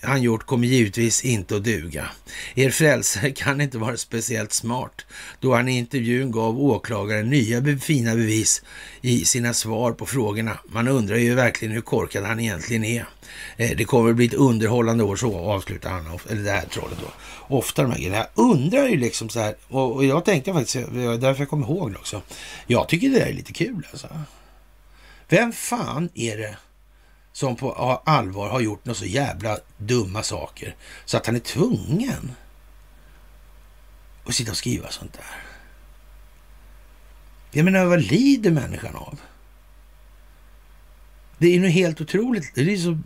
han 0.00 0.16
eh, 0.16 0.22
gjort 0.22 0.46
kommer 0.46 0.66
givetvis 0.66 1.24
inte 1.24 1.56
att 1.56 1.64
duga. 1.64 2.08
Er 2.54 2.70
frälsare 2.70 3.30
kan 3.36 3.60
inte 3.60 3.78
vara 3.78 3.96
speciellt 3.96 4.52
smart 4.52 5.06
då 5.40 5.54
han 5.54 5.68
i 5.68 5.78
intervjun 5.78 6.30
gav 6.30 6.60
åklagaren 6.60 7.30
nya 7.30 7.78
fina 7.78 8.14
bevis 8.14 8.62
i 9.00 9.24
sina 9.24 9.54
svar 9.54 9.92
på 9.92 10.06
frågorna. 10.06 10.58
Man 10.66 10.88
undrar 10.88 11.16
ju 11.16 11.34
verkligen 11.34 11.74
hur 11.74 11.80
korkad 11.80 12.24
han 12.24 12.40
egentligen 12.40 12.84
är. 12.84 13.06
Eh, 13.56 13.76
det 13.76 13.84
kommer 13.84 14.10
att 14.10 14.16
bli 14.16 14.26
ett 14.26 14.34
underhållande 14.34 15.04
år, 15.04 15.16
så 15.16 15.38
avslutar 15.38 15.90
han, 15.90 16.18
eller 16.30 16.42
det 16.42 16.50
här 16.50 16.66
trollet 16.66 16.98
då. 17.00 17.08
Ofta 17.56 17.82
de 17.82 17.90
här 17.90 17.98
grejerna. 17.98 18.16
Jag 18.16 18.26
undrar 18.34 18.88
ju 18.88 18.96
liksom 18.96 19.28
så 19.28 19.40
här, 19.40 19.54
och 19.68 20.04
jag 20.04 20.24
tänkte 20.24 20.52
faktiskt, 20.52 20.86
därför 20.94 21.42
jag 21.42 21.48
kommer 21.48 21.66
ihåg 21.66 21.92
det 21.92 21.98
också. 21.98 22.22
Jag 22.66 22.88
tycker 22.88 23.08
det 23.08 23.18
där 23.18 23.26
är 23.26 23.32
lite 23.32 23.52
kul 23.52 23.86
alltså. 23.90 24.08
Vem 25.28 25.52
fan 25.52 26.08
är 26.14 26.38
det 26.38 26.56
som 27.32 27.56
på 27.56 27.72
allvar 28.04 28.48
har 28.48 28.60
gjort 28.60 28.84
några 28.84 28.94
så 28.94 29.04
jävla 29.04 29.58
dumma 29.78 30.22
saker 30.22 30.76
så 31.04 31.16
att 31.16 31.26
han 31.26 31.36
är 31.36 31.40
tvungen 31.40 32.32
att 34.24 34.34
sitta 34.34 34.50
och 34.50 34.56
skriva 34.56 34.90
sånt 34.90 35.12
där? 35.12 35.42
Jag 37.50 37.64
menar, 37.64 37.84
vad 37.84 38.02
lider 38.02 38.50
människan 38.50 38.94
av? 38.94 39.20
Det 41.38 41.46
är 41.46 41.52
ju 41.52 41.66
helt 41.68 42.00
otroligt. 42.00 42.54
Det 42.54 42.60
är 42.60 42.76
så 42.76 42.98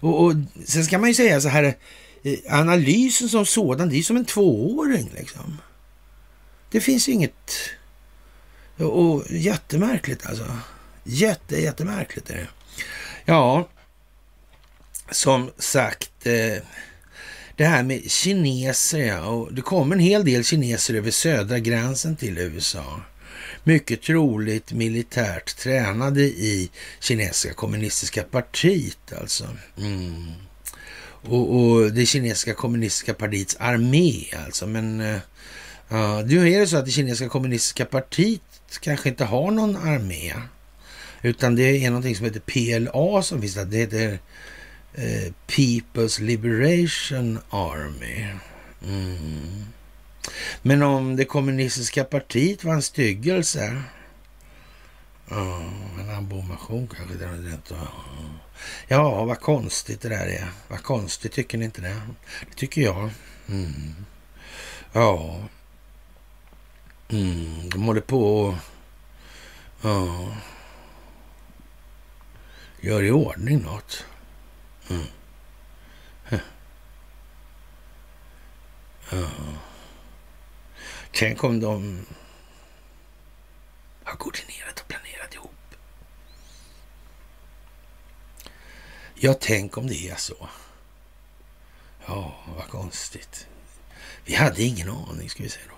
och, 0.00 0.24
och 0.24 0.34
sen 0.64 0.84
ska 0.84 0.98
man 0.98 1.08
ju 1.08 1.14
säga 1.14 1.40
så 1.40 1.48
här, 1.48 1.74
eh, 2.22 2.38
analysen 2.48 3.28
som 3.28 3.46
sådan, 3.46 3.88
det 3.88 3.98
är 3.98 4.02
som 4.02 4.16
en 4.16 4.24
tvååring 4.24 5.10
liksom. 5.14 5.58
Det 6.70 6.80
finns 6.80 7.08
inget... 7.08 7.52
Och 8.76 9.24
jättemärkligt 9.30 10.26
alltså. 10.26 10.46
Jätte, 11.04 11.60
jättemärkligt 11.60 12.30
är 12.30 12.36
det. 12.36 12.48
Ja, 13.24 13.68
som 15.10 15.50
sagt, 15.58 16.26
eh, 16.26 16.62
det 17.56 17.64
här 17.64 17.82
med 17.82 18.10
kineser, 18.10 18.98
ja, 18.98 19.26
och 19.26 19.54
det 19.54 19.62
kommer 19.62 19.96
en 19.96 20.00
hel 20.00 20.24
del 20.24 20.44
kineser 20.44 20.94
över 20.94 21.10
södra 21.10 21.58
gränsen 21.58 22.16
till 22.16 22.38
USA. 22.38 23.00
Mycket 23.64 24.02
troligt 24.02 24.72
militärt 24.72 25.56
tränade 25.56 26.22
i 26.22 26.70
kinesiska 27.00 27.54
kommunistiska 27.54 28.22
partiet 28.22 29.12
alltså. 29.20 29.44
Mm. 29.78 30.26
Och, 31.22 31.60
och, 31.60 31.92
det 31.92 32.06
kinesiska 32.06 32.54
kommunistiska 32.54 33.14
partiets 33.14 33.56
armé 33.60 34.24
alltså. 34.46 34.66
Men 34.66 35.00
eh, 35.00 35.20
uh, 35.92 36.26
nu 36.26 36.52
är 36.52 36.60
det 36.60 36.66
så 36.66 36.76
att 36.76 36.84
det 36.84 36.90
kinesiska 36.90 37.28
kommunistiska 37.28 37.84
partiet 37.84 38.40
kanske 38.80 39.08
inte 39.08 39.24
har 39.24 39.50
någon 39.50 39.76
armé. 39.76 40.32
Utan 41.22 41.56
det 41.56 41.84
är 41.84 41.90
någonting 41.90 42.16
som 42.16 42.24
heter 42.24 42.40
PLA 42.40 43.22
som 43.22 43.40
finns 43.40 43.54
där. 43.54 43.64
Det 43.64 43.76
heter 43.76 44.18
eh, 44.94 45.32
People's 45.46 46.22
Liberation 46.22 47.38
Army. 47.50 48.26
Mm. 48.86 49.64
Men 50.62 50.82
om 50.82 51.16
det 51.16 51.24
kommunistiska 51.24 52.04
partiet 52.04 52.64
var 52.64 52.74
en 52.74 52.82
styggelse. 52.82 53.82
Ja, 55.28 55.62
en 56.00 56.10
abomination 56.10 56.88
kanske 56.96 57.14
det 57.14 57.24
är 57.24 57.54
inte. 57.54 57.76
Ja, 58.88 59.24
vad 59.24 59.40
konstigt 59.40 60.00
det 60.00 60.08
där 60.08 60.26
är. 60.26 60.48
Vad 60.68 60.82
konstigt, 60.82 61.32
tycker 61.32 61.58
ni 61.58 61.64
inte 61.64 61.80
det? 61.80 62.00
Det 62.50 62.56
tycker 62.56 62.82
jag. 62.82 63.10
Mm. 63.48 63.94
Ja. 64.92 65.40
Mm, 67.08 67.68
de 67.70 67.82
håller 67.82 68.00
på 68.00 68.40
och... 68.40 68.54
Ja 69.82 70.28
gör 72.80 73.02
i 73.02 73.10
ordning 73.10 73.62
något. 73.62 74.04
Mm. 74.90 75.06
Ja. 76.30 76.38
Tänk 81.12 81.44
om 81.44 81.60
de 81.60 82.06
har 84.04 84.16
koordinerat 84.16 84.80
och 84.80 84.88
planerat 84.88 85.34
ihop. 85.34 85.50
Ja, 89.14 89.34
tänk 89.40 89.76
om 89.76 89.86
det 89.86 90.08
är 90.08 90.16
så. 90.16 90.48
Ja, 92.06 92.34
vad 92.56 92.68
konstigt. 92.68 93.46
Vi 94.24 94.34
hade 94.34 94.62
ingen 94.62 94.90
aning, 94.90 95.30
ska 95.30 95.42
vi 95.42 95.48
säga 95.48 95.64
då. 95.68 95.76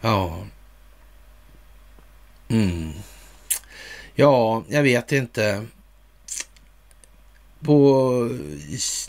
Ja. 0.00 0.46
Mm. 2.48 2.92
Ja, 4.14 4.64
jag 4.68 4.82
vet 4.82 5.12
inte 5.12 5.66
på 7.60 8.38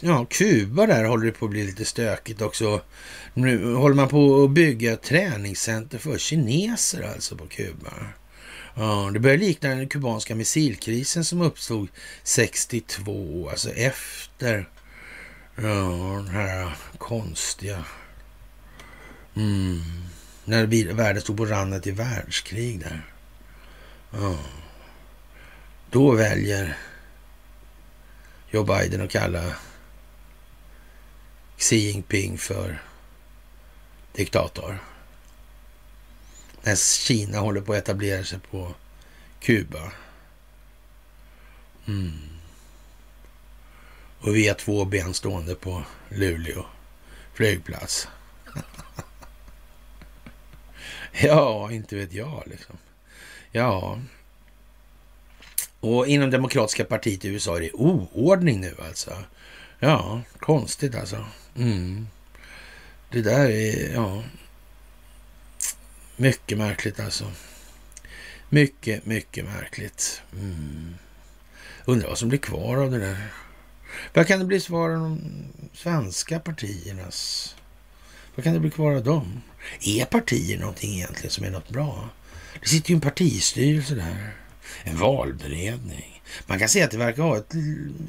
ja, 0.02 0.26
Kuba 0.30 0.86
där 0.86 1.04
håller 1.04 1.26
det 1.26 1.32
på 1.32 1.46
att 1.46 1.52
bli 1.52 1.64
lite 1.64 1.86
stökigt 1.86 2.42
också. 2.42 2.82
Nu 3.34 3.74
håller 3.74 3.96
man 3.96 4.08
på 4.08 4.44
att 4.44 4.52
bygga 4.52 4.94
ett 4.94 5.04
träningscenter 5.04 5.98
för 5.98 6.18
kineser 6.18 7.12
alltså 7.14 7.36
på 7.36 7.48
Kuba. 7.48 7.94
Ja, 8.76 9.10
det 9.14 9.20
börjar 9.20 9.38
likna 9.38 9.70
den 9.70 9.88
kubanska 9.88 10.36
missilkrisen 10.36 11.26
som 11.26 11.42
uppstod 11.42 11.88
62, 12.24 13.50
alltså 13.50 13.70
efter 13.70 14.70
ja, 15.56 16.24
den 16.26 16.28
här 16.28 16.78
konstiga... 16.98 17.86
Mm, 19.36 19.82
när 20.46 20.94
världen 20.94 21.22
stod 21.22 21.38
på 21.38 21.46
randen 21.46 21.82
till 21.82 21.94
världskrig 21.94 22.80
där. 22.80 23.06
Ja. 24.12 24.38
Då 25.90 26.12
väljer 26.12 26.78
Joe 28.52 28.64
Biden 28.64 29.02
att 29.02 29.12
kalla 29.12 29.56
Xi 31.58 31.76
Jinping 31.76 32.38
för 32.38 32.82
diktator. 34.14 34.80
När 36.64 36.76
Kina 36.76 37.40
håller 37.40 37.62
på 37.62 37.74
att 37.74 37.80
etablera 37.80 38.24
sig 38.24 38.40
på 38.40 38.74
Kuba. 39.40 39.92
Mm. 41.88 42.20
Och 44.20 44.36
vi 44.36 44.48
har 44.48 44.56
två 44.56 44.86
ben 44.86 45.14
stående 45.14 45.56
på 45.56 45.84
Luleå 46.10 46.66
flygplats. 47.34 48.08
ja, 51.12 51.72
inte 51.72 51.96
vet 51.96 52.14
jag 52.14 52.44
liksom. 52.46 52.78
Ja, 53.52 54.00
och 55.82 56.08
inom 56.08 56.30
Demokratiska 56.30 56.86
partiet 56.86 57.26
i 57.26 57.28
USA 57.28 57.58
är 57.58 57.62
det 57.62 57.72
oordning 57.74 58.62
nu 58.62 58.76
alltså. 58.90 59.18
Ja, 59.80 60.22
konstigt 60.40 60.96
alltså. 60.96 61.26
Mm. 61.56 62.08
Det 63.10 63.22
där 63.22 63.50
är, 63.50 63.94
ja, 63.94 64.24
mycket 66.16 66.58
märkligt 66.58 67.00
alltså. 67.00 67.32
Mycket, 68.50 69.06
mycket 69.06 69.46
märkligt. 69.46 70.22
Mm. 70.34 70.96
Undrar 71.86 72.08
vad 72.08 72.18
som 72.18 72.30
blir 72.30 72.40
kvar 72.40 72.78
av 72.78 72.92
det 72.92 73.00
där. 73.00 73.28
Vad 74.14 74.28
kan 74.28 74.40
det 74.40 74.46
bli 74.46 74.60
kvar 74.60 74.90
av 74.90 75.00
de 75.00 75.22
svenska 75.74 76.40
partiernas? 76.40 77.56
Vad 78.36 78.44
kan 78.44 78.54
det 78.54 78.60
bli 78.60 78.72
kvar 78.72 78.92
av 78.92 79.04
dem? 79.04 79.42
Är 79.82 80.06
partier 80.06 80.60
någonting 80.60 80.94
egentligen 80.96 81.32
som 81.32 81.46
är 81.46 81.50
något 81.50 81.70
bra? 81.70 82.10
Det 82.62 82.68
sitter 82.68 82.90
ju 82.90 82.96
en 82.96 83.02
partistyrelse 83.02 83.96
där 83.96 84.34
en 84.84 84.98
valberedning. 84.98 86.22
Man 86.46 86.60
kan 86.60 86.70
säga 86.70 86.86
att 86.86 86.92
det 86.92 86.98
verkar 86.98 87.24
ha 87.24 87.38
ett 87.38 87.54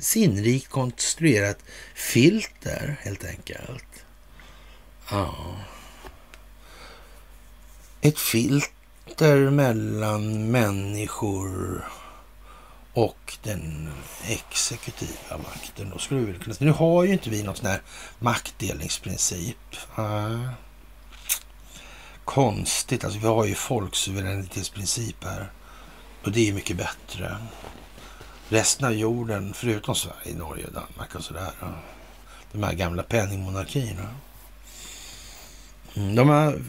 sinnrikt 0.00 0.68
konstruerat 0.68 1.58
filter 1.94 2.96
helt 3.02 3.24
enkelt. 3.24 4.04
Ja. 5.10 5.56
Ett 8.00 8.18
filter 8.18 9.50
mellan 9.50 10.50
människor 10.50 11.84
och 12.92 13.38
den 13.42 13.92
exekutiva 14.28 15.38
makten. 15.38 15.90
Då 15.90 15.98
skulle 15.98 16.20
vi 16.20 16.38
kunna, 16.38 16.56
nu 16.58 16.70
har 16.70 17.04
ju 17.04 17.12
inte 17.12 17.30
vi 17.30 17.42
någon 17.42 17.56
sån 17.56 17.66
här 17.66 17.82
maktdelningsprincip. 18.18 19.76
Uh. 19.98 20.50
Konstigt, 22.24 23.04
alltså 23.04 23.20
vi 23.20 23.26
har 23.26 23.44
ju 23.44 23.54
folksuveränitetsprincip 23.54 25.24
här. 25.24 25.50
Och 26.24 26.32
det 26.32 26.48
är 26.48 26.52
mycket 26.52 26.76
bättre. 26.76 27.36
Resten 28.48 28.86
av 28.86 28.94
jorden, 28.94 29.54
förutom 29.54 29.94
Sverige, 29.94 30.36
Norge, 30.36 30.66
Danmark 30.74 31.14
och 31.14 31.24
sådär. 31.24 31.52
De 32.52 32.62
här 32.62 32.72
gamla 32.72 33.02
penningmonarkierna. 33.02 34.08
Mm, 35.94 36.14
de 36.14 36.28
har 36.28 36.62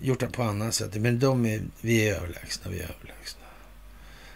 gjort 0.00 0.20
det 0.20 0.26
på 0.26 0.42
annat 0.42 0.74
sätt, 0.74 0.94
men 0.94 1.18
de 1.18 1.46
är, 1.46 1.62
vi 1.80 2.08
är 2.08 2.14
överlägsna, 2.14 2.70
vi 2.70 2.78
är 2.78 2.90
överlägsna. 2.96 3.42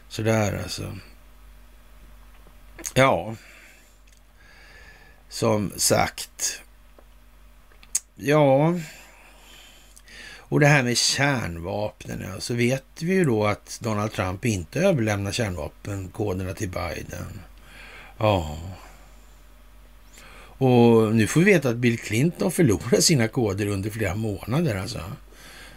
Sådär 0.09 0.63
alltså. 0.63 0.99
Ja, 2.95 3.37
som 5.29 5.73
sagt. 5.77 6.63
Ja, 8.15 8.75
och 10.53 10.61
det 10.61 10.67
här 10.67 10.83
med 10.83 10.97
kärnvapnen, 10.97 12.25
ja, 12.29 12.41
så 12.41 12.55
vet 12.55 12.85
vi 13.01 13.13
ju 13.13 13.25
då 13.25 13.47
att 13.47 13.79
Donald 13.83 14.13
Trump 14.13 14.45
inte 14.45 14.81
överlämnar 14.81 15.33
kärnvapenkoderna 15.33 16.55
till 16.55 16.69
Biden. 16.69 17.41
Ja. 18.19 18.59
Och 20.35 21.15
nu 21.15 21.27
får 21.27 21.41
vi 21.41 21.53
veta 21.53 21.69
att 21.69 21.77
Bill 21.77 21.99
Clinton 21.99 22.53
förlorar 22.53 23.01
sina 23.01 23.29
koder 23.29 23.67
under 23.67 23.91
flera 23.91 24.15
månader 24.15 24.77
alltså. 24.77 25.01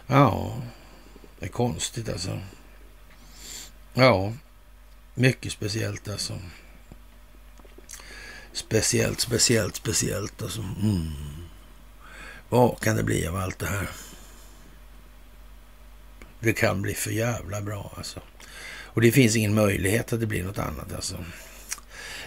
Ja, 0.06 0.56
det 1.38 1.46
är 1.46 1.50
konstigt 1.50 2.08
alltså. 2.08 2.38
Ja, 3.94 4.32
mycket 5.14 5.52
speciellt 5.52 6.08
alltså. 6.08 6.38
Speciellt, 8.52 9.20
speciellt, 9.20 9.76
speciellt 9.76 10.42
alltså. 10.42 10.60
Mm. 10.60 11.12
Vad 12.48 12.80
kan 12.80 12.96
det 12.96 13.02
bli 13.02 13.26
av 13.26 13.36
allt 13.36 13.58
det 13.58 13.66
här? 13.66 13.88
Det 16.40 16.52
kan 16.52 16.82
bli 16.82 16.94
för 16.94 17.10
jävla 17.10 17.60
bra 17.60 17.94
alltså. 17.96 18.20
Och 18.96 19.00
det 19.00 19.12
finns 19.12 19.36
ingen 19.36 19.54
möjlighet 19.54 20.12
att 20.12 20.20
det 20.20 20.26
blir 20.26 20.44
något 20.44 20.58
annat 20.58 20.92
alltså. 20.92 21.24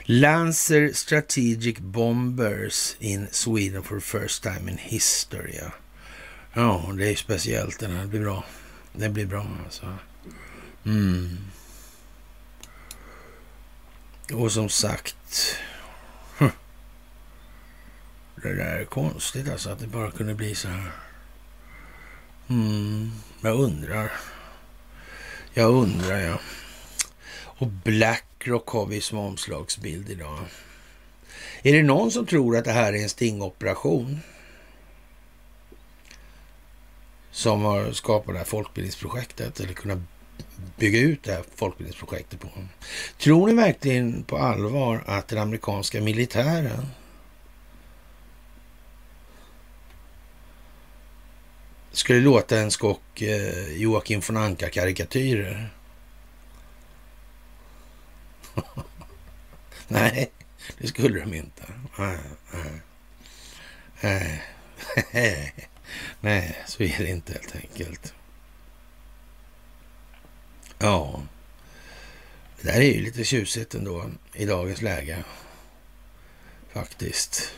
Lancer 0.03 0.93
Strategic 0.93 1.79
Bombers 1.79 2.95
in 2.99 3.27
Sweden 3.31 3.83
for 3.83 3.99
the 3.99 4.05
first 4.05 4.43
time 4.43 4.71
in 4.71 4.77
history. 4.77 5.55
Ja, 5.61 5.71
ja 6.53 6.93
det 6.97 7.11
är 7.11 7.15
speciellt 7.15 7.79
den 7.79 7.91
här. 7.91 8.01
Det 8.01 8.07
blir 8.07 8.21
bra. 8.21 8.43
Det 8.93 9.09
blir 9.09 9.25
bra 9.25 9.47
alltså. 9.65 9.97
Mm. 10.85 11.37
Och 14.33 14.51
som 14.51 14.69
sagt. 14.69 15.15
Det 18.43 18.53
där 18.53 18.79
är 18.79 18.85
konstigt 18.85 19.49
alltså 19.49 19.69
att 19.69 19.79
det 19.79 19.87
bara 19.87 20.11
kunde 20.11 20.33
bli 20.33 20.55
så 20.55 20.67
här. 20.67 20.91
Mm, 22.49 23.11
jag 23.41 23.59
undrar. 23.59 24.11
Jag 25.53 25.71
undrar 25.71 26.19
ja. 26.19 26.39
Och 27.31 27.67
Blackrock 27.67 28.69
har 28.69 28.85
vi 28.85 29.01
som 29.01 29.17
omslagsbild 29.17 30.09
idag. 30.09 30.39
Är 31.63 31.73
det 31.73 31.83
någon 31.83 32.11
som 32.11 32.25
tror 32.25 32.57
att 32.57 32.65
det 32.65 32.71
här 32.71 32.93
är 32.93 33.03
en 33.03 33.09
stingoperation? 33.09 34.19
Som 37.31 37.61
har 37.61 37.91
skapat 37.91 38.33
det 38.33 38.37
här 38.37 38.45
folkbildningsprojektet 38.45 39.59
eller 39.59 39.73
kunnat 39.73 39.99
bygga 40.77 40.99
ut 40.99 41.23
det 41.23 41.31
här 41.31 41.43
folkbildningsprojektet 41.55 42.39
på. 42.39 42.47
Tror 43.17 43.47
ni 43.47 43.53
verkligen 43.53 44.23
på 44.23 44.37
allvar 44.37 45.03
att 45.05 45.27
den 45.27 45.39
amerikanska 45.39 46.01
militären 46.01 46.85
skulle 51.91 52.19
låta 52.19 52.59
en 52.59 52.71
skock 52.71 53.21
eh, 53.21 53.71
Joakim 53.71 54.21
von 54.27 54.37
Anka-karikatyrer? 54.37 55.69
nej, 59.87 60.31
det 60.77 60.87
skulle 60.87 61.19
de 61.19 61.33
inte. 61.33 61.63
Nej, 61.97 62.17
nej. 64.01 64.43
nej. 66.21 66.63
så 66.67 66.83
är 66.83 66.97
det 66.97 67.09
inte 67.09 67.33
helt 67.33 67.55
enkelt. 67.55 68.13
Ja, 70.79 71.23
det 72.61 72.67
där 72.67 72.79
är 72.81 72.93
ju 72.93 73.01
lite 73.01 73.23
tjusigt 73.23 73.75
ändå 73.75 74.09
i 74.33 74.45
dagens 74.45 74.81
läge. 74.81 75.23
Faktiskt. 76.73 77.51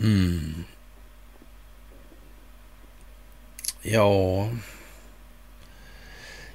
Mm. 0.00 0.64
Ja, 3.82 4.48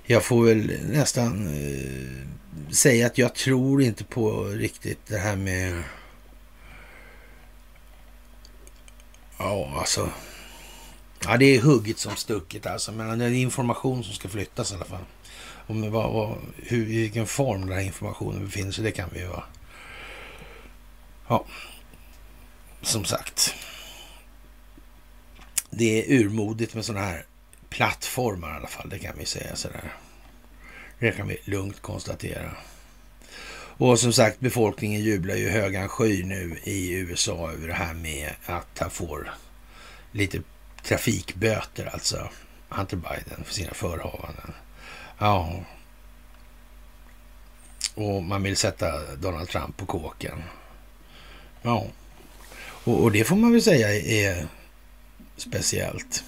jag 0.04 0.26
får 0.26 0.45
väl 0.45 0.80
nästan 0.84 1.48
eh, 1.48 2.28
säga 2.74 3.06
att 3.08 3.18
jag 3.18 3.36
tror 3.36 3.82
inte 3.82 4.04
på 4.04 4.44
riktigt 4.44 5.06
det 5.08 5.18
här 5.18 5.36
med... 5.36 5.84
Ja, 9.38 9.74
alltså... 9.80 10.10
Ja, 11.24 11.38
det 11.38 11.45
är 11.45 11.62
hugget 11.62 11.99
som 11.99 12.16
stucket 12.16 12.66
alltså. 12.66 12.91
Men 12.91 13.20
det 13.20 13.26
är 13.26 13.32
information 13.32 14.04
som 14.04 14.14
ska 14.14 14.30
flyttas 14.30 14.72
i 14.72 14.76
alla 14.76 14.86
fall. 14.86 15.06
Om 15.68 15.91
vad, 15.91 16.14
vad, 16.14 16.38
hur, 16.56 16.88
i 16.88 17.02
vilken 17.02 17.28
form 17.28 17.62
den 17.62 17.78
här 17.78 17.86
informationen 17.86 18.45
befinner 18.45 18.72
sig, 18.72 18.84
det 18.84 18.91
kan 18.91 19.10
vi 19.14 19.20
ju 19.20 19.28
vara. 19.28 19.44
Ja, 21.28 21.45
som 22.82 23.06
sagt. 23.06 23.56
Det 25.69 25.99
är 25.99 26.19
urmodigt 26.19 26.73
med 26.73 26.85
sådana 26.85 27.06
här 27.06 27.26
plattformar 27.69 28.53
i 28.53 28.56
alla 28.56 28.68
fall, 28.68 28.89
det 28.89 28.99
kan 28.99 29.18
vi 29.18 29.26
säga 29.26 29.56
sådär. 29.56 29.94
Det 30.99 31.11
kan 31.11 31.27
vi 31.27 31.38
lugnt 31.44 31.81
konstatera. 31.81 32.52
Och 33.80 33.99
som 33.99 34.14
sagt, 34.14 34.39
befolkningen 34.39 35.02
jublar 35.02 35.35
ju 35.35 35.49
högan 35.49 35.89
sky 35.89 36.23
nu 36.23 36.60
i 36.64 36.91
USA 36.91 37.52
över 37.52 37.68
det 37.68 37.73
här 37.73 37.94
med 37.94 38.31
att 38.45 38.80
han 38.80 38.89
får 38.89 39.34
lite 40.11 40.41
trafikböter, 40.84 41.85
alltså 41.94 42.30
Hunter 42.69 42.98
Biden, 42.98 43.44
för 43.44 43.53
sina 43.53 43.73
förhavanden. 43.73 44.53
Ja. 45.19 45.64
Och 47.95 48.23
man 48.23 48.44
vill 48.44 48.57
sätta 48.57 49.15
Donald 49.15 49.49
Trump 49.49 49.77
på 49.77 49.85
kåken. 49.85 50.44
Ja. 51.61 51.85
Och, 52.60 53.03
och 53.03 53.11
det 53.11 53.23
får 53.23 53.35
man 53.35 53.52
väl 53.52 53.61
säga 53.61 53.95
är 53.95 54.48
speciellt. 55.38 56.23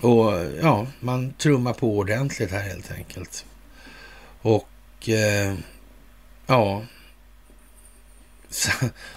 Och 0.00 0.32
ja, 0.62 0.86
man 1.00 1.32
trummar 1.32 1.72
på 1.72 1.98
ordentligt 1.98 2.50
här 2.50 2.62
helt 2.62 2.92
enkelt. 2.92 3.44
Och 4.42 5.08
eh, 5.08 5.54
ja, 6.46 6.82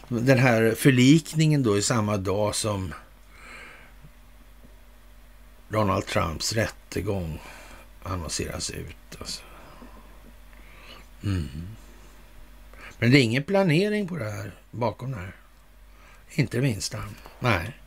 den 0.08 0.40
här 0.40 0.76
förlikningen 0.78 1.64
då 1.64 1.78
i 1.78 1.82
samma 1.82 2.18
dag 2.18 2.56
som 2.56 2.94
Donald 5.70 6.06
Trumps 6.06 6.54
rättegång 6.54 7.42
annonseras 8.04 8.70
ut. 8.70 9.18
Alltså. 9.20 9.42
Mm. 11.24 11.68
Men 13.00 13.12
det 13.12 13.20
är 13.20 13.24
ingen 13.24 13.44
planering 13.44 14.08
på 14.08 14.16
det 14.16 14.32
här 14.32 14.52
bakom 14.72 15.12
det 15.12 15.18
här. 15.18 15.36
Inte 16.30 16.58
det 16.58 16.64
minsta. 16.64 17.04
Nej, 17.40 17.78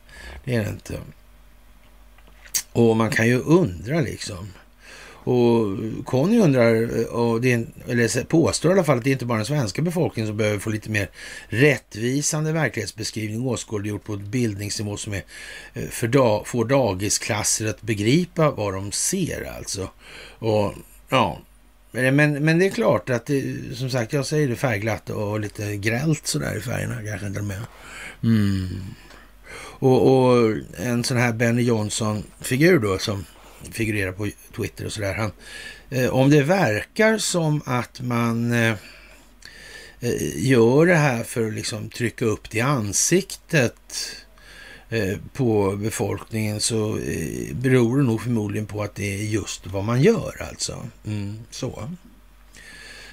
det 0.43 0.55
är 0.55 0.63
det 0.63 0.69
inte. 0.69 0.99
Och 2.71 2.97
man 2.97 3.09
kan 3.09 3.27
ju 3.27 3.39
undra 3.39 4.01
liksom. 4.01 4.47
Och 5.23 5.77
Conny 6.05 6.39
undrar, 6.39 6.99
eh, 6.99 7.05
och 7.05 7.41
det 7.41 7.53
är, 7.53 7.65
eller 7.87 8.23
påstår 8.23 8.71
i 8.71 8.73
alla 8.73 8.83
fall 8.83 8.97
att 8.97 9.03
det 9.03 9.09
är 9.09 9.11
inte 9.11 9.25
bara 9.25 9.37
den 9.37 9.45
svenska 9.45 9.81
befolkningen 9.81 10.27
som 10.27 10.37
behöver 10.37 10.59
få 10.59 10.69
lite 10.69 10.89
mer 10.89 11.09
rättvisande 11.47 12.51
verklighetsbeskrivning 12.51 13.47
åskådliggjort 13.47 14.03
på 14.03 14.13
ett 14.13 14.19
bildningsnivå 14.19 14.97
som 14.97 15.13
är 15.13 15.23
eh, 15.73 15.87
för 15.89 16.07
dag, 16.07 16.47
får 16.47 16.65
dagisklasser 16.65 17.67
att 17.67 17.81
begripa 17.81 18.51
vad 18.51 18.73
de 18.73 18.91
ser 18.91 19.51
alltså. 19.57 19.89
Och 20.39 20.73
ja, 21.09 21.39
men, 21.91 22.13
men 22.13 22.59
det 22.59 22.65
är 22.65 22.69
klart 22.69 23.09
att 23.09 23.25
det, 23.25 23.43
som 23.73 23.89
sagt, 23.89 24.13
jag 24.13 24.25
säger 24.25 24.47
det 24.47 24.55
färgglatt 24.55 25.09
och 25.09 25.39
lite 25.39 25.75
grällt 25.77 26.27
sådär 26.27 26.57
i 26.57 26.61
färgerna 26.61 27.03
kanske 27.05 27.27
inte 27.27 27.41
med. 27.41 27.61
Mm. 28.23 28.69
Och, 29.79 30.07
och, 30.07 30.55
en 30.77 31.03
sån 31.03 31.17
här 31.17 31.33
Benny 31.33 31.61
Johnson-figur 31.61 32.79
då 32.79 32.97
som 32.97 33.25
figurerar 33.71 34.11
på 34.11 34.29
Twitter 34.55 34.85
och 34.85 34.93
sådär. 34.93 35.31
eh, 35.89 36.09
om 36.09 36.29
det 36.29 36.43
verkar 36.43 37.17
som 37.17 37.61
att 37.65 38.01
man 38.01 38.51
eh, 38.51 38.75
eh, 39.99 40.47
gör 40.47 40.85
det 40.85 40.95
här 40.95 41.23
för 41.23 41.47
att 41.47 41.53
liksom 41.53 41.89
trycka 41.89 42.25
upp 42.25 42.49
det 42.49 42.57
i 42.57 42.61
ansiktet 42.61 44.15
eh, 44.89 45.17
på 45.33 45.75
befolkningen 45.75 46.59
så 46.61 46.97
eh, 46.97 47.55
beror 47.55 47.97
det 47.97 48.03
nog 48.03 48.21
förmodligen 48.21 48.65
på 48.65 48.83
att 48.83 48.95
det 48.95 49.13
är 49.13 49.23
just 49.23 49.67
vad 49.67 49.83
man 49.83 50.01
gör 50.01 50.47
alltså. 50.49 50.87
Mm, 51.05 51.39
så. 51.51 51.91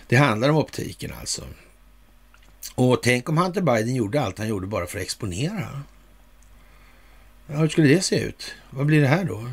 Det 0.08 0.16
handlar 0.16 0.48
om 0.48 0.56
optiken 0.56 1.12
alltså. 1.20 1.42
Och 2.74 3.02
tänk 3.02 3.28
om 3.28 3.38
Hunter 3.38 3.60
Biden 3.60 3.94
gjorde 3.94 4.20
allt 4.20 4.38
han 4.38 4.48
gjorde 4.48 4.66
bara 4.66 4.86
för 4.86 4.98
att 4.98 5.04
exponera. 5.04 5.82
Hur 7.46 7.68
skulle 7.68 7.88
det 7.88 8.02
se 8.02 8.20
ut? 8.20 8.54
Vad 8.70 8.86
blir 8.86 9.00
det 9.00 9.08
här 9.08 9.24
då? 9.24 9.50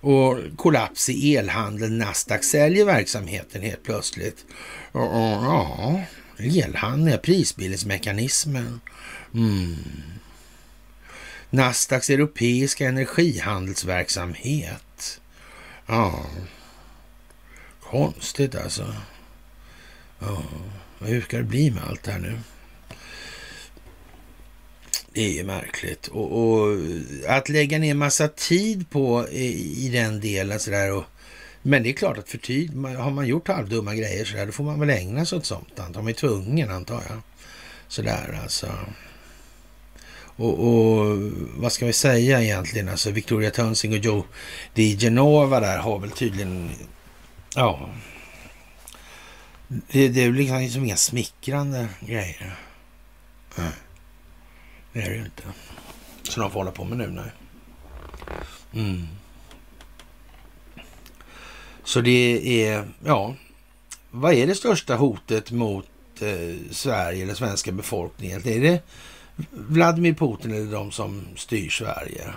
Och 0.00 0.38
kollaps 0.56 1.08
i 1.08 1.36
elhandeln. 1.36 1.98
Nasdaq 1.98 2.44
säljer 2.44 2.84
verksamheten 2.84 3.62
helt 3.62 3.82
plötsligt. 3.82 4.44
Ja, 4.92 6.00
elhandeln, 6.38 7.20
prisbildningsmekanismen. 7.22 8.80
Mm. 9.34 9.76
Nasdaqs 11.50 12.10
europeiska 12.10 12.88
energihandelsverksamhet. 12.88 15.20
Ja, 15.86 16.26
konstigt 17.82 18.54
alltså. 18.54 18.94
Ja, 20.18 20.42
hur 20.98 21.20
ska 21.20 21.36
det 21.36 21.42
bli 21.42 21.70
med 21.70 21.84
allt 21.84 22.02
det 22.02 22.12
här 22.12 22.18
nu? 22.18 22.38
Det 25.16 25.24
är 25.24 25.32
ju 25.32 25.44
märkligt. 25.44 26.06
Och, 26.06 26.38
och, 26.38 26.78
att 27.28 27.48
lägga 27.48 27.78
ner 27.78 27.94
massa 27.94 28.28
tid 28.28 28.90
på 28.90 29.28
i, 29.28 29.86
i 29.86 29.88
den 29.88 30.20
delen 30.20 30.60
sådär. 30.60 30.92
Och, 30.92 31.04
men 31.62 31.82
det 31.82 31.88
är 31.88 31.92
klart 31.92 32.18
att 32.18 32.28
för 32.28 32.38
tid, 32.38 32.74
har 32.76 33.10
man 33.10 33.26
gjort 33.26 33.48
halvdumma 33.48 33.94
grejer 33.94 34.24
sådär, 34.24 34.46
då 34.46 34.52
får 34.52 34.64
man 34.64 34.80
väl 34.80 34.90
ägna 34.90 35.26
sig 35.26 35.38
åt 35.38 35.46
sånt. 35.46 35.80
Antar 35.80 36.02
man 36.02 36.08
är 36.08 36.14
tvungen 36.14 36.70
antar 36.70 37.02
jag. 37.08 37.18
Sådär 37.88 38.40
alltså. 38.42 38.66
Och, 40.18 40.68
och, 40.68 41.16
vad 41.56 41.72
ska 41.72 41.86
vi 41.86 41.92
säga 41.92 42.42
egentligen? 42.42 42.88
Alltså 42.88 43.10
Victoria 43.10 43.50
Tönsing 43.50 43.92
och 43.92 43.98
Joe 43.98 44.24
Di 44.74 44.96
Genova 44.96 45.60
där 45.60 45.78
har 45.78 45.98
väl 45.98 46.10
tydligen, 46.10 46.70
ja. 47.54 47.90
Det, 49.68 50.08
det 50.08 50.22
är 50.22 50.32
liksom, 50.32 50.60
liksom 50.60 50.84
inga 50.84 50.96
smickrande 50.96 51.88
grejer. 52.00 52.56
Mm. 53.58 53.70
Det 54.96 55.02
är 55.02 55.10
det 55.10 55.16
ju 55.16 55.24
inte. 55.24 55.42
Så 56.22 56.40
de 56.40 56.50
får 56.50 56.60
hålla 56.60 56.70
på 56.70 56.84
med 56.84 56.98
nu, 56.98 57.06
nej. 57.06 57.32
Mm. 58.72 59.08
Så 61.84 62.00
det 62.00 62.64
är, 62.64 62.88
ja, 63.04 63.34
vad 64.10 64.34
är 64.34 64.46
det 64.46 64.54
största 64.54 64.96
hotet 64.96 65.50
mot 65.50 65.88
eh, 66.20 66.56
Sverige 66.70 67.22
eller 67.22 67.34
svenska 67.34 67.72
befolkningen? 67.72 68.48
Är 68.48 68.60
det 68.60 68.82
Vladimir 69.50 70.14
Putin 70.14 70.54
eller 70.54 70.72
de 70.72 70.92
som 70.92 71.26
styr 71.36 71.70
Sverige? 71.70 72.34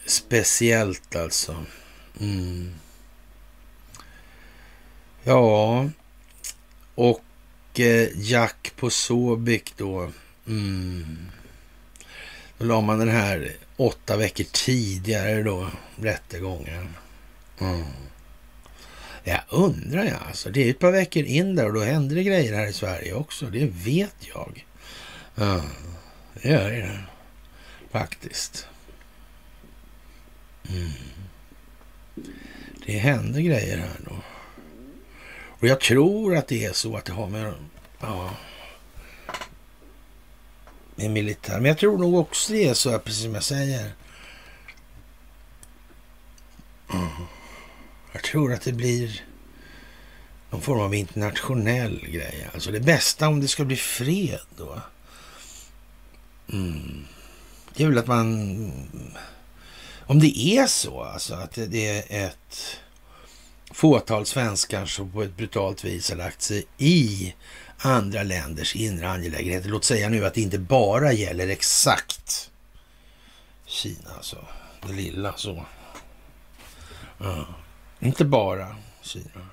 speciellt 0.07 1.17
alltså. 1.17 1.65
Mm. 2.21 2.75
Ja, 5.23 5.89
och 6.95 7.81
eh, 7.81 8.09
Jack 8.15 8.73
på 8.77 8.91
Sobik 8.91 9.73
då. 9.77 10.13
Mm. 10.47 11.31
Då 12.61 12.67
la 12.67 12.81
man 12.81 12.99
den 12.99 13.09
här 13.09 13.53
åtta 13.77 14.17
veckor 14.17 14.45
tidigare 14.45 15.43
då, 15.43 15.71
rättegången. 15.97 16.97
Mm. 17.61 17.85
Jag 19.25 19.41
undrar 19.49 20.05
jag 20.05 20.19
alltså. 20.29 20.51
Det 20.51 20.67
är 20.67 20.71
ett 20.71 20.79
par 20.79 20.93
veckor 20.93 21.23
in 21.23 21.55
där 21.55 21.67
och 21.67 21.73
då 21.73 21.81
händer 21.81 22.17
det 22.17 22.23
grejer 22.23 22.55
här 22.55 22.67
i 22.67 22.73
Sverige 22.73 23.15
också. 23.15 23.47
Det 23.47 23.67
vet 23.67 24.15
jag. 24.35 24.67
Mm. 25.37 25.61
det 26.43 26.49
gör 26.49 26.71
det. 26.71 27.01
Faktiskt. 27.91 28.67
Mm. 30.69 30.91
Det 32.87 32.99
händer 32.99 33.41
grejer 33.41 33.79
här 33.79 34.01
då. 34.05 34.17
Och 35.45 35.67
jag 35.67 35.81
tror 35.81 36.37
att 36.37 36.49
det 36.49 36.65
är 36.65 36.73
så 36.73 36.97
att 36.97 37.05
det 37.05 37.13
har 37.13 37.27
med, 37.27 37.55
ja, 38.01 38.31
med 41.01 41.11
militär. 41.11 41.55
Men 41.55 41.65
jag 41.65 41.79
tror 41.79 41.99
nog 41.99 42.15
också 42.15 42.53
det 42.53 42.69
är 42.69 42.75
så, 42.75 42.99
precis 42.99 43.23
som 43.23 43.35
jag 43.35 43.43
säger. 43.43 43.93
Mm. 46.93 47.09
Jag 48.13 48.23
tror 48.23 48.53
att 48.53 48.63
det 48.63 48.73
blir 48.73 49.25
någon 50.51 50.61
form 50.61 50.81
av 50.81 50.95
internationell 50.95 52.07
grej. 52.09 52.49
Alltså 52.55 52.71
det 52.71 52.81
bästa 52.81 53.29
om 53.29 53.41
det 53.41 53.49
ska 53.49 53.65
bli 53.65 53.77
fred 53.77 54.41
då. 54.57 54.81
Mm. 56.53 57.05
Det 57.75 57.85
är 57.85 57.89
väl 57.89 57.99
att 57.99 58.07
man... 58.07 58.73
Om 60.07 60.19
det 60.19 60.39
är 60.39 60.67
så 60.67 61.03
alltså 61.03 61.35
att 61.35 61.53
det 61.53 61.89
är 61.89 62.27
ett 62.27 62.77
fåtal 63.71 64.27
svenskar 64.27 64.87
som 64.87 65.13
på 65.13 65.23
ett 65.23 65.37
brutalt 65.37 65.85
vis 65.85 66.11
har 66.11 66.17
lagt 66.17 66.43
sig 66.43 66.67
i 66.79 67.35
andra 67.83 68.23
länders 68.23 68.77
inre 68.77 69.11
angelägenheter. 69.11 69.69
Låt 69.69 69.85
säga 69.85 70.09
nu 70.09 70.27
att 70.27 70.35
det 70.35 70.41
inte 70.41 70.59
bara 70.59 71.13
gäller 71.13 71.49
exakt 71.49 72.51
Kina, 73.67 74.11
alltså 74.17 74.47
det 74.87 74.93
lilla 74.93 75.37
så. 75.37 75.65
Ja. 77.19 77.47
Inte 78.01 78.25
bara 78.25 78.77
Kina, 79.03 79.49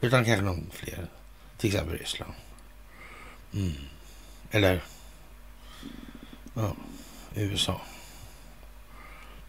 utan 0.00 0.24
kanske 0.24 0.44
någon 0.44 0.70
fler. 0.72 1.06
Till 1.58 1.70
exempel 1.70 1.98
Ryssland. 1.98 2.32
Mm. 3.54 3.72
Eller 4.50 4.82
ja, 6.54 6.76
USA. 7.34 7.80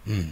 Mm. 0.07 0.29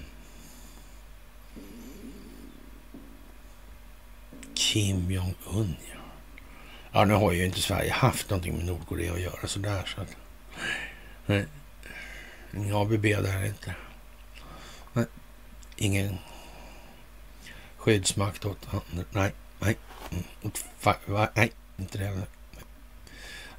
Kim 4.54 5.12
Jong-Un, 5.12 5.76
ja. 5.93 5.93
Ja, 6.96 7.06
nu 7.06 7.14
har 7.14 7.32
ju 7.32 7.46
inte 7.46 7.62
Sverige 7.62 7.92
haft 7.92 8.30
någonting 8.30 8.58
med 8.58 8.66
Nordkorea 8.66 9.14
att 9.14 9.22
göra 9.22 9.48
sådär. 9.48 9.94
Så 9.96 10.02
att, 10.02 10.16
nej, 11.26 11.46
ABB 12.74 13.02
där 13.02 13.46
inte. 13.46 13.76
Nej, 14.94 15.06
ingen 15.76 16.18
skyddsmakt 17.78 18.46
åt 18.46 18.68
Nej, 19.12 19.32
nej, 19.60 19.78
mm, 20.12 20.24
nej, 21.36 21.52
inte 21.78 21.98
det. 21.98 22.12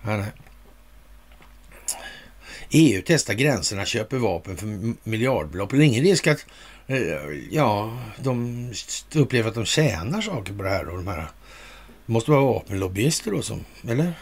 Nej, 0.03 0.19
nej. 0.19 0.33
EU 2.71 3.03
testar 3.07 3.35
gränserna, 3.35 3.85
köper 3.85 4.17
vapen 4.17 4.57
för 4.57 4.95
miljardbelopp. 5.09 5.71
Det 5.71 5.77
är 5.77 5.81
ingen 5.81 6.05
risk 6.05 6.27
att 6.27 6.47
eh, 6.87 6.99
ja, 7.51 7.99
de 8.23 8.73
upplever 9.15 9.49
att 9.49 9.55
de 9.55 9.65
tjänar 9.65 10.21
saker 10.21 10.53
på 10.53 10.63
det 10.63 10.69
här. 10.69 10.89
Och 10.89 10.97
de 10.97 11.07
här 11.07 11.29
måste 12.07 12.31
vara 12.31 12.45
vapenlobbyister 12.45 13.31
då 13.31 13.43
som, 13.43 13.65
eller? 13.89 14.13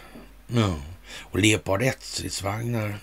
Ja. 0.47 0.77
Och 1.19 1.39
Leopard 1.39 1.83
1-stridsvagnar 1.83 2.95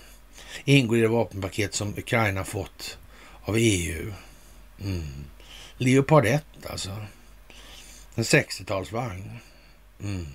ingår 0.64 0.98
i 0.98 1.00
det 1.00 1.08
vapenpaket 1.08 1.74
som 1.74 1.98
Ukraina 1.98 2.44
fått 2.44 2.98
av 3.44 3.56
EU. 3.58 4.12
Mm. 4.80 5.24
Leopard 5.76 6.26
1 6.26 6.44
alltså. 6.70 7.06
En 8.14 8.24
60-talsvagn. 8.24 9.36
Mm. 10.02 10.26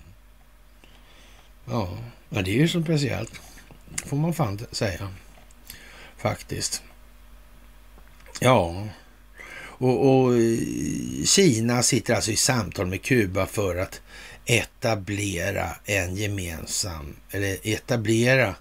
Ja, 1.65 1.97
men 2.29 2.43
det 2.43 2.51
är 2.51 2.59
ju 2.59 2.67
så 2.67 2.83
speciellt. 2.83 3.41
Får 4.05 4.17
man 4.17 4.33
fan 4.33 4.59
säga. 4.71 5.13
Faktiskt. 6.17 6.83
Ja. 8.39 8.87
Och, 9.77 10.23
och 10.23 10.33
eh, 10.33 11.25
Kina 11.25 11.83
sitter 11.83 12.15
alltså 12.15 12.31
i 12.31 12.35
samtal 12.35 12.85
med 12.85 13.01
Kuba 13.01 13.45
för 13.45 13.75
att 13.75 14.01
etablera 14.45 15.69
en 15.85 16.15
gemensam, 16.15 17.15
eller 17.31 17.57
etablera 17.63 18.55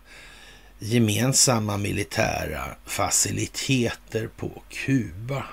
gemensamma 0.78 1.77
militära 1.77 2.65
faciliteter 2.85 4.28
på 4.36 4.62
Kuba. 4.69 5.45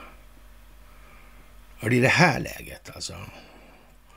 Och 1.79 1.89
det 1.89 1.97
är 1.97 2.01
det 2.01 2.07
här 2.07 2.39
läget 2.39 2.89
alltså, 2.95 3.15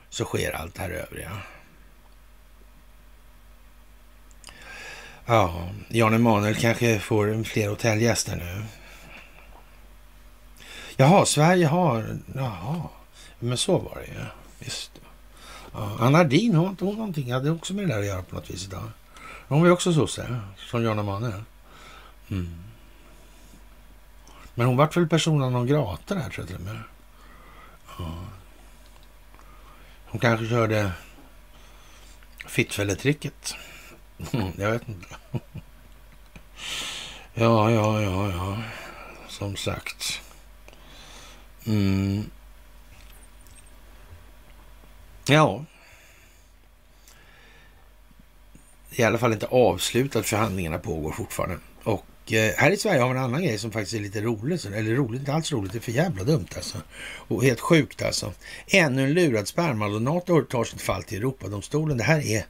så 0.09 0.25
sker 0.25 0.51
allt 0.51 0.75
det 0.75 0.81
här 0.81 0.89
övriga. 0.89 1.41
Ja, 5.25 5.69
Jan 5.87 6.13
Emanuel 6.13 6.55
kanske 6.55 6.99
får 6.99 7.43
fler 7.43 7.69
hotellgäster 7.69 8.35
nu. 8.35 8.63
Jaha, 10.97 11.25
Sverige 11.25 11.67
har... 11.67 12.17
Jaha, 12.35 12.89
men 13.39 13.57
så 13.57 13.77
var 13.77 13.95
det 13.95 14.05
ju. 14.05 14.25
Just. 14.59 14.91
Ja, 15.73 15.97
Anna 15.99 16.19
Ardin, 16.19 16.55
har 16.55 16.69
inte 16.69 16.85
hon 16.85 16.95
någonting, 16.95 17.33
hade 17.33 17.51
också 17.51 17.73
med 17.73 17.87
det 17.87 17.93
där 17.93 17.99
att 17.99 18.05
göra 18.05 18.21
på 18.23 18.35
något 18.35 18.49
vis 18.49 18.65
idag. 18.65 18.83
Hon 19.47 19.59
var 19.59 19.67
ju 19.67 19.73
också 19.73 19.93
sosse, 19.93 20.41
som 20.57 20.83
Jan 20.83 20.99
Emanuel. 20.99 21.43
Mm. 22.29 22.55
Men 24.55 24.67
hon 24.67 24.77
vart 24.77 24.97
väl 24.97 25.07
personen 25.07 25.53
non 25.53 25.67
grata 25.67 26.15
där, 26.15 26.29
tror 26.29 26.37
jag 26.37 26.47
till 26.47 26.55
och 26.55 26.61
med. 26.61 26.79
Ja. 27.97 28.13
Hon 30.05 30.19
kanske 30.19 30.47
körde 30.47 30.91
fittfälletricket. 32.47 33.55
Mm, 34.31 34.51
jag 34.57 34.71
vet 34.71 34.89
inte. 34.89 35.07
Ja, 37.33 37.71
ja, 37.71 38.01
ja, 38.01 38.31
ja. 38.31 38.57
Som 39.27 39.55
sagt. 39.55 40.21
Mm. 41.65 42.29
Ja. 45.25 45.65
I 48.91 49.03
alla 49.03 49.17
fall 49.17 49.33
inte 49.33 49.45
avslutat. 49.45 50.25
Förhandlingarna 50.25 50.77
pågår 50.77 51.11
fortfarande. 51.11 51.57
Och 51.83 52.33
eh, 52.33 52.53
här 52.57 52.71
i 52.71 52.77
Sverige 52.77 53.01
har 53.01 53.13
vi 53.13 53.19
en 53.19 53.23
annan 53.23 53.43
grej 53.43 53.57
som 53.57 53.71
faktiskt 53.71 53.95
är 53.95 53.99
lite 53.99 54.21
rolig. 54.21 54.65
Eller 54.65 54.95
roligt, 54.95 55.19
inte 55.19 55.33
alls 55.33 55.51
roligt. 55.51 55.71
Det 55.71 55.77
är 55.77 55.81
för 55.81 55.91
jävla 55.91 56.23
dumt 56.23 56.47
alltså. 56.55 56.77
Och 57.27 57.43
helt 57.43 57.59
sjukt 57.59 58.01
alltså. 58.01 58.33
Ännu 58.67 59.03
en 59.03 59.13
lurad 59.13 59.47
spermadonator 59.47 60.41
tar 60.41 60.63
sitt 60.63 60.81
fall 60.81 61.03
till 61.03 61.17
Europadomstolen. 61.17 61.97
Det 61.97 62.03
här 62.03 62.27
är 62.27 62.45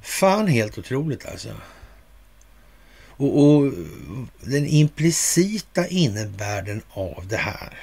fan 0.00 0.46
helt 0.46 0.78
otroligt 0.78 1.26
alltså. 1.26 1.48
Och, 3.18 3.44
och 3.44 3.72
den 4.40 4.66
implicita 4.66 5.86
innebörden 5.86 6.82
av 6.90 7.24
det 7.28 7.36
här 7.36 7.78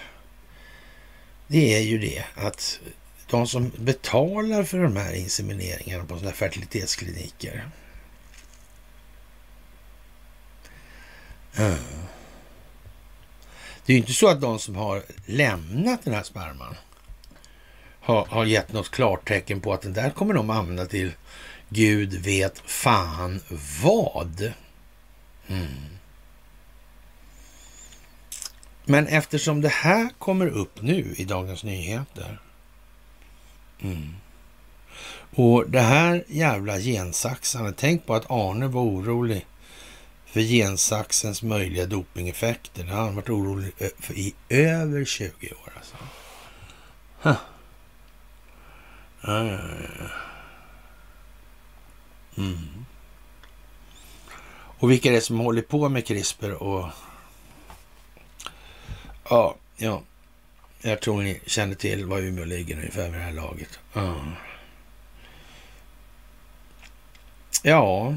det 1.53 1.75
är 1.75 1.81
ju 1.81 1.97
det 1.97 2.23
att 2.35 2.79
de 3.29 3.47
som 3.47 3.71
betalar 3.77 4.63
för 4.63 4.77
de 4.83 4.95
här 4.95 5.13
insemineringarna 5.13 6.03
på 6.03 6.13
sådana 6.13 6.29
här 6.29 6.37
fertilitetskliniker. 6.37 7.69
Eh. 11.55 11.75
Det 13.85 13.93
är 13.93 13.95
ju 13.95 13.97
inte 13.97 14.13
så 14.13 14.27
att 14.27 14.41
de 14.41 14.59
som 14.59 14.75
har 14.75 15.03
lämnat 15.25 16.03
den 16.03 16.13
här 16.13 16.23
sperman 16.23 16.75
har, 17.99 18.25
har 18.25 18.45
gett 18.45 18.73
något 18.73 18.91
klartecken 18.91 19.61
på 19.61 19.73
att 19.73 19.81
den 19.81 19.93
där 19.93 20.09
kommer 20.09 20.33
de 20.33 20.49
använda 20.49 20.85
till 20.85 21.11
Gud 21.69 22.13
vet 22.13 22.59
fan 22.65 23.41
vad. 23.83 24.53
Mm. 25.47 25.92
Men 28.85 29.07
eftersom 29.07 29.61
det 29.61 29.69
här 29.69 30.09
kommer 30.19 30.47
upp 30.47 30.81
nu 30.81 31.13
i 31.17 31.23
Dagens 31.23 31.63
Nyheter. 31.63 32.39
Mm. 33.81 34.15
Och 35.35 35.69
det 35.69 35.81
här 35.81 36.23
jävla 36.27 36.79
gensaxandet. 36.79 37.75
Tänk 37.77 38.05
på 38.05 38.15
att 38.15 38.31
Arne 38.31 38.67
var 38.67 38.81
orolig 38.81 39.45
för 40.25 40.41
gensaxens 40.41 41.43
möjliga 41.43 41.85
dopingeffekter. 41.85 42.83
Det 42.83 42.91
har 42.91 43.01
han 43.01 43.15
varit 43.15 43.29
orolig 43.29 43.71
för 43.99 44.13
i 44.13 44.33
över 44.49 45.05
20 45.05 45.49
år. 45.49 45.73
Alltså. 45.77 45.95
Huh. 47.21 47.35
Ja, 49.21 49.43
ja, 49.43 49.59
ja. 49.99 50.05
Mm. 52.37 52.85
Och 54.79 54.91
vilka 54.91 55.09
är 55.09 55.13
det 55.13 55.21
som 55.21 55.39
håller 55.39 55.61
på 55.61 55.89
med 55.89 56.07
CRISPR 56.07 56.51
och 56.51 56.89
Ja, 59.33 59.55
ja. 59.77 60.03
Jag 60.81 61.01
tror 61.01 61.21
ni 61.21 61.41
känner 61.45 61.75
till 61.75 62.05
var 62.05 62.19
Umeå 62.19 62.45
ligger 62.45 62.75
ungefär 62.75 63.03
vid 63.03 63.13
det 63.13 63.25
här 63.25 63.31
laget. 63.31 63.79
Ja. 63.93 64.25
ja. 67.63 68.15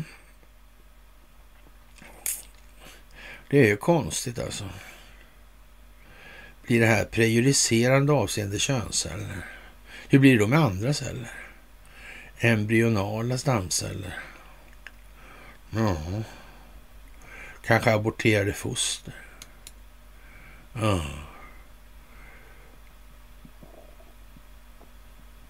Det 3.50 3.58
är 3.58 3.66
ju 3.66 3.76
konstigt 3.76 4.38
alltså. 4.38 4.64
Blir 6.62 6.80
det 6.80 6.86
här 6.86 7.04
prejudicerande 7.04 8.12
avseende 8.12 8.58
könsceller? 8.58 9.46
Hur 10.08 10.18
blir 10.18 10.32
det 10.32 10.38
då 10.38 10.46
med 10.46 10.58
andra 10.58 10.94
celler? 10.94 11.30
Embryonala 12.38 13.38
stamceller? 13.38 14.18
Ja. 15.70 15.96
Kanske 17.62 17.94
aborterade 17.94 18.52
foster? 18.52 19.25
Ja. 20.80 21.00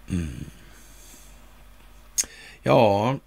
Mm. 0.09 0.45
Ja, 2.63 3.17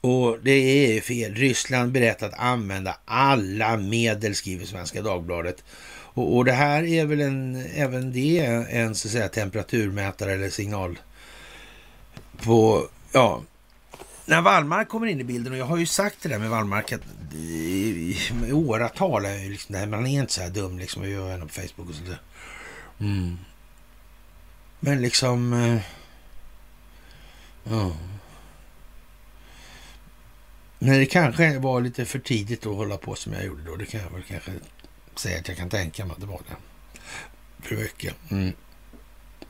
och 0.00 0.38
det 0.42 0.50
är 0.96 1.00
fel. 1.00 1.34
Ryssland 1.34 1.92
berett 1.92 2.22
att 2.22 2.38
använda 2.38 2.96
alla 3.04 3.76
medel, 3.76 4.34
skriver 4.34 4.66
Svenska 4.66 5.02
Dagbladet. 5.02 5.64
Och, 6.12 6.36
och, 6.36 6.44
det 6.44 6.52
här 6.52 6.82
är 6.82 7.04
väl 7.04 7.20
en, 7.20 7.66
även 7.74 8.12
det 8.12 8.38
en 8.70 8.94
så 8.94 9.08
att 9.08 9.12
säga 9.12 9.28
temperaturmätare 9.28 10.32
eller 10.32 10.50
signal 10.50 10.98
på, 12.42 12.88
ja, 13.12 13.42
när 14.30 14.40
Wallmark 14.40 14.88
kommer 14.88 15.06
in 15.06 15.20
i 15.20 15.24
bilden, 15.24 15.52
och 15.52 15.58
jag 15.58 15.64
har 15.64 15.76
ju 15.76 15.86
sagt 15.86 16.16
det 16.22 16.28
där 16.28 16.38
med 16.38 16.50
Wallmark 16.50 16.92
att 16.92 17.02
i, 17.34 18.16
i 18.46 18.52
åratal, 18.52 19.24
är 19.24 19.50
liksom, 19.50 19.72
nej, 19.72 19.86
man 19.86 20.06
är 20.06 20.20
inte 20.20 20.32
så 20.32 20.40
här 20.40 20.50
dum 20.50 20.78
liksom, 20.78 21.02
vi 21.02 21.10
gör 21.10 21.40
på 21.40 21.48
Facebook 21.48 21.88
och 21.88 21.94
sånt 21.94 22.08
mm. 22.98 23.38
Men 24.80 25.02
liksom, 25.02 25.52
eh, 25.52 25.82
ja. 27.64 27.96
Men 30.78 30.98
det 30.98 31.06
kanske 31.06 31.58
var 31.58 31.80
lite 31.80 32.04
för 32.04 32.18
tidigt 32.18 32.66
att 32.66 32.76
hålla 32.76 32.96
på 32.96 33.14
som 33.14 33.32
jag 33.32 33.44
gjorde 33.44 33.62
då. 33.62 33.76
Det 33.76 33.86
kan 33.86 34.00
jag 34.00 34.10
väl 34.10 34.22
kanske 34.22 34.52
säga 35.14 35.38
att 35.38 35.48
jag 35.48 35.56
kan 35.56 35.68
tänka 35.70 36.04
mig 36.04 36.14
att 36.14 36.20
det 36.20 36.26
var 36.26 36.40
det. 36.48 36.56
För 37.68 37.76
mycket. 37.76 38.14
Mm. 38.30 38.52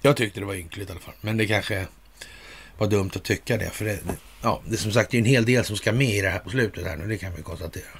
Jag 0.00 0.16
tyckte 0.16 0.40
det 0.40 0.46
var 0.46 0.54
ynkligt 0.54 0.88
i 0.88 0.92
alla 0.92 1.00
fall. 1.00 1.14
Men 1.20 1.36
det 1.36 1.46
kanske 1.46 1.86
var 2.78 2.86
dumt 2.86 3.10
att 3.14 3.24
tycka 3.24 3.56
det. 3.56 3.70
För 3.70 3.84
det, 3.84 3.98
ja, 4.42 4.62
det 4.66 4.74
är 4.74 4.78
som 4.78 4.92
sagt 4.92 5.10
det 5.10 5.16
är 5.16 5.18
en 5.18 5.24
hel 5.24 5.44
del 5.44 5.64
som 5.64 5.76
ska 5.76 5.92
med 5.92 6.16
i 6.16 6.20
det 6.20 6.30
här 6.30 6.38
på 6.38 6.50
slutet 6.50 6.86
här 6.86 6.96
nu. 6.96 7.06
Det 7.06 7.18
kan 7.18 7.34
vi 7.36 7.42
konstatera. 7.42 7.98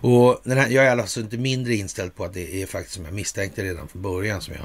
Och 0.00 0.40
den 0.44 0.58
här, 0.58 0.68
jag 0.68 0.84
är 0.84 0.96
alltså 0.96 1.20
inte 1.20 1.36
mindre 1.36 1.74
inställd 1.74 2.14
på 2.14 2.24
att 2.24 2.34
det 2.34 2.62
är 2.62 2.66
faktiskt 2.66 2.94
som 2.94 3.04
jag 3.04 3.14
misstänkte 3.14 3.62
redan 3.62 3.88
från 3.88 4.02
början 4.02 4.40
som 4.40 4.54
jag 4.54 4.64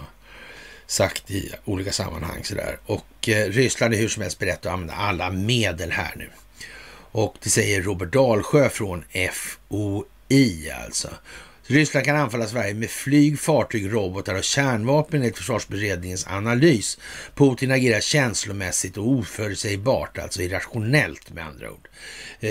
sagt 0.87 1.31
i 1.31 1.51
olika 1.65 1.91
sammanhang 1.91 2.43
sådär. 2.43 2.79
Och 2.85 3.29
eh, 3.29 3.49
Ryssland 3.49 3.93
är 3.93 3.97
hur 3.97 4.09
som 4.09 4.21
helst 4.21 4.39
berett 4.39 4.65
att 4.65 4.73
använda 4.73 4.93
alla 4.93 5.31
medel 5.31 5.91
här 5.91 6.13
nu. 6.17 6.29
Och 7.11 7.35
det 7.43 7.49
säger 7.49 7.81
Robert 7.81 8.13
Dalsjö 8.13 8.69
från 8.69 9.03
FOI 9.31 10.71
alltså. 10.85 11.09
Ryssland 11.67 12.05
kan 12.05 12.15
anfalla 12.15 12.47
Sverige 12.47 12.73
med 12.73 12.89
flyg, 12.89 13.39
fartyg, 13.39 13.93
robotar 13.93 14.35
och 14.35 14.43
kärnvapen 14.43 15.21
enligt 15.21 15.37
försvarsberedningens 15.37 16.27
analys. 16.27 16.97
Putin 17.35 17.71
agerar 17.71 17.99
känslomässigt 17.99 18.97
och 18.97 19.07
oförutsägbart, 19.07 20.17
alltså 20.17 20.41
irrationellt 20.41 21.33
med 21.33 21.45
andra 21.45 21.71
ord. 21.71 21.87
Eh, 22.39 22.49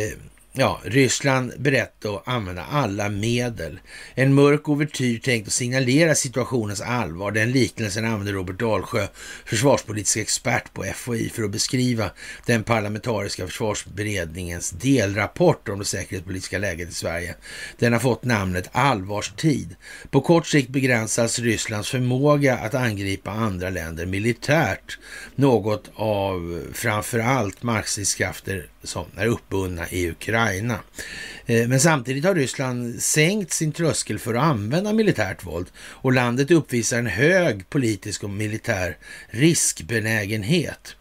Ja, 0.54 0.80
Ryssland 0.84 1.52
berett 1.58 2.04
att 2.04 2.28
använda 2.28 2.64
alla 2.64 3.08
medel. 3.08 3.80
En 4.14 4.34
mörk 4.34 4.68
ouvertyr 4.68 5.18
tänkt 5.18 5.46
att 5.46 5.52
signalera 5.52 6.14
situationens 6.14 6.80
allvar. 6.80 7.30
Den 7.30 7.52
liknelsen 7.52 8.04
använder 8.04 8.32
Robert 8.32 8.58
Dalsjö, 8.58 9.06
försvarspolitisk 9.44 10.16
expert 10.16 10.74
på 10.74 10.84
FOI, 10.94 11.28
för 11.28 11.42
att 11.42 11.50
beskriva 11.50 12.10
den 12.46 12.64
parlamentariska 12.64 13.46
försvarsberedningens 13.46 14.70
delrapport 14.70 15.68
om 15.68 15.78
det 15.78 15.84
säkerhetspolitiska 15.84 16.58
läget 16.58 16.90
i 16.90 16.94
Sverige. 16.94 17.34
Den 17.78 17.92
har 17.92 18.00
fått 18.00 18.24
namnet 18.24 18.68
Allvarstid. 18.72 19.76
På 20.10 20.20
kort 20.20 20.46
sikt 20.46 20.68
begränsas 20.68 21.38
Rysslands 21.38 21.90
förmåga 21.90 22.58
att 22.58 22.74
angripa 22.74 23.30
andra 23.30 23.70
länder 23.70 24.06
militärt. 24.06 24.98
Något 25.34 25.90
av 25.94 26.62
framför 26.72 27.18
allt 27.18 27.62
marxistkrafter 27.62 28.71
som 28.82 29.06
är 29.16 29.26
uppbundna 29.26 29.90
i 29.90 30.10
Ukraina. 30.10 30.78
Eh, 31.46 31.68
men 31.68 31.80
samtidigt 31.80 32.24
har 32.24 32.34
Ryssland 32.34 33.02
sänkt 33.02 33.52
sin 33.52 33.72
tröskel 33.72 34.18
för 34.18 34.34
att 34.34 34.42
använda 34.42 34.92
militärt 34.92 35.46
våld 35.46 35.66
och 35.78 36.12
landet 36.12 36.50
uppvisar 36.50 36.98
en 36.98 37.06
hög 37.06 37.70
politisk 37.70 38.24
och 38.24 38.30
militär 38.30 38.96
riskbenägenhet. 39.30 40.96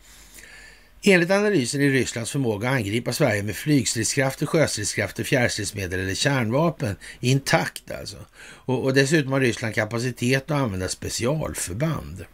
Enligt 1.04 1.32
analysen 1.32 1.82
är 1.82 1.90
Rysslands 1.90 2.32
förmåga 2.32 2.70
att 2.70 2.76
angripa 2.76 3.14
Sverige 3.14 3.44
med 3.44 3.56
flygstridskrafter, 3.56 4.46
sjöstridskrafter, 4.46 5.24
fjärrstridsmedel 5.24 6.00
eller 6.00 6.16
kärnvapen 6.16 6.96
intakt 7.20 7.92
alltså. 7.92 8.18
Och, 8.42 8.84
och 8.84 8.94
dessutom 8.94 9.32
har 9.32 9.40
Ryssland 9.40 9.76
kapacitet 9.76 10.52
att 10.52 10.58
använda 10.58 10.88
specialförband. 10.88 12.26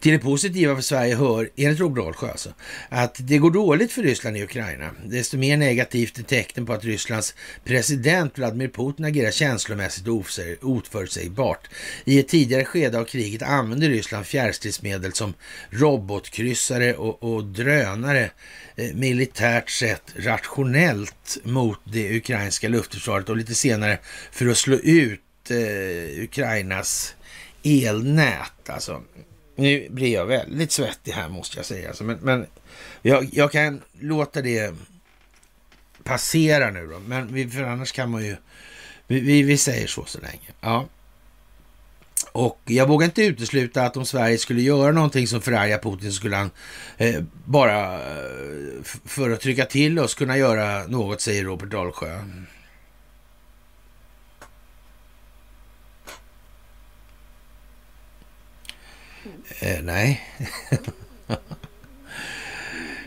Till 0.00 0.12
det 0.12 0.18
positiva 0.18 0.74
för 0.74 0.82
Sverige 0.82 1.14
hör, 1.14 1.50
enligt 1.56 1.80
Robert 1.80 2.04
Rolsjö 2.04 2.30
alltså, 2.30 2.50
att 2.88 3.16
det 3.18 3.38
går 3.38 3.50
dåligt 3.50 3.92
för 3.92 4.02
Ryssland 4.02 4.36
i 4.36 4.42
Ukraina. 4.42 4.90
Desto 5.04 5.36
mer 5.36 5.56
negativt 5.56 6.18
är 6.18 6.22
tecknen 6.22 6.66
på 6.66 6.72
att 6.72 6.84
Rysslands 6.84 7.34
president 7.64 8.38
Vladimir 8.38 8.68
Putin 8.68 9.04
agerar 9.04 9.30
känslomässigt 9.30 10.08
oförutsägbart. 10.62 11.68
I 12.04 12.18
ett 12.18 12.28
tidigare 12.28 12.64
skede 12.64 12.98
av 12.98 13.04
kriget 13.04 13.42
använde 13.42 13.88
Ryssland 13.88 14.26
fjärrstridsmedel 14.26 15.12
som 15.12 15.34
robotkryssare 15.70 16.94
och, 16.94 17.22
och 17.22 17.44
drönare 17.44 18.30
eh, 18.76 18.94
militärt 18.94 19.70
sett 19.70 20.02
rationellt 20.16 21.38
mot 21.42 21.78
det 21.84 22.16
ukrainska 22.16 22.68
luftförsvaret 22.68 23.28
och 23.28 23.36
lite 23.36 23.54
senare 23.54 23.98
för 24.32 24.46
att 24.46 24.58
slå 24.58 24.76
ut 24.76 25.50
eh, 25.50 26.22
Ukrainas 26.22 27.14
elnät. 27.62 28.70
Alltså, 28.70 29.02
nu 29.58 29.88
blir 29.90 30.14
jag 30.14 30.26
väldigt 30.26 30.72
svettig 30.72 31.12
här 31.12 31.28
måste 31.28 31.56
jag 31.56 31.66
säga. 31.66 31.88
Alltså, 31.88 32.04
men 32.04 32.18
men 32.22 32.46
jag, 33.02 33.28
jag, 33.32 33.52
kan 33.52 33.82
låta 34.00 34.42
det 34.42 34.74
passera 36.04 36.70
nu 36.70 36.86
då. 36.86 36.98
Men 36.98 37.34
vi, 37.34 37.48
för 37.48 37.62
annars 37.62 37.92
kan 37.92 38.10
man 38.10 38.24
ju... 38.24 38.36
Vi, 39.06 39.20
vi, 39.20 39.42
vi, 39.42 39.56
säger 39.56 39.86
så 39.86 40.04
så 40.04 40.18
länge. 40.20 40.48
Ja. 40.60 40.86
Och 42.32 42.60
jag 42.64 42.88
vågar 42.88 43.04
inte 43.04 43.22
utesluta 43.22 43.86
att 43.86 43.96
om 43.96 44.06
Sverige 44.06 44.38
skulle 44.38 44.62
göra 44.62 44.92
någonting 44.92 45.26
som 45.26 45.40
förargar 45.40 45.78
Putin 45.78 46.10
så 46.10 46.16
skulle 46.16 46.36
han 46.36 46.50
eh, 46.96 47.22
bara 47.44 47.94
eh, 47.94 48.82
för 49.04 49.30
att 49.30 49.40
trycka 49.40 49.64
till 49.64 49.98
oss 49.98 50.14
kunna 50.14 50.38
göra 50.38 50.86
något, 50.86 51.20
säger 51.20 51.44
Robert 51.44 51.70
Dalsjö. 51.70 52.20
Eh, 59.60 59.82
nej. 59.82 60.20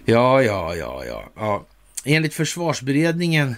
ja, 0.05 0.41
ja, 0.41 0.75
ja, 0.75 1.05
ja, 1.05 1.31
ja. 1.35 1.65
Enligt 2.05 2.33
försvarsberedningen 2.33 3.55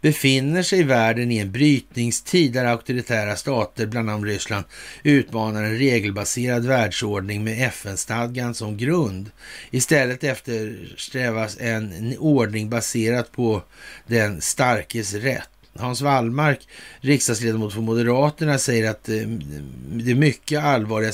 befinner 0.00 0.62
sig 0.62 0.82
världen 0.82 1.30
i 1.30 1.38
en 1.38 1.52
brytningstid 1.52 2.52
där 2.52 2.64
auktoritära 2.64 3.36
stater, 3.36 3.86
bland 3.86 4.10
annat 4.10 4.26
Ryssland, 4.26 4.64
utmanar 5.02 5.62
en 5.62 5.78
regelbaserad 5.78 6.66
världsordning 6.66 7.44
med 7.44 7.68
FN-stadgan 7.68 8.54
som 8.54 8.76
grund. 8.76 9.30
Istället 9.70 10.24
eftersträvas 10.24 11.56
en 11.60 12.16
ordning 12.18 12.70
baserad 12.70 13.32
på 13.32 13.62
den 14.06 14.40
starkes 14.40 15.14
rätt 15.14 15.53
Hans 15.78 16.00
Wallmark, 16.00 16.68
riksdagsledamot 17.00 17.72
för 17.74 17.80
Moderaterna, 17.80 18.58
säger 18.58 18.90
att 18.90 19.08
eh, 19.08 19.26
det 19.92 20.14
mycket 20.14 20.64
allvarliga 20.64 21.12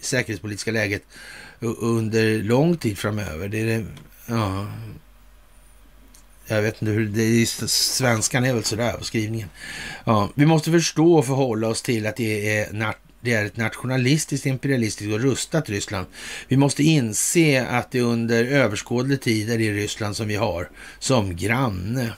säkerhetspolitiska 0.00 0.70
läget 0.70 1.02
under 1.60 2.42
lång 2.42 2.76
tid 2.76 2.98
framöver. 2.98 3.48
Det 3.48 3.60
är 3.60 3.66
det, 3.66 3.86
ja, 4.26 4.66
jag 6.46 6.62
vet 6.62 6.82
inte 6.82 6.92
hur, 6.92 7.06
det 7.06 7.22
är, 7.22 7.46
svenskan 7.66 8.44
är 8.44 8.54
väl 8.54 8.64
sådär, 8.64 8.96
skrivningen. 9.00 9.48
Ja, 10.04 10.30
vi 10.34 10.46
måste 10.46 10.70
förstå 10.70 11.14
och 11.14 11.26
förhålla 11.26 11.68
oss 11.68 11.82
till 11.82 12.06
att 12.06 12.16
det 12.16 12.58
är 12.58 12.72
det 13.20 13.32
är 13.32 13.44
ett 13.44 13.56
nationalistiskt, 13.56 14.46
imperialistiskt 14.46 15.12
och 15.12 15.20
rustat 15.20 15.68
Ryssland. 15.68 16.06
Vi 16.48 16.56
måste 16.56 16.82
inse 16.82 17.66
att 17.66 17.90
det 17.90 18.00
under 18.00 18.44
överskådlig 18.44 19.20
tid 19.20 19.50
är 19.50 19.58
det 19.58 19.72
Ryssland 19.72 20.16
som 20.16 20.28
vi 20.28 20.36
har 20.36 20.70
som 20.98 21.36
granne. 21.36 22.12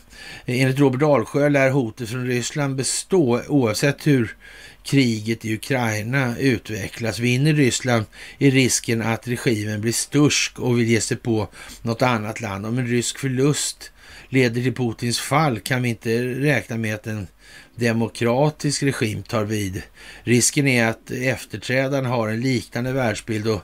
Enligt 0.46 0.78
Robert 0.78 1.00
Dalsjö 1.00 1.48
lär 1.48 1.70
hotet 1.70 2.08
från 2.08 2.26
Ryssland 2.26 2.76
bestå 2.76 3.42
oavsett 3.48 4.06
hur 4.06 4.36
kriget 4.82 5.44
i 5.44 5.54
Ukraina 5.54 6.38
utvecklas. 6.38 7.18
Vinner 7.18 7.52
Ryssland 7.52 8.04
är 8.38 8.50
risken 8.50 9.02
att 9.02 9.28
regimen 9.28 9.80
blir 9.80 9.92
stursk 9.92 10.58
och 10.58 10.78
vill 10.78 10.88
ge 10.88 11.00
sig 11.00 11.16
på 11.16 11.48
något 11.82 12.02
annat 12.02 12.40
land. 12.40 12.66
Om 12.66 12.78
en 12.78 12.86
rysk 12.86 13.18
förlust 13.18 13.91
leder 14.32 14.62
till 14.62 14.74
Putins 14.74 15.20
fall 15.20 15.60
kan 15.60 15.82
vi 15.82 15.88
inte 15.88 16.22
räkna 16.24 16.76
med 16.76 16.94
att 16.94 17.06
en 17.06 17.26
demokratisk 17.74 18.82
regim 18.82 19.22
tar 19.22 19.44
vid. 19.44 19.82
Risken 20.22 20.68
är 20.68 20.86
att 20.86 21.10
efterträdaren 21.10 22.06
har 22.06 22.28
en 22.28 22.40
liknande 22.40 22.92
världsbild 22.92 23.48
och 23.48 23.60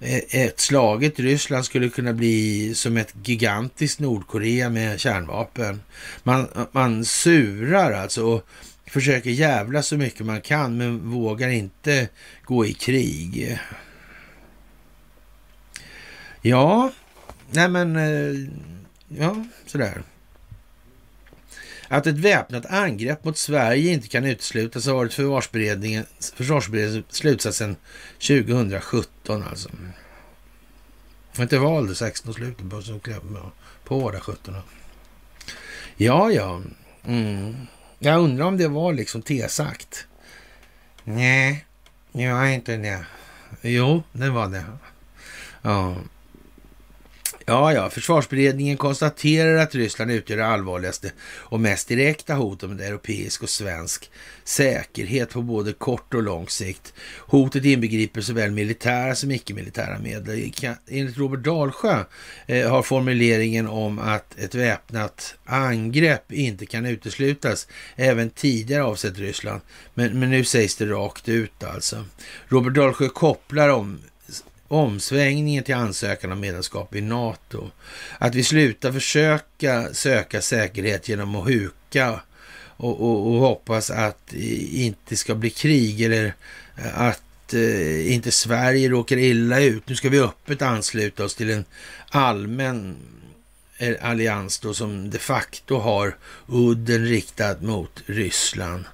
eh, 0.00 0.44
ett 0.44 0.60
slaget 0.60 1.18
Ryssland 1.18 1.64
skulle 1.64 1.88
kunna 1.88 2.12
bli 2.12 2.72
som 2.74 2.96
ett 2.96 3.14
gigantiskt 3.24 4.00
Nordkorea 4.00 4.70
med 4.70 5.00
kärnvapen. 5.00 5.82
Man, 6.22 6.48
man 6.72 7.04
surar 7.04 7.92
alltså 7.92 8.24
och 8.24 8.48
försöker 8.86 9.30
jävla 9.30 9.82
så 9.82 9.96
mycket 9.96 10.26
man 10.26 10.40
kan 10.40 10.76
men 10.76 11.10
vågar 11.10 11.48
inte 11.48 12.08
gå 12.44 12.66
i 12.66 12.72
krig. 12.72 13.58
Ja, 16.42 16.92
nej 17.50 17.68
men, 17.68 17.96
eh, 17.96 18.50
ja, 19.08 19.44
sådär. 19.66 20.02
Att 21.88 22.06
ett 22.06 22.18
väpnat 22.18 22.66
angrepp 22.66 23.24
mot 23.24 23.38
Sverige 23.38 23.92
inte 23.92 24.08
kan 24.08 24.24
uteslutas 24.24 24.86
har 24.86 24.94
varit 24.94 25.14
försvarsberedningens, 25.14 26.32
försvarsberedningens 26.36 27.14
slutsats 27.14 27.58
sedan 27.58 27.76
2017 28.18 29.42
alltså. 29.42 29.68
Inte 31.38 31.58
valde 31.58 31.94
16 31.94 32.34
slutet 32.34 32.70
på, 32.70 32.82
som 32.82 33.00
på 33.84 34.10
där 34.10 34.20
17. 34.20 34.54
Ja, 35.96 36.30
ja. 36.30 36.62
Mm. 37.04 37.56
Jag 37.98 38.20
undrar 38.20 38.44
om 38.44 38.56
det 38.56 38.68
var 38.68 38.92
liksom 38.92 39.22
tesagt. 39.22 40.06
Nej, 41.04 41.66
jag 42.12 42.48
är 42.48 42.52
inte 42.52 42.76
det. 42.76 43.06
Jo, 43.62 44.02
det 44.12 44.30
var 44.30 44.48
det. 44.48 44.64
Ja. 45.62 45.96
Ja, 47.48 47.72
ja, 47.72 47.90
försvarsberedningen 47.90 48.76
konstaterar 48.76 49.56
att 49.56 49.74
Ryssland 49.74 50.10
utgör 50.10 50.36
det 50.36 50.46
allvarligaste 50.46 51.12
och 51.20 51.60
mest 51.60 51.88
direkta 51.88 52.34
hotet 52.34 52.70
mot 52.70 52.80
europeisk 52.80 53.42
och 53.42 53.48
svensk 53.48 54.10
säkerhet 54.44 55.32
på 55.32 55.42
både 55.42 55.72
kort 55.72 56.14
och 56.14 56.22
lång 56.22 56.48
sikt. 56.48 56.94
Hotet 57.18 57.64
inbegriper 57.64 58.20
såväl 58.20 58.50
militära 58.50 59.14
som 59.14 59.30
icke-militära 59.30 59.98
medel. 59.98 60.52
Enligt 60.88 61.18
Robert 61.18 61.44
Dalsjö 61.44 62.04
eh, 62.46 62.70
har 62.70 62.82
formuleringen 62.82 63.68
om 63.68 63.98
att 63.98 64.38
ett 64.38 64.54
väpnat 64.54 65.34
angrepp 65.44 66.32
inte 66.32 66.66
kan 66.66 66.86
uteslutas 66.86 67.68
även 67.96 68.30
tidigare 68.30 68.84
avsett 68.84 69.18
Ryssland. 69.18 69.60
Men, 69.94 70.20
men 70.20 70.30
nu 70.30 70.44
sägs 70.44 70.76
det 70.76 70.86
rakt 70.86 71.28
ut 71.28 71.64
alltså. 71.64 72.04
Robert 72.48 72.74
Dalsjö 72.74 73.08
kopplar 73.08 73.68
om 73.68 73.98
omsvängningen 74.68 75.64
till 75.64 75.74
ansökan 75.74 76.32
om 76.32 76.40
medlemskap 76.40 76.94
i 76.94 77.00
NATO. 77.00 77.70
Att 78.18 78.34
vi 78.34 78.44
slutar 78.44 78.92
försöka 78.92 79.94
söka 79.94 80.42
säkerhet 80.42 81.08
genom 81.08 81.36
att 81.36 81.48
huka 81.48 82.20
och, 82.76 83.00
och, 83.00 83.26
och 83.26 83.40
hoppas 83.40 83.90
att 83.90 84.18
det 84.30 84.56
inte 84.72 85.16
ska 85.16 85.34
bli 85.34 85.50
krig 85.50 86.00
eller 86.00 86.34
eh, 86.76 87.00
att 87.00 87.54
eh, 87.54 88.14
inte 88.14 88.30
Sverige 88.30 88.88
råkar 88.88 89.16
illa 89.16 89.60
ut. 89.60 89.88
Nu 89.88 89.96
ska 89.96 90.08
vi 90.08 90.20
öppet 90.20 90.62
ansluta 90.62 91.24
oss 91.24 91.34
till 91.34 91.50
en 91.50 91.64
allmän 92.08 92.96
eh, 93.78 93.94
allians 94.00 94.58
då 94.58 94.74
som 94.74 95.10
de 95.10 95.18
facto 95.18 95.78
har 95.78 96.16
udden 96.48 97.04
riktad 97.06 97.56
mot 97.60 98.02
Ryssland. 98.06 98.84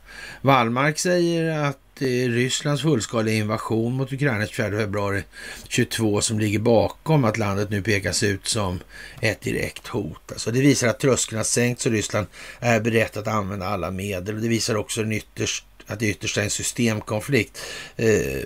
Wallmark 0.40 0.98
säger 0.98 1.58
att 1.60 1.91
Rysslands 2.06 2.82
fullskaliga 2.82 3.34
invasion 3.34 3.92
mot 3.92 4.12
Ukraina 4.12 4.46
24 4.46 4.78
februari 4.78 5.22
22 5.68 6.20
som 6.20 6.40
ligger 6.40 6.58
bakom 6.58 7.24
att 7.24 7.38
landet 7.38 7.70
nu 7.70 7.82
pekas 7.82 8.22
ut 8.22 8.46
som 8.46 8.80
ett 9.20 9.40
direkt 9.40 9.86
hot. 9.86 10.32
Alltså 10.32 10.50
det 10.50 10.60
visar 10.60 10.88
att 10.88 10.98
tröskeln 10.98 11.36
har 11.36 11.44
sänkts 11.44 11.86
och 11.86 11.92
Ryssland 11.92 12.26
är 12.60 12.80
berett 12.80 13.16
att 13.16 13.26
använda 13.26 13.66
alla 13.66 13.90
medel. 13.90 14.34
Och 14.34 14.40
det 14.40 14.48
visar 14.48 14.74
också 14.74 15.00
en 15.00 15.12
ytterst, 15.12 15.64
att 15.86 16.00
det 16.00 16.06
ytterst 16.06 16.36
är 16.36 16.42
en 16.42 16.50
systemkonflikt. 16.50 17.58
Eh, 17.96 18.42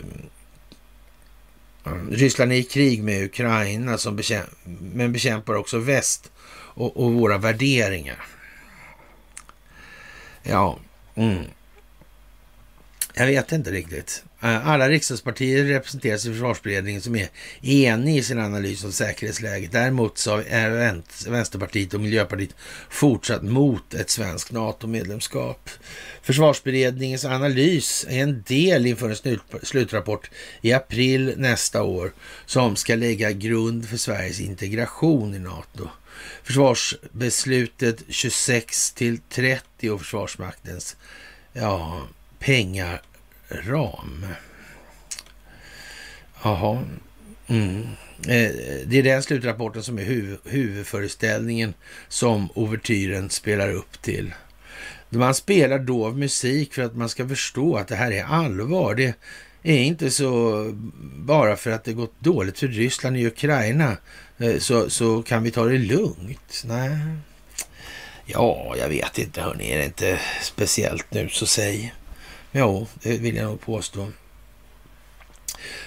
Ryssland 2.10 2.52
är 2.52 2.56
i 2.56 2.62
krig 2.62 3.02
med 3.02 3.24
Ukraina 3.24 3.98
som 3.98 4.16
bekämp 4.16 4.46
men 4.94 5.12
bekämpar 5.12 5.54
också 5.54 5.78
väst 5.78 6.30
och, 6.76 6.96
och 6.96 7.12
våra 7.12 7.38
värderingar. 7.38 8.26
Ja, 10.42 10.78
mm. 11.14 11.44
Jag 13.18 13.26
vet 13.26 13.52
inte 13.52 13.70
riktigt. 13.70 14.24
Eh, 14.42 14.68
alla 14.68 14.88
riksdagspartier 14.88 15.64
representeras 15.64 16.26
i 16.26 16.32
försvarsberedningen 16.32 17.00
som 17.00 17.16
är 17.16 17.28
enig 17.62 18.16
i 18.16 18.22
sin 18.22 18.38
analys 18.38 18.84
av 18.84 18.90
säkerhetsläget. 18.90 19.72
Däremot 19.72 20.18
så 20.18 20.42
är 20.48 20.70
Vänsterpartiet 21.30 21.94
och 21.94 22.00
Miljöpartiet 22.00 22.54
fortsatt 22.90 23.42
mot 23.42 23.94
ett 23.94 24.10
svenskt 24.10 24.52
NATO-medlemskap. 24.52 25.70
Försvarsberedningens 26.22 27.24
analys 27.24 28.06
är 28.08 28.22
en 28.22 28.44
del 28.46 28.86
inför 28.86 29.10
en 29.10 29.38
slutrapport 29.62 30.30
i 30.60 30.72
april 30.72 31.34
nästa 31.36 31.82
år 31.82 32.12
som 32.46 32.76
ska 32.76 32.94
lägga 32.94 33.32
grund 33.32 33.88
för 33.88 33.96
Sveriges 33.96 34.40
integration 34.40 35.34
i 35.34 35.38
NATO. 35.38 35.88
Försvarsbeslutet 36.42 38.02
26 38.08 38.92
till 38.92 39.18
30 39.18 39.90
och 39.90 40.00
Försvarsmaktens 40.00 40.96
ja, 41.52 42.06
pengaram. 42.38 44.26
Jaha. 46.42 46.84
Mm. 47.46 47.82
Eh, 48.28 48.50
det 48.86 48.98
är 48.98 49.02
den 49.02 49.22
slutrapporten 49.22 49.82
som 49.82 49.98
är 49.98 50.04
huv 50.04 50.38
huvudföreställningen 50.44 51.74
som 52.08 52.48
ouvertyren 52.54 53.30
spelar 53.30 53.72
upp 53.72 54.02
till. 54.02 54.34
Man 55.08 55.34
spelar 55.34 55.78
dov 55.78 56.18
musik 56.18 56.74
för 56.74 56.82
att 56.82 56.96
man 56.96 57.08
ska 57.08 57.28
förstå 57.28 57.76
att 57.76 57.88
det 57.88 57.96
här 57.96 58.12
är 58.12 58.24
allvar. 58.24 58.94
Det 58.94 59.14
är 59.62 59.82
inte 59.82 60.10
så 60.10 60.64
bara 61.16 61.56
för 61.56 61.70
att 61.70 61.84
det 61.84 61.92
gått 61.92 62.20
dåligt 62.20 62.58
för 62.58 62.68
Ryssland 62.68 63.16
i 63.16 63.26
Ukraina 63.26 63.96
eh, 64.38 64.58
så, 64.58 64.90
så 64.90 65.22
kan 65.22 65.42
vi 65.42 65.50
ta 65.50 65.64
det 65.64 65.78
lugnt. 65.78 66.62
Nej. 66.64 66.90
Ja, 68.26 68.74
jag 68.78 68.88
vet 68.88 69.18
inte 69.18 69.40
hörni, 69.40 69.72
är 69.72 69.78
det 69.78 69.84
inte 69.84 70.20
speciellt 70.42 71.06
nu 71.10 71.28
så 71.28 71.46
säg. 71.46 71.94
Jo, 72.52 72.86
det 73.02 73.18
vill 73.18 73.36
jag 73.36 73.46
nog 73.46 73.60
påstå. 73.60 74.08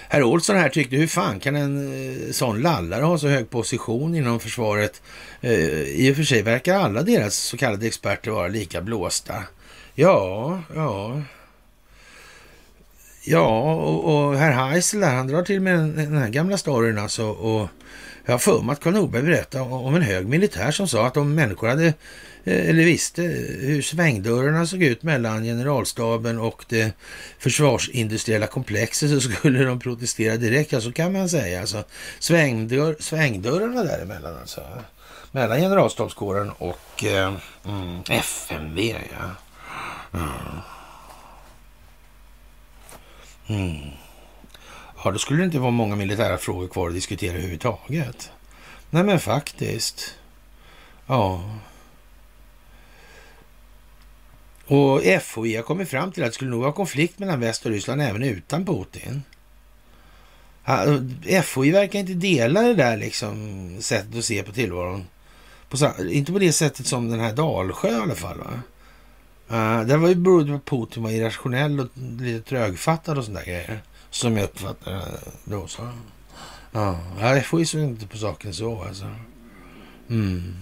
Herr 0.10 0.24
Olsson 0.24 0.56
här 0.56 0.70
tyckte, 0.70 0.96
hur 0.96 1.08
fan 1.08 1.40
kan 1.40 1.56
en 1.56 1.94
eh, 2.28 2.32
sån 2.32 2.62
lallare 2.62 3.04
ha 3.04 3.18
så 3.18 3.28
hög 3.28 3.50
position 3.50 4.16
inom 4.16 4.40
försvaret? 4.40 5.02
Eh, 5.42 5.82
I 5.82 6.12
och 6.12 6.16
för 6.16 6.24
sig 6.24 6.42
verkar 6.42 6.76
alla 6.76 7.02
deras 7.02 7.36
så 7.36 7.58
kallade 7.58 7.88
experter 7.88 8.32
vara 8.32 8.48
lika 8.48 8.82
blåsta. 8.82 9.44
Ja, 9.96 10.62
ja. 10.76 11.22
Ja, 13.24 13.74
och, 13.74 14.28
och 14.28 14.38
herr 14.38 14.52
Heisel 14.52 15.00
där, 15.00 15.16
han 15.16 15.28
drar 15.28 15.44
till 15.44 15.62
med 15.62 15.80
den, 15.80 16.18
här 16.18 16.30
gamla 16.30 16.58
storyn 16.58 16.98
alltså. 16.98 17.26
Och 17.26 17.70
jag 18.26 18.34
har 18.34 18.40
för 18.40 18.62
mig 18.62 18.74
att 18.74 18.80
Karl 18.80 18.94
Norberg 18.94 19.24
berättade 19.24 19.64
om 19.64 19.96
en 19.96 20.02
hög 20.02 20.28
militär 20.28 20.72
som 20.72 20.88
sa 20.88 21.08
att 21.08 21.18
om 21.18 21.36
människor 21.36 21.68
hade 21.68 21.94
Eh, 22.44 22.70
eller 22.70 22.86
visste 22.86 23.24
eh, 23.24 23.30
hur 23.68 23.82
svängdörrarna 23.82 24.66
såg 24.66 24.84
ut 24.84 25.04
mellan 25.04 25.44
generalstaben 25.44 26.40
och 26.40 26.66
det 26.70 26.94
försvarsindustriella 27.40 28.48
komplexet 28.48 29.10
så 29.10 29.22
skulle 29.32 29.64
de 29.64 29.80
protestera 29.80 30.38
direkt. 30.38 30.72
Ja, 30.72 30.82
så 30.82 30.92
kan 30.92 31.14
man 31.14 31.30
säga. 31.30 31.62
Alltså, 31.62 31.84
svängdörr, 32.20 32.96
svängdörrarna 33.00 33.84
däremellan 33.84 34.38
alltså. 34.38 34.62
Mellan 35.32 35.60
generalstabskåren 35.60 36.50
och 36.50 37.04
eh, 37.04 37.34
mm, 37.66 38.02
FMV. 38.10 38.96
Ja. 39.12 39.36
Mm. 40.14 40.62
Mm. 43.48 43.90
Ja, 45.04 45.12
då 45.12 45.18
skulle 45.18 45.40
det 45.40 45.46
inte 45.46 45.60
vara 45.60 45.72
många 45.72 45.96
militära 45.96 46.38
frågor 46.38 46.68
kvar 46.68 46.88
att 46.88 46.94
diskutera 46.94 47.34
överhuvudtaget. 47.34 48.32
Nej, 48.90 49.04
men 49.04 49.20
faktiskt. 49.20 50.16
Ja. 51.08 51.44
Och 54.70 55.02
FOI 55.22 55.56
har 55.56 55.64
kommit 55.64 55.90
fram 55.90 56.12
till 56.12 56.24
att 56.24 56.30
det 56.30 56.34
skulle 56.34 56.52
nog 56.52 56.62
vara 56.62 56.72
konflikt 56.72 57.20
mellan 57.20 57.40
väst 57.40 57.66
och 57.66 57.72
Ryssland 57.72 58.02
även 58.02 58.24
utan 58.24 58.66
Putin. 58.66 59.24
FOI 61.44 61.72
verkar 61.72 62.00
inte 62.00 62.14
dela 62.14 62.62
det 62.62 62.74
där 62.74 62.98
liksom 62.98 63.78
sättet 63.82 64.16
att 64.16 64.26
se 64.26 64.44
på 64.44 64.52
tillvaron. 64.52 65.06
På, 65.70 65.78
inte 66.10 66.32
på 66.32 66.40
det 66.40 66.54
sättet 66.54 66.88
som 66.88 67.10
den 67.10 67.20
här 67.20 67.34
Dalsjö 67.34 67.92
i 67.92 67.96
alla 67.96 68.16
fall. 68.16 68.38
Va? 68.38 68.62
Uh, 69.52 69.88
det 69.88 69.98
var 69.98 70.08
ju 70.08 70.16
beroende 70.16 70.52
på 70.52 70.58
att 70.58 70.66
Putin 70.66 71.04
var 71.04 71.10
irrationell 71.10 71.80
och 71.80 71.88
lite 72.20 72.50
trögfattad 72.50 73.18
och 73.18 73.26
sådana 73.26 73.44
grejer. 73.44 73.82
Som 74.10 74.38
jag 74.38 74.44
uppfattade 74.44 74.96
det 74.96 75.06
då. 75.44 75.68
Så. 75.68 75.90
Ja, 76.72 77.00
FOI 77.44 77.66
såg 77.66 77.82
inte 77.82 78.08
på 78.08 78.18
saken 78.18 78.54
så 78.54 78.84
alltså. 78.84 79.06
Mm. 80.10 80.56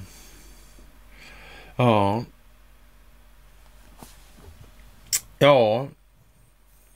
Ja. 1.76 2.24
Ja, 5.40 5.88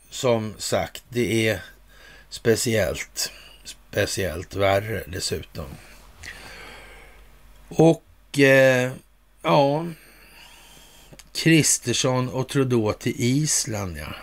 som 0.09 0.53
sagt, 0.57 1.03
det 1.09 1.47
är 1.47 1.63
speciellt, 2.30 3.31
speciellt 3.63 4.55
värre 4.55 5.03
dessutom. 5.07 5.65
Och 7.69 8.39
eh, 8.39 8.91
ja, 9.41 9.85
Kristersson 11.34 12.30
och 12.30 12.49
Trudeau 12.49 12.93
till 12.93 13.13
Island, 13.18 13.97
ja. 13.97 14.15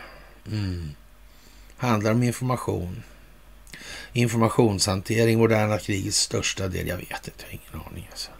Mm. 0.46 0.90
Handlar 1.76 2.10
om 2.10 2.22
information. 2.22 3.02
Informationshantering, 4.12 5.38
moderna 5.38 5.78
krigets 5.78 6.18
största 6.18 6.68
del. 6.68 6.88
Jag 6.88 6.96
vet 6.96 7.28
inte, 7.28 7.44
jag 7.44 7.46
har 7.46 7.52
ingen 7.52 7.86
aning. 7.86 8.08
Alltså. 8.10 8.30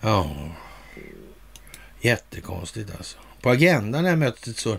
Ja, 0.00 0.36
jättekonstigt 2.00 2.90
alltså. 2.96 3.18
På 3.40 3.50
agendan 3.50 4.04
här 4.04 4.16
mötet 4.16 4.56
så 4.56 4.78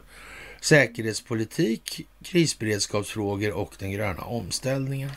säkerhetspolitik, 0.61 2.07
krisberedskapsfrågor 2.23 3.51
och 3.51 3.75
den 3.79 3.91
gröna 3.91 4.21
omställningen. 4.21 5.11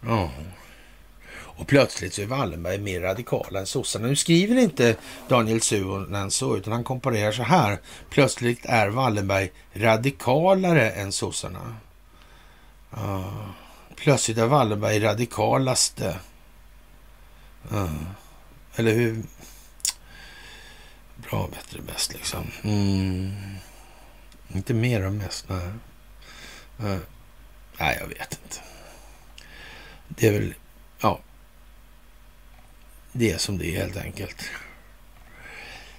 Ja. 0.00 0.30
Och 1.32 1.66
plötsligt 1.66 2.14
så 2.14 2.22
är 2.22 2.26
Wallenberg 2.26 2.78
mer 2.78 3.00
radikal 3.00 3.56
än 3.56 3.66
sossarna. 3.66 4.06
Nu 4.06 4.16
skriver 4.16 4.56
inte 4.56 4.96
Daniel 5.28 5.60
Suhonen 5.60 6.30
så, 6.30 6.56
utan 6.56 6.72
han 6.72 6.84
komparerar 6.84 7.32
så 7.32 7.42
här. 7.42 7.78
Plötsligt 8.10 8.60
är 8.64 8.88
Wallenberg 8.88 9.52
radikalare 9.72 10.90
än 10.90 11.12
sossarna. 11.12 11.76
Ja. 12.90 13.32
Plötsligt 13.96 14.38
är 14.38 14.46
Wallenberg 14.46 15.00
radikalaste. 15.00 16.16
Ja. 17.70 17.88
Eller 18.76 18.92
hur? 18.94 19.22
Bra, 21.16 21.48
bättre, 21.52 21.82
bäst 21.82 22.12
liksom. 22.12 22.50
Mm. 22.62 23.32
Inte 24.54 24.74
mer 24.74 25.06
och 25.06 25.12
mest, 25.12 25.48
nej. 25.48 25.70
Eh, 26.78 26.98
nej. 27.78 27.96
jag 28.00 28.06
vet 28.06 28.38
inte. 28.42 28.60
Det 30.08 30.26
är 30.26 30.32
väl, 30.32 30.54
ja. 31.00 31.20
Det 33.12 33.30
är 33.30 33.38
som 33.38 33.58
det 33.58 33.76
är 33.76 33.80
helt 33.80 33.96
enkelt. 33.96 34.50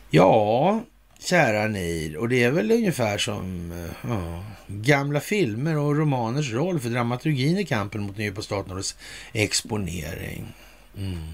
Ja, 0.10 0.84
kära 1.20 1.68
ni. 1.68 2.16
Och 2.20 2.30
det 2.30 2.44
är 2.44 2.52
väl 2.52 2.72
ungefär 2.72 3.18
som 3.18 3.72
eh, 3.72 4.10
ja, 4.10 4.44
gamla 4.68 5.20
filmer 5.20 5.78
och 5.78 5.98
romaners 5.98 6.52
roll 6.52 6.80
för 6.80 6.90
dramaturgin 6.90 7.58
i 7.58 7.66
kampen 7.66 8.02
mot 8.02 8.18
nypostaten 8.18 8.64
staten 8.64 8.72
och 8.72 8.78
dess 8.78 8.96
exponering. 9.34 10.54
Mm. 10.98 11.34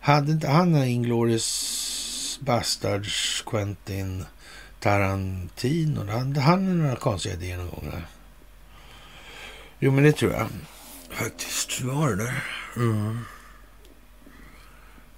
Hade 0.00 0.32
inte 0.32 0.48
han 0.48 0.84
Inglourious 0.84 2.40
Bastards 2.42 3.42
Quentin 3.46 4.24
Tarantino. 4.84 6.10
Hade 6.10 6.40
han 6.40 6.78
några 6.78 6.96
konstiga 6.96 7.34
idéer 7.34 7.56
någon 7.56 7.68
gång? 7.68 8.02
Jo, 9.78 9.92
men 9.92 10.04
det 10.04 10.12
tror 10.12 10.32
jag 10.32 10.48
faktiskt. 11.10 11.80
Var 11.80 12.10
det 12.10 12.16
där? 12.16 12.44
Mm. 12.76 13.24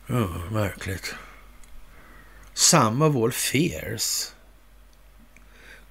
Ja, 0.06 0.28
märkligt. 0.51 1.14
Samma 2.55 3.06
of 3.06 3.34
fears. 3.34 4.32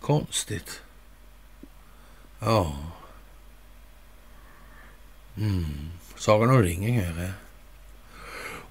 Konstigt. 0.02 0.82
Ja. 2.40 2.78
Mm. 5.38 5.90
Sagan 6.16 6.50
om 6.50 6.64
ringen 6.64 7.04
kanske. 7.04 7.34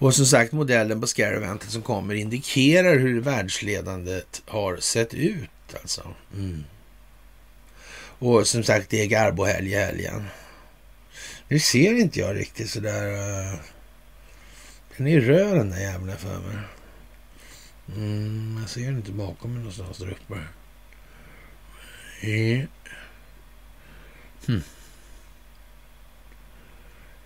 Och 0.05 0.15
som 0.15 0.27
sagt, 0.27 0.53
modellen 0.53 1.01
på 1.01 1.07
Scaravantet 1.07 1.71
som 1.71 1.83
kommer 1.83 2.15
indikerar 2.15 2.99
hur 2.99 3.21
världsledandet 3.21 4.43
har 4.47 4.77
sett 4.77 5.15
ut. 5.15 5.51
Alltså. 5.83 6.15
Mm. 6.35 6.65
Och 8.19 8.47
som 8.47 8.65
sagt, 8.65 8.91
det 8.91 9.03
är 9.03 9.07
Garbo-helg 9.07 9.73
i 9.73 9.75
helgen. 9.75 10.25
Nu 11.49 11.59
ser 11.59 11.95
inte 11.95 12.21
jag 12.21 12.37
riktigt 12.37 12.71
sådär... 12.71 13.07
Uh, 13.07 13.55
eh, 13.55 13.59
den 14.97 15.07
är 15.07 15.21
röd 15.21 15.57
den 15.57 15.71
där 15.71 15.81
jävla 15.81 16.17
för 16.17 16.39
mig. 16.39 16.57
Mm, 17.97 18.59
jag 18.61 18.71
ser 18.71 18.85
den 18.85 18.97
inte 18.97 19.13
bakom 19.13 19.51
mig 19.51 19.59
någonstans 19.59 19.99
där 19.99 20.11
uppe. 20.11 20.41
Mm. 22.21 22.67
Hugemark, 24.47 24.65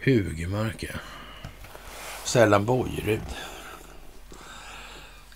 Hugemarka. 0.00 1.00
Sällan 2.28 2.64
Bojerud. 2.64 3.20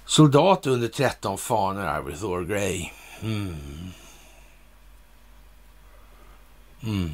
Soldat 0.05 0.67
under 0.67 0.89
13 0.89 1.39
fanor. 1.39 1.83
Arvid 1.83 2.19
Thor 2.19 2.45
Grey. 2.45 2.91
Mm. 3.23 3.57
Mm. 6.83 7.11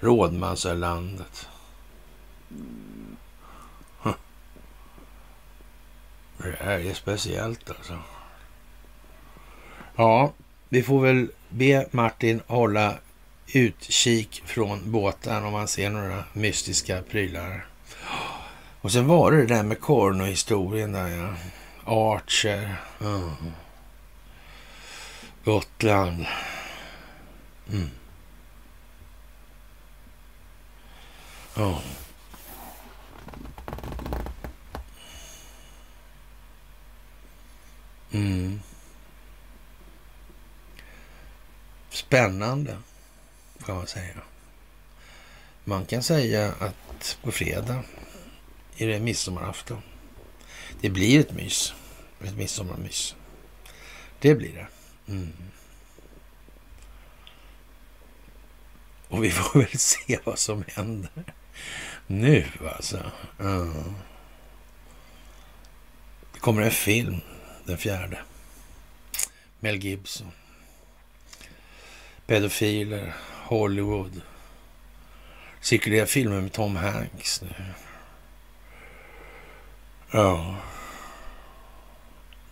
Rådmansölandet. 0.00 1.48
Huh. 4.02 4.14
Det 6.38 6.56
här 6.60 6.78
är 6.78 6.94
speciellt 6.94 7.70
alltså. 7.70 7.98
Ja, 9.96 10.32
vi 10.68 10.82
får 10.82 11.00
väl 11.00 11.30
be 11.48 11.86
Martin 11.90 12.42
hålla 12.46 12.94
utkik 13.52 14.42
från 14.46 14.92
båten 14.92 15.44
om 15.44 15.52
man 15.52 15.68
ser 15.68 15.90
några 15.90 16.24
mystiska 16.32 17.02
prylar. 17.02 17.66
Och 18.80 18.92
sen 18.92 19.06
var 19.06 19.32
det 19.32 19.36
det 19.36 19.54
där 19.54 19.62
med 19.62 19.80
Korno-historien 19.80 20.92
där 20.92 21.08
ja. 21.08 21.34
Archer. 21.84 22.76
Mm. 23.00 23.30
Gotland. 25.44 26.26
Mm. 27.72 27.90
Ja. 31.56 31.82
Mm. 38.12 38.60
Spännande, 41.90 42.76
kan 43.62 43.76
man 43.76 43.86
säga. 43.86 44.14
Man 45.64 45.86
kan 45.86 46.02
säga 46.02 46.54
att 46.58 47.18
på 47.22 47.32
fredag 47.32 47.84
är 48.76 48.88
det 48.88 49.00
midsommarafton. 49.00 49.82
Det 50.80 50.90
blir 50.90 51.20
ett 51.20 51.32
mys. 51.32 51.74
Ett 52.24 52.36
midsommarmys. 52.36 53.16
Det 54.18 54.34
blir 54.34 54.52
det. 54.52 54.66
Mm. 55.12 55.32
Och 59.08 59.24
vi 59.24 59.30
får 59.30 59.58
väl 59.58 59.78
se 59.78 60.18
vad 60.24 60.38
som 60.38 60.64
händer 60.68 61.24
nu 62.06 62.46
alltså. 62.76 63.10
Mm. 63.40 63.94
Det 66.32 66.40
kommer 66.40 66.62
en 66.62 66.70
film 66.70 67.20
den 67.64 67.78
fjärde. 67.78 68.18
Mel 69.60 69.76
Gibson. 69.76 70.32
Pedofiler, 72.26 73.14
Hollywood. 73.52 74.20
Cirkulerar 75.60 76.06
filmer 76.06 76.40
med 76.40 76.52
Tom 76.52 76.76
Hanks 76.76 77.42
nu. 77.42 77.54
Ja. 80.10 80.56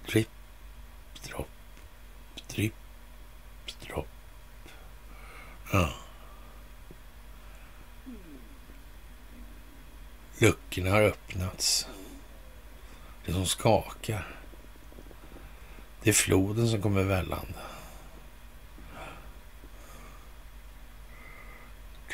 Tripp, 0.07 0.29
dropp, 1.23 1.49
tripp, 2.49 2.75
dropp. 3.87 4.09
Ja. 5.73 5.91
Luckorna 10.39 10.91
har 10.91 11.03
öppnats. 11.03 11.89
Det 13.27 13.33
som 13.33 13.47
skakar. 13.47 14.37
Det 16.03 16.11
är 16.11 16.15
floden 16.15 16.69
som 16.69 16.83
kommer 16.83 17.03
vällande. 17.03 17.70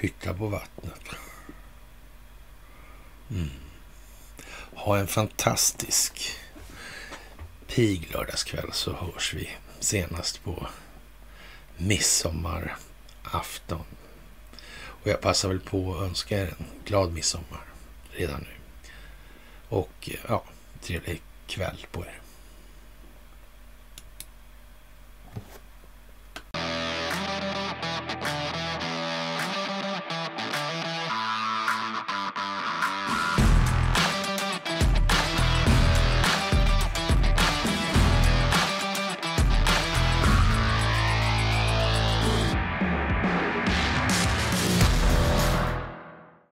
Titta 0.07 0.35
på 0.35 0.47
vattnet. 0.47 1.03
Mm. 3.31 3.51
Ha 4.75 4.99
en 4.99 5.07
fantastisk 5.07 6.31
pig 7.67 8.11
lördagskväll 8.13 8.73
så 8.73 8.93
hörs 8.93 9.35
vi 9.35 9.51
senast 9.81 10.45
på 10.45 10.67
midsommarafton. 11.77 13.85
Och 14.77 15.07
jag 15.07 15.21
passar 15.21 15.49
väl 15.49 15.61
på 15.61 15.95
att 15.95 16.03
önska 16.03 16.39
er 16.39 16.55
en 16.59 16.67
glad 16.85 17.13
midsommar 17.13 17.65
redan 18.11 18.41
nu. 18.41 18.55
Och 19.69 20.11
eh, 20.11 20.17
ja, 20.29 20.45
trevlig 20.81 21.23
kväll 21.47 21.87
på 21.91 22.05
er. 22.05 22.21